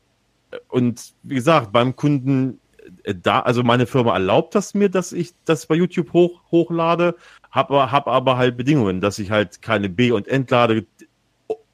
und 0.68 1.12
wie 1.22 1.34
gesagt, 1.34 1.72
beim 1.72 1.96
Kunden 1.96 2.60
äh, 3.04 3.14
da, 3.14 3.40
also 3.40 3.62
meine 3.62 3.86
Firma 3.86 4.12
erlaubt 4.14 4.54
das 4.54 4.74
mir, 4.74 4.88
dass 4.88 5.12
ich 5.12 5.32
das 5.44 5.66
bei 5.66 5.74
YouTube 5.74 6.12
hoch, 6.12 6.42
hochlade, 6.50 7.16
habe 7.50 7.90
hab 7.90 8.08
aber 8.08 8.36
halt 8.36 8.56
Bedingungen, 8.56 9.00
dass 9.00 9.18
ich 9.18 9.30
halt 9.30 9.62
keine 9.62 9.88
B- 9.88 10.12
und 10.12 10.28
Entlade 10.28 10.86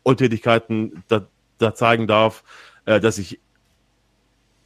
Untätigkeiten 0.03 1.05
da, 1.09 1.27
da 1.59 1.75
zeigen 1.75 2.07
darf, 2.07 2.45
äh, 2.87 3.01
dass 3.01 3.19
ich 3.19 3.41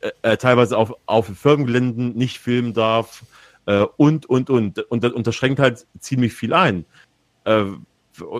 äh, 0.03 0.33
äh, 0.33 0.37
teilweise 0.37 0.77
auf, 0.77 0.95
auf 1.07 1.27
Firmengeländen 1.27 2.17
nicht 2.17 2.41
filmen 2.41 2.75
darf 2.75 3.23
äh, 3.67 3.85
und, 3.97 4.27
und, 4.27 4.51
und. 4.51 4.79
Und 4.79 5.05
das, 5.05 5.13
und 5.13 5.27
das 5.27 5.35
schränkt 5.37 5.61
halt 5.61 5.87
ziemlich 6.01 6.35
viel 6.35 6.53
ein. 6.53 6.85
Äh, 7.45 7.67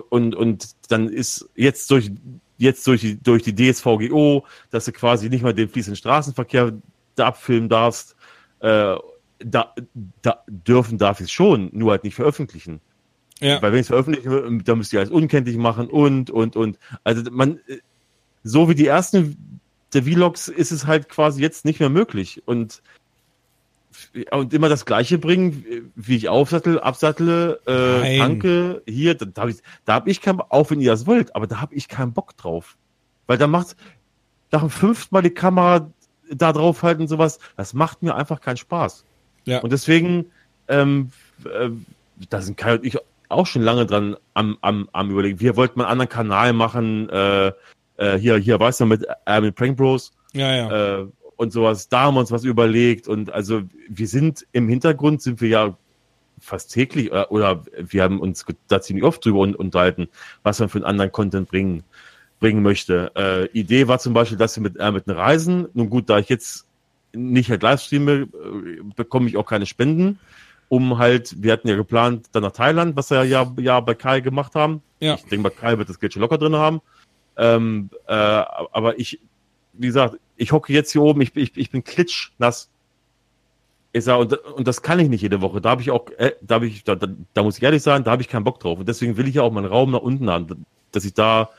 und, 0.09 0.35
und 0.35 0.75
dann 0.89 1.07
ist 1.07 1.49
jetzt 1.55 1.89
durch, 1.89 2.11
jetzt 2.57 2.85
durch 2.85 3.01
die, 3.01 3.17
durch 3.17 3.43
die 3.43 3.55
DSVGO, 3.55 4.45
dass 4.71 4.85
du 4.85 4.91
quasi 4.91 5.29
nicht 5.29 5.41
mal 5.41 5.53
den 5.53 5.69
fließenden 5.69 5.95
Straßenverkehr 5.95 6.73
da 7.15 7.27
abfilmen 7.27 7.69
darfst, 7.69 8.15
äh, 8.59 8.95
da, 9.39 9.73
da 10.21 10.43
dürfen 10.47 10.97
darf 10.97 11.19
ich 11.21 11.25
es 11.27 11.31
schon, 11.31 11.69
nur 11.71 11.91
halt 11.91 12.03
nicht 12.03 12.15
veröffentlichen. 12.15 12.81
ja. 13.39 13.61
Weil 13.61 13.71
wenn 13.71 13.79
ich 13.79 13.85
es 13.85 13.87
veröffentliche, 13.87 14.29
dann 14.63 14.77
müsst 14.77 14.93
ihr 14.93 14.99
alles 14.99 15.11
unkenntlich 15.11 15.57
machen 15.57 15.87
und, 15.87 16.29
und, 16.29 16.55
und. 16.55 16.77
Also 17.03 17.23
man, 17.31 17.59
so 18.43 18.69
wie 18.69 18.75
die 18.75 18.87
ersten 18.87 19.61
der 19.93 20.03
Vlogs 20.03 20.47
ist 20.47 20.71
es 20.71 20.87
halt 20.87 21.09
quasi 21.09 21.41
jetzt 21.41 21.65
nicht 21.65 21.79
mehr 21.79 21.89
möglich. 21.89 22.43
Und, 22.45 22.81
und 24.31 24.53
immer 24.53 24.69
das 24.69 24.85
Gleiche 24.85 25.17
bringen, 25.17 25.91
wie 25.95 26.15
ich 26.15 26.29
aufsattel, 26.29 26.79
absattle, 26.79 27.59
äh, 27.65 28.17
tanke, 28.17 28.81
hier, 28.87 29.15
da, 29.15 29.25
da 29.25 29.41
habe 29.41 29.51
ich, 29.51 29.57
da 29.85 29.93
hab 29.95 30.07
ich 30.07 30.21
keinen, 30.21 30.41
auch 30.41 30.69
wenn 30.71 30.81
ihr 30.81 30.91
das 30.91 31.05
wollt, 31.05 31.35
aber 31.35 31.47
da 31.47 31.61
habe 31.61 31.75
ich 31.75 31.87
keinen 31.87 32.13
Bock 32.13 32.35
drauf. 32.37 32.77
Weil 33.27 33.37
da 33.37 33.47
macht, 33.47 33.75
nach 34.51 34.61
dem 34.61 34.69
fünften 34.69 35.15
Mal 35.15 35.21
die 35.21 35.31
Kamera 35.31 35.91
da 36.29 36.53
drauf 36.53 36.83
halten 36.83 37.03
und 37.03 37.07
sowas, 37.07 37.39
das 37.57 37.73
macht 37.73 38.03
mir 38.03 38.15
einfach 38.15 38.41
keinen 38.41 38.57
Spaß. 38.57 39.05
Ja. 39.45 39.59
Und 39.59 39.71
deswegen, 39.71 40.25
ähm, 40.67 41.11
äh, 41.45 41.69
da 42.29 42.41
sind 42.41 42.57
Kai 42.57 42.75
und 42.75 42.85
ich 42.85 42.97
auch 43.29 43.47
schon 43.47 43.61
lange 43.61 43.85
dran 43.85 44.15
am, 44.33 44.57
am, 44.61 44.89
am 44.93 45.11
überlegen. 45.11 45.39
Wir 45.39 45.55
wollten 45.55 45.79
mal 45.79 45.85
einen 45.85 45.93
anderen 45.93 46.09
Kanal 46.09 46.53
machen, 46.53 47.09
äh, 47.09 47.51
äh, 47.97 48.17
hier, 48.17 48.37
hier, 48.37 48.59
weißt 48.59 48.81
du, 48.81 48.85
mit, 48.85 49.05
äh, 49.25 49.41
mit 49.41 49.55
Prank 49.55 49.77
Bros 49.77 50.13
ja, 50.33 50.55
ja. 50.55 50.99
äh, 50.99 51.07
und 51.35 51.51
sowas. 51.51 51.89
Da 51.89 52.01
haben 52.01 52.15
wir 52.15 52.21
uns 52.21 52.31
was 52.31 52.43
überlegt 52.43 53.07
und 53.07 53.31
also 53.31 53.61
wir 53.89 54.07
sind 54.07 54.45
im 54.51 54.67
Hintergrund 54.69 55.21
sind 55.21 55.41
wir 55.41 55.49
ja 55.49 55.77
fast 56.39 56.73
täglich 56.73 57.11
oder, 57.11 57.31
oder 57.31 57.63
wir 57.77 58.03
haben 58.03 58.19
uns 58.19 58.45
da 58.67 58.81
ziemlich 58.81 59.03
oft 59.03 59.23
drüber 59.23 59.39
un 59.39 59.55
unterhalten, 59.55 60.09
was 60.43 60.59
man 60.59 60.69
für 60.69 60.79
einen 60.79 60.85
anderen 60.85 61.11
Content 61.11 61.49
bringen 61.49 61.83
bringen 62.43 62.61
möchte. 62.61 63.09
Äh, 63.15 63.57
Idee 63.57 63.87
war 63.87 63.99
zum 63.99 64.13
Beispiel, 64.13 64.37
dass 64.37 64.57
wir 64.57 64.63
mit, 64.63 64.75
äh, 64.77 64.91
mit 64.91 65.07
den 65.07 65.15
Reisen, 65.15 65.69
nun 65.73 65.89
gut, 65.89 66.09
da 66.09 66.19
ich 66.19 66.27
jetzt 66.27 66.67
nicht 67.13 67.49
halt 67.49 67.63
Livestreame, 67.63 68.11
äh, 68.11 68.27
bekomme 68.97 69.29
ich 69.29 69.37
auch 69.37 69.45
keine 69.45 69.65
Spenden, 69.65 70.19
um 70.67 70.97
halt, 70.97 71.41
wir 71.41 71.53
hatten 71.53 71.69
ja 71.69 71.77
geplant, 71.77 72.27
dann 72.33 72.43
nach 72.43 72.51
Thailand, 72.51 72.97
was 72.97 73.11
wir 73.11 73.23
ja, 73.23 73.49
ja 73.57 73.79
bei 73.79 73.93
Kai 73.93 74.19
gemacht 74.19 74.55
haben. 74.55 74.81
Ja. 74.99 75.15
Ich 75.15 75.23
denke, 75.23 75.49
bei 75.49 75.55
Kai 75.55 75.77
wird 75.77 75.87
das 75.87 76.01
Geld 76.01 76.11
schon 76.11 76.21
locker 76.21 76.37
drin 76.37 76.55
haben. 76.55 76.81
Ähm, 77.37 77.89
äh, 78.07 78.13
aber 78.13 78.99
ich, 78.99 79.19
wie 79.73 79.87
gesagt, 79.87 80.17
ich 80.37 80.51
hocke 80.51 80.73
jetzt 80.73 80.91
hier 80.91 81.01
oben, 81.01 81.21
ich, 81.21 81.35
ich, 81.35 81.55
ich 81.55 81.71
bin 81.71 81.83
klitschnass. 81.83 82.69
Ich 83.91 84.03
sag, 84.03 84.19
und, 84.19 84.33
und 84.33 84.67
das 84.67 84.81
kann 84.81 84.99
ich 84.99 85.09
nicht 85.09 85.21
jede 85.21 85.41
Woche. 85.41 85.61
Da 85.61 85.69
habe 85.69 85.81
ich 85.81 85.91
auch, 85.91 86.09
äh, 86.17 86.33
da 86.41 86.55
habe 86.55 86.67
ich, 86.67 86.83
da, 86.83 86.95
da, 86.95 87.07
da 87.33 87.43
muss 87.43 87.57
ich 87.57 87.63
ehrlich 87.63 87.83
sein, 87.83 88.03
da 88.03 88.11
habe 88.11 88.21
ich 88.21 88.29
keinen 88.29 88.43
Bock 88.43 88.59
drauf. 88.59 88.79
Und 88.79 88.87
deswegen 88.87 89.17
will 89.17 89.27
ich 89.27 89.35
ja 89.35 89.43
auch 89.43 89.51
meinen 89.51 89.67
Raum 89.67 89.91
nach 89.91 90.01
unten 90.01 90.29
haben, 90.29 90.65
dass 90.91 91.05
ich 91.05 91.13
da 91.13 91.49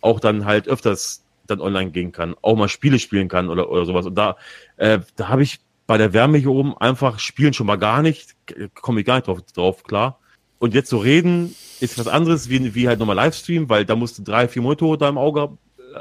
auch 0.00 0.20
dann 0.20 0.44
halt 0.44 0.68
öfters 0.68 1.24
dann 1.46 1.60
online 1.60 1.90
gehen 1.90 2.12
kann, 2.12 2.34
auch 2.42 2.56
mal 2.56 2.68
Spiele 2.68 2.98
spielen 2.98 3.28
kann 3.28 3.48
oder, 3.48 3.70
oder 3.70 3.84
sowas. 3.84 4.06
Und 4.06 4.14
da, 4.14 4.36
äh, 4.76 5.00
da 5.16 5.28
habe 5.28 5.42
ich 5.42 5.60
bei 5.86 5.98
der 5.98 6.12
Wärme 6.12 6.38
hier 6.38 6.50
oben 6.50 6.76
einfach 6.78 7.18
spielen 7.18 7.52
schon 7.52 7.66
mal 7.66 7.76
gar 7.76 8.02
nicht, 8.02 8.34
komme 8.74 9.00
ich 9.00 9.06
gar 9.06 9.16
nicht 9.16 9.26
drauf, 9.26 9.42
drauf 9.54 9.82
klar. 9.84 10.18
Und 10.58 10.74
jetzt 10.74 10.90
so 10.90 10.98
reden 10.98 11.54
ist 11.82 11.98
was 11.98 12.06
anderes 12.06 12.48
wie, 12.48 12.74
wie 12.74 12.88
halt 12.88 12.98
nochmal 13.00 13.16
Livestream, 13.16 13.68
weil 13.68 13.84
da 13.84 13.96
musst 13.96 14.18
du 14.18 14.22
drei, 14.22 14.48
vier 14.48 14.62
Monitore 14.62 14.96
da 14.96 15.08
im 15.08 15.18
Auge 15.18 15.50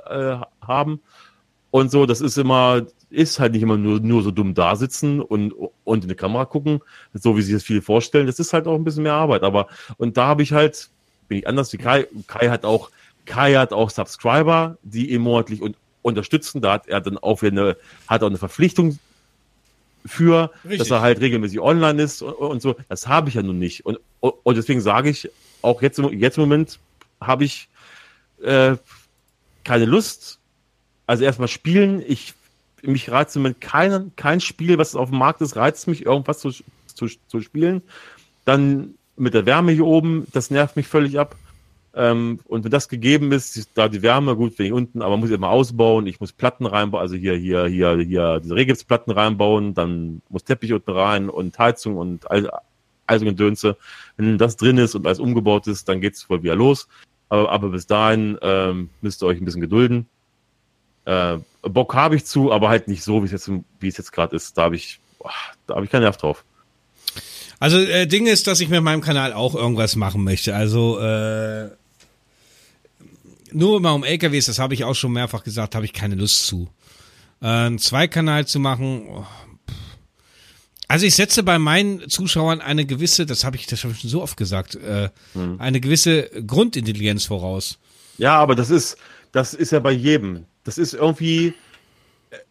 äh, 0.10 0.38
haben. 0.62 1.02
Und 1.72 1.90
so, 1.90 2.06
das 2.06 2.22
ist 2.22 2.38
immer, 2.38 2.86
ist 3.10 3.40
halt 3.40 3.54
nicht 3.54 3.64
immer 3.64 3.78
nur, 3.78 4.00
nur 4.00 4.22
so 4.22 4.32
dumm 4.32 4.54
da 4.54 4.76
sitzen 4.76 5.22
und, 5.22 5.54
und 5.84 6.04
in 6.04 6.10
die 6.10 6.16
Kamera 6.16 6.46
gucken, 6.46 6.82
so 7.14 7.36
wie 7.36 7.42
sich 7.42 7.54
das 7.54 7.64
viele 7.64 7.82
vorstellen. 7.82 8.28
Das 8.28 8.40
ist 8.40 8.54
halt 8.54 8.68
auch 8.68 8.76
ein 8.76 8.84
bisschen 8.84 9.04
mehr 9.04 9.14
Arbeit. 9.14 9.44
Aber, 9.44 9.68
und 9.98 10.18
da 10.18 10.28
habe 10.28 10.44
ich 10.44 10.54
halt, 10.54 10.90
bin 11.28 11.40
ich 11.40 11.48
anders 11.48 11.74
wie 11.74 11.78
Kai. 11.78 12.08
Kai 12.28 12.50
hat 12.50 12.64
auch, 12.64 12.92
Kai 13.26 13.56
hat 13.56 13.74
auch 13.74 13.90
Subscriber, 13.90 14.78
die 14.84 15.12
ihn 15.12 15.22
monatlich 15.22 15.62
und, 15.62 15.76
unterstützen. 16.02 16.62
Da 16.62 16.74
hat 16.74 16.88
er 16.88 17.02
dann 17.02 17.18
auch 17.18 17.42
eine, 17.42 17.78
hat 18.08 18.22
auch 18.22 18.28
eine 18.28 18.38
Verpflichtung 18.38 19.00
für, 20.06 20.52
Richtig. 20.64 20.80
dass 20.80 20.92
er 20.92 21.02
halt 21.02 21.22
regelmäßig 21.22 21.60
online 21.60 22.02
ist 22.02 22.22
und, 22.22 22.34
und 22.34 22.62
so. 22.62 22.76
Das 22.90 23.08
habe 23.08 23.30
ich 23.30 23.36
ja 23.36 23.42
nun 23.42 23.60
nicht. 23.60 23.86
Und, 23.86 24.00
und 24.20 24.58
deswegen 24.58 24.82
sage 24.82 25.10
ich, 25.10 25.30
auch 25.62 25.82
jetzt, 25.82 26.00
jetzt 26.00 26.38
im 26.38 26.44
Moment 26.44 26.80
habe 27.20 27.44
ich 27.44 27.70
äh, 28.42 28.76
keine 29.64 29.86
Lust. 29.86 30.40
Also 31.08 31.24
erstmal 31.24 31.48
spielen. 31.48 32.04
Ich 32.08 32.34
mich 32.84 33.12
reizt 33.12 33.36
im 33.36 33.44
Moment 33.44 33.62
kein, 33.62 34.12
kein 34.16 34.40
Spiel, 34.40 34.78
was 34.78 34.96
auf 34.96 35.10
dem 35.10 35.20
Markt 35.20 35.42
ist, 35.42 35.56
reizt 35.56 35.88
mich, 35.88 36.06
irgendwas 36.06 36.40
zu, 36.40 36.52
zu, 36.88 37.08
zu 37.28 37.42
spielen. 37.42 37.82
Dann 38.46 38.96
mit 39.16 39.34
der 39.34 39.46
Wärme 39.46 39.72
hier 39.72 39.86
oben, 39.86 40.26
das 40.34 40.50
nervt 40.50 40.76
mich 40.76 40.88
völlig 40.88 41.20
ab. 41.20 41.36
Ähm, 41.94 42.40
und 42.46 42.64
wenn 42.64 42.72
das 42.72 42.88
gegeben 42.88 43.32
ist, 43.34 43.70
da 43.76 43.90
die 43.90 44.02
Wärme, 44.02 44.36
gut, 44.36 44.58
wenn 44.58 44.66
ich 44.68 44.72
unten, 44.72 45.02
aber 45.02 45.18
muss 45.18 45.30
ich 45.30 45.36
immer 45.36 45.50
ausbauen, 45.50 46.08
ich 46.08 46.22
muss 46.22 46.32
Platten 46.32 46.66
reinbauen, 46.66 47.02
also 47.02 47.16
hier, 47.16 47.36
hier, 47.36 47.66
hier, 47.66 47.98
hier, 47.98 48.40
diese 48.40 48.56
Regipsplatten 48.56 49.12
reinbauen, 49.12 49.74
dann 49.74 50.22
muss 50.30 50.46
Teppich 50.46 50.72
unten 50.72 50.92
rein 50.92 51.30
und 51.30 51.60
Heizung 51.60 51.98
und 51.98 52.32
all, 52.32 52.50
all 53.12 53.20
so 53.20 53.26
Gedönse. 53.26 53.78
Wenn 54.18 54.38
das 54.38 54.58
drin 54.58 54.78
ist 54.78 54.96
und 54.96 55.06
alles 55.06 55.20
umgebaut 55.20 55.68
ist, 55.68 55.88
dann 55.88 56.02
geht's 56.02 56.24
voll 56.24 56.42
wieder 56.44 56.56
los. 56.56 56.88
Aber, 57.30 57.52
aber 57.52 57.70
bis 57.70 57.88
dahin 57.88 58.38
ähm, 58.42 58.90
müsst 59.02 59.22
ihr 59.22 59.28
euch 59.28 59.40
ein 59.40 59.46
bisschen 59.46 59.62
gedulden. 59.62 60.08
Äh, 61.06 61.38
Bock 61.62 61.94
habe 61.94 62.16
ich 62.16 62.26
zu, 62.26 62.52
aber 62.52 62.70
halt 62.70 62.88
nicht 62.88 63.04
so, 63.04 63.22
wie 63.22 63.26
es 63.26 63.32
jetzt, 63.32 63.48
es 63.48 63.98
jetzt 63.98 64.12
gerade 64.12 64.36
ist. 64.36 64.58
Da 64.58 64.64
habe 64.64 64.76
ich, 64.76 65.00
boah, 65.20 65.32
da 65.68 65.76
habe 65.76 65.86
ich 65.86 65.92
keinen 65.92 66.04
Nerv 66.04 66.18
drauf. 66.18 66.44
Also 67.60 67.78
äh, 67.78 68.08
Ding 68.08 68.26
ist, 68.26 68.48
dass 68.48 68.60
ich 68.60 68.70
mit 68.70 68.82
meinem 68.82 69.02
Kanal 69.02 69.34
auch 69.34 69.54
irgendwas 69.54 69.96
machen 69.96 70.24
möchte. 70.24 70.56
Also 70.56 71.00
äh, 71.00 71.70
nur 73.52 73.80
mal 73.80 73.92
um 73.92 74.04
LKWs, 74.04 74.46
das 74.46 74.60
habe 74.60 74.74
ich 74.74 74.84
auch 74.84 74.96
schon 74.96 75.12
mehrfach 75.12 75.44
gesagt, 75.44 75.76
habe 75.76 75.86
ich 75.86 75.94
keine 75.94 76.16
Lust 76.16 76.48
zu. 76.48 76.70
Äh, 77.42 77.48
einen 77.48 77.80
Zweikanal 77.80 78.48
zu 78.48 78.60
machen. 78.60 79.08
Oh, 79.10 79.26
also 80.92 81.06
ich 81.06 81.16
setze 81.16 81.42
bei 81.44 81.58
meinen 81.58 82.10
Zuschauern 82.10 82.60
eine 82.60 82.86
gewisse, 82.86 83.26
das 83.26 83.46
habe 83.46 83.56
ich, 83.56 83.66
das 83.66 83.86
habe 83.86 83.94
ich 83.94 84.02
schon 84.02 84.10
so 84.10 84.22
oft 84.22 84.36
gesagt, 84.36 84.76
äh, 84.76 85.08
hm. 85.32 85.56
eine 85.62 85.80
gewisse 85.80 86.24
Grundintelligenz 86.46 87.24
voraus. 87.24 87.80
Ja, 88.18 88.36
aber 88.36 88.56
das 88.56 88.70
ist, 88.70 88.98
das 89.32 89.54
ist 89.54 89.72
ja 89.72 89.80
bei 89.80 89.94
jedem. 89.94 90.46
Das 90.66 90.78
ist 90.78 90.94
irgendwie, 90.94 91.54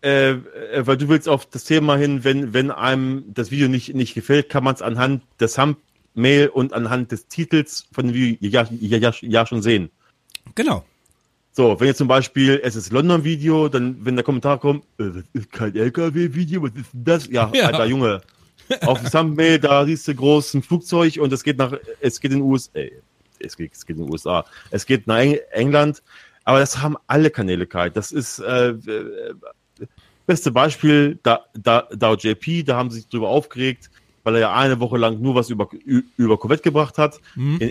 äh, 0.01 0.31
äh, 0.31 0.39
weil 0.87 0.97
du 0.97 1.09
willst 1.09 1.29
auf 1.29 1.45
das 1.45 1.65
Thema 1.65 1.99
hin, 1.99 2.25
wenn, 2.25 2.55
wenn 2.55 2.71
einem 2.71 3.25
das 3.29 3.51
Video 3.51 3.69
nicht, 3.69 3.95
nicht 3.95 4.15
gefällt, 4.15 4.49
kann 4.49 4.65
man 4.65 4.75
es 4.75 4.81
anhand 4.81 5.23
des 5.39 5.53
Thumbnail 5.53 6.49
und 6.49 6.73
anhand 6.73 7.13
des 7.13 7.29
Titels 7.29 7.89
von 7.93 8.07
dem 8.07 8.15
Video 8.15 8.39
ja, 8.41 8.67
ja, 8.71 8.97
ja, 8.97 9.13
ja 9.21 9.47
schon 9.47 9.61
sehen. 9.61 9.91
Genau. 10.55 10.83
So, 11.53 11.79
wenn 11.81 11.89
jetzt 11.89 11.99
zum 11.99 12.09
Beispiel 12.09 12.61
es 12.63 12.77
ist 12.77 12.93
London-Video, 12.93 13.69
dann, 13.69 14.05
wenn 14.05 14.15
der 14.15 14.25
Kommentar 14.25 14.59
kommt, 14.59 14.85
äh, 14.99 15.11
das 15.11 15.25
ist 15.33 15.53
kein 15.53 15.75
LKW-Video, 15.75 16.63
was 16.63 16.71
ist 16.75 16.93
denn 16.93 17.05
das? 17.05 17.27
Ja, 17.29 17.51
ja. 17.53 17.67
alter 17.67 17.87
Junge. 17.87 18.21
Auf 18.83 19.01
dem 19.01 19.11
Thumbnail, 19.11 19.59
da 19.59 19.85
siehst 19.85 20.07
du 20.07 20.15
groß 20.15 20.55
ein 20.55 20.63
Flugzeug 20.63 21.19
und 21.19 21.33
es 21.33 21.43
geht 21.43 21.59
nach, 21.59 21.73
es 22.01 22.21
geht 22.21 22.31
in 22.31 22.39
den 22.39 22.47
USA, 22.47 22.71
äh, 22.79 22.93
es 23.41 23.57
geht, 23.57 23.73
es 23.73 23.85
geht 23.85 23.97
in 23.97 24.05
den 24.05 24.13
USA, 24.13 24.45
es 24.71 24.87
geht 24.87 25.09
nach 25.09 25.19
England, 25.51 26.03
aber 26.45 26.61
das 26.61 26.81
haben 26.81 26.97
alle 27.09 27.31
Kanäle, 27.31 27.67
Kai. 27.67 27.91
Das 27.91 28.13
ist, 28.13 28.39
äh, 28.39 28.71
äh, 28.71 29.35
beste 30.27 30.53
Beispiel, 30.53 31.19
da, 31.25 31.47
da, 31.55 31.89
da 31.93 32.15
JP, 32.15 32.63
da 32.63 32.77
haben 32.77 32.91
sie 32.91 33.01
sich 33.01 33.09
drüber 33.09 33.29
aufgeregt, 33.29 33.91
weil 34.23 34.37
er 34.37 34.41
ja 34.41 34.55
eine 34.55 34.79
Woche 34.79 34.99
lang 34.99 35.21
nur 35.21 35.35
was 35.35 35.51
über, 35.51 35.69
über 36.17 36.39
Corvette 36.39 36.63
gebracht 36.63 36.99
hat. 36.99 37.21
Mhm. 37.35 37.59
In, 37.59 37.69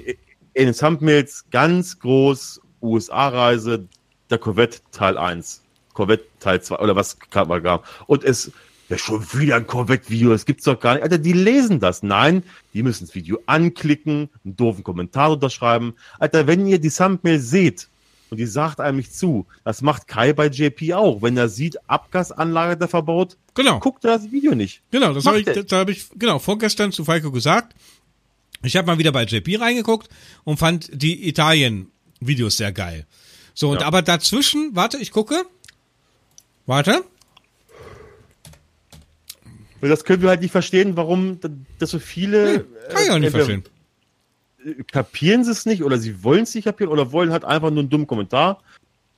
in 0.53 0.65
den 0.65 0.73
Thumbnails 0.73 1.45
ganz 1.51 1.99
groß 1.99 2.59
USA-Reise, 2.81 3.87
der 4.29 4.37
Corvette 4.37 4.79
Teil 4.91 5.17
1, 5.17 5.61
Corvette 5.93 6.25
Teil 6.39 6.61
2 6.61 6.77
oder 6.77 6.95
was 6.95 7.19
gerade 7.19 7.61
gab. 7.61 7.85
Und 8.07 8.23
es, 8.23 8.51
ja, 8.89 8.97
schon 8.97 9.25
wieder 9.33 9.55
ein 9.55 9.67
Corvette-Video, 9.67 10.31
das 10.31 10.45
gibt's 10.45 10.63
doch 10.63 10.79
gar 10.79 10.95
nicht. 10.95 11.03
Alter, 11.03 11.17
die 11.17 11.33
lesen 11.33 11.79
das. 11.79 12.03
Nein, 12.03 12.43
die 12.73 12.83
müssen 12.83 13.05
das 13.05 13.15
Video 13.15 13.39
anklicken, 13.45 14.29
einen 14.43 14.55
doofen 14.55 14.83
Kommentar 14.83 15.31
unterschreiben. 15.31 15.93
Alter, 16.17 16.47
wenn 16.47 16.65
ihr 16.65 16.79
die 16.79 16.89
Thumbnail 16.89 17.39
seht 17.39 17.87
und 18.29 18.37
die 18.37 18.45
sagt 18.45 18.79
einem 18.79 18.97
nicht 18.97 19.15
zu, 19.15 19.45
das 19.63 19.81
macht 19.81 20.07
Kai 20.07 20.33
bei 20.33 20.47
JP 20.47 20.93
auch. 20.93 21.21
Wenn 21.21 21.37
er 21.37 21.49
sieht, 21.49 21.77
Abgasanlage 21.87 22.77
da 22.77 22.87
verbaut, 22.87 23.37
genau. 23.53 23.79
guckt 23.79 24.05
er 24.05 24.17
das 24.17 24.31
Video 24.31 24.55
nicht. 24.55 24.81
Genau, 24.91 25.13
das 25.13 25.25
habe 25.25 25.39
ich, 25.39 25.45
das 25.45 25.65
hab 25.71 25.89
ich, 25.89 26.07
genau, 26.15 26.39
vorgestern 26.39 26.91
zu 26.91 27.05
Falco 27.05 27.31
gesagt. 27.31 27.75
Ich 28.63 28.75
habe 28.75 28.87
mal 28.87 28.97
wieder 28.97 29.11
bei 29.11 29.23
JP 29.23 29.57
reingeguckt 29.57 30.09
und 30.43 30.57
fand 30.57 30.89
die 30.91 31.27
Italien 31.29 31.91
Videos 32.19 32.57
sehr 32.57 32.71
geil. 32.71 33.05
So, 33.53 33.71
und 33.71 33.81
ja. 33.81 33.87
aber 33.87 34.01
dazwischen, 34.01 34.75
warte, 34.75 34.97
ich 34.97 35.11
gucke. 35.11 35.43
Warte. 36.65 37.03
Das 39.81 40.03
können 40.03 40.21
wir 40.21 40.29
halt 40.29 40.41
nicht 40.41 40.51
verstehen, 40.51 40.97
warum 40.97 41.39
das 41.79 41.89
so 41.89 41.99
viele. 41.99 42.57
Nee, 42.57 42.93
kann 42.93 43.03
ich 43.03 43.11
auch 43.11 43.19
nicht 43.19 43.27
äh, 43.27 43.31
verstehen. 43.31 43.63
Kapieren 44.91 45.45
sie 45.45 45.51
es 45.51 45.65
nicht 45.65 45.83
oder 45.83 45.97
sie 45.97 46.23
wollen 46.23 46.43
es 46.43 46.53
nicht 46.53 46.65
kapieren 46.65 46.91
oder 46.91 47.13
wollen 47.13 47.31
halt 47.31 47.45
einfach 47.45 47.69
nur 47.69 47.79
einen 47.79 47.89
dummen 47.89 48.07
Kommentar 48.07 48.61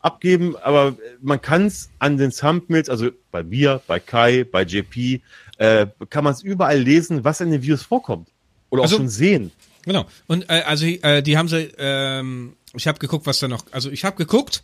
abgeben, 0.01 0.55
aber 0.57 0.95
man 1.21 1.41
kann 1.41 1.67
es 1.67 1.89
an 1.99 2.17
den 2.17 2.31
Thumbnails, 2.31 2.89
also 2.89 3.09
bei 3.31 3.43
mir, 3.43 3.81
bei 3.87 3.99
Kai, 3.99 4.43
bei 4.43 4.63
JP, 4.63 5.21
äh, 5.57 5.87
kann 6.09 6.23
man 6.23 6.33
es 6.33 6.41
überall 6.41 6.79
lesen, 6.79 7.23
was 7.23 7.41
in 7.41 7.51
den 7.51 7.61
Videos 7.61 7.83
vorkommt. 7.83 8.29
Oder 8.69 8.83
also, 8.83 8.95
auch 8.95 8.99
schon 8.99 9.09
sehen. 9.09 9.51
Genau. 9.83 10.05
Und 10.27 10.49
äh, 10.49 10.63
also 10.65 10.85
äh, 10.85 11.21
die 11.21 11.37
haben 11.37 11.47
sie, 11.47 11.71
ähm, 11.77 12.53
ich 12.73 12.87
habe 12.87 12.99
geguckt, 12.99 13.25
was 13.25 13.39
da 13.39 13.47
noch. 13.47 13.65
Also 13.71 13.91
ich 13.91 14.03
habe 14.03 14.17
geguckt, 14.17 14.63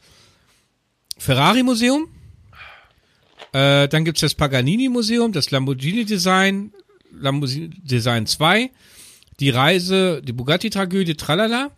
Ferrari 1.17 1.63
Museum. 1.63 2.07
Äh, 3.53 3.87
dann 3.87 4.05
gibt's 4.05 4.21
das 4.21 4.35
Paganini 4.35 4.89
Museum, 4.89 5.31
das 5.31 5.51
Lamborghini 5.51 6.05
Design, 6.05 6.73
Lamborghini 7.11 7.69
Design 7.69 8.25
2, 8.25 8.69
die 9.39 9.49
Reise, 9.49 10.21
die 10.23 10.33
Bugatti 10.33 10.69
Tragödie, 10.69 11.15
tralala. 11.15 11.71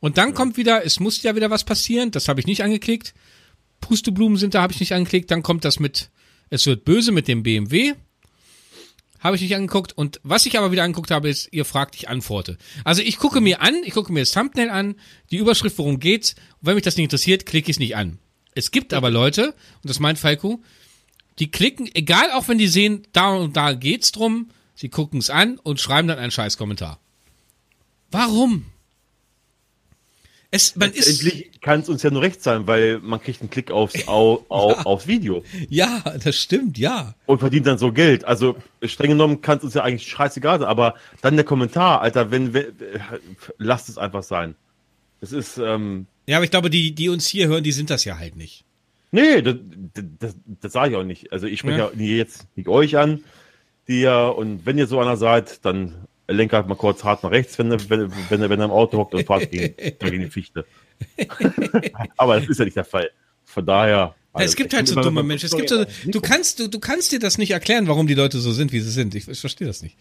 Und 0.00 0.16
dann 0.16 0.32
kommt 0.34 0.56
wieder, 0.56 0.84
es 0.84 0.98
muss 0.98 1.22
ja 1.22 1.36
wieder 1.36 1.50
was 1.50 1.64
passieren, 1.64 2.10
das 2.10 2.28
habe 2.28 2.40
ich 2.40 2.46
nicht 2.46 2.62
angeklickt. 2.62 3.14
Pusteblumen 3.80 4.38
sind 4.38 4.54
da, 4.54 4.62
habe 4.62 4.72
ich 4.72 4.80
nicht 4.80 4.94
angeklickt. 4.94 5.30
Dann 5.30 5.42
kommt 5.42 5.64
das 5.64 5.78
mit, 5.78 6.10
es 6.48 6.66
wird 6.66 6.84
böse 6.84 7.12
mit 7.12 7.28
dem 7.28 7.42
BMW. 7.42 7.94
Habe 9.20 9.36
ich 9.36 9.42
nicht 9.42 9.54
angeguckt. 9.54 9.92
Und 9.96 10.20
was 10.22 10.46
ich 10.46 10.58
aber 10.58 10.72
wieder 10.72 10.82
angeguckt 10.82 11.10
habe, 11.10 11.28
ist, 11.28 11.48
ihr 11.52 11.64
fragt, 11.64 11.94
ich 11.94 12.08
antworte. 12.08 12.58
Also 12.84 13.02
ich 13.02 13.18
gucke 13.18 13.40
mir 13.40 13.60
an, 13.60 13.76
ich 13.84 13.92
gucke 13.92 14.12
mir 14.12 14.20
das 14.20 14.32
Thumbnail 14.32 14.70
an, 14.70 14.96
die 15.30 15.36
Überschrift, 15.36 15.78
worum 15.78 16.00
geht's. 16.00 16.34
Und 16.60 16.68
wenn 16.68 16.74
mich 16.74 16.84
das 16.84 16.96
nicht 16.96 17.04
interessiert, 17.04 17.46
klicke 17.46 17.70
ich 17.70 17.76
es 17.76 17.80
nicht 17.80 17.96
an. 17.96 18.18
Es 18.54 18.70
gibt 18.70 18.94
aber 18.94 19.10
Leute, 19.10 19.48
und 19.82 19.88
das 19.88 20.00
meint 20.00 20.18
Falco, 20.18 20.62
die 21.38 21.50
klicken, 21.50 21.88
egal 21.94 22.32
auch 22.32 22.48
wenn 22.48 22.58
die 22.58 22.68
sehen, 22.68 23.06
da 23.12 23.34
und 23.34 23.56
da 23.56 23.72
geht's 23.74 24.12
drum, 24.12 24.50
sie 24.74 24.88
gucken 24.88 25.20
es 25.20 25.30
an 25.30 25.58
und 25.58 25.80
schreiben 25.80 26.08
dann 26.08 26.18
einen 26.18 26.30
scheiß 26.30 26.56
Kommentar. 26.56 26.98
Warum? 28.10 28.66
Es, 30.52 30.74
man 30.74 30.92
Letztendlich 30.92 31.60
kann 31.60 31.80
es 31.80 31.88
uns 31.88 32.02
ja 32.02 32.10
nur 32.10 32.22
recht 32.22 32.42
sein, 32.42 32.66
weil 32.66 32.98
man 32.98 33.20
kriegt 33.22 33.40
einen 33.40 33.50
Klick 33.50 33.70
aufs, 33.70 33.94
au, 34.08 34.44
au, 34.48 34.70
ja. 34.70 34.78
aufs 34.84 35.06
Video. 35.06 35.44
Ja, 35.68 36.02
das 36.22 36.36
stimmt, 36.36 36.76
ja. 36.76 37.14
Und 37.26 37.38
verdient 37.38 37.66
dann 37.66 37.78
so 37.78 37.92
Geld. 37.92 38.24
Also 38.24 38.56
streng 38.82 39.10
genommen 39.10 39.42
kann 39.42 39.58
es 39.58 39.64
uns 39.64 39.74
ja 39.74 39.84
eigentlich 39.84 40.08
scheißegal 40.08 40.58
sein, 40.58 40.68
aber 40.68 40.94
dann 41.20 41.36
der 41.36 41.44
Kommentar, 41.44 42.00
Alter, 42.00 42.32
wenn, 42.32 42.52
wenn 42.52 42.66
lasst 43.58 43.88
es 43.88 43.96
einfach 43.96 44.24
sein. 44.24 44.56
Es 45.20 45.32
ist. 45.32 45.58
Ähm, 45.58 46.06
ja, 46.26 46.38
aber 46.38 46.44
ich 46.44 46.50
glaube, 46.50 46.70
die, 46.70 46.92
die 46.92 47.08
uns 47.08 47.26
hier 47.26 47.46
hören, 47.46 47.62
die 47.62 47.72
sind 47.72 47.90
das 47.90 48.04
ja 48.04 48.18
halt 48.18 48.36
nicht. 48.36 48.64
Nee, 49.12 49.42
das, 49.42 49.56
das, 50.18 50.36
das 50.60 50.72
sage 50.72 50.90
ich 50.90 50.96
auch 50.96 51.04
nicht. 51.04 51.32
Also 51.32 51.46
ich 51.46 51.60
spreche 51.60 51.78
ja. 51.78 51.90
ja 51.94 52.16
jetzt 52.16 52.46
nicht 52.56 52.68
euch 52.68 52.96
an, 52.96 53.24
die 53.88 54.00
ja, 54.00 54.28
und 54.28 54.66
wenn 54.66 54.78
ihr 54.78 54.86
so 54.86 55.00
einer 55.00 55.16
seid, 55.16 55.64
dann 55.64 56.06
halt 56.30 56.68
mal 56.68 56.74
kurz 56.76 57.04
hart 57.04 57.22
nach 57.22 57.30
rechts, 57.30 57.58
wenn, 57.58 57.70
er, 57.72 57.90
wenn, 57.90 58.12
wenn, 58.28 58.40
wenn 58.40 58.60
er 58.60 58.64
im 58.64 58.70
Auto 58.70 58.98
hockt 58.98 59.14
und 59.14 59.26
fahrt 59.26 59.50
gegen, 59.50 59.74
gegen 59.98 60.20
die 60.20 60.30
Fichte. 60.30 60.64
Aber 62.16 62.40
das 62.40 62.48
ist 62.48 62.58
ja 62.58 62.64
nicht 62.64 62.76
der 62.76 62.84
Fall. 62.84 63.10
Von 63.44 63.66
daher. 63.66 64.14
Also, 64.32 64.44
es 64.46 64.56
gibt 64.56 64.72
halt 64.74 64.86
so 64.86 65.00
dumme 65.00 65.22
Menschen. 65.22 65.46
Es 65.46 65.56
gibt 65.56 65.68
so, 65.68 65.84
du 66.06 66.20
kannst, 66.20 66.60
du, 66.60 66.68
du 66.68 66.78
kannst 66.78 67.10
dir 67.10 67.18
das 67.18 67.36
nicht 67.36 67.50
erklären, 67.50 67.88
warum 67.88 68.06
die 68.06 68.14
Leute 68.14 68.38
so 68.38 68.52
sind, 68.52 68.72
wie 68.72 68.80
sie 68.80 68.90
sind. 68.90 69.14
Ich, 69.14 69.26
ich 69.28 69.40
verstehe 69.40 69.66
das 69.66 69.82
nicht. 69.82 69.96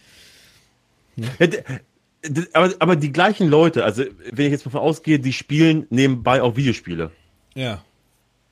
Ja. 1.16 1.28
Aber, 2.54 2.74
aber 2.80 2.96
die 2.96 3.12
gleichen 3.12 3.48
Leute, 3.48 3.86
also 3.86 4.04
wenn 4.32 4.46
ich 4.46 4.52
jetzt 4.52 4.66
davon 4.66 4.82
ausgehe, 4.82 5.20
die 5.20 5.34
spielen 5.34 5.88
nebenbei 5.90 6.42
auch 6.42 6.58
Videospiele. 6.58 7.12
Ja. 7.56 7.84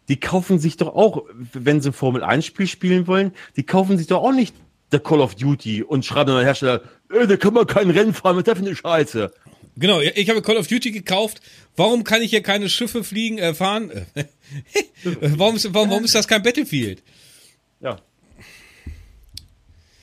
die 0.10 0.20
kaufen 0.20 0.58
sich 0.58 0.78
doch 0.78 0.96
auch, 0.96 1.26
wenn 1.54 1.82
sie 1.82 1.92
Formel 1.92 2.24
1 2.24 2.46
Spiel 2.46 2.68
spielen 2.68 3.08
wollen, 3.08 3.32
die 3.56 3.64
kaufen 3.64 3.98
sich 3.98 4.08
doch 4.08 4.24
auch 4.24 4.32
nicht 4.32 4.56
der 4.92 5.00
Call 5.00 5.22
of 5.22 5.36
Duty 5.36 5.84
und 5.84 6.06
schreiben 6.06 6.32
dann 6.32 6.44
Hersteller, 6.44 6.82
äh, 7.12 7.28
da 7.28 7.38
kann 7.38 7.54
man 7.54 7.68
kein 7.68 7.90
Rennen 7.90 8.14
fahren, 8.14 8.36
was 8.36 8.42
ist 8.42 8.48
das 8.48 8.58
für 8.58 8.66
eine 8.66 8.76
Scheiße? 8.76 9.34
Genau, 9.76 10.02
ich 10.02 10.30
habe 10.30 10.42
Call 10.42 10.58
of 10.58 10.68
Duty 10.68 10.92
gekauft. 10.92 11.40
Warum 11.76 12.04
kann 12.04 12.24
ich 12.24 12.32
hier 12.32 12.42
keine 12.42 12.68
Schiffe 12.68 13.04
fliegen, 13.04 13.38
äh, 13.38 13.54
fahren? 13.54 13.92
warum, 15.04 15.56
ist, 15.56 15.72
warum, 15.74 15.92
warum 15.92 16.04
ist 16.04 16.16
das 16.16 16.28
kein 16.28 16.42
Battlefield? 16.42 17.04
Ja. 17.80 18.00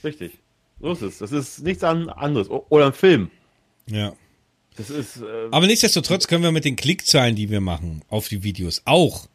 Richtig. 0.04 0.32
So 0.80 0.92
ist 0.92 1.02
es. 1.02 1.18
Das 1.18 1.32
ist 1.32 1.62
nichts 1.62 1.82
anderes. 1.82 2.48
Oder 2.48 2.86
ein 2.86 2.92
Film. 2.92 3.30
Ja. 3.90 4.12
Das 4.76 4.90
ist. 4.90 5.16
Äh 5.16 5.48
Aber 5.50 5.66
nichtsdestotrotz 5.66 6.28
können 6.28 6.44
wir 6.44 6.52
mit 6.52 6.64
den 6.64 6.76
Klickzahlen, 6.76 7.34
die 7.34 7.50
wir 7.50 7.60
machen 7.60 8.02
auf 8.08 8.28
die 8.28 8.42
Videos, 8.42 8.82
auch, 8.84 9.26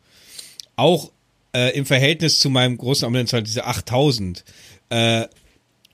auch 0.75 1.11
äh, 1.53 1.75
im 1.77 1.85
Verhältnis 1.85 2.39
zu 2.39 2.49
meinem 2.49 2.77
großen 2.77 3.05
Abonnentenzahl, 3.05 3.43
diese 3.43 3.65
8000, 3.65 4.43
äh, 4.89 5.27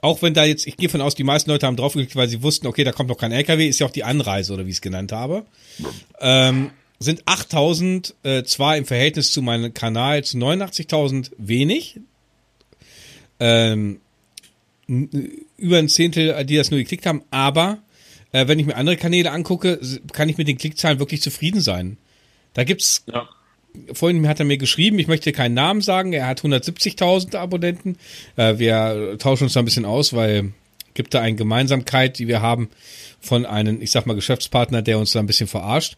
auch 0.06 0.22
wenn 0.22 0.34
da 0.34 0.46
jetzt, 0.46 0.68
ich 0.68 0.78
gehe 0.78 0.88
von 0.88 1.02
aus, 1.02 1.16
die 1.16 1.24
meisten 1.24 1.50
Leute 1.50 1.66
haben 1.66 1.76
draufgeklickt, 1.76 2.16
weil 2.16 2.30
sie 2.30 2.44
wussten, 2.44 2.68
okay, 2.68 2.84
da 2.84 2.92
kommt 2.92 3.10
noch 3.10 3.18
kein 3.18 3.32
LKW, 3.32 3.68
ist 3.68 3.80
ja 3.80 3.88
auch 3.88 3.92
die 3.92 4.04
Anreise 4.04 4.54
oder 4.54 4.66
wie 4.66 4.70
ich 4.70 4.78
es 4.78 4.82
genannt 4.82 5.12
habe, 5.12 5.46
ähm, 6.20 6.72
sind 7.00 7.24
8000 7.26 8.16
äh, 8.24 8.44
zwar 8.44 8.78
im 8.78 8.86
Verhältnis 8.86 9.32
zu 9.32 9.42
meinem 9.42 9.74
Kanal 9.74 10.24
zu 10.24 10.38
89.000 10.38 11.32
wenig, 11.38 12.00
ähm, 13.40 14.00
über 14.88 15.80
ein 15.80 15.90
Zehntel, 15.90 16.46
die 16.46 16.56
das 16.56 16.70
nur 16.70 16.80
geklickt 16.80 17.06
haben, 17.06 17.24
aber 17.32 17.80
äh, 18.32 18.48
wenn 18.48 18.60
ich 18.60 18.66
mir 18.66 18.76
andere 18.76 18.98
Kanäle 18.98 19.32
angucke, 19.32 19.80
kann 20.14 20.30
ich 20.30 20.38
mit 20.38 20.48
den 20.48 20.58
Klickzahlen 20.58 21.00
wirklich 21.00 21.22
zufrieden 21.22 21.62
sein. 21.62 21.98
Da 22.54 22.64
gibt's 22.64 23.04
ja. 23.08 23.28
Vorhin 23.94 24.28
hat 24.28 24.40
er 24.40 24.46
mir 24.46 24.58
geschrieben, 24.58 25.00
ich 25.00 25.08
möchte 25.08 25.32
keinen 25.32 25.54
Namen 25.54 25.82
sagen, 25.82 26.14
er 26.14 26.28
hat 26.28 26.42
170.000 26.42 27.36
Abonnenten. 27.36 27.98
Äh, 28.36 28.58
wir 28.58 29.18
tauschen 29.20 29.46
uns 29.46 29.54
da 29.54 29.60
ein 29.60 29.66
bisschen 29.66 29.86
aus, 29.86 30.14
weil 30.14 30.54
gibt 30.96 31.14
da 31.14 31.22
eine 31.22 31.36
Gemeinsamkeit, 31.36 32.18
die 32.18 32.28
wir 32.28 32.42
haben 32.42 32.70
von 33.20 33.46
einem, 33.46 33.82
ich 33.82 33.92
sag 33.92 34.08
mal, 34.08 34.16
Geschäftspartner, 34.16 34.82
der 34.82 34.98
uns 34.98 35.12
da 35.12 35.20
ein 35.20 35.28
bisschen 35.28 35.48
verarscht. 35.48 35.98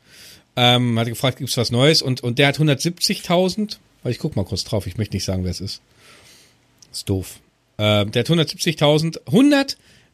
Ähm, 0.58 1.00
hat 1.00 1.08
gefragt, 1.08 1.38
gibt's 1.38 1.56
was 1.56 1.72
Neues? 1.72 2.02
Und, 2.02 2.22
und 2.22 2.40
der 2.40 2.48
hat 2.48 2.60
170.000, 2.60 3.78
weil 4.04 4.12
ich 4.12 4.20
guck 4.20 4.36
mal 4.36 4.44
kurz 4.44 4.64
drauf, 4.64 4.88
ich 4.88 4.98
möchte 4.98 5.16
nicht 5.16 5.24
sagen, 5.24 5.44
wer 5.44 5.52
es 5.52 5.62
ist. 5.62 5.82
Ist 6.92 7.08
doof. 7.08 7.40
Äh, 7.78 8.08
der 8.08 8.22
hat 8.22 8.30
170.000, 8.30 9.20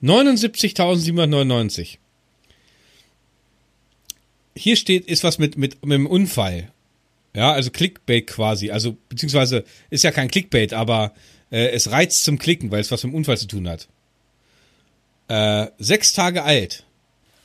179.799. 0.03 1.97
Hier 4.55 4.75
steht, 4.75 5.07
ist 5.07 5.23
was 5.23 5.39
mit, 5.39 5.57
mit, 5.57 5.83
mit 5.85 5.95
dem 5.95 6.05
Unfall. 6.05 6.69
Ja, 7.33 7.51
also 7.51 7.71
Clickbait 7.71 8.27
quasi. 8.27 8.71
Also, 8.71 8.95
beziehungsweise 9.09 9.63
ist 9.89 10.03
ja 10.03 10.11
kein 10.11 10.29
Clickbait, 10.29 10.73
aber 10.73 11.13
äh, 11.51 11.69
es 11.69 11.91
reizt 11.91 12.23
zum 12.23 12.37
Klicken, 12.37 12.71
weil 12.71 12.81
es 12.81 12.91
was 12.91 13.03
mit 13.03 13.13
dem 13.13 13.15
Unfall 13.15 13.37
zu 13.37 13.47
tun 13.47 13.67
hat. 13.67 13.87
Äh, 15.27 15.67
sechs 15.79 16.13
Tage 16.13 16.43
alt. 16.43 16.85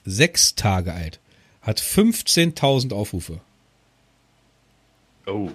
Sechs 0.05 0.55
Tage 0.55 0.93
alt. 0.93 1.20
Hat 1.62 1.81
15.000 1.81 2.93
Aufrufe. 2.93 3.40
Oh. 5.27 5.51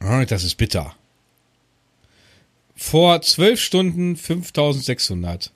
Ah, 0.00 0.24
das 0.24 0.44
ist 0.44 0.56
bitter. 0.56 0.94
Vor 2.76 3.20
zwölf 3.22 3.60
Stunden 3.60 4.16
5600. 4.16 5.52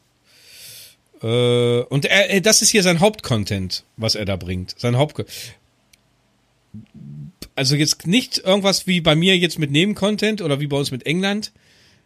Äh, 1.23 1.81
und 1.81 2.05
er, 2.05 2.41
das 2.41 2.61
ist 2.63 2.71
hier 2.71 2.83
sein 2.83 3.01
Hauptcontent, 3.01 3.85
was 3.97 4.15
er 4.15 4.25
da 4.25 4.37
bringt. 4.37 4.75
Sein 4.79 4.97
Haupt 4.97 5.25
also 7.57 7.77
jetzt 7.77 8.07
nicht 8.07 8.39
irgendwas 8.39 8.87
wie 8.87 9.01
bei 9.01 9.15
mir 9.15 9.37
jetzt 9.37 9.59
mit 9.59 9.71
Nebencontent 9.71 10.43
oder 10.43 10.61
wie 10.61 10.67
bei 10.67 10.77
uns 10.77 10.91
mit 10.91 11.07
England. 11.07 11.53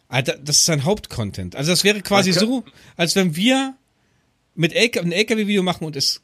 Alter, 0.08 0.36
das 0.38 0.58
ist 0.58 0.64
sein 0.66 0.84
Hauptcontent. 0.84 1.56
Also 1.56 1.70
das 1.72 1.84
wäre 1.84 2.00
quasi 2.00 2.32
so, 2.32 2.64
als 2.96 3.14
wenn 3.16 3.36
wir 3.36 3.74
mit 4.54 4.74
LK, 4.74 4.98
ein 4.98 5.12
LKW-Video 5.12 5.62
machen 5.62 5.84
und 5.84 5.96
es 5.96 6.22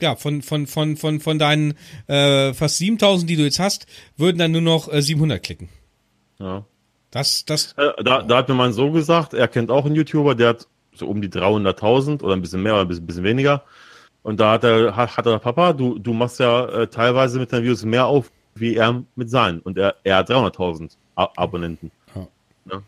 ja, 0.00 0.14
von, 0.14 0.42
von, 0.42 0.66
von, 0.66 0.96
von, 0.96 1.20
von 1.20 1.38
deinen 1.38 1.74
äh, 2.06 2.54
fast 2.54 2.78
7000, 2.78 3.28
die 3.28 3.36
du 3.36 3.42
jetzt 3.42 3.58
hast, 3.58 3.86
würden 4.16 4.38
dann 4.38 4.52
nur 4.52 4.60
noch 4.60 4.92
äh, 4.92 5.02
700 5.02 5.42
klicken. 5.42 5.68
Ja. 6.38 6.64
Das, 7.10 7.44
das. 7.44 7.72
Äh, 7.72 8.02
da, 8.04 8.22
da 8.22 8.36
hat 8.36 8.48
mir 8.48 8.54
mein 8.54 8.72
Sohn 8.72 8.92
gesagt, 8.92 9.34
er 9.34 9.48
kennt 9.48 9.70
auch 9.70 9.86
einen 9.86 9.96
YouTuber, 9.96 10.34
der 10.34 10.50
hat 10.50 10.68
so 10.94 11.06
um 11.06 11.20
die 11.20 11.28
300.000 11.28 12.22
oder 12.22 12.34
ein 12.34 12.42
bisschen 12.42 12.62
mehr 12.62 12.74
oder 12.74 12.82
ein 12.82 12.88
bisschen, 12.88 13.06
bisschen 13.06 13.24
weniger. 13.24 13.64
Und 14.22 14.40
da 14.40 14.52
hat 14.52 14.64
er, 14.64 14.94
hat, 14.94 15.16
hat 15.16 15.26
er, 15.26 15.38
Papa, 15.38 15.72
du, 15.72 15.98
du 15.98 16.12
machst 16.12 16.38
ja 16.38 16.66
äh, 16.66 16.86
teilweise 16.88 17.38
mit 17.38 17.52
deinen 17.52 17.62
Videos 17.62 17.84
mehr 17.84 18.06
auf, 18.06 18.30
wie 18.60 18.76
er 18.76 19.04
mit 19.16 19.30
seinen. 19.30 19.60
Und 19.60 19.78
er, 19.78 19.96
er 20.04 20.16
hat 20.16 20.30
300.000 20.30 20.92
Abonnenten. 21.14 21.90
Ja. 22.14 22.28
Ja. 22.70 22.82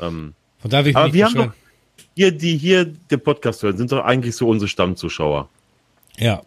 Ähm, 0.00 0.34
Von 0.58 0.70
da 0.70 0.84
will 0.84 0.90
ich 0.90 0.96
aber 0.96 1.12
wir 1.12 1.24
haben 1.26 1.34
doch, 1.34 1.52
hier, 2.14 2.32
die 2.32 2.56
hier 2.56 2.84
den 2.84 3.20
Podcast 3.20 3.62
hören, 3.62 3.76
sind 3.76 3.92
doch 3.92 4.04
eigentlich 4.04 4.34
so 4.36 4.48
unsere 4.48 4.68
Stammzuschauer. 4.68 5.48
Ja. 6.16 6.42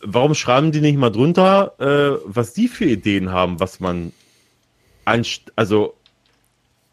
Warum 0.00 0.34
schreiben 0.34 0.72
die 0.72 0.80
nicht 0.80 0.96
mal 0.96 1.10
drunter, 1.10 1.74
äh, 1.78 2.18
was 2.24 2.54
die 2.54 2.68
für 2.68 2.86
Ideen 2.86 3.30
haben, 3.30 3.60
was 3.60 3.78
man 3.78 4.12
ein, 5.04 5.24
also 5.54 5.94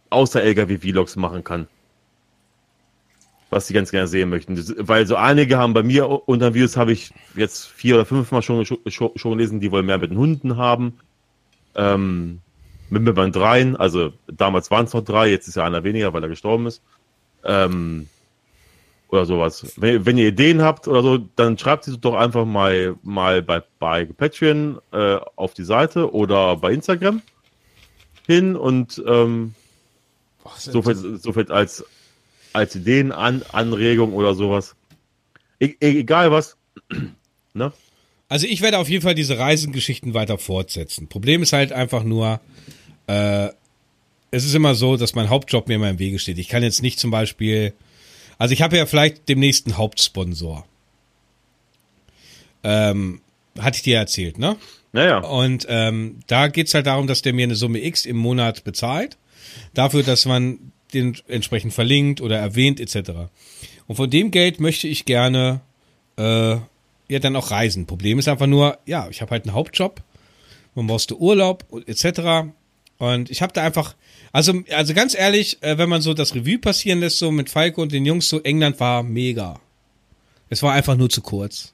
außer 0.10 0.44
LKW-Vlogs 0.44 1.16
machen 1.16 1.44
kann? 1.44 1.68
Was 3.50 3.68
sie 3.68 3.74
ganz 3.74 3.92
gerne 3.92 4.08
sehen 4.08 4.30
möchten. 4.30 4.58
Weil 4.80 5.08
so 5.08 5.16
einige 5.16 5.58
haben 5.58 5.74
bei 5.74 5.84
mir 5.84 6.08
unter 6.28 6.54
Videos 6.54 6.78
habe 6.78 6.92
ich 6.92 7.12
jetzt 7.36 7.68
vier 7.68 7.96
oder 7.96 8.06
fünf 8.06 8.32
Mal 8.32 8.42
schon, 8.42 8.66
schon, 8.66 8.80
schon 8.88 9.32
gelesen, 9.32 9.60
die 9.60 9.72
wollen 9.72 9.86
mehr 9.86 9.98
mit 9.98 10.12
den 10.12 10.18
Hunden 10.18 10.58
haben. 10.58 11.00
Ähm, 11.76 12.40
mit 12.90 13.04
mir 13.04 13.14
beim 13.14 13.32
dreien, 13.32 13.76
also 13.76 14.14
damals 14.28 14.72
waren 14.72 14.86
es 14.86 14.94
noch 14.94 15.04
drei, 15.04 15.30
jetzt 15.30 15.48
ist 15.48 15.56
ja 15.56 15.64
einer 15.64 15.84
weniger, 15.84 16.12
weil 16.14 16.24
er 16.24 16.30
gestorben 16.30 16.66
ist. 16.66 16.82
Ähm, 17.44 18.08
oder 19.10 19.26
sowas. 19.26 19.74
Wenn, 19.78 20.06
wenn, 20.06 20.18
ihr 20.18 20.28
Ideen 20.28 20.62
habt 20.62 20.88
oder 20.88 21.02
so, 21.02 21.18
dann 21.36 21.58
schreibt 21.58 21.84
sie 21.84 21.98
doch 21.98 22.16
einfach 22.16 22.46
mal, 22.46 22.96
mal 23.04 23.42
bei, 23.42 23.64
bei 23.80 24.06
Patreon 24.06 24.80
äh, 24.92 25.18
auf 25.36 25.54
die 25.54 25.64
Seite 25.64 26.14
oder 26.14 26.58
bei 26.58 26.74
Instagram 26.74 27.22
hin 28.28 28.56
und 28.56 29.02
ähm, 29.08 29.56
so, 30.58 30.82
viel, 30.82 30.96
so 31.18 31.34
viel 31.34 31.52
als 31.52 31.84
als 32.54 32.76
Ideenanregung 32.76 34.14
oder 34.14 34.34
sowas. 34.34 34.76
E 35.60 35.76
egal 35.80 36.32
was. 36.32 36.58
ne? 37.54 37.72
Also 38.28 38.46
ich 38.46 38.62
werde 38.62 38.78
auf 38.78 38.90
jeden 38.90 39.02
Fall 39.02 39.16
diese 39.16 39.40
Reisengeschichten 39.40 40.14
weiter 40.14 40.38
fortsetzen. 40.38 41.08
Problem 41.08 41.42
ist 41.42 41.52
halt 41.54 41.72
einfach 41.72 42.04
nur, 42.04 42.40
äh, 43.08 43.50
es 44.32 44.46
ist 44.46 44.54
immer 44.54 44.76
so, 44.76 44.98
dass 44.98 45.16
mein 45.16 45.30
Hauptjob 45.30 45.68
mir 45.68 45.76
immer 45.76 45.90
im 45.90 46.00
Wege 46.00 46.20
steht. 46.20 46.38
Ich 46.38 46.48
kann 46.48 46.62
jetzt 46.62 46.84
nicht 46.84 47.00
zum 47.00 47.10
Beispiel, 47.10 47.74
also 48.38 48.54
ich 48.54 48.62
habe 48.62 48.78
ja 48.78 48.86
vielleicht 48.86 49.28
demnächst 49.28 49.66
einen 49.66 49.78
Hauptsponsor. 49.78 50.66
Ähm, 52.64 53.22
hatte 53.60 53.78
ich 53.78 53.84
dir 53.84 53.98
erzählt, 53.98 54.38
ne? 54.38 54.58
Naja. 54.92 55.20
Und 55.20 55.66
ähm, 55.70 56.20
da 56.28 56.48
geht's 56.48 56.74
halt 56.74 56.86
darum, 56.86 57.08
dass 57.08 57.22
der 57.22 57.34
mir 57.34 57.44
eine 57.44 57.56
Summe 57.56 57.84
X 57.84 58.06
im 58.06 58.18
Monat 58.18 58.64
bezahlt. 58.64 59.18
Dafür, 59.74 60.04
dass 60.04 60.26
man 60.26 60.72
den 60.94 61.18
entsprechend 61.28 61.74
verlinkt 61.74 62.22
oder 62.22 62.38
erwähnt 62.38 62.80
etc. 62.80 63.12
Und 63.88 63.96
von 63.96 64.10
dem 64.10 64.32
Geld 64.32 64.60
möchte 64.60 64.88
ich 64.88 65.06
gerne 65.06 65.62
äh, 66.18 66.58
ja 67.10 67.20
dann 67.20 67.36
auch 67.36 67.52
reisen. 67.52 67.86
Problem 67.86 68.20
ist 68.20 68.28
einfach 68.28 68.48
nur, 68.48 68.78
ja, 68.86 69.08
ich 69.10 69.22
habe 69.22 69.32
halt 69.32 69.46
einen 69.46 69.54
Hauptjob, 69.54 70.02
man 70.76 70.88
brauchst 70.88 71.12
du 71.12 71.18
Urlaub 71.18 71.66
etc. 71.88 72.52
Und 72.98 73.30
ich 73.30 73.42
habe 73.42 73.54
da 73.54 73.64
einfach, 73.64 73.96
also 74.32 74.62
also 74.72 74.94
ganz 74.94 75.16
ehrlich, 75.16 75.62
äh, 75.62 75.78
wenn 75.78 75.90
man 75.90 76.02
so 76.02 76.14
das 76.14 76.36
Revue 76.36 76.60
passieren 76.60 77.00
lässt, 77.00 77.20
so 77.20 77.32
mit 77.32 77.50
Falco 77.50 77.82
und 77.82 77.92
den 77.92 78.06
Jungs, 78.06 78.30
so 78.30 78.42
England 78.42 78.80
war 78.80 79.04
mega. 79.04 79.60
Es 80.50 80.64
war 80.64 80.74
einfach 80.74 80.98
nur 80.98 81.10
zu 81.10 81.22
kurz. 81.22 81.74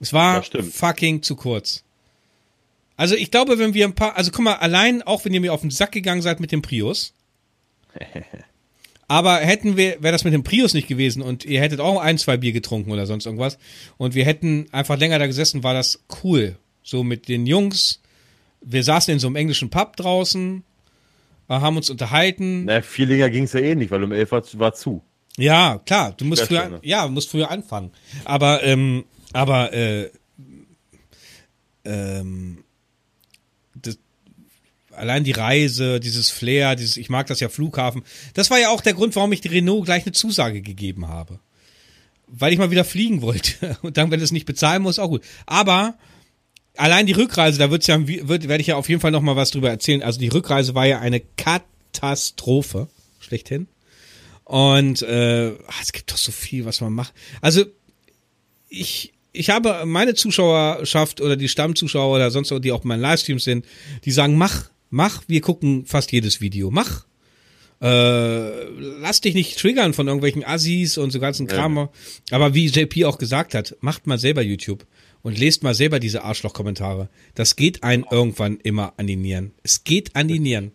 Es 0.00 0.12
war 0.12 0.42
fucking 0.42 1.22
zu 1.22 1.36
kurz. 1.36 1.84
Also 2.96 3.14
ich 3.14 3.30
glaube, 3.30 3.58
wenn 3.58 3.74
wir 3.74 3.86
ein 3.86 3.94
paar, 3.94 4.16
also 4.16 4.30
guck 4.30 4.44
mal, 4.44 4.54
allein 4.54 5.02
auch 5.02 5.24
wenn 5.24 5.34
ihr 5.34 5.40
mir 5.40 5.52
auf 5.52 5.60
den 5.60 5.70
Sack 5.70 5.92
gegangen 5.92 6.22
seid 6.22 6.40
mit 6.40 6.52
dem 6.52 6.62
Prius, 6.62 7.12
aber 9.08 9.36
hätten 9.38 9.76
wir, 9.76 10.02
wäre 10.02 10.12
das 10.12 10.24
mit 10.24 10.32
dem 10.32 10.42
Prius 10.42 10.74
nicht 10.74 10.88
gewesen 10.88 11.22
und 11.22 11.44
ihr 11.44 11.60
hättet 11.60 11.80
auch 11.80 12.00
ein, 12.00 12.18
zwei 12.18 12.36
Bier 12.36 12.52
getrunken 12.52 12.90
oder 12.90 13.06
sonst 13.06 13.26
irgendwas 13.26 13.58
und 13.96 14.14
wir 14.14 14.24
hätten 14.24 14.66
einfach 14.72 14.98
länger 14.98 15.18
da 15.18 15.26
gesessen, 15.26 15.62
war 15.62 15.74
das 15.74 16.04
cool. 16.22 16.56
So 16.82 17.04
mit 17.04 17.28
den 17.28 17.46
Jungs. 17.46 18.00
Wir 18.62 18.82
saßen 18.82 19.12
in 19.12 19.20
so 19.20 19.26
einem 19.28 19.36
englischen 19.36 19.70
Pub 19.70 19.96
draußen, 19.96 20.64
äh, 21.48 21.54
haben 21.54 21.76
uns 21.76 21.90
unterhalten. 21.90 22.64
Na, 22.64 22.82
viel 22.82 23.08
länger 23.08 23.30
ging 23.30 23.44
es 23.44 23.52
ja 23.52 23.60
eh 23.60 23.74
nicht, 23.74 23.90
weil 23.90 24.02
um 24.02 24.12
elf 24.12 24.32
war, 24.32 24.42
war 24.54 24.74
zu. 24.74 25.02
Ja, 25.36 25.80
klar, 25.84 26.12
du 26.16 26.24
musst 26.24 26.42
früher, 26.42 26.80
ja, 26.82 27.06
musst 27.08 27.30
früher 27.30 27.50
anfangen. 27.50 27.92
Aber, 28.24 28.62
ähm, 28.62 29.04
aber, 29.32 29.72
äh, 29.72 30.10
ähm, 31.84 32.64
allein 35.00 35.24
die 35.24 35.32
Reise, 35.32 35.98
dieses 35.98 36.30
Flair, 36.30 36.76
dieses, 36.76 36.96
ich 36.96 37.08
mag 37.08 37.26
das 37.26 37.40
ja 37.40 37.48
Flughafen. 37.48 38.02
Das 38.34 38.50
war 38.50 38.58
ja 38.58 38.70
auch 38.70 38.80
der 38.80 38.94
Grund, 38.94 39.16
warum 39.16 39.32
ich 39.32 39.40
die 39.40 39.48
Renault 39.48 39.86
gleich 39.86 40.04
eine 40.04 40.12
Zusage 40.12 40.60
gegeben 40.62 41.08
habe. 41.08 41.40
Weil 42.26 42.52
ich 42.52 42.58
mal 42.58 42.70
wieder 42.70 42.84
fliegen 42.84 43.22
wollte. 43.22 43.78
Und 43.82 43.96
dann, 43.96 44.10
wenn 44.10 44.20
es 44.20 44.32
nicht 44.32 44.46
bezahlen 44.46 44.82
muss, 44.82 44.98
auch 44.98 45.08
gut. 45.08 45.22
Aber 45.46 45.96
allein 46.76 47.06
die 47.06 47.12
Rückreise, 47.12 47.58
da 47.58 47.70
wird's 47.70 47.86
ja, 47.86 48.06
wird, 48.06 48.48
werde 48.48 48.60
ich 48.60 48.68
ja 48.68 48.76
auf 48.76 48.88
jeden 48.88 49.00
Fall 49.00 49.10
noch 49.10 49.22
mal 49.22 49.36
was 49.36 49.50
drüber 49.50 49.70
erzählen. 49.70 50.02
Also 50.02 50.20
die 50.20 50.28
Rückreise 50.28 50.74
war 50.74 50.86
ja 50.86 51.00
eine 51.00 51.20
Katastrophe, 51.20 52.88
schlechthin. 53.18 53.66
Und 54.44 55.02
äh, 55.02 55.52
ach, 55.68 55.82
es 55.82 55.92
gibt 55.92 56.10
doch 56.10 56.16
so 56.16 56.32
viel, 56.32 56.64
was 56.64 56.80
man 56.80 56.92
macht. 56.92 57.14
Also 57.40 57.64
ich, 58.68 59.12
ich 59.32 59.50
habe 59.50 59.84
meine 59.86 60.14
Zuschauerschaft 60.14 61.20
oder 61.20 61.36
die 61.36 61.48
Stammzuschauer 61.48 62.16
oder 62.16 62.30
sonst 62.30 62.52
die 62.62 62.72
auch 62.72 62.82
in 62.82 62.88
meinen 62.88 63.00
Livestreams 63.00 63.44
sind, 63.44 63.64
die 64.04 64.10
sagen, 64.10 64.36
mach, 64.36 64.70
mach, 64.90 65.22
wir 65.26 65.40
gucken 65.40 65.86
fast 65.86 66.12
jedes 66.12 66.40
Video, 66.40 66.70
mach. 66.70 67.06
Äh, 67.80 68.64
lass 69.00 69.22
dich 69.22 69.34
nicht 69.34 69.58
triggern 69.58 69.94
von 69.94 70.06
irgendwelchen 70.06 70.44
Assis 70.44 70.98
und 70.98 71.10
so 71.12 71.18
ganzen 71.18 71.46
Kram. 71.46 71.76
Ja. 71.76 71.90
Aber 72.30 72.52
wie 72.52 72.66
JP 72.66 73.06
auch 73.06 73.16
gesagt 73.16 73.54
hat, 73.54 73.74
macht 73.80 74.06
mal 74.06 74.18
selber 74.18 74.42
YouTube 74.42 74.86
und 75.22 75.38
lest 75.38 75.62
mal 75.62 75.74
selber 75.74 75.98
diese 75.98 76.22
Arschloch-Kommentare. 76.22 77.08
Das 77.34 77.56
geht 77.56 77.82
einen 77.82 78.04
irgendwann 78.10 78.58
immer 78.58 78.92
an 78.98 79.06
die 79.06 79.16
Nieren. 79.16 79.52
Es 79.62 79.84
geht 79.84 80.14
an 80.14 80.28
die 80.28 80.40
Nieren. 80.40 80.72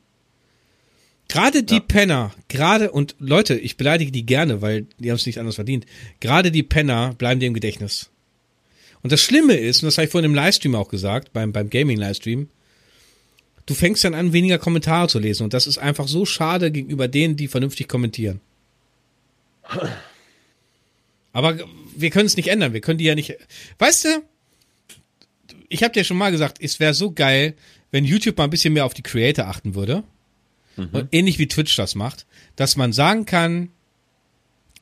Gerade 1.28 1.64
die 1.64 1.76
ja. 1.76 1.80
Penner, 1.80 2.32
gerade, 2.48 2.92
und 2.92 3.16
Leute, 3.20 3.56
ich 3.56 3.78
beleidige 3.78 4.12
die 4.12 4.26
gerne, 4.26 4.62
weil 4.62 4.86
die 5.00 5.10
haben 5.10 5.16
es 5.16 5.26
nicht 5.26 5.40
anders 5.40 5.56
verdient. 5.56 5.86
Gerade 6.20 6.52
die 6.52 6.64
Penner 6.64 7.16
bleiben 7.18 7.40
dir 7.40 7.48
im 7.48 7.56
Gedächtnis. 7.56 8.12
Und 9.02 9.12
das 9.12 9.22
Schlimme 9.22 9.56
ist, 9.56 9.82
und 9.82 9.88
das 9.88 9.98
habe 9.98 10.06
ich 10.06 10.12
vorhin 10.12 10.32
im 10.32 10.36
Livestream 10.36 10.76
auch 10.76 10.88
gesagt, 10.88 11.34
beim, 11.34 11.52
beim 11.52 11.70
Gaming-Livestream, 11.70 12.48
du 13.66 13.74
fängst 13.74 14.04
dann 14.04 14.14
an, 14.14 14.34
weniger 14.34 14.60
Kommentare 14.60 15.08
zu 15.08 15.20
lesen. 15.20 15.44
Und 15.44 15.54
das 15.54 15.68
ist 15.68 15.78
einfach 15.78 16.08
so 16.08 16.26
schade 16.26 16.72
gegenüber 16.72 17.08
denen, 17.08 17.36
die 17.36 17.48
vernünftig 17.48 17.88
kommentieren. 17.88 18.42
Aber 21.34 21.58
wir 21.96 22.10
können 22.12 22.28
es 22.28 22.38
nicht 22.38 22.48
ändern. 22.48 22.74
Wir 22.74 22.82
können 22.82 23.00
die 23.00 23.06
ja 23.06 23.16
nicht. 23.16 23.36
Weißt 23.80 24.06
du, 24.06 24.10
ich 25.70 25.84
habe 25.84 25.94
dir 25.94 26.04
schon 26.04 26.18
mal 26.18 26.32
gesagt, 26.32 26.58
es 26.62 26.80
wäre 26.80 26.94
so 26.94 27.12
geil, 27.12 27.56
wenn 27.92 28.06
YouTube 28.06 28.38
mal 28.38 28.46
ein 28.46 28.50
bisschen 28.50 28.74
mehr 28.74 28.86
auf 28.86 28.94
die 28.94 29.04
Creator 29.04 29.48
achten 29.48 29.76
würde. 29.76 30.04
Mhm. 30.78 31.08
ähnlich 31.12 31.40
wie 31.40 31.48
Twitch 31.48 31.76
das 31.78 31.96
macht, 31.96 32.26
dass 32.58 32.76
man 32.76 32.92
sagen 32.92 33.26
kann, 33.26 33.70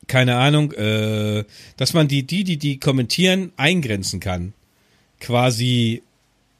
keine 0.07 0.37
Ahnung, 0.37 0.71
äh, 0.73 1.45
dass 1.77 1.93
man 1.93 2.07
die, 2.07 2.23
die, 2.23 2.43
die, 2.43 2.57
die 2.57 2.79
kommentieren, 2.79 3.53
eingrenzen 3.57 4.19
kann. 4.19 4.53
Quasi, 5.19 6.01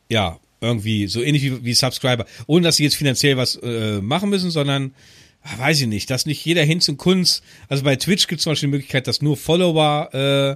ja, 0.10 0.40
irgendwie, 0.64 1.08
so 1.08 1.22
ähnlich 1.22 1.44
wie, 1.44 1.64
wie 1.64 1.74
Subscriber. 1.74 2.26
Ohne 2.48 2.64
dass 2.64 2.78
sie 2.78 2.84
jetzt 2.84 2.96
finanziell 2.96 3.38
was 3.38 3.56
äh, 3.58 4.02
machen 4.02 4.30
müssen, 4.30 4.50
sondern, 4.50 4.94
ach, 5.44 5.60
weiß 5.60 5.82
ich 5.82 5.88
nicht, 5.88 6.10
dass 6.10 6.26
nicht 6.26 6.44
jeder 6.44 6.64
hin 6.64 6.82
zum 6.82 6.98
Kunst. 6.98 7.44
Also 7.70 7.84
bei 7.84 7.96
Twitch 7.96 8.28
gibt 8.28 8.40
es 8.40 8.44
zum 8.44 8.52
Beispiel 8.52 8.70
die 8.70 8.76
Möglichkeit, 8.76 9.08
dass 9.08 9.22
nur 9.22 9.38
Follower 9.38 10.10
äh, 10.14 10.56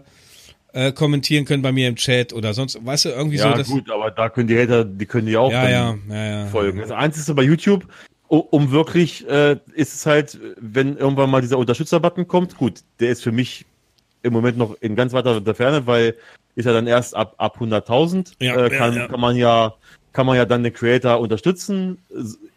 äh, 0.73 0.91
kommentieren 0.91 1.45
können 1.45 1.61
bei 1.61 1.71
mir 1.71 1.87
im 1.87 1.95
Chat 1.95 2.33
oder 2.33 2.53
sonst, 2.53 2.83
weißt 2.85 3.05
du, 3.05 3.09
irgendwie 3.09 3.37
ja, 3.37 3.63
so. 3.63 3.73
Ja, 3.73 3.79
gut, 3.79 3.91
aber 3.91 4.11
da 4.11 4.29
können 4.29 4.47
die 4.47 4.57
Hater, 4.57 4.85
die 4.85 5.05
können 5.05 5.27
ja 5.27 5.39
auch 5.39 5.51
ja, 5.51 5.69
ja, 5.69 5.97
ja, 6.09 6.45
folgen. 6.47 6.79
Das 6.79 6.91
Einzige 6.91 7.33
bei 7.33 7.43
YouTube, 7.43 7.87
um 8.27 8.71
wirklich, 8.71 9.27
äh, 9.27 9.57
ist 9.73 9.93
es 9.93 10.05
halt, 10.05 10.39
wenn 10.59 10.97
irgendwann 10.97 11.29
mal 11.29 11.41
dieser 11.41 11.57
Unterstützer-Button 11.57 12.27
kommt, 12.27 12.57
gut, 12.57 12.81
der 12.99 13.09
ist 13.09 13.23
für 13.23 13.31
mich 13.31 13.65
im 14.23 14.33
Moment 14.33 14.57
noch 14.57 14.75
in 14.81 14.95
ganz 14.95 15.13
weiter 15.13 15.39
der 15.41 15.55
Ferne, 15.55 15.87
weil 15.87 16.15
ist 16.55 16.65
ja 16.65 16.73
dann 16.73 16.87
erst 16.87 17.15
ab, 17.15 17.35
ab 17.37 17.57
100.000, 17.59 18.33
ja, 18.39 18.65
äh, 18.65 18.69
kann, 18.69 18.93
ja, 18.93 19.01
ja. 19.01 19.07
kann 19.07 19.19
man 19.19 19.35
ja, 19.35 19.75
kann 20.17 20.25
man 20.25 20.35
ja 20.35 20.45
dann 20.45 20.63
den 20.63 20.73
Creator 20.73 21.19
unterstützen, 21.19 21.99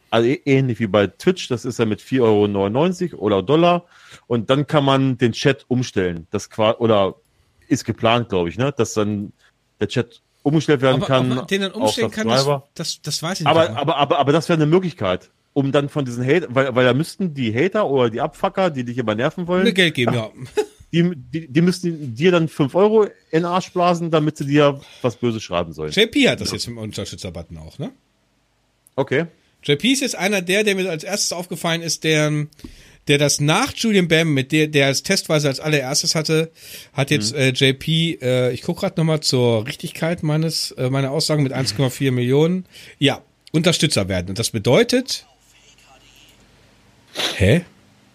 also 0.09 0.35
ähnlich 0.47 0.81
wie 0.81 0.87
bei 0.87 1.09
Twitch, 1.09 1.49
das 1.49 1.67
ist 1.67 1.79
ja 1.79 1.85
mit 1.85 2.01
4,99 2.01 3.13
Euro 3.13 3.23
oder 3.23 3.43
Dollar 3.43 3.85
und 4.27 4.49
dann 4.49 4.67
kann 4.67 4.83
man 4.83 5.19
den 5.19 5.33
Chat 5.33 5.67
umstellen, 5.69 6.27
das 6.31 6.49
oder 6.79 7.17
ist 7.69 7.85
geplant, 7.85 8.31
glaube 8.31 8.49
ich, 8.49 8.57
ne, 8.57 8.73
dass 8.75 8.95
dann 8.95 9.35
der 9.79 9.89
Chat 9.89 10.23
umgestellt 10.43 10.81
werden 10.81 11.03
aber, 11.03 11.07
kann. 11.07 11.33
Aber 11.33 11.43
den 11.43 11.61
dann 11.61 11.73
umstellen 11.73 12.11
kann, 12.11 12.29
das, 12.29 12.49
das, 12.73 13.03
das 13.03 13.23
weiß 13.23 13.41
ich 13.41 13.45
nicht. 13.45 13.51
Aber, 13.55 13.69
aber, 13.69 13.77
aber, 13.79 13.97
aber, 13.99 14.19
aber 14.21 14.33
das 14.33 14.49
wäre 14.49 14.57
eine 14.57 14.65
Möglichkeit 14.65 15.31
um 15.53 15.71
dann 15.71 15.91
von 15.91 16.07
diesen 16.07 16.25
Hater, 16.25 16.47
weil, 16.49 16.75
weil 16.75 16.87
da 16.87 16.95
müssten 16.95 17.35
die 17.35 17.53
Hater 17.53 17.87
oder 17.91 18.09
die 18.09 18.23
Abfucker, 18.23 18.71
die 18.71 18.85
dich 18.85 18.97
immer 18.97 19.15
nerven 19.15 19.47
wollen. 19.49 19.65
Mir 19.65 19.75
Geld 19.75 19.95
geben, 19.95 20.15
ja. 20.15 20.31
Die, 20.93 21.13
die, 21.15 21.47
die 21.47 21.61
müssten 21.61 22.15
dir 22.15 22.33
dann 22.33 22.49
5 22.49 22.75
Euro 22.75 23.05
in 23.05 23.11
den 23.31 23.45
Arsch 23.45 23.71
blasen, 23.71 24.11
damit 24.11 24.37
sie 24.37 24.47
dir 24.47 24.81
was 25.03 25.17
Böses 25.17 25.43
schreiben 25.43 25.73
sollen. 25.73 25.93
JP 25.93 26.29
hat 26.29 26.41
das 26.41 26.49
ja. 26.49 26.55
jetzt 26.55 26.67
im 26.67 26.79
Unterstützerbutton 26.79 27.59
auch, 27.59 27.79
ne? 27.79 27.93
Okay. 28.97 29.27
JP 29.63 29.93
ist 29.93 30.01
jetzt 30.01 30.17
einer 30.17 30.43
der, 30.43 30.65
der 30.65 30.75
mir 30.75 30.91
als 30.91 31.05
erstes 31.05 31.33
aufgefallen 31.33 31.83
ist, 31.83 32.03
der, 32.03 32.47
der 33.09 33.19
das 33.19 33.41
nach 33.41 33.73
Julian 33.75 34.09
Bam, 34.09 34.35
mit 34.35 34.53
der, 34.53 34.67
der 34.67 34.91
es 34.91 35.03
testweise 35.03 35.49
als 35.49 35.61
allererstes 35.61 36.15
hatte, 36.15 36.51
hat 36.93 37.11
jetzt 37.11 37.35
mhm. 37.35 37.39
äh, 37.39 37.49
JP, 37.51 38.19
äh, 38.21 38.53
ich 38.53 38.63
gucke 38.63 38.81
gerade 38.81 38.99
nochmal 38.99 39.21
zur 39.21 39.67
Richtigkeit 39.67 40.23
meines, 40.23 40.73
äh, 40.73 40.91
meiner 40.91 41.13
Aussagen 41.13 41.43
mit 41.43 41.53
1,4 41.53 42.11
Millionen. 42.11 42.67
Ja, 42.99 43.23
Unterstützer 43.53 44.09
werden. 44.09 44.29
Und 44.31 44.39
das 44.39 44.51
bedeutet, 44.51 45.27
Hä? 47.37 47.65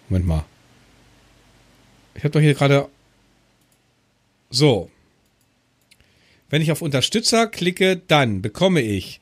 Moment 0.09 0.27
mal. 0.27 0.45
Ich 2.15 2.23
habe 2.23 2.31
doch 2.31 2.39
hier 2.39 2.53
gerade. 2.53 2.87
So. 4.49 4.89
Wenn 6.49 6.61
ich 6.61 6.71
auf 6.71 6.81
Unterstützer 6.81 7.47
klicke, 7.47 8.01
dann 8.07 8.41
bekomme 8.41 8.81
ich 8.81 9.19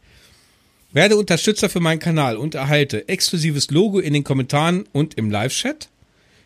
werde 0.93 1.17
Unterstützer 1.17 1.69
für 1.69 1.79
meinen 1.79 1.99
Kanal 1.99 2.37
und 2.37 2.53
erhalte 2.55 3.09
exklusives 3.09 3.71
Logo 3.71 3.99
in 3.99 4.13
den 4.13 4.23
Kommentaren 4.23 4.85
und 4.93 5.15
im 5.15 5.31
Live-Chat. 5.31 5.89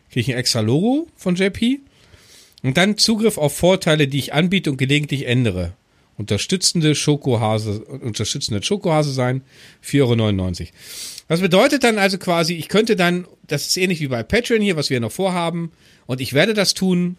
Kriege 0.10 0.22
ich 0.22 0.32
ein 0.32 0.40
extra 0.40 0.62
Logo 0.62 1.08
von 1.18 1.36
JP. 1.36 1.82
Und 2.64 2.78
dann 2.78 2.98
Zugriff 2.98 3.38
auf 3.38 3.56
Vorteile, 3.56 4.08
die 4.08 4.20
ich 4.20 4.34
anbiete 4.34 4.72
und 4.72 4.78
gelegentlich 4.78 5.28
ändere. 5.28 5.74
Unterstützende 6.18 6.96
Schokohase, 6.96 7.82
unterstützende 7.82 8.64
Schokohase 8.64 9.12
sein, 9.12 9.42
4,99 9.86 10.62
Euro. 10.62 10.70
Das 11.28 11.42
bedeutet 11.42 11.84
dann 11.84 11.98
also 11.98 12.18
quasi, 12.18 12.54
ich 12.54 12.70
könnte 12.70 12.96
dann, 12.96 13.28
das 13.46 13.68
ist 13.68 13.78
ähnlich 13.78 14.00
wie 14.00 14.08
bei 14.08 14.24
Patreon 14.24 14.62
hier, 14.62 14.76
was 14.76 14.90
wir 14.90 15.00
noch 15.00 15.12
vorhaben, 15.12 15.72
und 16.06 16.22
ich 16.22 16.34
werde 16.34 16.54
das 16.54 16.74
tun. 16.74 17.18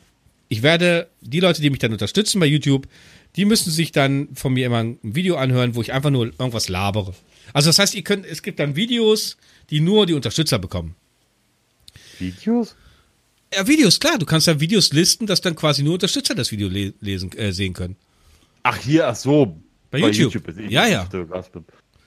Ich 0.48 0.62
werde 0.62 1.08
die 1.20 1.40
Leute, 1.40 1.60
die 1.60 1.68
mich 1.68 1.78
dann 1.78 1.92
unterstützen 1.92 2.40
bei 2.40 2.46
YouTube, 2.46 2.88
die 3.36 3.44
müssen 3.44 3.70
sich 3.70 3.92
dann 3.92 4.28
von 4.34 4.54
mir 4.54 4.66
immer 4.66 4.78
ein 4.78 4.98
Video 5.02 5.36
anhören, 5.36 5.74
wo 5.74 5.82
ich 5.82 5.92
einfach 5.92 6.10
nur 6.10 6.26
irgendwas 6.26 6.70
labere. 6.70 7.14
Also 7.52 7.68
das 7.68 7.78
heißt, 7.78 7.94
ihr 7.94 8.02
könnt, 8.02 8.24
es 8.24 8.42
gibt 8.42 8.58
dann 8.58 8.76
Videos, 8.76 9.36
die 9.70 9.80
nur 9.80 10.06
die 10.06 10.14
Unterstützer 10.14 10.58
bekommen. 10.58 10.94
Videos? 12.18 12.74
Ja, 13.54 13.66
Videos, 13.66 14.00
klar. 14.00 14.18
Du 14.18 14.26
kannst 14.26 14.46
ja 14.46 14.58
Videos 14.58 14.92
listen, 14.92 15.26
dass 15.26 15.40
dann 15.40 15.54
quasi 15.54 15.82
nur 15.82 15.94
Unterstützer 15.94 16.34
das 16.34 16.50
Video 16.50 16.68
lesen, 16.68 17.32
äh, 17.32 17.52
sehen 17.52 17.74
können. 17.74 17.96
Ach, 18.62 18.76
hier, 18.78 19.08
ach 19.08 19.16
so. 19.16 19.58
Bei, 19.90 20.00
bei 20.00 20.08
YouTube. 20.08 20.46
YouTube 20.46 20.70
ja, 20.70 20.86
ja. 20.86 21.08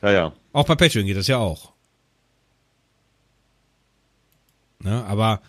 Ja, 0.01 0.11
ja. 0.11 0.33
Auch 0.53 0.65
bei 0.65 0.75
Patreon 0.75 1.05
geht 1.05 1.17
das 1.17 1.27
ja 1.27 1.37
auch. 1.37 1.71
Ne? 4.83 5.03
Aber 5.05 5.41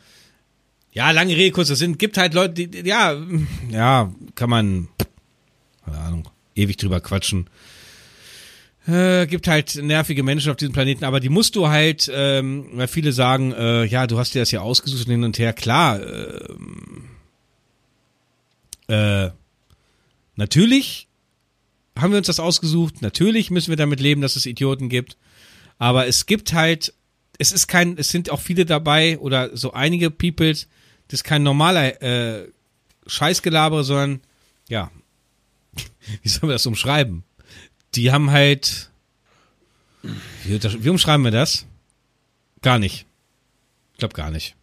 ja, 0.93 1.11
lange 1.11 1.35
Rede, 1.37 1.53
kurzer 1.53 1.77
Sinn. 1.77 1.99
Gibt 1.99 2.19
halt 2.19 2.35
Leute, 2.35 2.67
die, 2.67 2.87
ja, 2.87 3.17
ja, 3.71 4.13
kann 4.35 4.51
man, 4.51 4.89
keine 5.85 5.99
Ahnung, 5.99 6.29
ewig 6.55 6.77
drüber 6.77 7.01
quatschen. 7.01 7.49
Äh, 8.87 9.27
gibt 9.27 9.47
halt 9.47 9.77
nervige 9.77 10.23
Menschen 10.23 10.51
auf 10.51 10.57
diesem 10.57 10.73
Planeten, 10.73 11.05
aber 11.05 11.21
die 11.21 11.29
musst 11.29 11.55
du 11.55 11.69
halt, 11.69 12.11
ähm, 12.13 12.67
weil 12.73 12.89
viele 12.89 13.13
sagen, 13.13 13.53
äh, 13.53 13.85
ja, 13.85 14.07
du 14.09 14.19
hast 14.19 14.35
dir 14.35 14.41
das 14.41 14.51
ja 14.51 14.61
ausgesucht 14.61 15.07
und 15.07 15.13
hin 15.13 15.25
und 15.25 15.39
her. 15.39 15.53
Klar, 15.53 16.01
äh, 16.01 16.49
äh, 18.89 19.31
natürlich 20.35 21.07
haben 21.97 22.11
wir 22.11 22.19
uns 22.19 22.27
das 22.27 22.41
ausgesucht. 22.41 23.03
Natürlich 23.03 23.51
müssen 23.51 23.71
wir 23.71 23.77
damit 23.77 24.01
leben, 24.01 24.21
dass 24.21 24.37
es 24.37 24.47
Idioten 24.47 24.89
gibt. 24.89 25.17
Aber 25.79 26.07
es 26.07 26.27
gibt 26.27 26.53
halt 26.53 26.93
es 27.39 27.53
ist 27.53 27.67
kein, 27.67 27.97
es 27.99 28.09
sind 28.11 28.31
auch 28.31 28.41
viele 28.41 28.65
dabei 28.67 29.19
oder 29.19 29.57
so 29.57 29.73
einige 29.73 30.11
Peoples, 30.11 30.69
das 31.09 31.21
ist 31.21 31.25
kein 31.25 31.43
normaler 31.43 32.03
äh, 32.03 32.49
Scheißgelabere, 33.07 33.85
sondern 33.85 34.21
ja, 34.69 34.91
wie 36.23 36.29
sollen 36.29 36.51
wir 36.51 36.55
das 36.55 36.67
umschreiben? 36.67 37.25
Die 37.95 38.11
haben 38.11 38.31
halt, 38.31 38.91
wie, 40.45 40.63
wie 40.63 40.89
umschreiben 40.89 41.25
wir 41.25 41.33
das? 41.33 41.67
Gar 42.63 42.79
nicht. 42.79 43.07
Ich 43.93 43.99
glaube 43.99 44.15
gar 44.15 44.31
nicht. 44.31 44.55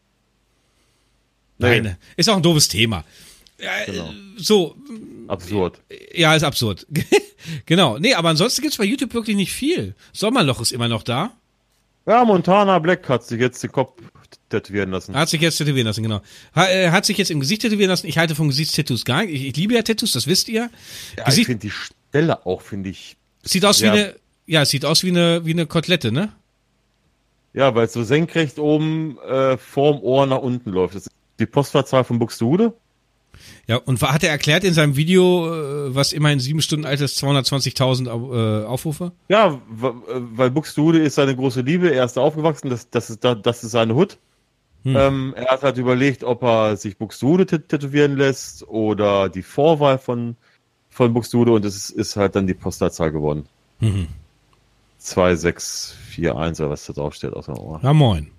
Nee. 1.58 1.82
Nein, 1.82 1.98
ist 2.16 2.30
auch 2.30 2.38
ein 2.38 2.44
doofes 2.44 2.70
Thema. 2.70 3.04
Genau. 3.86 4.14
So. 4.38 4.76
Absurd. 5.28 5.82
Ja, 6.14 6.34
ist 6.34 6.44
absurd. 6.44 6.88
genau. 7.66 7.98
Nee, 8.00 8.14
aber 8.14 8.30
ansonsten 8.30 8.62
gibt 8.62 8.74
es 8.74 8.78
bei 8.78 8.86
YouTube 8.86 9.14
wirklich 9.14 9.36
nicht 9.36 9.52
viel. 9.52 9.96
Sommerloch 10.14 10.62
ist 10.62 10.72
immer 10.72 10.88
noch 10.88 11.04
da. 11.04 11.38
Ja, 12.05 12.26
Montana 12.26 12.80
Black 12.80 13.07
hat 13.07 13.23
sich 13.23 13.39
jetzt 13.39 13.61
den 13.61 13.71
Kopf 13.71 13.93
tätowieren 14.49 14.91
lassen. 14.91 15.15
Hat 15.15 15.30
sich 15.30 15.41
jetzt 15.41 15.57
tätowieren 15.57 15.88
lassen, 15.88 16.03
genau. 16.03 16.21
Hat, 16.53 16.69
äh, 16.69 16.91
hat 16.91 17.05
sich 17.05 17.17
jetzt 17.17 17.31
im 17.31 17.39
Gesicht 17.39 17.61
tätowieren 17.61 17.89
lassen. 17.89 18.07
Ich 18.07 18.17
halte 18.17 18.35
von 18.35 18.47
Gesichtstattoos 18.47 19.05
gar 19.05 19.23
nicht. 19.23 19.34
Ich, 19.34 19.47
ich, 19.47 19.55
liebe 19.55 19.76
ja 19.76 19.81
Tattoos, 19.81 20.13
das 20.13 20.27
wisst 20.27 20.49
ihr. 20.49 20.69
Ja, 21.17 21.23
Gesicht 21.26 21.41
ich 21.41 21.47
finde 21.47 21.61
die 21.61 21.71
Stelle 21.71 22.45
auch, 22.45 22.61
finde 22.61 22.89
ich. 22.89 23.15
Sieht 23.43 23.65
aus 23.65 23.80
ja. 23.80 23.93
wie 23.93 23.97
eine, 23.97 24.15
ja, 24.47 24.65
sieht 24.65 24.85
aus 24.85 25.03
wie 25.03 25.09
eine, 25.09 25.45
wie 25.45 25.51
eine 25.51 25.65
Kotelette, 25.65 26.11
ne? 26.11 26.34
Ja, 27.53 27.73
weil 27.76 27.85
es 27.85 27.93
so 27.93 28.03
senkrecht 28.03 28.59
oben 28.59 29.17
äh, 29.19 29.57
vorm 29.57 29.99
Ohr 30.01 30.26
nach 30.26 30.39
unten 30.39 30.71
läuft. 30.71 30.95
Das 30.95 31.07
ist 31.07 31.11
die 31.39 31.45
Postfahrzahl 31.45 32.03
von 32.03 32.19
Buxtehude. 32.19 32.73
Ja, 33.70 33.78
und 33.78 34.02
hat 34.02 34.24
er 34.24 34.32
erklärt 34.32 34.64
in 34.64 34.74
seinem 34.74 34.96
Video, 34.96 35.46
äh, 35.54 35.94
was 35.96 36.12
immerhin 36.12 36.40
sieben 36.40 36.60
Stunden 36.60 36.86
alt 36.88 37.02
ist, 37.02 37.22
220.000 37.24 38.08
Au- 38.10 38.34
äh, 38.34 38.66
Aufrufe? 38.66 39.12
Ja, 39.28 39.50
äh, 39.54 39.60
weil 39.78 40.50
Buxtehude 40.50 40.98
ist 40.98 41.14
seine 41.16 41.36
große 41.36 41.62
Liebe, 41.62 41.91
er 41.94 42.04
ist 42.06 42.18
da 42.18 42.22
aufgewachsen, 42.22 42.72
das, 42.72 42.90
das, 42.90 43.12
ist, 43.12 43.24
da, 43.24 43.36
das 43.36 43.64
ist 43.64 43.70
seine 43.72 43.94
Hut. 43.94 44.18
Hm. 44.86 44.96
Ähm, 44.96 45.34
er 45.36 45.52
hat 45.52 45.62
halt 45.62 45.78
überlegt, 45.78 46.24
ob 46.24 46.41
er 46.41 46.78
sich 46.78 46.98
Buxtehude 46.98 47.44
tät- 47.44 47.68
tätowieren 47.68 48.18
lässt 48.18 48.68
oder 48.68 49.30
die 49.30 49.44
Vorwahl 49.44 50.00
von, 50.00 50.36
von 50.90 51.14
Buxtehude 51.14 51.52
und 51.52 51.64
es 51.64 51.91
ist, 51.91 52.16
halt 52.16 52.36
dann 52.36 52.48
die 52.48 52.56
Postleitzahl 52.56 53.12
geworden. 53.12 53.46
Mhm. 53.82 54.08
2641 54.98 56.64
oder 56.64 56.72
was 56.72 56.86
da 56.88 56.94
drauf 56.94 57.14
steht 57.14 57.34
aus 57.34 57.46
dem 57.46 57.58
Ohr. 57.60 57.80
Ja, 57.84 57.94
moin. 57.94 58.32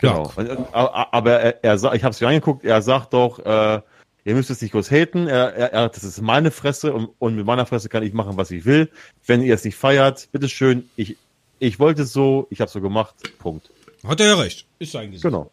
Genau. 0.00 0.32
Und, 0.36 0.48
und, 0.48 0.74
a- 0.74 1.08
aber 1.12 1.40
er, 1.40 1.64
er 1.64 1.74
ich 1.94 2.02
habe 2.04 2.10
es 2.10 2.20
mir 2.20 2.28
angeguckt, 2.28 2.64
er 2.64 2.82
sagt 2.82 3.12
doch, 3.12 3.38
äh, 3.40 3.80
ihr 4.24 4.34
müsst 4.34 4.50
es 4.50 4.60
nicht 4.62 4.72
groß 4.72 4.90
haten, 4.90 5.26
er, 5.26 5.54
er, 5.54 5.72
er, 5.72 5.88
das 5.88 6.04
ist 6.04 6.20
meine 6.20 6.50
Fresse 6.50 6.92
und, 6.92 7.10
und 7.18 7.36
mit 7.36 7.46
meiner 7.46 7.66
Fresse 7.66 7.88
kann 7.88 8.02
ich 8.02 8.12
machen, 8.12 8.36
was 8.36 8.50
ich 8.50 8.64
will. 8.64 8.90
Wenn 9.26 9.42
ihr 9.42 9.54
es 9.54 9.64
nicht 9.64 9.76
feiert, 9.76 10.28
bitteschön, 10.32 10.88
ich, 10.96 11.16
ich 11.58 11.78
wollte 11.78 12.02
es 12.02 12.12
so, 12.12 12.46
ich 12.50 12.60
habe 12.60 12.70
so 12.70 12.80
gemacht, 12.80 13.14
Punkt. 13.38 13.70
Hat 14.06 14.20
er 14.20 14.26
ja 14.26 14.34
recht. 14.36 14.66
Ist 14.78 14.92
sein 14.92 15.10
Gesicht. 15.10 15.22
Genau. 15.22 15.50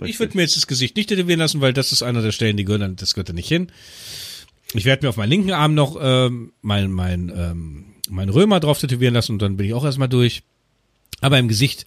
Ich 0.00 0.20
würde 0.20 0.36
mir 0.36 0.42
jetzt 0.42 0.56
das 0.56 0.66
Gesicht 0.66 0.96
nicht 0.96 1.08
tätowieren 1.08 1.40
lassen, 1.40 1.62
weil 1.62 1.72
das 1.72 1.92
ist 1.92 2.02
einer 2.02 2.20
der 2.20 2.32
Stellen, 2.32 2.58
die 2.58 2.64
gehören, 2.66 2.96
das 2.96 3.14
gehört 3.14 3.30
da 3.30 3.32
nicht 3.32 3.48
hin. 3.48 3.72
Ich 4.74 4.84
werde 4.84 5.04
mir 5.04 5.08
auf 5.10 5.16
meinen 5.16 5.30
linken 5.30 5.52
Arm 5.52 5.74
noch 5.74 5.96
ähm, 6.00 6.52
mein, 6.60 6.92
mein, 6.92 7.32
ähm, 7.34 7.84
mein 8.10 8.28
Römer 8.28 8.60
drauf 8.60 8.78
tätowieren 8.80 9.14
lassen 9.14 9.32
und 9.32 9.42
dann 9.42 9.56
bin 9.56 9.66
ich 9.66 9.72
auch 9.74 9.84
erstmal 9.84 10.08
durch. 10.10 10.42
Aber 11.22 11.38
im 11.38 11.48
Gesicht 11.48 11.86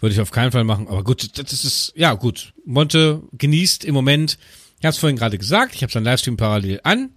würde 0.00 0.14
ich 0.14 0.20
auf 0.20 0.30
keinen 0.30 0.52
Fall 0.52 0.64
machen. 0.64 0.88
Aber 0.88 1.02
gut, 1.04 1.38
das 1.38 1.52
ist, 1.64 1.92
ja 1.96 2.14
gut. 2.14 2.52
Monte 2.64 3.22
genießt 3.32 3.84
im 3.84 3.94
Moment, 3.94 4.38
ich 4.78 4.84
habe 4.84 4.92
es 4.92 4.98
vorhin 4.98 5.16
gerade 5.16 5.38
gesagt, 5.38 5.74
ich 5.74 5.82
habe 5.82 5.92
seinen 5.92 6.04
Livestream 6.04 6.36
parallel 6.36 6.80
an. 6.84 7.10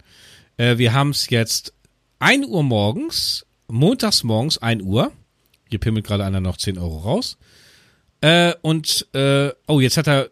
Äh, 0.56 0.78
wir 0.78 0.92
haben 0.92 1.10
es 1.10 1.30
jetzt 1.30 1.74
1 2.18 2.46
Uhr 2.46 2.62
morgens, 2.62 3.46
montags 3.68 4.24
morgens 4.24 4.58
1 4.58 4.82
Uhr. 4.82 5.12
Hier 5.70 5.78
pimmelt 5.78 6.06
gerade 6.06 6.24
einer 6.24 6.40
noch 6.40 6.56
10 6.56 6.78
Euro 6.78 6.98
raus. 6.98 7.38
Äh, 8.20 8.54
und, 8.62 9.06
äh, 9.14 9.50
oh, 9.66 9.80
jetzt 9.80 9.96
hat 9.96 10.08
er 10.08 10.30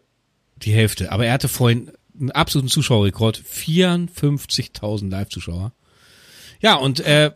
die 0.57 0.73
Hälfte. 0.73 1.11
Aber 1.11 1.25
er 1.25 1.33
hatte 1.33 1.47
vorhin 1.47 1.91
einen 2.19 2.31
absoluten 2.31 2.69
Zuschauerrekord. 2.69 3.41
54.000 3.41 5.09
Live-Zuschauer. 5.09 5.73
Ja, 6.61 6.75
und 6.75 6.99
äh, 6.99 7.31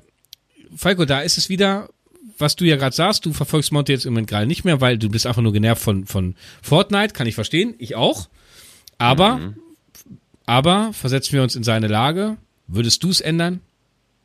Falco, 0.75 1.05
da 1.05 1.21
ist 1.21 1.37
es 1.37 1.49
wieder, 1.49 1.89
was 2.37 2.55
du 2.55 2.65
ja 2.65 2.75
gerade 2.75 2.95
sagst, 2.95 3.25
du 3.25 3.33
verfolgst 3.33 3.71
Monte 3.71 3.91
jetzt 3.91 4.05
im 4.05 4.13
Moment 4.13 4.29
gerade 4.29 4.45
nicht 4.45 4.65
mehr, 4.65 4.81
weil 4.81 4.97
du 4.97 5.09
bist 5.09 5.25
einfach 5.25 5.41
nur 5.41 5.53
genervt 5.53 5.81
von, 5.81 6.05
von 6.05 6.35
Fortnite, 6.61 7.13
kann 7.13 7.27
ich 7.27 7.35
verstehen, 7.35 7.75
ich 7.77 7.95
auch. 7.95 8.27
Aber, 8.97 9.53
aber 10.45 10.93
versetzen 10.93 11.33
wir 11.33 11.43
uns 11.43 11.55
in 11.55 11.63
seine 11.63 11.87
Lage. 11.87 12.37
Würdest 12.67 13.03
du 13.03 13.09
es 13.09 13.21
ändern? 13.21 13.61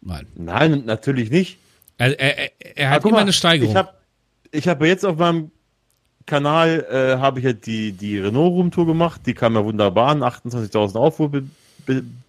Nein. 0.00 0.26
Nein, 0.34 0.84
natürlich 0.86 1.30
nicht. 1.30 1.58
Er, 1.98 2.18
er, 2.18 2.50
er, 2.76 2.90
hat 2.90 3.02
guck 3.02 3.10
immer 3.10 3.18
mal, 3.18 3.22
eine 3.22 3.32
Steigerung. 3.32 3.72
Ich 3.72 3.76
habe 3.76 3.90
ich 4.50 4.68
hab 4.68 4.82
jetzt 4.82 5.04
auf 5.04 5.18
meinem 5.18 5.50
Kanal 6.26 6.86
äh, 6.90 7.18
habe 7.18 7.40
ich 7.40 7.44
ja 7.44 7.52
die, 7.52 7.92
die 7.92 8.18
Renault 8.18 8.52
Room 8.52 8.70
Tour 8.70 8.86
gemacht, 8.86 9.22
die 9.26 9.34
kam 9.34 9.54
ja 9.54 9.64
wunderbar 9.64 10.08
an, 10.08 10.22
28.000 10.22 10.96
Aufrufe 10.96 11.44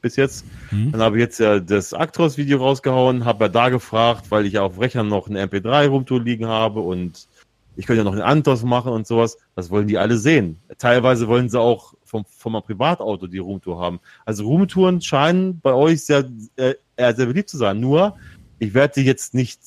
bis 0.02 0.16
jetzt. 0.16 0.46
Mhm. 0.72 0.92
Dann 0.92 1.02
habe 1.02 1.18
ich 1.18 1.22
jetzt 1.22 1.40
ja 1.40 1.60
das 1.60 1.94
Actros 1.94 2.38
Video 2.38 2.58
rausgehauen, 2.58 3.26
habe 3.26 3.46
ja 3.46 3.50
da 3.50 3.70
gefragt, 3.70 4.26
weil 4.30 4.46
ich 4.46 4.54
ja 4.54 4.62
auf 4.64 4.80
Rechnern 4.80 5.08
noch 5.08 5.30
eine 5.30 5.46
MP3 5.46 5.88
Room 5.88 6.06
Tour 6.06 6.22
liegen 6.22 6.48
habe 6.48 6.80
und 6.80 7.28
ich 7.76 7.86
könnte 7.86 8.00
ja 8.00 8.04
noch 8.04 8.14
einen 8.14 8.22
Antos 8.22 8.64
machen 8.64 8.92
und 8.92 9.08
sowas. 9.08 9.38
Das 9.56 9.70
wollen 9.70 9.88
die 9.88 9.98
alle 9.98 10.18
sehen. 10.18 10.58
Teilweise 10.78 11.28
wollen 11.28 11.50
sie 11.50 11.60
auch 11.60 11.94
vom, 12.04 12.26
vom 12.26 12.62
Privatauto 12.62 13.28
die 13.28 13.38
Roomtour 13.38 13.80
haben. 13.80 14.00
Also 14.26 14.46
Roomtouren 14.46 15.02
scheinen 15.02 15.60
bei 15.62 15.74
euch 15.74 16.04
sehr, 16.04 16.30
äh, 16.58 16.76
eher 16.98 17.16
sehr 17.16 17.26
beliebt 17.26 17.50
zu 17.50 17.58
sein. 17.58 17.80
Nur, 17.80 18.18
ich 18.60 18.74
werde 18.74 18.96
die 18.96 19.06
jetzt 19.06 19.34
nicht, 19.34 19.60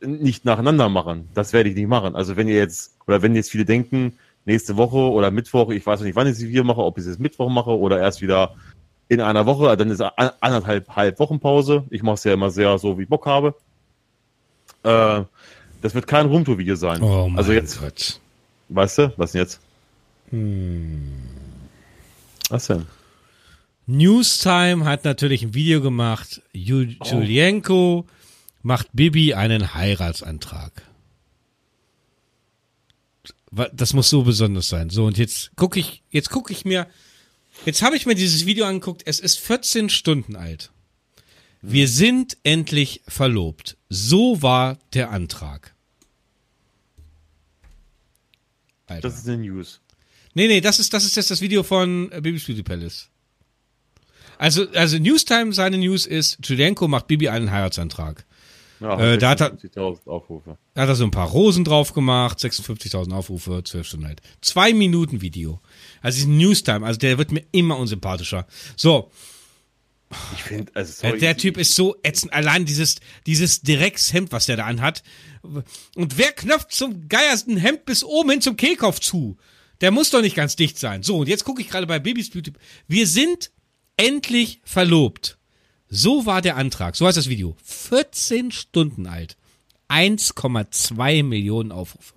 nicht 0.00 0.44
nacheinander 0.44 0.88
machen. 0.88 1.28
Das 1.34 1.52
werde 1.52 1.70
ich 1.70 1.74
nicht 1.74 1.88
machen. 1.88 2.14
Also 2.14 2.36
wenn 2.36 2.48
ihr 2.48 2.56
jetzt, 2.56 2.96
oder 3.06 3.22
wenn 3.22 3.34
jetzt 3.34 3.50
viele 3.50 3.64
denken, 3.64 4.12
nächste 4.44 4.76
Woche 4.76 4.98
oder 4.98 5.30
Mittwoch, 5.30 5.70
ich 5.70 5.84
weiß 5.86 6.00
noch 6.00 6.06
nicht, 6.06 6.16
wann 6.16 6.26
ich 6.26 6.36
sie 6.36 6.48
wieder 6.48 6.64
mache, 6.64 6.82
ob 6.82 6.98
ich 6.98 7.02
es 7.02 7.10
jetzt 7.10 7.20
Mittwoch 7.20 7.48
mache 7.48 7.76
oder 7.76 7.98
erst 7.98 8.20
wieder 8.20 8.54
in 9.10 9.20
einer 9.20 9.44
Woche, 9.44 9.76
dann 9.76 9.90
ist 9.90 10.00
anderthalb 10.00 10.88
halb 10.94 11.18
Wochen 11.18 11.40
Pause. 11.40 11.84
Ich 11.90 12.04
mache 12.04 12.14
es 12.14 12.24
ja 12.24 12.32
immer 12.32 12.50
sehr 12.50 12.78
so, 12.78 12.96
wie 12.96 13.02
ich 13.02 13.08
Bock 13.08 13.26
habe. 13.26 13.56
Äh, 14.84 15.24
das 15.82 15.94
wird 15.96 16.06
kein 16.06 16.26
Roomtour-Video 16.26 16.76
sein. 16.76 17.02
oh 17.02 17.28
mein 17.28 17.36
also 17.36 17.52
jetzt, 17.52 17.80
Gott. 17.80 18.20
weißt 18.68 18.98
du, 18.98 19.12
was 19.16 19.32
denn 19.32 19.40
jetzt? 19.40 19.60
Hm. 20.30 21.10
Was 22.50 22.68
denn? 22.68 22.86
Newstime 23.88 24.84
hat 24.84 25.04
natürlich 25.04 25.42
ein 25.42 25.54
Video 25.54 25.80
gemacht. 25.80 26.40
Oh. 26.54 26.58
Julienko 27.04 28.06
macht 28.62 28.90
Bibi 28.92 29.34
einen 29.34 29.74
Heiratsantrag. 29.74 30.82
Das 33.72 33.92
muss 33.92 34.08
so 34.08 34.22
besonders 34.22 34.68
sein. 34.68 34.88
So, 34.90 35.06
und 35.06 35.18
jetzt 35.18 35.50
gucke 35.56 35.80
ich, 35.80 36.04
jetzt 36.10 36.30
gucke 36.30 36.52
ich 36.52 36.64
mir, 36.64 36.86
jetzt 37.64 37.82
habe 37.82 37.96
ich 37.96 38.06
mir 38.06 38.14
dieses 38.14 38.46
Video 38.46 38.66
angeguckt. 38.66 39.02
Es 39.04 39.20
ist 39.20 39.38
14 39.38 39.88
Stunden 39.88 40.36
alt. 40.36 40.70
Wir 41.62 41.88
sind 41.88 42.38
endlich 42.42 43.02
verlobt. 43.06 43.76
So 43.88 44.42
war 44.42 44.78
der 44.94 45.10
Antrag. 45.10 45.74
Alter. 48.86 49.08
Das 49.08 49.18
ist 49.18 49.28
eine 49.28 49.38
News. 49.38 49.80
Nee, 50.34 50.48
nee, 50.48 50.60
das 50.60 50.78
ist, 50.78 50.92
das 50.94 51.04
ist 51.04 51.16
jetzt 51.16 51.30
das 51.30 51.40
Video 51.40 51.62
von 51.62 52.10
äh, 52.12 52.20
Bibis 52.20 52.44
Beauty 52.44 52.62
Palace. 52.62 53.08
Also, 54.38 54.68
also 54.70 54.98
Newstime, 54.98 55.52
seine 55.52 55.76
News 55.76 56.06
ist, 56.06 56.38
Julienko 56.42 56.88
macht 56.88 57.08
Bibi 57.08 57.28
einen 57.28 57.50
Heiratsantrag. 57.50 58.24
Ja, 58.80 58.98
Äh, 58.98 59.18
da 59.18 59.30
hat 59.30 59.40
er- 59.42 59.50
56.000 59.52 60.08
Aufrufe. 60.08 60.56
Da 60.74 60.82
hat 60.82 60.88
er 60.88 60.94
so 60.94 61.04
ein 61.04 61.10
paar 61.10 61.28
Rosen 61.28 61.64
drauf 61.64 61.92
gemacht, 61.92 62.38
56.000 62.38 63.12
Aufrufe, 63.12 63.62
12 63.64 63.86
Stunden 63.86 64.06
alt. 64.06 64.20
Zwei 64.40 64.72
Minuten 64.72 65.20
Video. 65.20 65.60
Also 66.00 66.16
diesen 66.16 66.38
Newstime, 66.38 66.86
also 66.86 66.98
der 66.98 67.18
wird 67.18 67.30
mir 67.32 67.44
immer 67.52 67.76
unsympathischer. 67.78 68.46
So, 68.76 69.10
Ich 70.34 70.42
finde, 70.42 70.72
also 70.74 70.92
der, 71.02 71.10
sorry, 71.10 71.20
der 71.20 71.36
Typ 71.36 71.56
ist 71.56 71.74
so 71.74 71.94
ätzend. 72.02 72.32
Allein 72.32 72.64
dieses, 72.64 72.96
dieses 73.26 73.62
Dreckshemd, 73.62 74.32
was 74.32 74.46
der 74.46 74.56
da 74.56 74.64
anhat. 74.64 75.02
Und 75.94 76.18
wer 76.18 76.32
knöpft 76.32 76.72
zum 76.72 77.08
geiersten 77.08 77.56
Hemd 77.56 77.84
bis 77.84 78.02
oben 78.02 78.30
hin 78.30 78.40
zum 78.40 78.56
Kehlkopf 78.56 78.98
zu? 78.98 79.36
Der 79.80 79.90
muss 79.92 80.10
doch 80.10 80.20
nicht 80.20 80.34
ganz 80.36 80.56
dicht 80.56 80.78
sein. 80.78 81.02
So, 81.02 81.18
und 81.18 81.28
jetzt 81.28 81.44
gucke 81.44 81.62
ich 81.62 81.68
gerade 81.68 81.86
bei 81.86 81.98
Babys 82.00 82.30
Beauty. 82.30 82.52
Wir 82.88 83.06
sind 83.06 83.50
endlich 83.96 84.60
verlobt. 84.64 85.38
So 85.90 86.24
war 86.24 86.40
der 86.40 86.56
Antrag. 86.56 86.94
So 86.96 87.06
heißt 87.06 87.18
das 87.18 87.28
Video. 87.28 87.56
14 87.64 88.52
Stunden 88.52 89.06
alt. 89.06 89.36
1,2 89.88 91.24
Millionen 91.24 91.72
Aufrufe. 91.72 92.14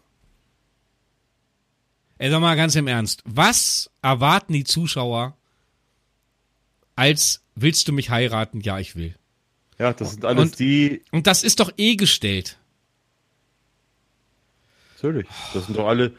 Ey, 2.20 2.30
sag 2.30 2.40
mal 2.40 2.56
ganz 2.56 2.76
im 2.76 2.88
Ernst. 2.88 3.24
Was 3.26 3.90
erwarten 4.04 4.54
die 4.54 4.64
Zuschauer 4.64 5.36
als 6.96 7.42
willst 7.56 7.88
du 7.88 7.92
mich 7.94 8.12
heiraten? 8.12 8.62
Ja, 8.62 8.78
ich 8.78 8.96
will. 8.96 9.16
Ja, 9.80 9.92
das 9.94 10.12
sind 10.12 10.24
alles 10.24 10.44
Und- 10.52 10.60
die, 10.60 11.02
Und 11.12 11.26
das 11.26 11.42
ist 11.44 11.60
doch 11.60 11.72
eh 11.78 11.96
gestellt. 11.96 12.60
natürlich, 14.96 15.28
das 15.54 15.66
sind 15.66 15.78
doch 15.78 15.88
alle, 15.88 16.16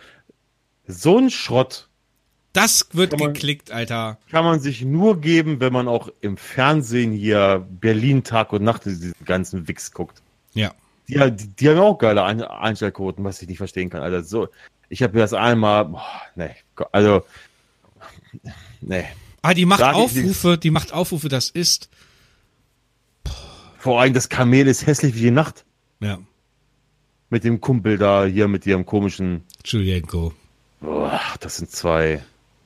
so 0.87 1.17
ein 1.19 1.31
Schrott 1.31 1.89
Das 2.55 2.89
wird 2.93 3.19
man- 3.19 3.33
geklickt, 3.35 3.71
Alter. 3.71 4.17
kann 4.31 4.45
man 4.45 4.61
sich 4.61 4.83
nur 4.83 5.21
geben, 5.21 5.61
wenn 5.61 5.73
man 5.73 5.89
auch 5.89 6.09
im 6.23 6.37
Fernsehen 6.37 7.13
hier 7.13 7.67
Berlin 7.69 8.25
Tag 8.25 8.53
und 8.53 8.63
Nacht 8.63 8.87
diesen 8.87 9.13
ganzen 9.25 9.69
Wix 9.69 9.93
guckt. 9.93 10.23
Ja. 10.55 10.73
Die, 11.09 11.15
die, 11.33 11.49
die 11.49 11.69
haben 11.69 11.81
auch 11.81 11.99
geile 11.99 12.25
Ein 12.25 12.41
Einstellquoten, 12.43 13.25
was 13.25 13.43
ich 13.43 13.49
nicht 13.49 13.59
verstehen 13.59 13.91
kann. 13.91 14.01
Alter, 14.03 14.23
so, 14.23 14.49
ich 14.89 15.03
habe 15.03 15.15
mir 15.15 15.21
das 15.21 15.35
einmal, 15.35 15.85
boah, 15.87 16.07
nee, 16.37 16.51
also, 16.93 17.25
nee. 18.81 19.05
Ah, 19.43 19.53
die 19.53 19.67
macht 19.67 19.81
ich 19.81 19.87
Aufrufe, 19.87 20.57
die 20.57 20.71
macht 20.71 20.93
Aufrufe, 20.93 21.29
das 21.29 21.51
ist. 21.51 21.91
Vor 23.79 24.01
allem 24.01 24.15
das 24.15 24.29
Kamel 24.31 24.67
ist 24.67 24.87
hässlich 24.87 25.15
wie 25.15 25.21
die 25.21 25.31
Nacht. 25.31 25.65
Ja. 26.01 26.19
Mit 27.29 27.45
dem 27.45 27.61
Kumpel 27.61 27.99
da 27.99 28.25
hier, 28.25 28.49
mit 28.49 28.65
ihrem 28.65 28.87
komischen, 28.87 29.43
Julienko. 29.65 30.33
boah, 30.81 31.21
das 31.41 31.57
sind 31.57 31.71
zwei. 31.71 32.23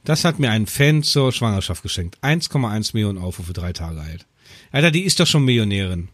Das 0.09 0.25
hat 0.25 0.39
mir 0.39 0.51
ein 0.51 0.67
Fan 0.67 1.03
zur 1.03 1.33
Schwangerschaft 1.33 1.83
geschenkt. 1.83 2.17
1,1 2.23 2.95
Millionen 2.95 3.19
Aufrufe, 3.19 3.53
drei 3.53 3.75
Tage 3.75 4.01
alt. 4.01 4.25
Alter, 4.73 4.91
die 4.91 5.03
ist 5.03 5.21
doch 5.21 5.27
schon 5.27 5.45
Millionärin. 5.45 6.09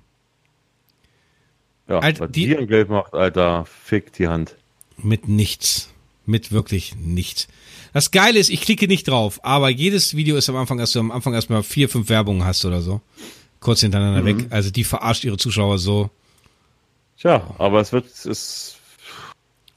Ja, 1.88 2.00
Alter, 2.00 2.24
was 2.24 2.32
die- 2.32 2.48
die 2.56 2.66
Geld 2.66 2.88
macht, 2.88 3.14
Alter, 3.14 3.66
fick 3.66 4.12
die 4.14 4.26
Hand. 4.26 4.56
Mit 4.96 5.28
nichts. 5.28 5.90
Mit 6.26 6.50
wirklich 6.50 6.96
nichts. 6.96 7.46
Das 7.92 8.10
Geile 8.10 8.40
ist, 8.40 8.48
ich 8.50 8.62
klicke 8.62 8.88
nicht 8.88 9.06
drauf, 9.06 9.38
aber 9.44 9.68
jedes 9.68 10.16
Video 10.16 10.36
ist 10.36 10.48
am 10.48 10.56
Anfang, 10.56 10.78
dass 10.78 10.90
du 10.90 10.98
am 10.98 11.12
Anfang 11.12 11.32
erstmal 11.34 11.62
vier, 11.62 11.88
fünf 11.88 12.08
Werbungen 12.08 12.44
hast 12.44 12.64
oder 12.64 12.82
so. 12.82 13.00
Kurz 13.60 13.80
hintereinander 13.80 14.22
Mhm. 14.22 14.26
weg. 14.40 14.46
Also 14.50 14.70
die 14.72 14.82
verarscht 14.82 15.22
ihre 15.22 15.36
Zuschauer 15.36 15.78
so. 15.78 16.10
Tja, 17.18 17.54
aber 17.58 17.80
es 17.80 17.92
wird, 17.92 18.06
es, 18.26 18.76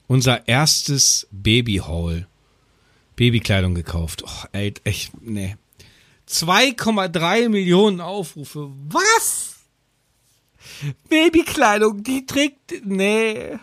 Unser 0.08 0.48
erstes 0.48 1.28
Babyhaul. 1.30 2.26
Babykleidung 3.18 3.74
gekauft. 3.74 4.22
Oh, 4.24 4.46
ey, 4.52 4.72
echt, 4.84 5.10
nee. 5.20 5.56
2,3 6.28 7.48
Millionen 7.48 8.00
Aufrufe. 8.00 8.70
Was? 8.88 9.56
Babykleidung, 11.08 12.04
die 12.04 12.26
trägt. 12.26 12.84
Nee. 12.84 13.58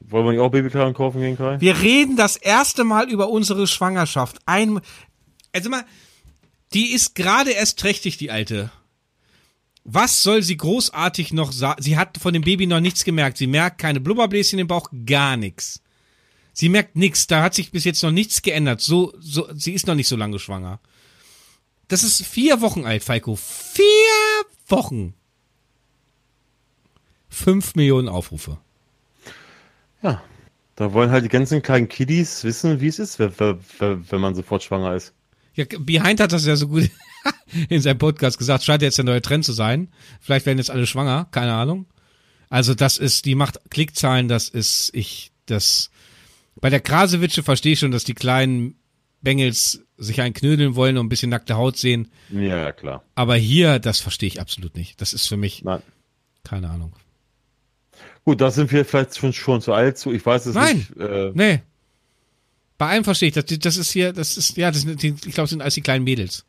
Wollen 0.00 0.24
wir 0.24 0.32
nicht 0.32 0.40
auch 0.40 0.50
Babykleidung 0.50 0.94
kaufen 0.94 1.20
gehen, 1.20 1.36
Kai? 1.36 1.60
Wir 1.60 1.78
reden 1.82 2.16
das 2.16 2.36
erste 2.36 2.84
Mal 2.84 3.10
über 3.10 3.28
unsere 3.28 3.66
Schwangerschaft. 3.66 4.38
Ein. 4.46 4.80
Also 5.52 5.68
mal, 5.68 5.84
die 6.72 6.92
ist 6.92 7.14
gerade 7.14 7.50
erst 7.50 7.78
trächtig, 7.78 8.16
die 8.16 8.30
alte. 8.30 8.72
Was 9.84 10.22
soll 10.22 10.42
sie 10.42 10.56
großartig 10.56 11.34
noch 11.34 11.52
sagen? 11.52 11.82
Sie 11.82 11.98
hat 11.98 12.16
von 12.16 12.32
dem 12.32 12.42
Baby 12.42 12.66
noch 12.66 12.80
nichts 12.80 13.04
gemerkt. 13.04 13.36
Sie 13.36 13.46
merkt 13.46 13.76
keine 13.76 14.00
Blubberbläschen 14.00 14.58
im 14.58 14.68
Bauch, 14.68 14.88
gar 15.04 15.36
nichts. 15.36 15.82
Sie 16.60 16.68
merkt 16.68 16.94
nichts. 16.94 17.26
Da 17.26 17.42
hat 17.42 17.54
sich 17.54 17.70
bis 17.70 17.84
jetzt 17.84 18.02
noch 18.02 18.10
nichts 18.10 18.42
geändert. 18.42 18.82
So, 18.82 19.14
so, 19.18 19.48
sie 19.54 19.72
ist 19.72 19.86
noch 19.86 19.94
nicht 19.94 20.08
so 20.08 20.16
lange 20.16 20.38
schwanger. 20.38 20.78
Das 21.88 22.02
ist 22.02 22.22
vier 22.22 22.60
Wochen 22.60 22.84
alt, 22.84 23.02
Falco. 23.02 23.36
Vier 23.36 23.82
Wochen. 24.68 25.14
Fünf 27.30 27.76
Millionen 27.76 28.10
Aufrufe. 28.10 28.58
Ja. 30.02 30.22
Da 30.76 30.92
wollen 30.92 31.10
halt 31.10 31.24
die 31.24 31.30
ganzen 31.30 31.62
kleinen 31.62 31.88
Kiddies 31.88 32.44
wissen, 32.44 32.78
wie 32.82 32.88
es 32.88 32.98
ist, 32.98 33.18
wenn, 33.18 34.20
man 34.20 34.34
sofort 34.34 34.62
schwanger 34.62 34.94
ist. 34.94 35.14
Ja, 35.54 35.64
Behind 35.78 36.20
hat 36.20 36.32
das 36.32 36.44
ja 36.44 36.56
so 36.56 36.68
gut 36.68 36.90
in 37.70 37.80
seinem 37.80 37.96
Podcast 37.96 38.36
gesagt, 38.36 38.64
scheint 38.64 38.82
jetzt 38.82 38.98
der 38.98 39.06
neue 39.06 39.22
Trend 39.22 39.46
zu 39.46 39.52
sein. 39.52 39.88
Vielleicht 40.20 40.44
werden 40.44 40.58
jetzt 40.58 40.70
alle 40.70 40.86
schwanger, 40.86 41.26
keine 41.30 41.54
Ahnung. 41.54 41.86
Also 42.50 42.74
das 42.74 42.98
ist, 42.98 43.24
die 43.24 43.34
macht 43.34 43.58
Klickzahlen, 43.70 44.28
das 44.28 44.50
ist, 44.50 44.90
ich, 44.92 45.32
das, 45.46 45.90
bei 46.56 46.70
der 46.70 46.80
Krasewitsche 46.80 47.42
verstehe 47.42 47.72
ich 47.74 47.78
schon, 47.78 47.90
dass 47.90 48.04
die 48.04 48.14
kleinen 48.14 48.74
Bengels 49.22 49.82
sich 49.96 50.20
einknödeln 50.20 50.74
wollen 50.74 50.96
und 50.98 51.06
ein 51.06 51.08
bisschen 51.10 51.30
nackte 51.30 51.56
Haut 51.56 51.76
sehen. 51.76 52.10
Ja, 52.30 52.40
ja, 52.40 52.72
klar. 52.72 53.04
Aber 53.14 53.36
hier, 53.36 53.78
das 53.78 54.00
verstehe 54.00 54.26
ich 54.28 54.40
absolut 54.40 54.76
nicht. 54.76 55.00
Das 55.00 55.12
ist 55.12 55.26
für 55.26 55.36
mich, 55.36 55.62
Nein. 55.62 55.82
keine 56.44 56.70
Ahnung. 56.70 56.92
Gut, 58.24 58.40
da 58.40 58.50
sind 58.50 58.70
wir 58.72 58.84
vielleicht 58.84 59.16
schon, 59.16 59.32
schon 59.32 59.60
zu 59.60 59.72
alt 59.72 59.98
zu. 59.98 60.12
Ich 60.12 60.24
weiß 60.24 60.46
es 60.46 60.54
Nein. 60.54 60.76
nicht. 60.76 60.96
Äh, 60.98 61.32
Nee. 61.34 61.60
Bei 62.78 62.86
einem 62.88 63.04
verstehe 63.04 63.28
ich, 63.28 63.34
das, 63.34 63.44
das 63.46 63.76
ist 63.76 63.90
hier, 63.92 64.14
das 64.14 64.38
ist, 64.38 64.56
ja, 64.56 64.70
das 64.70 64.80
sind, 64.82 65.04
ich 65.04 65.18
glaube, 65.20 65.42
das 65.42 65.50
sind 65.50 65.60
alles 65.60 65.74
die 65.74 65.82
kleinen 65.82 66.02
Mädels. 66.04 66.46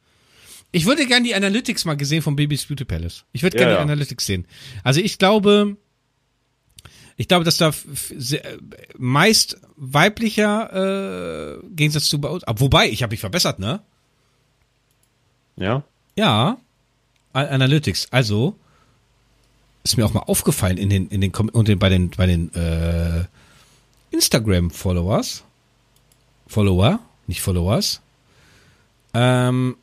Ich 0.71 0.85
würde 0.85 1.05
gerne 1.05 1.25
die 1.25 1.35
Analytics 1.35 1.83
mal 1.83 1.97
gesehen 1.97 2.21
vom 2.21 2.37
Babys 2.37 2.65
Beauty 2.65 2.85
Palace. 2.85 3.25
Ich 3.33 3.43
würde 3.43 3.57
Ja, 3.57 3.63
gerne 3.63 3.73
ja. 3.73 3.79
die 3.79 3.83
Analytics 3.91 4.25
sehen. 4.27 4.47
Also 4.85 5.01
ich 5.01 5.17
glaube, 5.17 5.75
ich 7.17 7.27
glaube, 7.27 7.45
dass 7.45 7.57
da 7.57 7.71
sehr- 8.17 8.43
meist 8.97 9.59
weiblicher 9.75 11.57
äh, 11.61 11.67
Gegensatz 11.75 12.05
zu 12.05 12.19
bei 12.21 12.29
uns. 12.29 12.43
Aber 12.43 12.59
wobei, 12.59 12.89
ich 12.89 13.03
habe 13.03 13.11
mich 13.11 13.19
verbessert, 13.19 13.59
ne? 13.59 13.81
ja. 15.55 15.83
Ja. 16.15 16.57
Analytics. 17.33 18.07
Also 18.11 18.55
ist 19.83 19.95
mir 19.97 20.05
auch 20.05 20.13
mal 20.13 20.23
aufgefallen 20.23 20.77
in 20.77 20.89
den 20.89 21.07
in 21.07 21.21
den 21.21 21.31
und 21.33 21.67
den, 21.69 21.79
bei 21.79 21.87
den 21.89 22.09
bei 22.09 22.25
den 22.27 22.53
äh, 22.53 23.23
Instagram 24.11 24.69
Followers. 24.71 25.43
Follower, 26.47 26.99
nicht 27.27 27.41
Followers. 27.41 28.01
Ähm 29.13 29.77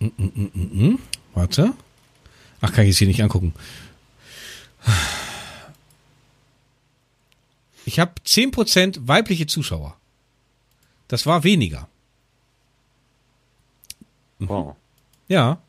Mm, 0.00 0.06
mm, 0.16 0.32
mm, 0.34 0.50
mm, 0.54 0.88
mm. 0.92 0.98
Warte. 1.34 1.72
Ach, 2.60 2.72
kann 2.72 2.84
ich 2.84 2.90
es 2.90 2.98
hier 2.98 3.08
nicht 3.08 3.22
angucken. 3.22 3.54
Ich 7.84 7.98
habe 7.98 8.12
10% 8.24 9.08
weibliche 9.08 9.46
Zuschauer. 9.46 9.96
Das 11.08 11.26
war 11.26 11.42
weniger. 11.42 11.88
Wow. 14.38 14.76
Ja. 15.28 15.60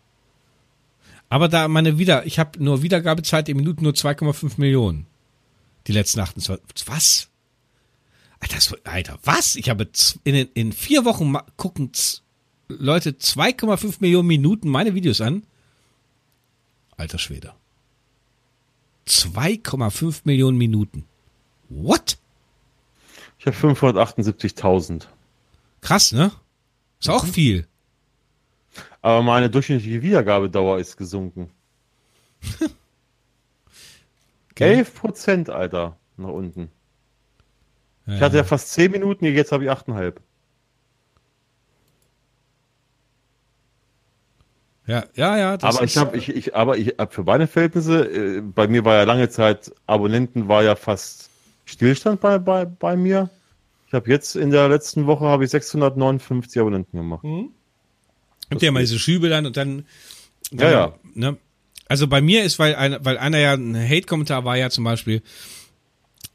Aber 1.29 1.47
da 1.47 1.67
meine 1.67 1.97
wieder, 1.97 2.25
ich 2.25 2.39
habe 2.39 2.63
nur 2.63 2.83
Wiedergabezeit 2.83 3.49
in 3.49 3.57
Minuten 3.57 3.83
nur 3.83 3.93
2,5 3.93 4.53
Millionen. 4.57 5.07
Die 5.87 5.93
letzten 5.93 6.19
28. 6.19 6.87
Was? 6.87 7.29
Alter, 8.39 8.77
Alter, 8.83 9.19
was? 9.23 9.55
Ich 9.55 9.69
habe 9.69 9.87
in, 10.23 10.35
in 10.35 10.73
vier 10.73 11.05
Wochen 11.05 11.35
gucken 11.57 11.91
Leute 12.67 13.11
2,5 13.11 13.97
Millionen 13.99 14.27
Minuten 14.27 14.69
meine 14.69 14.93
Videos 14.93 15.21
an. 15.21 15.43
Alter 17.01 17.17
Schwede. 17.17 17.53
2,5 19.07 20.21
Millionen 20.25 20.59
Minuten. 20.59 21.05
What? 21.67 22.19
Ich 23.39 23.47
habe 23.47 23.57
578.000. 23.57 25.07
Krass, 25.81 26.11
ne? 26.11 26.31
Ist 26.99 27.09
auch 27.09 27.25
viel. 27.25 27.67
Aber 29.01 29.23
meine 29.23 29.49
durchschnittliche 29.49 30.03
Wiedergabedauer 30.03 30.77
ist 30.79 30.95
gesunken. 30.95 31.49
Okay. 34.51 34.73
11 34.79 34.93
Prozent, 34.93 35.49
Alter, 35.49 35.97
nach 36.17 36.27
unten. 36.27 36.69
Ich 38.05 38.21
hatte 38.21 38.35
ja 38.35 38.43
fast 38.43 38.73
10 38.73 38.91
Minuten, 38.91 39.23
jetzt 39.25 39.53
habe 39.53 39.63
ich 39.63 39.71
8,5. 39.71 40.17
Ja, 44.91 45.05
ja, 45.15 45.37
ja. 45.37 45.57
das 45.57 45.77
Aber 45.77 45.85
ich 45.85 45.95
habe, 45.95 46.17
ich, 46.17 46.27
ich, 46.27 46.53
aber 46.53 46.77
ich 46.77 46.95
hab 46.97 47.13
für 47.13 47.23
meine 47.23 47.47
Verhältnisse, 47.47 48.03
äh, 48.03 48.41
bei 48.41 48.67
mir 48.67 48.83
war 48.83 48.95
ja 48.95 49.03
lange 49.03 49.29
Zeit, 49.29 49.71
Abonnenten 49.87 50.49
war 50.49 50.63
ja 50.63 50.75
fast 50.75 51.29
Stillstand 51.63 52.19
bei, 52.19 52.37
bei, 52.39 52.65
bei 52.65 52.97
mir. 52.97 53.29
Ich 53.87 53.93
habe 53.93 54.09
jetzt 54.09 54.35
in 54.35 54.51
der 54.51 54.67
letzten 54.67 55.07
Woche 55.07 55.25
habe 55.25 55.45
ich 55.45 55.51
659 55.51 56.59
Abonnenten 56.59 56.97
gemacht. 56.97 57.23
Gibt 58.49 58.61
ja 58.61 58.71
mal 58.71 58.81
diese 58.81 58.99
Schübe 58.99 59.29
dann 59.29 59.45
und 59.45 59.55
dann. 59.55 59.85
Ja, 60.51 60.57
dann 60.57 60.71
ja. 60.71 60.93
Ne? 61.13 61.37
Also 61.87 62.07
bei 62.07 62.19
mir 62.19 62.43
ist, 62.43 62.59
weil, 62.59 62.75
ein, 62.75 62.97
weil 63.01 63.17
einer 63.17 63.37
ja 63.37 63.53
ein 63.53 63.75
Hate-Kommentar 63.75 64.43
war 64.43 64.57
ja 64.57 64.69
zum 64.69 64.83
Beispiel, 64.83 65.21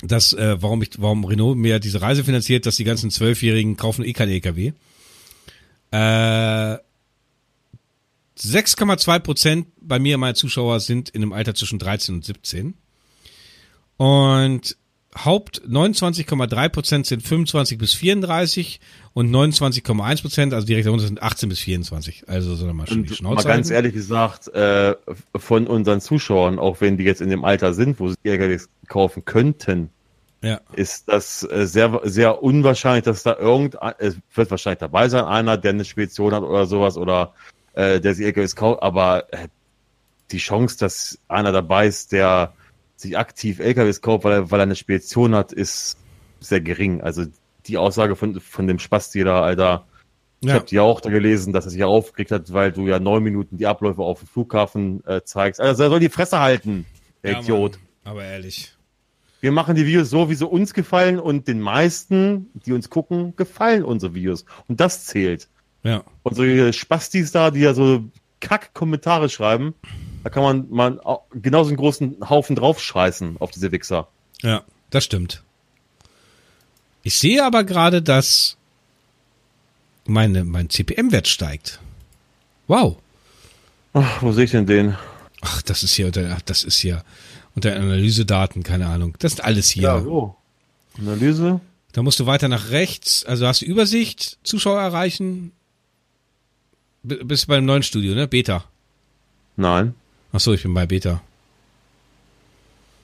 dass, 0.00 0.32
äh, 0.32 0.56
warum 0.62 0.80
ich, 0.80 0.90
warum 0.96 1.26
Renault 1.26 1.58
mir 1.58 1.78
diese 1.78 2.00
Reise 2.00 2.24
finanziert, 2.24 2.64
dass 2.64 2.76
die 2.76 2.84
ganzen 2.84 3.10
Zwölfjährigen 3.10 3.76
kaufen 3.76 4.02
eh 4.02 4.14
kein 4.14 4.30
EKW. 4.30 4.72
Äh, 5.90 6.78
6,2 8.38 9.18
Prozent 9.20 9.66
bei 9.80 9.98
mir, 9.98 10.18
meine 10.18 10.34
Zuschauer, 10.34 10.80
sind 10.80 11.08
in 11.10 11.22
einem 11.22 11.32
Alter 11.32 11.54
zwischen 11.54 11.78
13 11.78 12.16
und 12.16 12.24
17. 12.24 12.74
Und 13.96 14.76
Haupt 15.24 15.62
29,3 15.66 16.68
Prozent 16.68 17.06
sind 17.06 17.22
25 17.22 17.78
bis 17.78 17.94
34 17.94 18.80
und 19.14 19.30
29,1 19.30 20.20
Prozent, 20.20 20.52
also 20.52 20.66
direkt 20.66 20.86
darunter 20.86 21.06
sind 21.06 21.22
18 21.22 21.48
bis 21.48 21.60
24. 21.60 22.28
Also 22.28 22.54
soll 22.54 22.72
mal 22.74 22.86
schon 22.86 22.96
die 23.04 23.10
Und 23.10 23.10
mal 23.10 23.16
Schnauze 23.16 23.48
ganz 23.48 23.66
halten. 23.68 23.74
ehrlich 23.74 23.94
gesagt, 23.94 24.48
äh, 24.48 24.94
von 25.34 25.66
unseren 25.66 26.02
Zuschauern, 26.02 26.58
auch 26.58 26.82
wenn 26.82 26.98
die 26.98 27.04
jetzt 27.04 27.22
in 27.22 27.30
dem 27.30 27.44
Alter 27.44 27.72
sind, 27.72 27.98
wo 27.98 28.08
sie 28.08 28.16
LKWs 28.24 28.68
kaufen 28.88 29.24
könnten, 29.24 29.88
Ja, 30.42 30.60
ist 30.74 31.08
das 31.08 31.48
äh, 31.50 31.66
sehr, 31.66 31.98
sehr 32.04 32.42
unwahrscheinlich, 32.42 33.04
dass 33.04 33.22
da 33.22 33.38
irgendein, 33.38 33.94
es 33.98 34.18
wird 34.34 34.50
wahrscheinlich 34.50 34.80
dabei 34.80 35.08
sein, 35.08 35.24
einer, 35.24 35.56
der 35.56 35.70
eine 35.70 35.86
Spedition 35.86 36.34
hat 36.34 36.42
oder 36.42 36.66
sowas 36.66 36.98
oder 36.98 37.32
äh, 37.76 38.00
der 38.00 38.14
sich 38.14 38.26
LKWs 38.26 38.56
kauft, 38.56 38.82
aber 38.82 39.32
äh, 39.32 39.48
die 40.32 40.38
Chance, 40.38 40.76
dass 40.78 41.18
einer 41.28 41.52
dabei 41.52 41.86
ist, 41.86 42.10
der 42.12 42.52
sich 42.96 43.16
aktiv 43.16 43.60
LKWs 43.60 44.00
kauft, 44.00 44.24
weil 44.24 44.32
er, 44.32 44.50
weil 44.50 44.58
er 44.60 44.64
eine 44.64 44.74
Spedition 44.74 45.34
hat, 45.34 45.52
ist 45.52 45.96
sehr 46.40 46.60
gering. 46.60 47.00
Also 47.02 47.24
die 47.66 47.78
Aussage 47.78 48.16
von, 48.16 48.40
von 48.40 48.66
dem 48.66 48.78
Spasti 48.78 49.22
da, 49.22 49.42
Alter, 49.42 49.86
ich 50.40 50.48
Ja. 50.48 50.54
habe 50.54 50.66
die 50.66 50.80
auch 50.80 51.00
da 51.00 51.10
gelesen, 51.10 51.52
dass 51.52 51.64
er 51.64 51.70
sich 51.70 51.84
aufgeregt 51.84 52.30
hat, 52.30 52.52
weil 52.52 52.72
du 52.72 52.86
ja 52.86 52.98
neun 52.98 53.22
Minuten 53.22 53.56
die 53.56 53.66
Abläufe 53.66 54.02
auf 54.02 54.18
dem 54.20 54.28
Flughafen 54.28 55.04
äh, 55.06 55.22
zeigst. 55.24 55.60
Also 55.60 55.82
er 55.84 55.90
soll 55.90 56.00
die 56.00 56.08
Fresse 56.08 56.40
halten, 56.40 56.84
der 57.22 57.32
ja, 57.32 57.40
Idiot. 57.40 57.72
Mann, 58.04 58.12
aber 58.12 58.24
ehrlich. 58.24 58.72
Wir 59.40 59.52
machen 59.52 59.76
die 59.76 59.86
Videos 59.86 60.10
so, 60.10 60.28
wie 60.30 60.34
sie 60.34 60.46
uns 60.46 60.74
gefallen 60.74 61.18
und 61.20 61.46
den 61.46 61.60
meisten, 61.60 62.50
die 62.54 62.72
uns 62.72 62.90
gucken, 62.90 63.34
gefallen 63.36 63.84
unsere 63.84 64.14
Videos. 64.14 64.44
Und 64.66 64.80
das 64.80 65.04
zählt. 65.06 65.48
Ja. 65.86 66.02
Und 66.22 66.34
solche 66.34 66.72
Spastis 66.72 67.32
da, 67.32 67.50
die 67.50 67.60
ja 67.60 67.74
so 67.74 68.04
Kack-Kommentare 68.40 69.28
schreiben, 69.28 69.74
da 70.24 70.30
kann 70.30 70.42
man, 70.42 70.66
man 70.70 71.00
au- 71.00 71.24
genauso 71.32 71.68
einen 71.68 71.76
großen 71.76 72.28
Haufen 72.28 72.56
draufscheißen 72.56 73.36
auf 73.40 73.50
diese 73.52 73.70
Wichser. 73.72 74.08
Ja, 74.42 74.62
das 74.90 75.04
stimmt. 75.04 75.42
Ich 77.02 77.18
sehe 77.18 77.44
aber 77.44 77.62
gerade, 77.64 78.02
dass 78.02 78.56
meine, 80.06 80.44
mein 80.44 80.68
CPM-Wert 80.70 81.28
steigt. 81.28 81.80
Wow. 82.66 82.96
Ach, 83.92 84.22
wo 84.22 84.32
sehe 84.32 84.44
ich 84.44 84.50
denn 84.50 84.66
den? 84.66 84.96
Ach, 85.40 85.62
das 85.62 85.82
ist 85.82 85.94
hier 85.94 86.06
unter, 86.06 86.32
ach, 86.36 86.42
das 86.42 86.64
ist 86.64 86.78
hier 86.78 87.04
unter 87.54 87.74
Analysedaten, 87.76 88.62
keine 88.62 88.86
Ahnung. 88.88 89.14
Das 89.20 89.34
ist 89.34 89.40
alles 89.44 89.70
hier. 89.70 90.04
wo? 90.04 90.34
Analyse? 90.98 91.60
Da 91.92 92.02
musst 92.02 92.20
du 92.20 92.26
weiter 92.26 92.48
nach 92.48 92.70
rechts, 92.70 93.24
also 93.24 93.46
hast 93.46 93.62
du 93.62 93.66
Übersicht, 93.66 94.38
Zuschauer 94.42 94.80
erreichen 94.80 95.52
bist 97.06 97.46
beim 97.46 97.64
neuen 97.64 97.82
Studio, 97.82 98.14
ne? 98.14 98.26
Beta. 98.26 98.64
Nein. 99.56 99.94
Achso, 100.32 100.52
ich 100.52 100.62
bin 100.62 100.74
bei 100.74 100.86
Beta. 100.86 101.22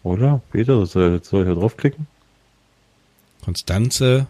Oder? 0.02 0.42
Beta, 0.50 0.84
soll, 0.84 1.22
soll 1.22 1.42
ich 1.42 1.48
da 1.48 1.54
draufklicken? 1.54 2.06
Konstanze. 3.44 4.26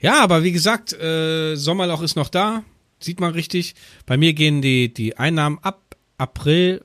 Ja, 0.00 0.22
aber 0.22 0.44
wie 0.44 0.52
gesagt, 0.52 0.92
äh, 0.92 1.56
Sommerloch 1.56 2.02
ist 2.02 2.16
noch 2.16 2.28
da. 2.28 2.62
Sieht 3.00 3.20
man 3.20 3.32
richtig. 3.32 3.74
Bei 4.06 4.16
mir 4.16 4.32
gehen 4.32 4.62
die, 4.62 4.92
die 4.92 5.16
Einnahmen 5.16 5.58
ab. 5.62 5.80
April. 6.18 6.84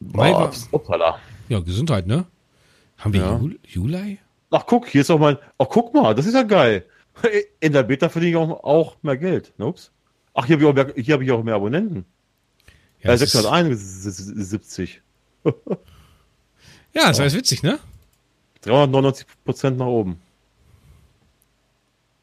Mai 0.00 0.32
oh, 0.32 0.50
ja, 1.48 1.60
Gesundheit, 1.60 2.06
ne? 2.06 2.24
Haben 2.96 3.12
wir 3.12 3.20
ja. 3.20 3.40
Juli? 3.66 4.18
Ach, 4.50 4.64
guck, 4.66 4.86
hier 4.88 5.02
ist 5.02 5.10
auch 5.10 5.18
mal. 5.18 5.38
Ach, 5.58 5.66
guck 5.68 5.92
mal, 5.94 6.14
das 6.14 6.26
ist 6.26 6.34
ja 6.34 6.42
geil. 6.42 6.84
In 7.60 7.72
der 7.72 7.82
Beta 7.82 8.08
verdiene 8.08 8.30
ich 8.30 8.36
auch, 8.36 8.64
auch 8.64 8.96
mehr 9.02 9.16
Geld. 9.16 9.52
Ups. 9.58 9.90
Ach, 10.34 10.46
hier 10.46 10.56
habe 10.56 10.64
ich, 10.64 10.68
auch 10.70 10.74
mehr- 10.74 10.94
hier 11.04 11.14
hab 11.14 11.20
ich 11.20 11.30
auch 11.32 11.42
mehr 11.42 11.54
Abonnenten. 11.54 12.04
Ja, 13.02 13.10
das 13.12 13.22
ist- 13.22 13.32
671. 13.32 15.00
Ja, 15.44 17.02
das 17.08 17.10
ist 17.12 17.20
alles 17.20 17.34
witzig, 17.34 17.62
ne? 17.62 17.78
399 18.62 19.26
Prozent 19.44 19.78
nach 19.78 19.86
oben. 19.86 20.20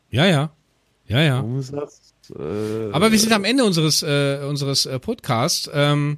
Ja, 0.09 0.25
ja. 0.25 0.51
Ja, 1.07 1.21
ja. 1.21 1.39
Umsatz. 1.39 2.13
Äh, 2.37 2.91
Aber 2.91 3.11
wir 3.11 3.19
sind 3.19 3.31
am 3.31 3.43
Ende 3.43 3.63
unseres, 3.63 4.01
äh, 4.01 4.39
unseres 4.47 4.85
äh, 4.85 4.99
Podcasts. 4.99 5.69
Ähm, 5.73 6.17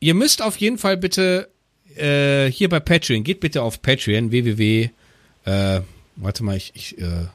ihr 0.00 0.14
müsst 0.14 0.40
auf 0.42 0.56
jeden 0.56 0.78
Fall 0.78 0.96
bitte 0.96 1.48
äh, 1.96 2.50
hier 2.50 2.68
bei 2.68 2.80
Patreon, 2.80 3.22
geht 3.24 3.40
bitte 3.40 3.62
auf 3.62 3.82
Patreon, 3.82 4.30
www. 4.30 4.90
Äh, 5.44 5.80
warte 6.16 6.44
mal, 6.44 6.56
ich. 6.56 6.72
ich 6.74 6.98
äh, 6.98 7.26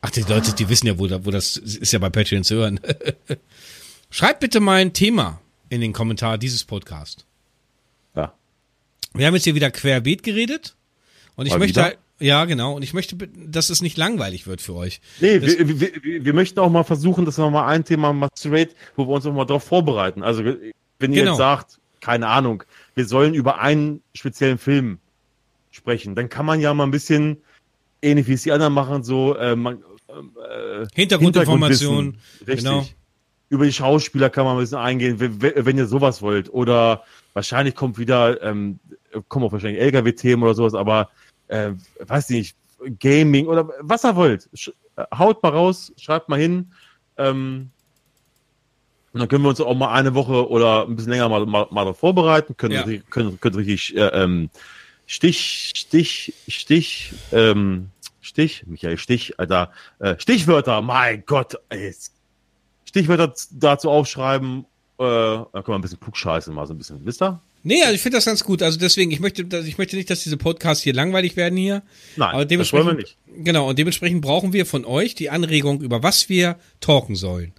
ach, 0.00 0.10
die 0.10 0.22
Leute, 0.22 0.54
die 0.54 0.68
wissen 0.68 0.86
ja, 0.86 0.98
wo, 0.98 1.08
wo 1.24 1.30
das 1.30 1.56
ist 1.56 1.92
ja 1.92 1.98
bei 1.98 2.10
Patreon 2.10 2.44
zu 2.44 2.56
hören. 2.56 2.80
Schreibt 4.10 4.40
bitte 4.40 4.60
mal 4.60 4.80
ein 4.80 4.92
Thema 4.92 5.40
in 5.68 5.80
den 5.80 5.92
Kommentar 5.92 6.36
dieses 6.38 6.64
Podcasts. 6.64 7.24
Ja. 8.14 8.32
Wir 9.14 9.26
haben 9.26 9.34
jetzt 9.34 9.44
hier 9.44 9.54
wieder 9.54 9.70
querbeet 9.70 10.22
geredet. 10.22 10.74
Und 11.36 11.46
ich 11.46 11.52
Mal 11.52 11.60
möchte 11.60 11.80
wieder? 11.80 11.94
ja, 12.18 12.44
genau. 12.44 12.74
Und 12.74 12.82
ich 12.82 12.92
möchte, 12.92 13.16
dass 13.16 13.70
es 13.70 13.82
nicht 13.82 13.96
langweilig 13.96 14.46
wird 14.46 14.60
für 14.60 14.74
euch. 14.74 15.00
Nee, 15.20 15.40
wir, 15.40 15.68
wir, 15.68 15.80
wir, 16.02 16.24
wir 16.24 16.32
möchten 16.34 16.58
auch 16.58 16.70
mal 16.70 16.82
versuchen, 16.84 17.24
dass 17.24 17.38
wir 17.38 17.48
mal 17.50 17.66
ein 17.68 17.84
Thema 17.84 18.28
straight, 18.36 18.74
wo 18.96 19.06
wir 19.06 19.14
uns 19.14 19.26
auch 19.26 19.32
mal 19.32 19.44
darauf 19.46 19.64
vorbereiten. 19.64 20.22
Also, 20.22 20.44
wenn 20.44 21.12
ihr 21.12 21.20
Genau. 21.20 21.30
jetzt 21.32 21.38
sagt, 21.38 21.78
keine 22.00 22.26
Ahnung, 22.28 22.64
wir 22.94 23.06
sollen 23.06 23.32
über 23.32 23.60
einen 23.60 24.02
speziellen 24.14 24.58
Film 24.58 24.98
sprechen, 25.70 26.14
dann 26.14 26.28
kann 26.28 26.46
man 26.46 26.60
ja 26.60 26.72
mal 26.74 26.84
ein 26.84 26.90
bisschen, 26.90 27.38
ähnlich 28.02 28.26
wie 28.26 28.34
es 28.34 28.42
die 28.42 28.52
anderen 28.52 28.72
machen, 28.72 29.02
so, 29.02 29.36
äh, 29.36 29.56
man, 29.56 29.82
äh, 30.08 30.86
Hintergrundinformationen. 30.94 32.18
Hintergrundwissen. 32.38 32.46
Richtig. 32.46 32.64
Genau. 32.64 32.86
Über 33.48 33.64
die 33.64 33.72
Schauspieler 33.72 34.30
kann 34.30 34.44
man 34.44 34.56
ein 34.56 34.60
bisschen 34.60 34.78
eingehen, 34.78 35.18
wenn, 35.18 35.40
wenn 35.66 35.76
ihr 35.76 35.86
sowas 35.86 36.22
wollt. 36.22 36.52
Oder 36.52 37.04
wahrscheinlich 37.32 37.74
kommt 37.74 37.98
wieder, 37.98 38.40
ähm, 38.42 38.78
kommen 39.28 39.44
auch 39.44 39.52
wahrscheinlich 39.52 39.80
LKW-Themen 39.80 40.42
oder 40.42 40.54
sowas, 40.54 40.74
aber 40.74 41.10
äh, 41.48 41.72
weiß 41.98 42.30
nicht, 42.30 42.56
Gaming 43.00 43.46
oder 43.46 43.68
was 43.80 44.04
ihr 44.04 44.14
wollt. 44.14 44.48
Sch 44.54 44.70
äh, 44.96 45.04
haut 45.16 45.42
mal 45.42 45.50
raus, 45.50 45.92
schreibt 45.96 46.28
mal 46.28 46.38
hin. 46.38 46.72
Ähm, 47.16 47.70
und 49.12 49.18
dann 49.20 49.28
können 49.28 49.42
wir 49.42 49.48
uns 49.48 49.60
auch 49.60 49.74
mal 49.74 49.92
eine 49.92 50.14
Woche 50.14 50.48
oder 50.48 50.86
ein 50.86 50.94
bisschen 50.94 51.10
länger 51.10 51.28
mal, 51.28 51.44
mal, 51.44 51.66
mal 51.70 51.82
darauf 51.82 51.98
vorbereiten, 51.98 52.56
können, 52.56 52.74
Ja. 52.74 53.00
können, 53.10 53.40
können 53.40 53.56
richtig 53.56 53.96
äh, 53.96 54.06
ähm, 54.06 54.50
Stich, 55.10 55.72
Stich, 55.74 56.32
Stich, 56.46 57.12
ähm, 57.32 57.90
Stich, 58.20 58.62
Michael 58.68 58.96
Stich, 58.96 59.40
Alter, 59.40 59.72
äh, 59.98 60.14
Stichwörter, 60.20 60.82
mein 60.82 61.24
Gott, 61.26 61.56
ey, 61.68 61.92
Stichwörter 62.84 63.34
dazu 63.50 63.90
aufschreiben, 63.90 64.66
äh, 64.98 65.02
dann 65.02 65.48
können 65.52 65.66
wir 65.66 65.74
ein 65.74 65.80
bisschen 65.80 65.98
Klugscheiße 65.98 66.52
mal 66.52 66.64
so 66.64 66.74
ein 66.74 66.78
bisschen, 66.78 67.04
wisst 67.04 67.22
ihr? 67.22 67.40
Nee, 67.64 67.82
also 67.82 67.94
ich 67.94 68.00
finde 68.00 68.18
das 68.18 68.26
ganz 68.26 68.44
gut. 68.44 68.62
Also 68.62 68.78
deswegen, 68.78 69.10
ich 69.10 69.18
möchte, 69.18 69.42
ich 69.66 69.78
möchte 69.78 69.96
nicht, 69.96 70.08
dass 70.10 70.22
diese 70.22 70.36
Podcasts 70.36 70.84
hier 70.84 70.94
langweilig 70.94 71.34
werden 71.34 71.56
hier. 71.56 71.82
Nein, 72.14 72.32
Aber 72.32 72.44
das 72.44 72.72
wollen 72.72 72.86
wir 72.86 72.94
nicht. 72.94 73.16
Genau, 73.36 73.68
und 73.68 73.80
dementsprechend 73.80 74.22
brauchen 74.22 74.52
wir 74.52 74.64
von 74.64 74.84
euch 74.84 75.16
die 75.16 75.28
Anregung, 75.28 75.80
über 75.80 76.04
was 76.04 76.28
wir 76.28 76.56
talken 76.78 77.16
sollen. 77.16 77.52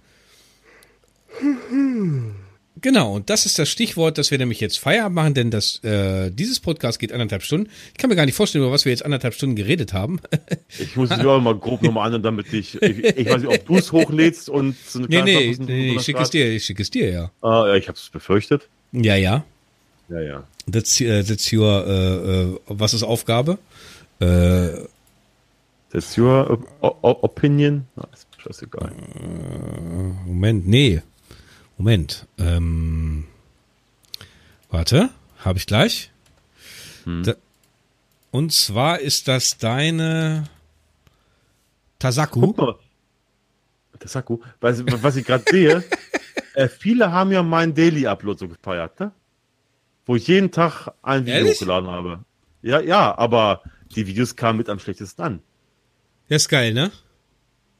Genau, 2.82 3.14
und 3.14 3.30
das 3.30 3.46
ist 3.46 3.58
das 3.58 3.70
Stichwort, 3.70 4.18
dass 4.18 4.30
wir 4.32 4.38
nämlich 4.38 4.58
jetzt 4.60 4.78
Feierabend 4.78 5.14
machen, 5.14 5.34
denn 5.34 5.50
das, 5.50 5.82
äh, 5.84 6.30
dieses 6.30 6.58
Podcast 6.60 6.98
geht 6.98 7.12
anderthalb 7.12 7.42
Stunden. 7.44 7.70
Ich 7.92 7.98
kann 7.98 8.10
mir 8.10 8.16
gar 8.16 8.26
nicht 8.26 8.34
vorstellen, 8.34 8.64
über 8.64 8.72
was 8.72 8.84
wir 8.84 8.90
jetzt 8.90 9.04
anderthalb 9.04 9.34
Stunden 9.34 9.56
geredet 9.56 9.92
haben. 9.92 10.20
Ich 10.78 10.96
muss 10.96 11.10
es 11.10 11.20
auch 11.20 11.40
mal 11.40 11.54
grob 11.54 11.82
nochmal 11.82 12.12
an, 12.14 12.22
damit 12.22 12.52
ich, 12.52 12.80
ich, 12.82 13.04
ich 13.04 13.28
weiß 13.28 13.42
nicht, 13.42 13.52
ob 13.52 13.66
du 13.66 13.76
es 13.76 13.92
hochlädst 13.92 14.48
und 14.48 14.74
so 14.88 14.98
eine 15.00 15.08
nee, 15.08 15.14
kleine 15.16 15.30
nee, 15.30 15.44
Verpassung- 15.54 15.66
nee, 15.66 15.94
ich 15.96 16.02
schicke 16.02 16.22
es 16.22 16.30
dir, 16.30 16.50
ich 16.50 16.64
schicke 16.64 16.82
es 16.82 16.90
dir, 16.90 17.10
ja. 17.10 17.30
Ah, 17.42 17.66
ja, 17.68 17.74
ich 17.76 17.88
habe 17.88 17.96
es 17.98 18.08
befürchtet. 18.08 18.68
Ja, 18.92 19.14
ja. 19.16 19.44
Ja, 20.08 20.20
ja. 20.20 20.44
That's, 20.70 21.00
äh, 21.00 21.22
that's 21.22 21.52
your, 21.52 21.86
äh, 21.86 22.42
äh, 22.54 22.58
was 22.66 22.94
ist 22.94 23.02
Aufgabe? 23.02 23.58
Äh, 24.18 24.68
That's 25.90 26.16
your 26.16 26.58
o 26.80 26.96
o 27.02 27.18
opinion? 27.20 27.86
Na, 27.96 28.08
ist 28.14 28.26
mir 28.34 28.42
scheißegal. 28.44 28.92
Moment, 30.26 30.66
nee. 30.66 31.02
Moment. 31.82 32.28
Ähm, 32.38 33.24
warte, 34.70 35.10
habe 35.38 35.58
ich 35.58 35.66
gleich. 35.66 36.12
Da, 37.04 37.34
und 38.30 38.52
zwar 38.52 39.00
ist 39.00 39.26
das 39.26 39.58
deine 39.58 40.44
Tasaku. 41.98 42.40
Guck 42.40 42.58
mal. 42.58 42.74
Das 43.98 44.12
Saku, 44.12 44.38
was, 44.60 44.84
was 45.02 45.16
ich 45.16 45.26
gerade 45.26 45.42
sehe, 45.50 45.82
äh, 46.54 46.68
viele 46.68 47.10
haben 47.10 47.32
ja 47.32 47.42
meinen 47.42 47.74
Daily-Upload 47.74 48.38
so 48.38 48.46
gefeiert, 48.46 49.00
ne? 49.00 49.10
Wo 50.06 50.14
ich 50.14 50.28
jeden 50.28 50.52
Tag 50.52 50.86
ein 51.02 51.26
Video 51.26 51.38
Ehrlich? 51.38 51.54
hochgeladen 51.54 51.90
habe. 51.90 52.24
Ja, 52.62 52.80
ja, 52.80 53.18
aber 53.18 53.64
die 53.96 54.06
Videos 54.06 54.36
kamen 54.36 54.58
mit 54.58 54.68
am 54.68 54.78
schlechtesten 54.78 55.20
an. 55.20 55.42
Das 56.28 56.42
ist 56.42 56.48
geil, 56.48 56.74
ne? 56.74 56.92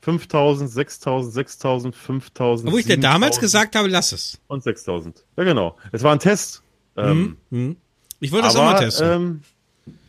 5000, 0.03 0.69
6000, 0.71 1.33
6000, 1.33 1.97
5000. 1.97 2.73
Wo 2.73 2.77
ich 2.79 2.87
dir 2.87 2.99
damals 2.99 3.37
7000 3.37 3.41
gesagt 3.41 3.77
habe, 3.77 3.89
lass 3.89 4.13
es. 4.13 4.39
Und 4.49 4.63
6000. 4.63 5.25
Ja, 5.37 5.45
genau. 5.45 5.77
Es 5.93 6.03
war 6.03 6.13
ein 6.13 6.19
Test. 6.19 6.63
Ähm, 6.97 7.37
Hm? 7.51 7.77
Ich 8.21 8.31
wollte 8.33 8.47
das 8.47 8.57
auch 8.57 8.63
aber, 8.63 8.73
mal 8.73 8.79
testen. 8.81 9.11
Ähm, 9.11 9.41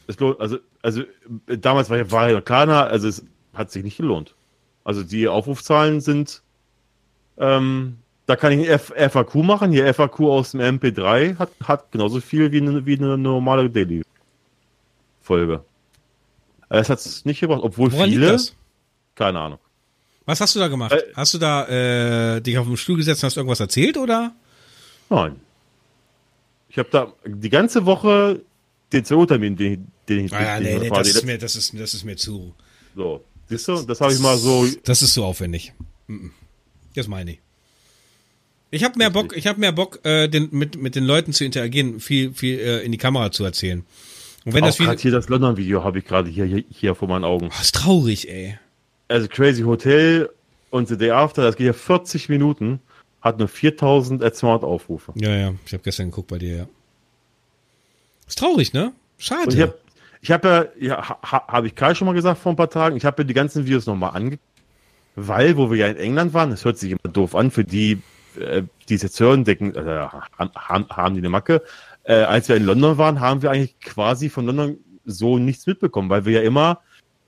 es 0.07 0.19
lohnt, 0.19 0.39
also, 0.39 0.57
also 0.81 1.01
äh, 1.47 1.57
damals 1.57 1.89
war, 1.89 1.97
ja- 1.97 2.11
war 2.11 2.41
kleiner, 2.41 2.87
also 2.87 3.07
es 3.07 3.23
hat 3.53 3.71
sich 3.71 3.83
nicht 3.83 3.97
gelohnt. 3.97 4.35
Also 4.83 5.01
die 5.03 5.27
Aufrufzahlen 5.27 6.01
sind, 6.01 6.41
ähm, 7.37 7.97
da 8.25 8.35
kann 8.35 8.51
ich 8.51 8.69
ein 8.69 8.79
FAQ 9.09 9.35
machen. 9.35 9.71
Hier 9.71 9.87
FAQ 9.93 10.19
aus 10.21 10.51
dem 10.51 10.59
MP3 10.61 11.37
hat, 11.37 11.49
hat 11.63 11.91
genauso 11.91 12.19
viel 12.21 12.51
wie 12.51 12.61
eine, 12.61 12.85
wie 12.85 12.97
eine 12.97 13.17
normale 13.17 13.69
Daily-Folge. 13.69 15.63
Es 16.69 16.89
hat 16.89 16.99
es 16.99 17.25
nicht 17.25 17.39
gebracht, 17.39 17.61
obwohl 17.63 17.91
Woran 17.91 18.09
viele, 18.09 18.27
das? 18.31 18.55
keine 19.15 19.39
Ahnung. 19.39 19.59
Was 20.25 20.39
hast 20.41 20.55
du 20.55 20.59
da 20.59 20.67
gemacht? 20.67 20.93
Äh, 20.93 21.01
hast 21.15 21.33
du 21.33 21.37
da 21.37 21.67
äh, 22.35 22.41
dich 22.41 22.57
auf 22.57 22.65
den 22.67 22.77
Stuhl 22.77 22.97
gesetzt 22.97 23.23
und 23.23 23.27
hast 23.27 23.37
irgendwas 23.37 23.59
erzählt 23.59 23.97
oder? 23.97 24.33
Nein. 25.09 25.35
Ich 26.69 26.77
habe 26.77 26.89
da 26.91 27.13
die 27.25 27.49
ganze 27.49 27.85
Woche 27.85 28.41
den 28.91 29.03
CO-Termin, 29.03 29.55
den, 29.55 29.87
den 30.07 30.25
ich 30.25 30.33
Ah, 30.33 30.41
ja, 30.41 30.59
den 30.59 30.79
nee, 30.79 30.89
nee, 30.89 30.89
das 30.89 31.07
ist 31.07 31.25
mir, 31.25 31.37
das 31.37 31.55
ist, 31.55 31.79
das 31.79 31.93
ist 31.93 32.03
mir 32.03 32.15
zu. 32.15 32.53
So, 32.95 33.23
siehst 33.49 33.67
du, 33.67 33.81
das 33.81 33.99
habe 34.01 34.13
ich 34.13 34.19
mal 34.19 34.37
so. 34.37 34.65
Das 34.83 35.01
ist 35.01 35.13
so 35.13 35.25
aufwendig. 35.25 35.73
Das 36.95 37.07
meine 37.07 37.31
ich. 37.33 37.39
Ich 38.71 38.83
habe 38.83 38.97
mehr 38.97 39.11
Bock, 39.11 39.37
ich 39.37 39.45
habe 39.45 39.59
mehr 39.59 39.71
Bock, 39.71 39.99
äh, 40.03 40.27
den, 40.27 40.49
mit, 40.51 40.81
mit 40.81 40.95
den 40.95 41.03
Leuten 41.03 41.31
zu 41.31 41.45
interagieren, 41.45 41.99
viel, 41.99 42.33
viel 42.33 42.57
äh, 42.57 42.79
in 42.83 42.91
die 42.91 42.97
Kamera 42.97 43.31
zu 43.31 43.43
erzählen. 43.43 43.85
Und 44.45 44.53
wenn 44.53 44.63
Auch 44.63 44.67
das 44.67 44.79
Video. 44.79 44.93
hier 44.93 45.11
das 45.11 45.29
London-Video 45.29 45.83
habe 45.83 45.99
ich 45.99 46.05
gerade 46.05 46.29
hier, 46.29 46.45
hier, 46.45 46.63
hier 46.69 46.95
vor 46.95 47.07
meinen 47.07 47.23
Augen. 47.23 47.49
Oh, 47.51 47.61
ist 47.61 47.75
traurig, 47.75 48.29
ey. 48.29 48.57
Also 49.07 49.27
Crazy 49.27 49.63
Hotel 49.63 50.29
und 50.69 50.87
The 50.87 50.97
Day 50.97 51.11
After, 51.11 51.43
das 51.43 51.55
geht 51.55 51.67
ja 51.67 51.73
40 51.73 52.29
Minuten, 52.29 52.79
hat 53.21 53.39
nur 53.39 53.47
4000 53.47 54.35
Smart-Aufrufe. 54.35 55.13
Ja, 55.15 55.29
ja, 55.29 55.53
ich 55.65 55.73
habe 55.73 55.83
gestern 55.83 56.09
geguckt 56.09 56.27
bei 56.27 56.37
dir, 56.37 56.57
ja. 56.57 56.67
Ist 58.27 58.39
traurig, 58.39 58.73
ne? 58.73 58.93
Schade. 59.17 59.43
Und 59.43 59.53
ich 59.53 59.61
habe 59.61 59.77
ich 60.21 60.31
hab 60.31 60.45
ja, 60.45 60.65
ja 60.79 61.09
ha, 61.09 61.47
habe 61.47 61.67
ich 61.67 61.75
Kai 61.75 61.93
schon 61.93 62.05
mal 62.05 62.13
gesagt 62.13 62.39
vor 62.39 62.53
ein 62.53 62.55
paar 62.55 62.69
Tagen, 62.69 62.95
ich 62.95 63.05
habe 63.05 63.21
mir 63.21 63.25
die 63.25 63.33
ganzen 63.33 63.65
Videos 63.65 63.85
nochmal 63.85 64.15
ange... 64.15 64.39
Weil, 65.15 65.57
wo 65.57 65.69
wir 65.69 65.77
ja 65.77 65.87
in 65.87 65.97
England 65.97 66.33
waren, 66.33 66.49
das 66.49 66.65
hört 66.65 66.77
sich 66.79 66.91
immer 66.91 67.13
doof 67.13 67.35
an, 67.35 67.51
für 67.51 67.63
die, 67.63 68.01
äh, 68.39 68.63
die 68.89 68.95
es 68.95 69.03
jetzt 69.03 69.19
hören, 69.19 69.43
denken, 69.43 69.75
äh, 69.75 70.07
haben, 70.39 70.87
haben, 70.89 71.13
die 71.13 71.19
eine 71.19 71.29
Macke. 71.29 71.61
Äh, 72.03 72.15
als 72.15 72.49
wir 72.49 72.55
in 72.55 72.65
London 72.65 72.97
waren, 72.97 73.19
haben 73.19 73.43
wir 73.43 73.51
eigentlich 73.51 73.79
quasi 73.79 74.29
von 74.29 74.47
London 74.47 74.77
so 75.05 75.37
nichts 75.37 75.67
mitbekommen, 75.67 76.09
weil 76.09 76.25
wir 76.25 76.41
ja 76.41 76.41
immer 76.41 76.79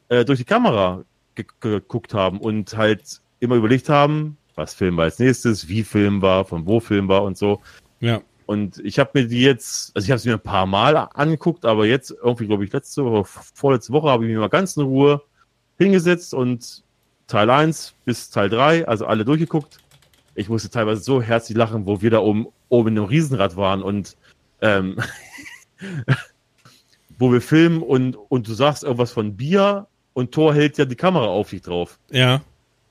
äh, 0.10 0.26
durch 0.26 0.40
die 0.40 0.46
Kamera 0.46 1.04
geguckt 1.36 2.14
haben 2.14 2.40
und 2.40 2.76
halt 2.76 3.22
immer 3.40 3.56
überlegt 3.56 3.90
haben, 3.90 4.38
was 4.56 4.74
filmen 4.74 4.98
wir 4.98 5.04
als 5.04 5.20
nächstes, 5.20 5.68
wie 5.68 5.84
filmen 5.84 6.22
wir, 6.22 6.46
von 6.46 6.66
wo 6.66 6.80
filmen 6.80 7.10
wir 7.10 7.22
und 7.24 7.38
so. 7.38 7.62
ja. 8.00 8.22
Und 8.48 8.78
ich 8.86 9.00
habe 9.00 9.10
mir 9.16 9.28
die 9.28 9.42
jetzt, 9.42 9.96
also 9.96 10.06
ich 10.06 10.12
habe 10.12 10.18
es 10.18 10.26
mir 10.26 10.34
ein 10.34 10.40
paar 10.40 10.68
Mal 10.68 10.96
angeguckt, 10.96 11.66
aber 11.66 11.88
jetzt 11.88 12.12
irgendwie, 12.12 12.46
glaube 12.46 12.64
ich, 12.64 12.72
letzte 12.72 13.04
Woche, 13.04 13.26
vorletzte 13.26 13.92
Woche 13.92 14.10
habe 14.10 14.24
ich 14.24 14.30
mich 14.30 14.38
mal 14.38 14.50
ganz 14.50 14.78
in 14.78 14.84
Ruhe 14.84 15.24
hingesetzt 15.80 16.34
und 16.34 16.84
Teil 17.28 17.50
1 17.50 17.96
bis 18.06 18.30
Teil 18.30 18.50
3, 18.50 18.88
also 18.88 19.08
alle 19.08 19.26
durchgeguckt. 19.26 19.80
Ich 20.36 20.48
musste 20.48 20.70
teilweise 20.70 21.02
so 21.02 21.22
herzlich 21.22 21.58
lachen, 21.58 21.88
wo 21.88 22.02
wir 22.02 22.12
da 22.12 22.20
oben, 22.20 22.48
oben 22.70 22.90
in 22.90 23.00
einem 23.00 23.08
Riesenrad 23.08 23.56
waren 23.58 23.82
und 23.82 24.16
ähm, 24.62 24.98
wo 27.18 27.32
wir 27.32 27.42
filmen 27.42 27.82
und, 27.82 28.16
und 28.16 28.48
du 28.48 28.54
sagst 28.54 28.84
irgendwas 28.84 29.12
von 29.12 29.36
Bier 29.36 29.88
und 30.16 30.32
Thor 30.32 30.56
hält 30.56 30.78
ja 30.78 30.86
die 30.86 30.96
Kamera 30.96 31.28
auf 31.28 31.50
dich 31.50 31.62
drauf. 31.62 32.00
Ja. 32.10 32.42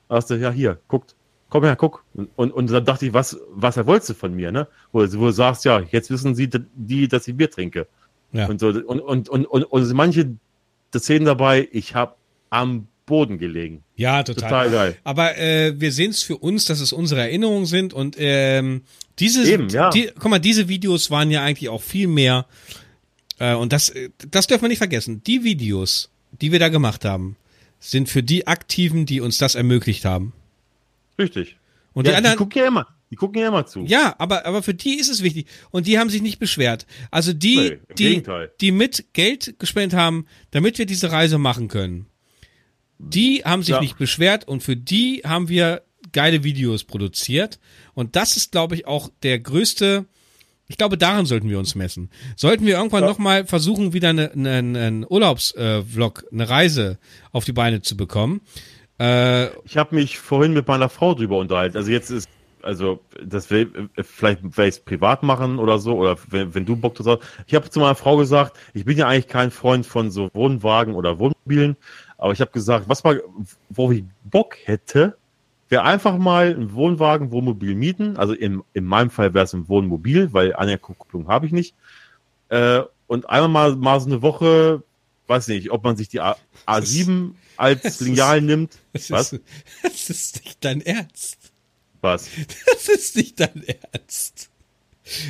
Hast 0.07 0.29
du, 0.29 0.35
ja, 0.35 0.51
hier, 0.51 0.77
guckt, 0.87 1.15
komm 1.49 1.63
her, 1.63 1.75
guck. 1.75 2.05
Und, 2.13 2.29
und, 2.35 2.51
und 2.51 2.71
dann 2.71 2.85
dachte 2.85 3.07
ich, 3.07 3.13
was, 3.13 3.37
was 3.49 3.75
wolltest 3.85 4.11
du 4.11 4.13
von 4.13 4.33
mir, 4.33 4.51
ne? 4.51 4.67
Wo, 4.91 4.99
wo 5.01 5.25
du 5.25 5.31
sagst, 5.31 5.65
ja, 5.65 5.81
jetzt 5.91 6.11
wissen 6.11 6.35
sie, 6.35 6.49
die, 6.75 7.07
dass 7.07 7.27
ich 7.27 7.35
Bier 7.35 7.49
trinke. 7.49 7.87
Ja. 8.31 8.47
Und 8.47 8.59
so, 8.59 8.67
und, 8.67 8.99
und, 9.01 9.27
und, 9.27 9.45
und, 9.47 9.63
und 9.63 9.93
manche 9.93 10.35
Szenen 10.95 11.25
dabei, 11.25 11.67
ich 11.71 11.95
habe 11.95 12.15
am 12.51 12.87
Boden 13.07 13.39
gelegen. 13.39 13.83
Ja, 13.95 14.21
total. 14.21 14.43
Total 14.43 14.71
geil. 14.71 14.97
Aber 15.03 15.37
äh, 15.37 15.79
wir 15.79 15.91
sehen 15.91 16.11
es 16.11 16.21
für 16.21 16.37
uns, 16.37 16.65
dass 16.65 16.79
es 16.79 16.93
unsere 16.93 17.21
Erinnerungen 17.21 17.65
sind 17.65 17.93
und 17.93 18.15
ähm, 18.19 18.83
diese, 19.17 19.49
Eben, 19.49 19.69
ja. 19.69 19.89
die, 19.89 20.11
guck 20.19 20.29
mal, 20.29 20.39
diese 20.39 20.67
Videos 20.67 21.09
waren 21.09 21.31
ja 21.31 21.43
eigentlich 21.43 21.69
auch 21.69 21.81
viel 21.81 22.07
mehr 22.07 22.45
äh, 23.39 23.55
und 23.55 23.73
das, 23.73 23.93
das 24.29 24.47
dürfen 24.47 24.63
wir 24.63 24.69
nicht 24.69 24.77
vergessen. 24.77 25.23
Die 25.23 25.43
Videos, 25.43 26.11
die 26.41 26.51
wir 26.51 26.59
da 26.59 26.69
gemacht 26.69 27.05
haben, 27.05 27.35
sind 27.79 28.09
für 28.09 28.23
die 28.23 28.47
Aktiven, 28.47 29.05
die 29.05 29.21
uns 29.21 29.37
das 29.37 29.55
ermöglicht 29.55 30.05
haben. 30.05 30.33
Richtig. 31.19 31.57
Und 31.93 32.05
ja, 32.05 32.11
die 32.11 32.17
anderen, 32.17 32.33
die 32.33 32.37
gucken 32.43 32.61
ja 32.61 32.67
immer, 32.67 32.87
die 33.11 33.15
gucken 33.15 33.41
ja 33.41 33.47
immer 33.47 33.65
zu. 33.65 33.81
ja, 33.85 34.15
aber, 34.17 34.45
aber 34.45 34.63
für 34.63 34.73
die 34.73 34.95
ist 34.99 35.09
es 35.09 35.23
wichtig. 35.23 35.47
Und 35.71 35.87
die 35.87 35.97
haben 35.99 36.09
sich 36.09 36.21
nicht 36.21 36.39
beschwert. 36.39 36.85
Also 37.11 37.31
die, 37.33 37.55
Nee, 37.55 37.79
die, 37.97 38.03
Gegenteil. 38.09 38.51
die 38.59 38.71
mit 38.71 39.13
Geld 39.13 39.55
gespendet 39.59 39.97
haben, 39.97 40.25
damit 40.51 40.77
wir 40.77 40.85
diese 40.85 41.11
Reise 41.11 41.37
machen 41.37 41.67
können, 41.67 42.07
die 42.97 43.43
haben 43.45 43.61
sich 43.63 43.69
Ja. 43.75 43.81
nicht 43.81 43.97
beschwert 43.97 44.47
und 44.47 44.63
für 44.63 44.75
die 44.77 45.21
haben 45.25 45.47
wir 45.49 45.83
geile 46.11 46.43
Videos 46.43 46.83
produziert. 46.83 47.59
Und 47.93 48.15
das 48.15 48.37
ist, 48.37 48.51
glaube 48.51 48.75
ich, 48.75 48.87
auch 48.87 49.09
der 49.23 49.39
größte, 49.39 50.05
ich 50.67 50.77
glaube, 50.77 50.97
daran 50.97 51.25
sollten 51.25 51.49
wir 51.49 51.59
uns 51.59 51.75
messen. 51.75 52.09
Sollten 52.35 52.65
wir 52.65 52.75
irgendwann 52.77 53.03
Ja. 53.03 53.09
nochmal 53.09 53.45
versuchen, 53.45 53.93
wieder 53.93 54.09
eine, 54.09 54.31
eine, 54.31 54.51
einen 54.51 55.05
Urlaubsvlog, 55.07 56.25
eine 56.31 56.49
Reise 56.49 56.97
auf 57.31 57.45
die 57.45 57.53
Beine 57.53 57.81
zu 57.81 57.95
bekommen. 57.97 58.41
Äh, 58.99 59.47
Ich 59.65 59.77
habe 59.77 59.93
mich 59.95 60.17
vorhin 60.17 60.53
mit 60.53 60.67
meiner 60.67 60.89
Frau 60.89 61.13
drüber 61.13 61.37
unterhalten. 61.37 61.77
Also 61.77 61.91
jetzt 61.91 62.09
ist, 62.09 62.27
also 62.61 62.99
das 63.23 63.49
will, 63.51 63.89
äh, 63.95 64.03
vielleicht 64.03 64.41
werde 64.43 64.69
ich 64.69 64.75
es 64.75 64.79
privat 64.79 65.21
machen 65.21 65.59
oder 65.59 65.77
so, 65.79 65.95
oder 65.97 66.17
wenn, 66.29 66.55
wenn 66.55 66.65
du 66.65 66.75
Bock 66.75 66.95
drauf 66.95 67.19
hast. 67.21 67.43
Ich 67.47 67.53
habe 67.55 67.69
zu 67.69 67.79
meiner 67.79 67.95
Frau 67.95 68.17
gesagt, 68.17 68.57
ich 68.73 68.85
bin 68.85 68.97
ja 68.97 69.07
eigentlich 69.07 69.27
kein 69.27 69.51
Freund 69.51 69.85
von 69.85 70.09
so 70.11 70.29
Wohnwagen 70.33 70.95
oder 70.95 71.19
Wohnmobilen, 71.19 71.75
aber 72.17 72.31
ich 72.33 72.41
habe 72.41 72.51
gesagt, 72.51 72.87
was 72.89 73.03
mal, 73.03 73.21
wo 73.69 73.91
ich 73.91 74.03
Bock 74.23 74.55
hätte, 74.63 75.17
wäre 75.75 75.83
einfach 75.83 76.17
mal 76.17 76.55
ein 76.55 76.71
Wohnwagen, 76.71 77.31
Wohnmobil 77.31 77.75
mieten. 77.75 78.15
Also 78.15 78.31
in, 78.31 78.63
in 78.71 78.85
meinem 78.85 79.09
Fall 79.09 79.33
wäre 79.33 79.43
es 79.43 79.51
ein 79.51 79.67
Wohnmobil, 79.67 80.31
weil 80.31 80.55
Kupplung 80.77 81.27
habe 81.27 81.47
ich 81.47 81.51
nicht. 81.51 81.75
Äh, 82.47 82.83
und 83.07 83.29
einmal 83.29 83.49
mal, 83.49 83.75
mal 83.75 83.99
so 83.99 84.05
eine 84.05 84.21
Woche, 84.21 84.83
weiß 85.27 85.49
nicht, 85.49 85.71
ob 85.71 85.83
man 85.83 85.97
sich 85.97 86.07
die 86.07 86.21
A, 86.21 86.37
A7 86.65 87.31
als 87.57 87.99
Lineal 87.99 88.39
nimmt. 88.39 88.77
das, 88.93 89.09
Was? 89.09 89.33
Ist, 89.33 89.43
das 89.83 90.09
ist 90.09 90.45
nicht 90.45 90.63
dein 90.63 90.79
Ernst. 90.79 91.51
Was? 91.99 92.29
Das 92.73 92.87
ist 92.87 93.17
nicht 93.17 93.37
dein 93.41 93.61
Ernst. 93.91 94.49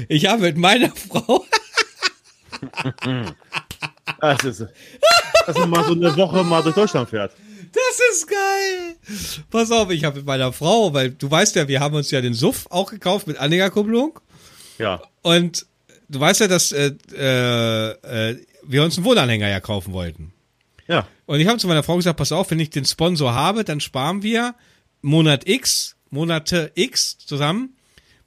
Ich 0.09 0.27
habe 0.27 0.43
mit 0.43 0.57
meiner 0.57 0.91
Frau, 0.91 1.43
Das 4.21 4.43
ist, 4.43 4.67
dass 5.47 5.57
man 5.57 5.71
mal 5.71 5.83
so 5.85 5.93
eine 5.93 6.15
Woche 6.15 6.43
mal 6.43 6.61
durch 6.61 6.75
Deutschland 6.75 7.09
fährt. 7.09 7.31
Das 7.75 7.99
ist 8.17 8.27
geil. 8.27 8.95
Pass 9.51 9.71
auf, 9.71 9.89
ich 9.91 10.03
habe 10.03 10.17
mit 10.17 10.25
meiner 10.25 10.51
Frau, 10.53 10.93
weil 10.93 11.11
du 11.11 11.29
weißt 11.29 11.55
ja, 11.55 11.67
wir 11.67 11.79
haben 11.79 11.95
uns 11.95 12.11
ja 12.11 12.21
den 12.21 12.33
Suff 12.33 12.65
auch 12.69 12.89
gekauft 12.89 13.27
mit 13.27 13.37
Anhängerkupplung. 13.37 14.19
Ja. 14.77 15.01
Und 15.21 15.65
du 16.09 16.19
weißt 16.19 16.41
ja, 16.41 16.47
dass 16.47 16.71
äh, 16.71 16.91
äh, 17.13 17.91
äh, 18.31 18.45
wir 18.63 18.83
uns 18.83 18.97
einen 18.97 19.05
Wohnanhänger 19.05 19.49
ja 19.49 19.59
kaufen 19.59 19.93
wollten. 19.93 20.33
Ja. 20.87 21.07
Und 21.25 21.39
ich 21.39 21.47
habe 21.47 21.57
zu 21.57 21.67
meiner 21.67 21.83
Frau 21.83 21.95
gesagt, 21.97 22.17
pass 22.17 22.31
auf, 22.31 22.51
wenn 22.51 22.59
ich 22.59 22.69
den 22.69 22.85
Sponsor 22.85 23.33
habe, 23.33 23.63
dann 23.63 23.79
sparen 23.79 24.21
wir 24.23 24.55
Monat 25.01 25.47
X, 25.47 25.95
Monate 26.09 26.71
X 26.75 27.17
zusammen, 27.17 27.75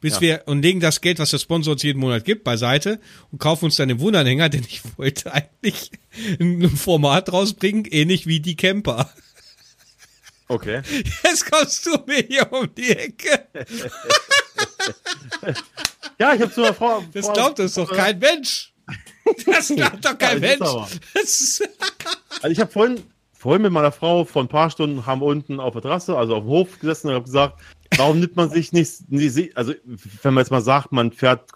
bis 0.01 0.15
Ja. 0.15 0.21
wir 0.21 0.43
und 0.47 0.63
legen 0.63 0.81
das 0.81 1.01
Geld, 1.01 1.19
was 1.19 1.31
der 1.31 1.39
Sponsor 1.39 1.73
uns 1.73 1.83
jeden 1.83 2.01
Monat 2.01 2.25
gibt, 2.25 2.45
beiseite 2.45 3.01
und 3.33 3.39
kaufen 3.39 3.67
uns 3.67 3.77
dann 3.77 3.89
den 3.89 4.01
Wohnanhänger, 4.01 4.49
denn 4.49 4.65
ich 4.69 4.83
wollte 4.99 5.33
eigentlich 5.33 5.91
ein 6.41 6.69
Format 6.71 7.33
rausbringen, 7.33 7.85
ähnlich 7.85 8.27
wie 8.27 8.41
die 8.41 8.57
Camper. 8.57 9.11
Okay. 10.49 10.81
Jetzt 11.25 11.51
kommst 11.51 11.85
du 11.87 11.99
mir 12.07 12.23
hier 12.27 12.51
um 12.53 12.73
die 12.75 12.91
Ecke. 12.91 13.47
Ja, 16.19 16.35
ich 16.35 16.41
habe 16.43 16.53
zu 16.53 16.61
meiner 16.61 16.75
Frau. 16.75 17.05
Das 17.13 17.33
glaubt 17.33 17.61
uns 17.61 17.75
doch 17.75 17.93
kein 17.93 18.19
Mensch. 18.19 18.73
Das 19.47 19.69
glaubt 19.77 20.05
doch 20.05 20.19
kein 20.19 20.43
Ja, 20.43 20.49
Mensch. 20.59 20.61
Also 21.15 22.49
ich 22.49 22.59
habe 22.61 22.71
vorhin, 22.73 23.03
vorhin 23.33 23.63
mit 23.63 23.73
meiner 23.73 23.93
Frau 23.93 24.25
vor 24.25 24.43
ein 24.43 24.49
paar 24.49 24.71
Stunden 24.71 25.07
haben 25.07 25.21
wir 25.21 25.27
unten 25.27 25.61
auf 25.61 25.75
der 25.75 25.83
Terrasse, 25.83 26.17
also 26.17 26.35
auf 26.37 26.43
dem 26.43 26.49
Hof 26.49 26.79
gesessen 26.81 27.09
und 27.09 27.15
habe 27.15 27.25
gesagt, 27.25 27.61
warum 27.97 28.19
nimmt 28.21 28.35
man 28.37 28.51
sich 28.51 28.73
nicht, 28.73 29.03
also 29.57 29.75
wenn 30.23 30.35
man 30.35 30.43
jetzt 30.43 30.51
mal 30.51 30.61
sagt, 30.61 30.91
man 30.91 31.13
fährt, 31.13 31.51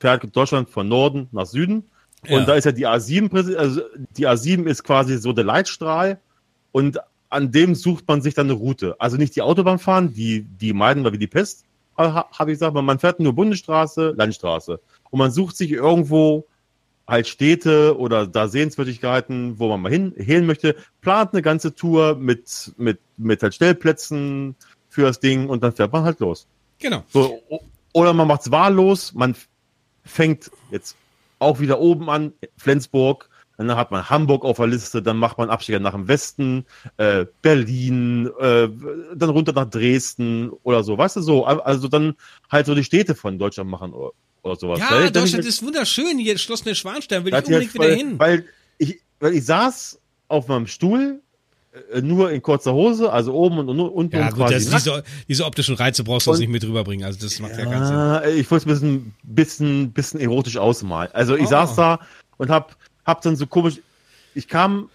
fährt 0.00 0.34
Deutschland 0.34 0.68
von 0.68 0.88
Norden 0.88 1.28
nach 1.30 1.46
Süden 1.46 1.88
Ja. 2.26 2.38
und 2.38 2.48
da 2.48 2.54
ist 2.54 2.64
ja 2.64 2.72
die 2.72 2.88
A7, 2.88 3.28
präsi- 3.30 3.56
also 3.56 3.82
die 4.16 4.26
A7 4.26 4.64
ist 4.66 4.82
quasi 4.82 5.18
so 5.18 5.32
der 5.32 5.44
Leitstrahl 5.44 6.20
und 6.72 6.98
an 7.30 7.52
dem 7.52 7.74
sucht 7.74 8.06
man 8.08 8.22
sich 8.22 8.34
dann 8.34 8.46
eine 8.46 8.54
Route. 8.54 8.96
Also 8.98 9.16
nicht 9.16 9.36
die 9.36 9.42
Autobahn 9.42 9.78
fahren, 9.78 10.14
die, 10.14 10.42
die 10.42 10.72
meiden 10.72 11.04
wir 11.04 11.12
wie 11.12 11.18
die 11.18 11.26
Pest, 11.26 11.64
habe 11.96 12.52
ich 12.52 12.58
gesagt, 12.58 12.74
man 12.74 12.98
fährt 12.98 13.20
nur 13.20 13.32
Bundesstraße, 13.32 14.14
Landstraße. 14.16 14.80
Und 15.10 15.18
man 15.18 15.30
sucht 15.30 15.56
sich 15.56 15.72
irgendwo 15.72 16.46
halt 17.08 17.26
Städte 17.26 17.98
oder 17.98 18.26
da 18.26 18.48
Sehenswürdigkeiten, 18.48 19.58
wo 19.58 19.68
man 19.68 19.80
mal 19.80 19.90
hin, 19.90 20.12
hin 20.16 20.46
möchte, 20.46 20.76
plant 21.00 21.32
eine 21.32 21.42
ganze 21.42 21.74
Tour 21.74 22.16
mit, 22.16 22.72
mit, 22.76 23.00
mit 23.16 23.42
halt 23.42 23.54
Stellplätzen 23.54 24.54
für 24.88 25.02
das 25.02 25.18
Ding 25.18 25.48
und 25.48 25.62
dann 25.62 25.72
fährt 25.72 25.92
man 25.92 26.04
halt 26.04 26.20
los. 26.20 26.46
genau. 26.78 27.02
So, 27.08 27.42
oder 27.94 28.12
man 28.12 28.28
macht's 28.28 28.50
wahllos, 28.50 29.14
man 29.14 29.34
fängt 30.04 30.50
jetzt 30.70 30.96
auch 31.38 31.60
wieder 31.60 31.80
oben 31.80 32.10
an, 32.10 32.32
Flensburg, 32.56 33.28
dann 33.66 33.76
hat 33.76 33.90
man 33.90 34.08
Hamburg 34.08 34.44
auf 34.44 34.58
der 34.58 34.68
Liste, 34.68 35.02
dann 35.02 35.16
macht 35.16 35.36
man 35.38 35.50
Abstecher 35.50 35.80
nach 35.80 35.92
dem 35.92 36.06
Westen, 36.06 36.64
äh, 36.96 37.26
Berlin, 37.42 38.30
äh, 38.38 38.68
dann 39.16 39.30
runter 39.30 39.52
nach 39.52 39.68
Dresden 39.68 40.50
oder 40.62 40.84
so, 40.84 40.96
weißt 40.96 41.16
du 41.16 41.20
so, 41.22 41.44
Al- 41.44 41.60
also 41.62 41.88
dann 41.88 42.14
halt 42.50 42.66
so 42.66 42.74
die 42.74 42.84
Städte 42.84 43.14
von 43.14 43.38
Deutschland 43.38 43.68
machen 43.68 43.92
oder, 43.92 44.12
oder 44.42 44.56
sowas. 44.56 44.78
Ja, 44.78 44.90
Weil 44.92 45.10
Deutschland 45.10 45.44
ist 45.44 45.62
wunderschön. 45.62 46.18
Hier 46.18 46.38
Schloss 46.38 46.64
Neuschwanstein 46.64 47.24
will 47.24 47.32
ich 47.34 47.38
unbedingt 47.38 47.62
halt 47.64 47.74
wieder 47.74 47.84
voll- 47.84 47.96
hin. 47.96 48.18
Weil 48.18 48.44
ich, 48.78 49.00
weil 49.20 49.34
ich 49.34 49.44
saß 49.44 49.98
auf 50.28 50.46
meinem 50.46 50.66
Stuhl, 50.68 51.20
äh, 51.92 52.00
nur 52.00 52.30
in 52.30 52.40
kurzer 52.42 52.72
Hose, 52.72 53.10
also 53.12 53.34
oben 53.34 53.58
und, 53.58 53.68
unten 53.68 54.16
Ja, 54.16 54.26
und 54.28 54.30
gut, 54.36 54.38
nackt. 54.50 54.54
diese, 54.54 55.02
diese 55.28 55.44
optischen 55.44 55.74
Reize 55.74 56.04
brauchst 56.04 56.26
du 56.26 56.30
uns 56.30 56.38
Und- 56.38 56.44
nicht 56.44 56.52
mit 56.52 56.64
rüberbringen. 56.64 57.04
Also, 57.04 57.18
das 57.20 57.40
macht 57.40 57.56
ja, 57.58 57.64
keinen 57.64 57.84
Sinn. 57.86 57.96
Ja, 57.96 58.24
ich 58.24 58.48
wollte 58.50 58.70
es 58.70 58.80
ein 58.82 59.12
bisschen, 59.12 59.14
bisschen, 59.24 59.92
bisschen 59.92 60.20
erotisch 60.20 60.56
ausmalen. 60.58 61.10
Also 61.12 61.34
ich 61.36 61.46
Oh. 61.46 61.50
saß 61.50 61.74
da 61.74 61.98
und 62.36 62.50
hab, 62.50 62.76
hab 63.08 63.22
dann 63.22 63.36
so 63.36 63.46
komisch, 63.46 63.80
ich 64.34 64.46
kam 64.46 64.90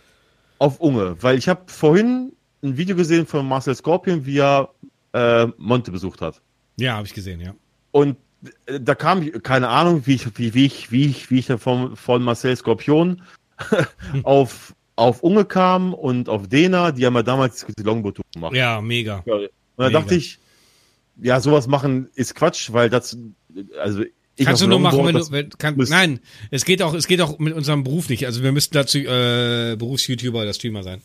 auf 0.59 0.79
Unge, 0.79 1.17
weil 1.21 1.37
ich 1.37 1.49
habe 1.49 1.63
vorhin 1.65 2.31
ein 2.63 2.77
Video 2.77 2.95
gesehen 2.95 3.25
von 3.25 3.45
Marcel 3.45 3.75
Scorpion, 3.75 4.25
wie 4.25 4.37
er 4.37 4.69
äh, 5.13 5.47
Monte 5.57 5.91
besucht 5.91 6.21
hat. 6.21 6.39
Ja, 6.77 6.95
habe 6.95 7.07
ich 7.07 7.13
gesehen, 7.13 7.41
ja. 7.41 7.55
Und 7.91 8.17
äh, 8.67 8.79
da 8.79 8.95
kam 8.95 9.23
ich, 9.23 9.43
keine 9.43 9.67
Ahnung, 9.67 10.03
wie 10.05 10.13
ich, 10.13 10.37
wie, 10.37 10.53
wie 10.53 10.65
ich, 10.65 10.91
wie 10.91 11.07
ich, 11.07 11.31
wie 11.31 11.39
ich 11.39 11.47
da 11.47 11.57
von, 11.57 11.95
von 11.95 12.23
Marcel 12.23 12.55
Skorpion 12.55 13.23
auf, 14.23 14.75
auf 14.95 15.23
Unge 15.23 15.45
kam 15.45 15.93
und 15.93 16.29
auf 16.29 16.47
Dena, 16.47 16.91
die 16.91 17.05
haben 17.05 17.15
ja 17.15 17.23
damals 17.23 17.65
die 17.77 17.83
Longboard-Tour 17.83 18.25
gemacht. 18.31 18.55
Ja, 18.55 18.79
mega. 18.79 19.23
Und 19.25 19.49
da 19.75 19.87
Mega. 19.87 19.99
dachte 19.99 20.15
ich, 20.15 20.39
ja, 21.17 21.39
sowas 21.39 21.67
machen 21.67 22.09
ist 22.13 22.35
Quatsch, 22.35 22.71
weil 22.71 22.89
das, 22.89 23.17
also 23.79 24.03
ich 24.35 24.45
Kannst 24.45 24.63
du 24.63 24.67
nur 24.67 24.79
machen, 24.79 25.05
wenn 25.05 25.15
du, 25.15 25.31
wenn, 25.31 25.49
kann, 25.51 25.75
nein, 25.77 26.19
es 26.49 26.65
geht 26.65 26.81
auch, 26.81 26.93
es 26.95 27.07
geht 27.07 27.21
auch 27.21 27.37
mit 27.37 27.53
unserem 27.53 27.83
Beruf 27.83 28.09
nicht. 28.09 28.25
Also 28.25 28.41
wir 28.41 28.51
müssten 28.51 28.73
dazu 28.73 28.97
äh, 28.97 29.75
Berufs-YouTuber 29.77 30.41
oder 30.41 30.53
Streamer 30.53 30.81
sein. 30.81 31.01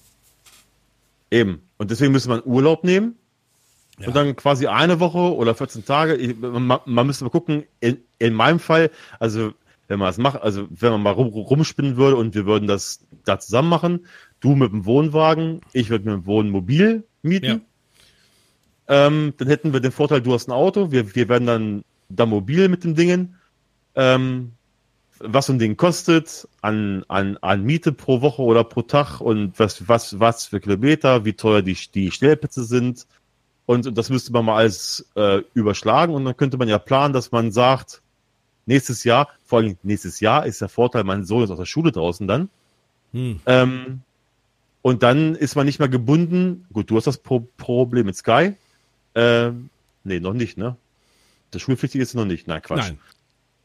Eben. 1.30 1.62
Und 1.76 1.90
deswegen 1.90 2.12
müsste 2.12 2.30
man 2.30 2.42
Urlaub 2.44 2.84
nehmen. 2.84 3.16
Ja. 3.98 4.08
Und 4.08 4.16
dann 4.16 4.34
quasi 4.34 4.66
eine 4.66 4.98
Woche 5.00 5.18
oder 5.18 5.54
14 5.54 5.84
Tage. 5.84 6.14
Ich, 6.14 6.38
man, 6.38 6.80
man 6.84 7.06
müsste 7.06 7.24
mal 7.24 7.30
gucken, 7.30 7.64
in, 7.80 7.98
in 8.18 8.32
meinem 8.32 8.60
Fall, 8.60 8.90
also 9.18 9.52
wenn 9.88 9.98
man 9.98 10.08
das 10.08 10.18
macht, 10.18 10.40
also 10.40 10.66
wenn 10.70 10.92
man 10.92 11.02
mal 11.02 11.10
rum, 11.10 11.28
rumspinnen 11.28 11.96
würde 11.96 12.16
und 12.16 12.34
wir 12.34 12.46
würden 12.46 12.66
das 12.66 13.00
da 13.24 13.38
zusammen 13.38 13.68
machen, 13.68 14.06
du 14.40 14.54
mit 14.54 14.72
dem 14.72 14.86
Wohnwagen, 14.86 15.60
ich 15.72 15.90
würde 15.90 16.04
mit 16.04 16.14
dem 16.14 16.26
Wohnmobil 16.26 17.04
mieten, 17.22 17.62
ähm, 18.86 19.34
dann 19.36 19.48
hätten 19.48 19.72
wir 19.72 19.80
den 19.80 19.92
Vorteil, 19.92 20.22
du 20.22 20.32
hast 20.32 20.48
ein 20.48 20.52
Auto, 20.52 20.92
wir, 20.92 21.14
wir 21.14 21.28
werden 21.28 21.46
dann 21.46 21.84
da 22.08 22.26
mobil 22.26 22.68
mit 22.68 22.84
den 22.84 22.94
Dingen. 22.94 23.36
Ähm, 23.94 24.52
was 25.20 25.46
so 25.46 25.52
ein 25.52 25.58
Ding 25.58 25.76
kostet 25.76 26.46
an, 26.60 27.04
an, 27.08 27.36
an 27.38 27.64
Miete 27.64 27.90
pro 27.92 28.20
Woche 28.20 28.42
oder 28.42 28.62
pro 28.62 28.82
Tag 28.82 29.20
und 29.20 29.58
was, 29.58 29.88
was, 29.88 30.20
was 30.20 30.46
für 30.46 30.60
Kilometer, 30.60 31.24
wie 31.24 31.32
teuer 31.32 31.62
die, 31.62 31.76
die 31.92 32.12
Stellplätze 32.12 32.62
sind. 32.64 33.06
Und 33.66 33.98
das 33.98 34.10
müsste 34.10 34.32
man 34.32 34.44
mal 34.44 34.56
alles 34.58 35.08
äh, 35.16 35.42
überschlagen 35.54 36.14
und 36.14 36.24
dann 36.24 36.36
könnte 36.36 36.56
man 36.56 36.68
ja 36.68 36.78
planen, 36.78 37.12
dass 37.12 37.32
man 37.32 37.50
sagt, 37.50 38.00
nächstes 38.66 39.02
Jahr, 39.04 39.28
vor 39.44 39.58
allem 39.58 39.76
nächstes 39.82 40.20
Jahr 40.20 40.46
ist 40.46 40.60
der 40.60 40.68
Vorteil, 40.68 41.02
mein 41.02 41.24
Sohn 41.24 41.42
ist 41.42 41.50
aus 41.50 41.58
der 41.58 41.66
Schule 41.66 41.90
draußen 41.90 42.28
dann. 42.28 42.48
Hm. 43.12 43.40
Ähm, 43.46 44.02
Und 44.82 45.02
dann 45.02 45.34
ist 45.34 45.56
man 45.56 45.66
nicht 45.66 45.80
mehr 45.80 45.88
gebunden. 45.88 46.66
Gut, 46.72 46.88
du 46.90 46.96
hast 46.96 47.06
das 47.06 47.18
Pro 47.18 47.40
Problem 47.56 48.06
mit 48.06 48.16
Sky. 48.16 48.54
Ähm, 49.14 49.70
nee, 50.04 50.20
noch 50.20 50.34
nicht, 50.34 50.56
ne? 50.56 50.76
Das 51.50 51.62
Schulpflichtige 51.62 52.02
ist 52.02 52.14
noch 52.14 52.24
nicht. 52.24 52.46
Nein, 52.46 52.62
Quatsch. 52.62 52.78
Nein. 52.78 52.98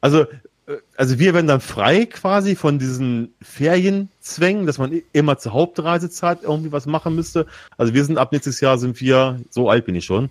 Also, 0.02 0.26
äh, 0.68 0.78
also 0.98 1.20
wir 1.20 1.34
werden 1.34 1.48
dann 1.48 1.62
frei 1.62 2.06
quasi 2.06 2.56
von 2.56 2.80
diesen 2.80 3.34
Ferienzwängen, 3.42 4.66
dass 4.66 4.78
man 4.78 5.02
immer 5.12 5.38
zur 5.38 5.54
Hauptreisezeit 5.54 6.44
irgendwie 6.44 6.72
was 6.72 6.86
machen 6.86 7.16
müsste. 7.16 7.48
Also 7.78 7.94
wir 7.94 8.04
sind 8.06 8.18
ab 8.18 8.32
nächstes 8.32 8.60
Jahr 8.60 8.78
sind 8.78 9.00
wir, 9.02 9.40
so 9.50 9.70
alt 9.70 9.86
bin 9.86 9.96
ich 9.96 10.06
schon, 10.06 10.30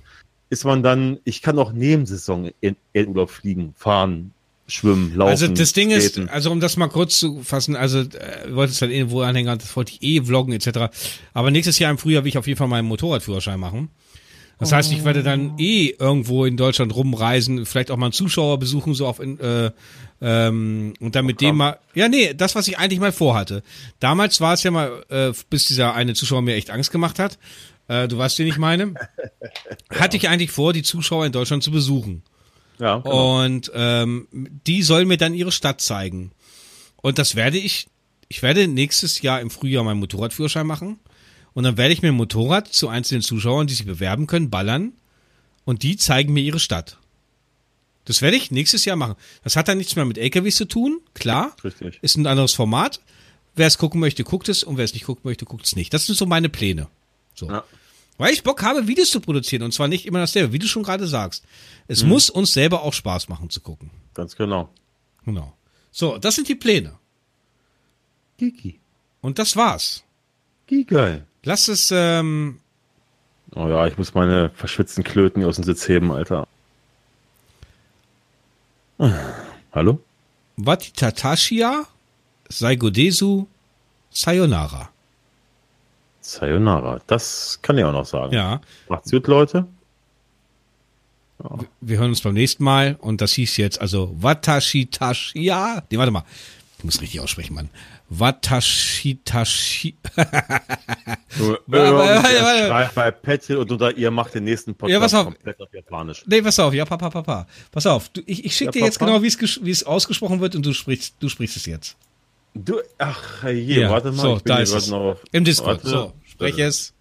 ist 0.50 0.64
man 0.64 0.82
dann, 0.82 1.18
ich 1.24 1.42
kann 1.42 1.58
auch 1.58 1.72
Nebensaison 1.72 2.50
in, 2.60 2.76
in 2.92 3.08
Urlaub 3.08 3.30
fliegen, 3.30 3.74
fahren, 3.76 4.32
schwimmen, 4.66 5.14
laufen. 5.14 5.30
Also 5.30 5.48
das 5.48 5.72
Ding 5.72 5.90
ist, 5.90 6.18
also 6.28 6.50
um 6.50 6.60
das 6.60 6.76
mal 6.76 6.88
kurz 6.88 7.18
zu 7.18 7.42
fassen, 7.42 7.76
also 7.76 8.00
äh, 8.00 8.06
wolltest 8.50 8.82
dann 8.82 8.90
irgendwo 8.90 9.22
anhängen, 9.22 9.58
das 9.58 9.74
wollte 9.76 9.92
ich 9.92 10.02
eh 10.02 10.22
vloggen 10.22 10.52
etc. 10.52 10.94
Aber 11.32 11.50
nächstes 11.50 11.78
Jahr 11.78 11.90
im 11.90 11.98
Frühjahr 11.98 12.24
will 12.24 12.28
ich 12.28 12.38
auf 12.38 12.46
jeden 12.46 12.58
Fall 12.58 12.68
meinen 12.68 12.88
Motorradführerschein 12.88 13.58
machen. 13.58 13.90
Das 14.58 14.72
heißt, 14.72 14.92
ich 14.92 15.04
werde 15.04 15.22
dann 15.22 15.58
eh 15.58 15.94
irgendwo 15.98 16.44
in 16.44 16.56
Deutschland 16.56 16.94
rumreisen, 16.94 17.66
vielleicht 17.66 17.90
auch 17.90 17.96
mal 17.96 18.06
einen 18.06 18.12
Zuschauer 18.12 18.58
besuchen, 18.58 18.94
so 18.94 19.06
auf 19.08 19.18
in, 19.18 19.40
äh, 19.40 19.72
ähm, 20.20 20.94
und 21.00 21.16
dann 21.16 21.26
mit 21.26 21.40
dem 21.40 21.56
mal. 21.56 21.78
Ja, 21.94 22.08
nee, 22.08 22.32
das, 22.32 22.54
was 22.54 22.68
ich 22.68 22.78
eigentlich 22.78 23.00
mal 23.00 23.10
vorhatte. 23.10 23.64
Damals 23.98 24.40
war 24.40 24.54
es 24.54 24.62
ja 24.62 24.70
mal, 24.70 25.04
äh, 25.08 25.32
bis 25.50 25.66
dieser 25.66 25.94
eine 25.94 26.14
Zuschauer 26.14 26.42
mir 26.42 26.54
echt 26.54 26.70
Angst 26.70 26.92
gemacht 26.92 27.18
hat. 27.18 27.38
Äh, 27.88 28.06
du 28.06 28.18
weißt, 28.18 28.38
den 28.38 28.46
ich 28.46 28.56
meine. 28.56 28.94
Hatte 29.90 30.16
ich 30.16 30.28
eigentlich 30.28 30.52
vor, 30.52 30.72
die 30.72 30.82
Zuschauer 30.82 31.26
in 31.26 31.32
Deutschland 31.32 31.64
zu 31.64 31.72
besuchen. 31.72 32.22
ja, 32.78 32.98
genau. 32.98 33.42
Und 33.44 33.72
ähm, 33.74 34.28
die 34.30 34.82
sollen 34.84 35.08
mir 35.08 35.16
dann 35.16 35.34
ihre 35.34 35.52
Stadt 35.52 35.80
zeigen. 35.80 36.30
Und 37.02 37.18
das 37.18 37.34
werde 37.34 37.58
ich, 37.58 37.88
ich 38.28 38.42
werde 38.42 38.68
nächstes 38.68 39.22
Jahr 39.22 39.40
im 39.40 39.50
Frühjahr 39.50 39.82
meinen 39.82 39.98
Motorradführerschein 39.98 40.66
machen. 40.66 41.00
Und 41.54 41.64
dann 41.64 41.76
werde 41.76 41.92
ich 41.92 42.02
mir 42.02 42.08
ein 42.08 42.16
Motorrad 42.16 42.68
zu 42.68 42.88
einzelnen 42.88 43.22
Zuschauern, 43.22 43.66
die 43.66 43.74
sich 43.74 43.86
bewerben 43.86 44.26
können, 44.26 44.50
ballern. 44.50 44.92
Und 45.64 45.82
die 45.82 45.96
zeigen 45.96 46.32
mir 46.32 46.42
ihre 46.42 46.58
Stadt. 46.58 46.98
Das 48.04 48.20
werde 48.20 48.36
ich 48.36 48.50
nächstes 48.50 48.84
Jahr 48.84 48.96
machen. 48.96 49.14
Das 49.44 49.54
hat 49.54 49.68
dann 49.68 49.78
nichts 49.78 49.94
mehr 49.94 50.04
mit 50.04 50.18
LKWs 50.18 50.56
zu 50.56 50.64
tun, 50.64 51.00
klar. 51.14 51.54
Richtig. 51.62 51.98
Ist 52.02 52.16
ein 52.16 52.26
anderes 52.26 52.52
Format. 52.52 53.00
Wer 53.54 53.66
es 53.66 53.78
gucken 53.78 54.00
möchte, 54.00 54.24
guckt 54.24 54.48
es. 54.48 54.64
Und 54.64 54.76
wer 54.76 54.84
es 54.84 54.94
nicht 54.94 55.04
gucken 55.04 55.22
möchte, 55.24 55.44
guckt 55.44 55.66
es 55.66 55.76
nicht. 55.76 55.94
Das 55.94 56.06
sind 56.06 56.16
so 56.16 56.26
meine 56.26 56.48
Pläne. 56.48 56.88
So. 57.34 57.48
Ja. 57.48 57.64
Weil 58.18 58.32
ich 58.32 58.42
Bock 58.42 58.62
habe, 58.62 58.88
Videos 58.88 59.10
zu 59.10 59.20
produzieren. 59.20 59.62
Und 59.62 59.72
zwar 59.72 59.88
nicht 59.88 60.06
immer 60.06 60.18
dasselbe, 60.18 60.52
wie 60.52 60.58
du 60.58 60.66
schon 60.66 60.82
gerade 60.82 61.06
sagst. 61.06 61.44
Es 61.86 62.02
muss 62.02 62.30
uns 62.30 62.52
selber 62.52 62.82
auch 62.82 62.92
Spaß 62.92 63.28
machen 63.28 63.50
zu 63.50 63.60
gucken. 63.60 63.90
Ganz 64.14 64.36
genau. 64.36 64.70
Genau. 65.24 65.56
So, 65.90 66.18
das 66.18 66.34
sind 66.34 66.48
die 66.48 66.54
Pläne. 66.54 66.98
Kiki. 68.38 68.80
Und 69.20 69.38
das 69.38 69.56
war's. 69.56 70.04
Geil. 70.86 71.26
Lass 71.44 71.68
es, 71.68 71.90
ähm, 71.90 72.60
Oh 73.54 73.68
ja, 73.68 73.86
ich 73.86 73.98
muss 73.98 74.14
meine 74.14 74.50
verschwitzten 74.50 75.04
Klöten 75.04 75.44
aus 75.44 75.56
dem 75.56 75.64
Sitz 75.64 75.86
heben, 75.88 76.10
Alter. 76.10 76.46
Hallo? 79.72 80.00
Watitatashia, 80.56 81.84
Saigodesu, 82.48 83.46
Sayonara. 84.10 84.88
Sayonara. 86.20 87.00
Das 87.06 87.58
kann 87.62 87.76
ich 87.78 87.84
auch 87.84 87.92
noch 87.92 88.06
sagen. 88.06 88.32
Ja, 88.32 88.60
Macht's 88.88 89.10
gut, 89.10 89.26
Leute. 89.26 89.66
wir 91.80 91.98
hören 91.98 92.10
uns 92.10 92.20
beim 92.22 92.34
nächsten 92.34 92.62
Mal. 92.64 92.96
Und 93.00 93.20
das 93.20 93.32
hieß 93.32 93.56
jetzt 93.56 93.80
also 93.80 94.14
Watashitashia. 94.18 95.82
Nee, 95.90 95.98
warte 95.98 96.12
mal. 96.12 96.24
Ich 96.78 96.84
muss 96.84 97.00
richtig 97.00 97.20
aussprechen, 97.20 97.54
Mann. 97.54 97.70
Watashitashi. 98.18 99.96
Schreibt 101.70 102.94
bei 102.94 103.10
Petzl 103.10 103.56
und 103.56 103.70
unter 103.72 103.96
ihr 103.96 104.10
macht 104.10 104.34
den 104.34 104.44
nächsten 104.44 104.74
Podcast 104.74 104.92
Ja, 104.92 105.00
pass 105.00 105.14
auf. 105.14 105.24
komplett 105.26 105.60
auf 105.60 105.72
Japanisch. 105.72 106.22
Nee, 106.26 106.42
pass 106.42 106.58
auf, 106.58 106.74
ja, 106.74 106.84
papa, 106.84 107.10
papa. 107.10 107.46
Pass 107.70 107.86
auf, 107.86 108.08
du, 108.10 108.20
ich, 108.26 108.44
ich 108.44 108.56
schicke 108.56 108.72
dir 108.72 108.84
jetzt 108.84 108.98
genau, 108.98 109.22
wie 109.22 109.70
es 109.70 109.84
ausgesprochen 109.84 110.40
wird 110.40 110.54
und 110.54 110.64
du 110.66 110.72
sprichst, 110.72 111.14
du 111.20 111.28
sprichst 111.28 111.56
es 111.56 111.66
jetzt. 111.66 111.96
Du, 112.54 112.80
ach 112.98 113.44
je, 113.44 113.80
Ja, 113.82 113.90
warte 113.90 114.12
mal. 114.12 114.22
so, 114.22 114.40
da 114.44 114.58
ist 114.58 114.72
es. 114.72 114.88
noch 114.88 115.00
auf- 115.12 115.18
Im 115.32 115.44
Discord. 115.44 115.78
Warte. 115.84 115.88
So, 115.88 116.12
sprech 116.26 116.58
es. 116.58 116.92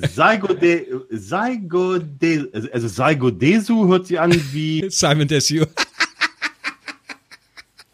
Saigode, 0.08 0.86
Saigode, 1.12 2.50
also 2.72 2.88
Saigodesu 2.88 3.90
hört 3.90 4.08
sich 4.08 4.18
an 4.18 4.32
wie, 4.54 4.90
Simon 4.90 5.28
Desue. 5.28 5.68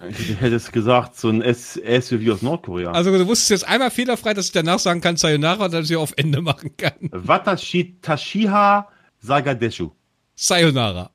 Ich 0.10 0.40
hätte 0.40 0.56
es 0.56 0.72
gesagt, 0.72 1.16
so 1.16 1.30
ein 1.30 1.42
S 1.42 1.74
SUV 1.74 2.30
aus 2.32 2.42
Nordkorea. 2.42 2.92
Also 2.92 3.12
du 3.12 3.28
wusstest 3.28 3.50
jetzt 3.50 3.68
einmal 3.68 3.92
fehlerfrei, 3.92 4.34
dass 4.34 4.48
ich 4.48 4.52
danach 4.52 4.80
sagen 4.80 5.02
kann 5.02 5.18
Sayonara 5.18 5.66
und 5.66 5.74
dann 5.74 5.84
sie 5.84 5.96
auf 5.96 6.14
Ende 6.18 6.42
machen 6.42 6.76
kann. 6.78 6.94
Watashitashiha 7.12 8.88
Saigadeshu. 9.20 9.92
Sayonara. 10.36 11.12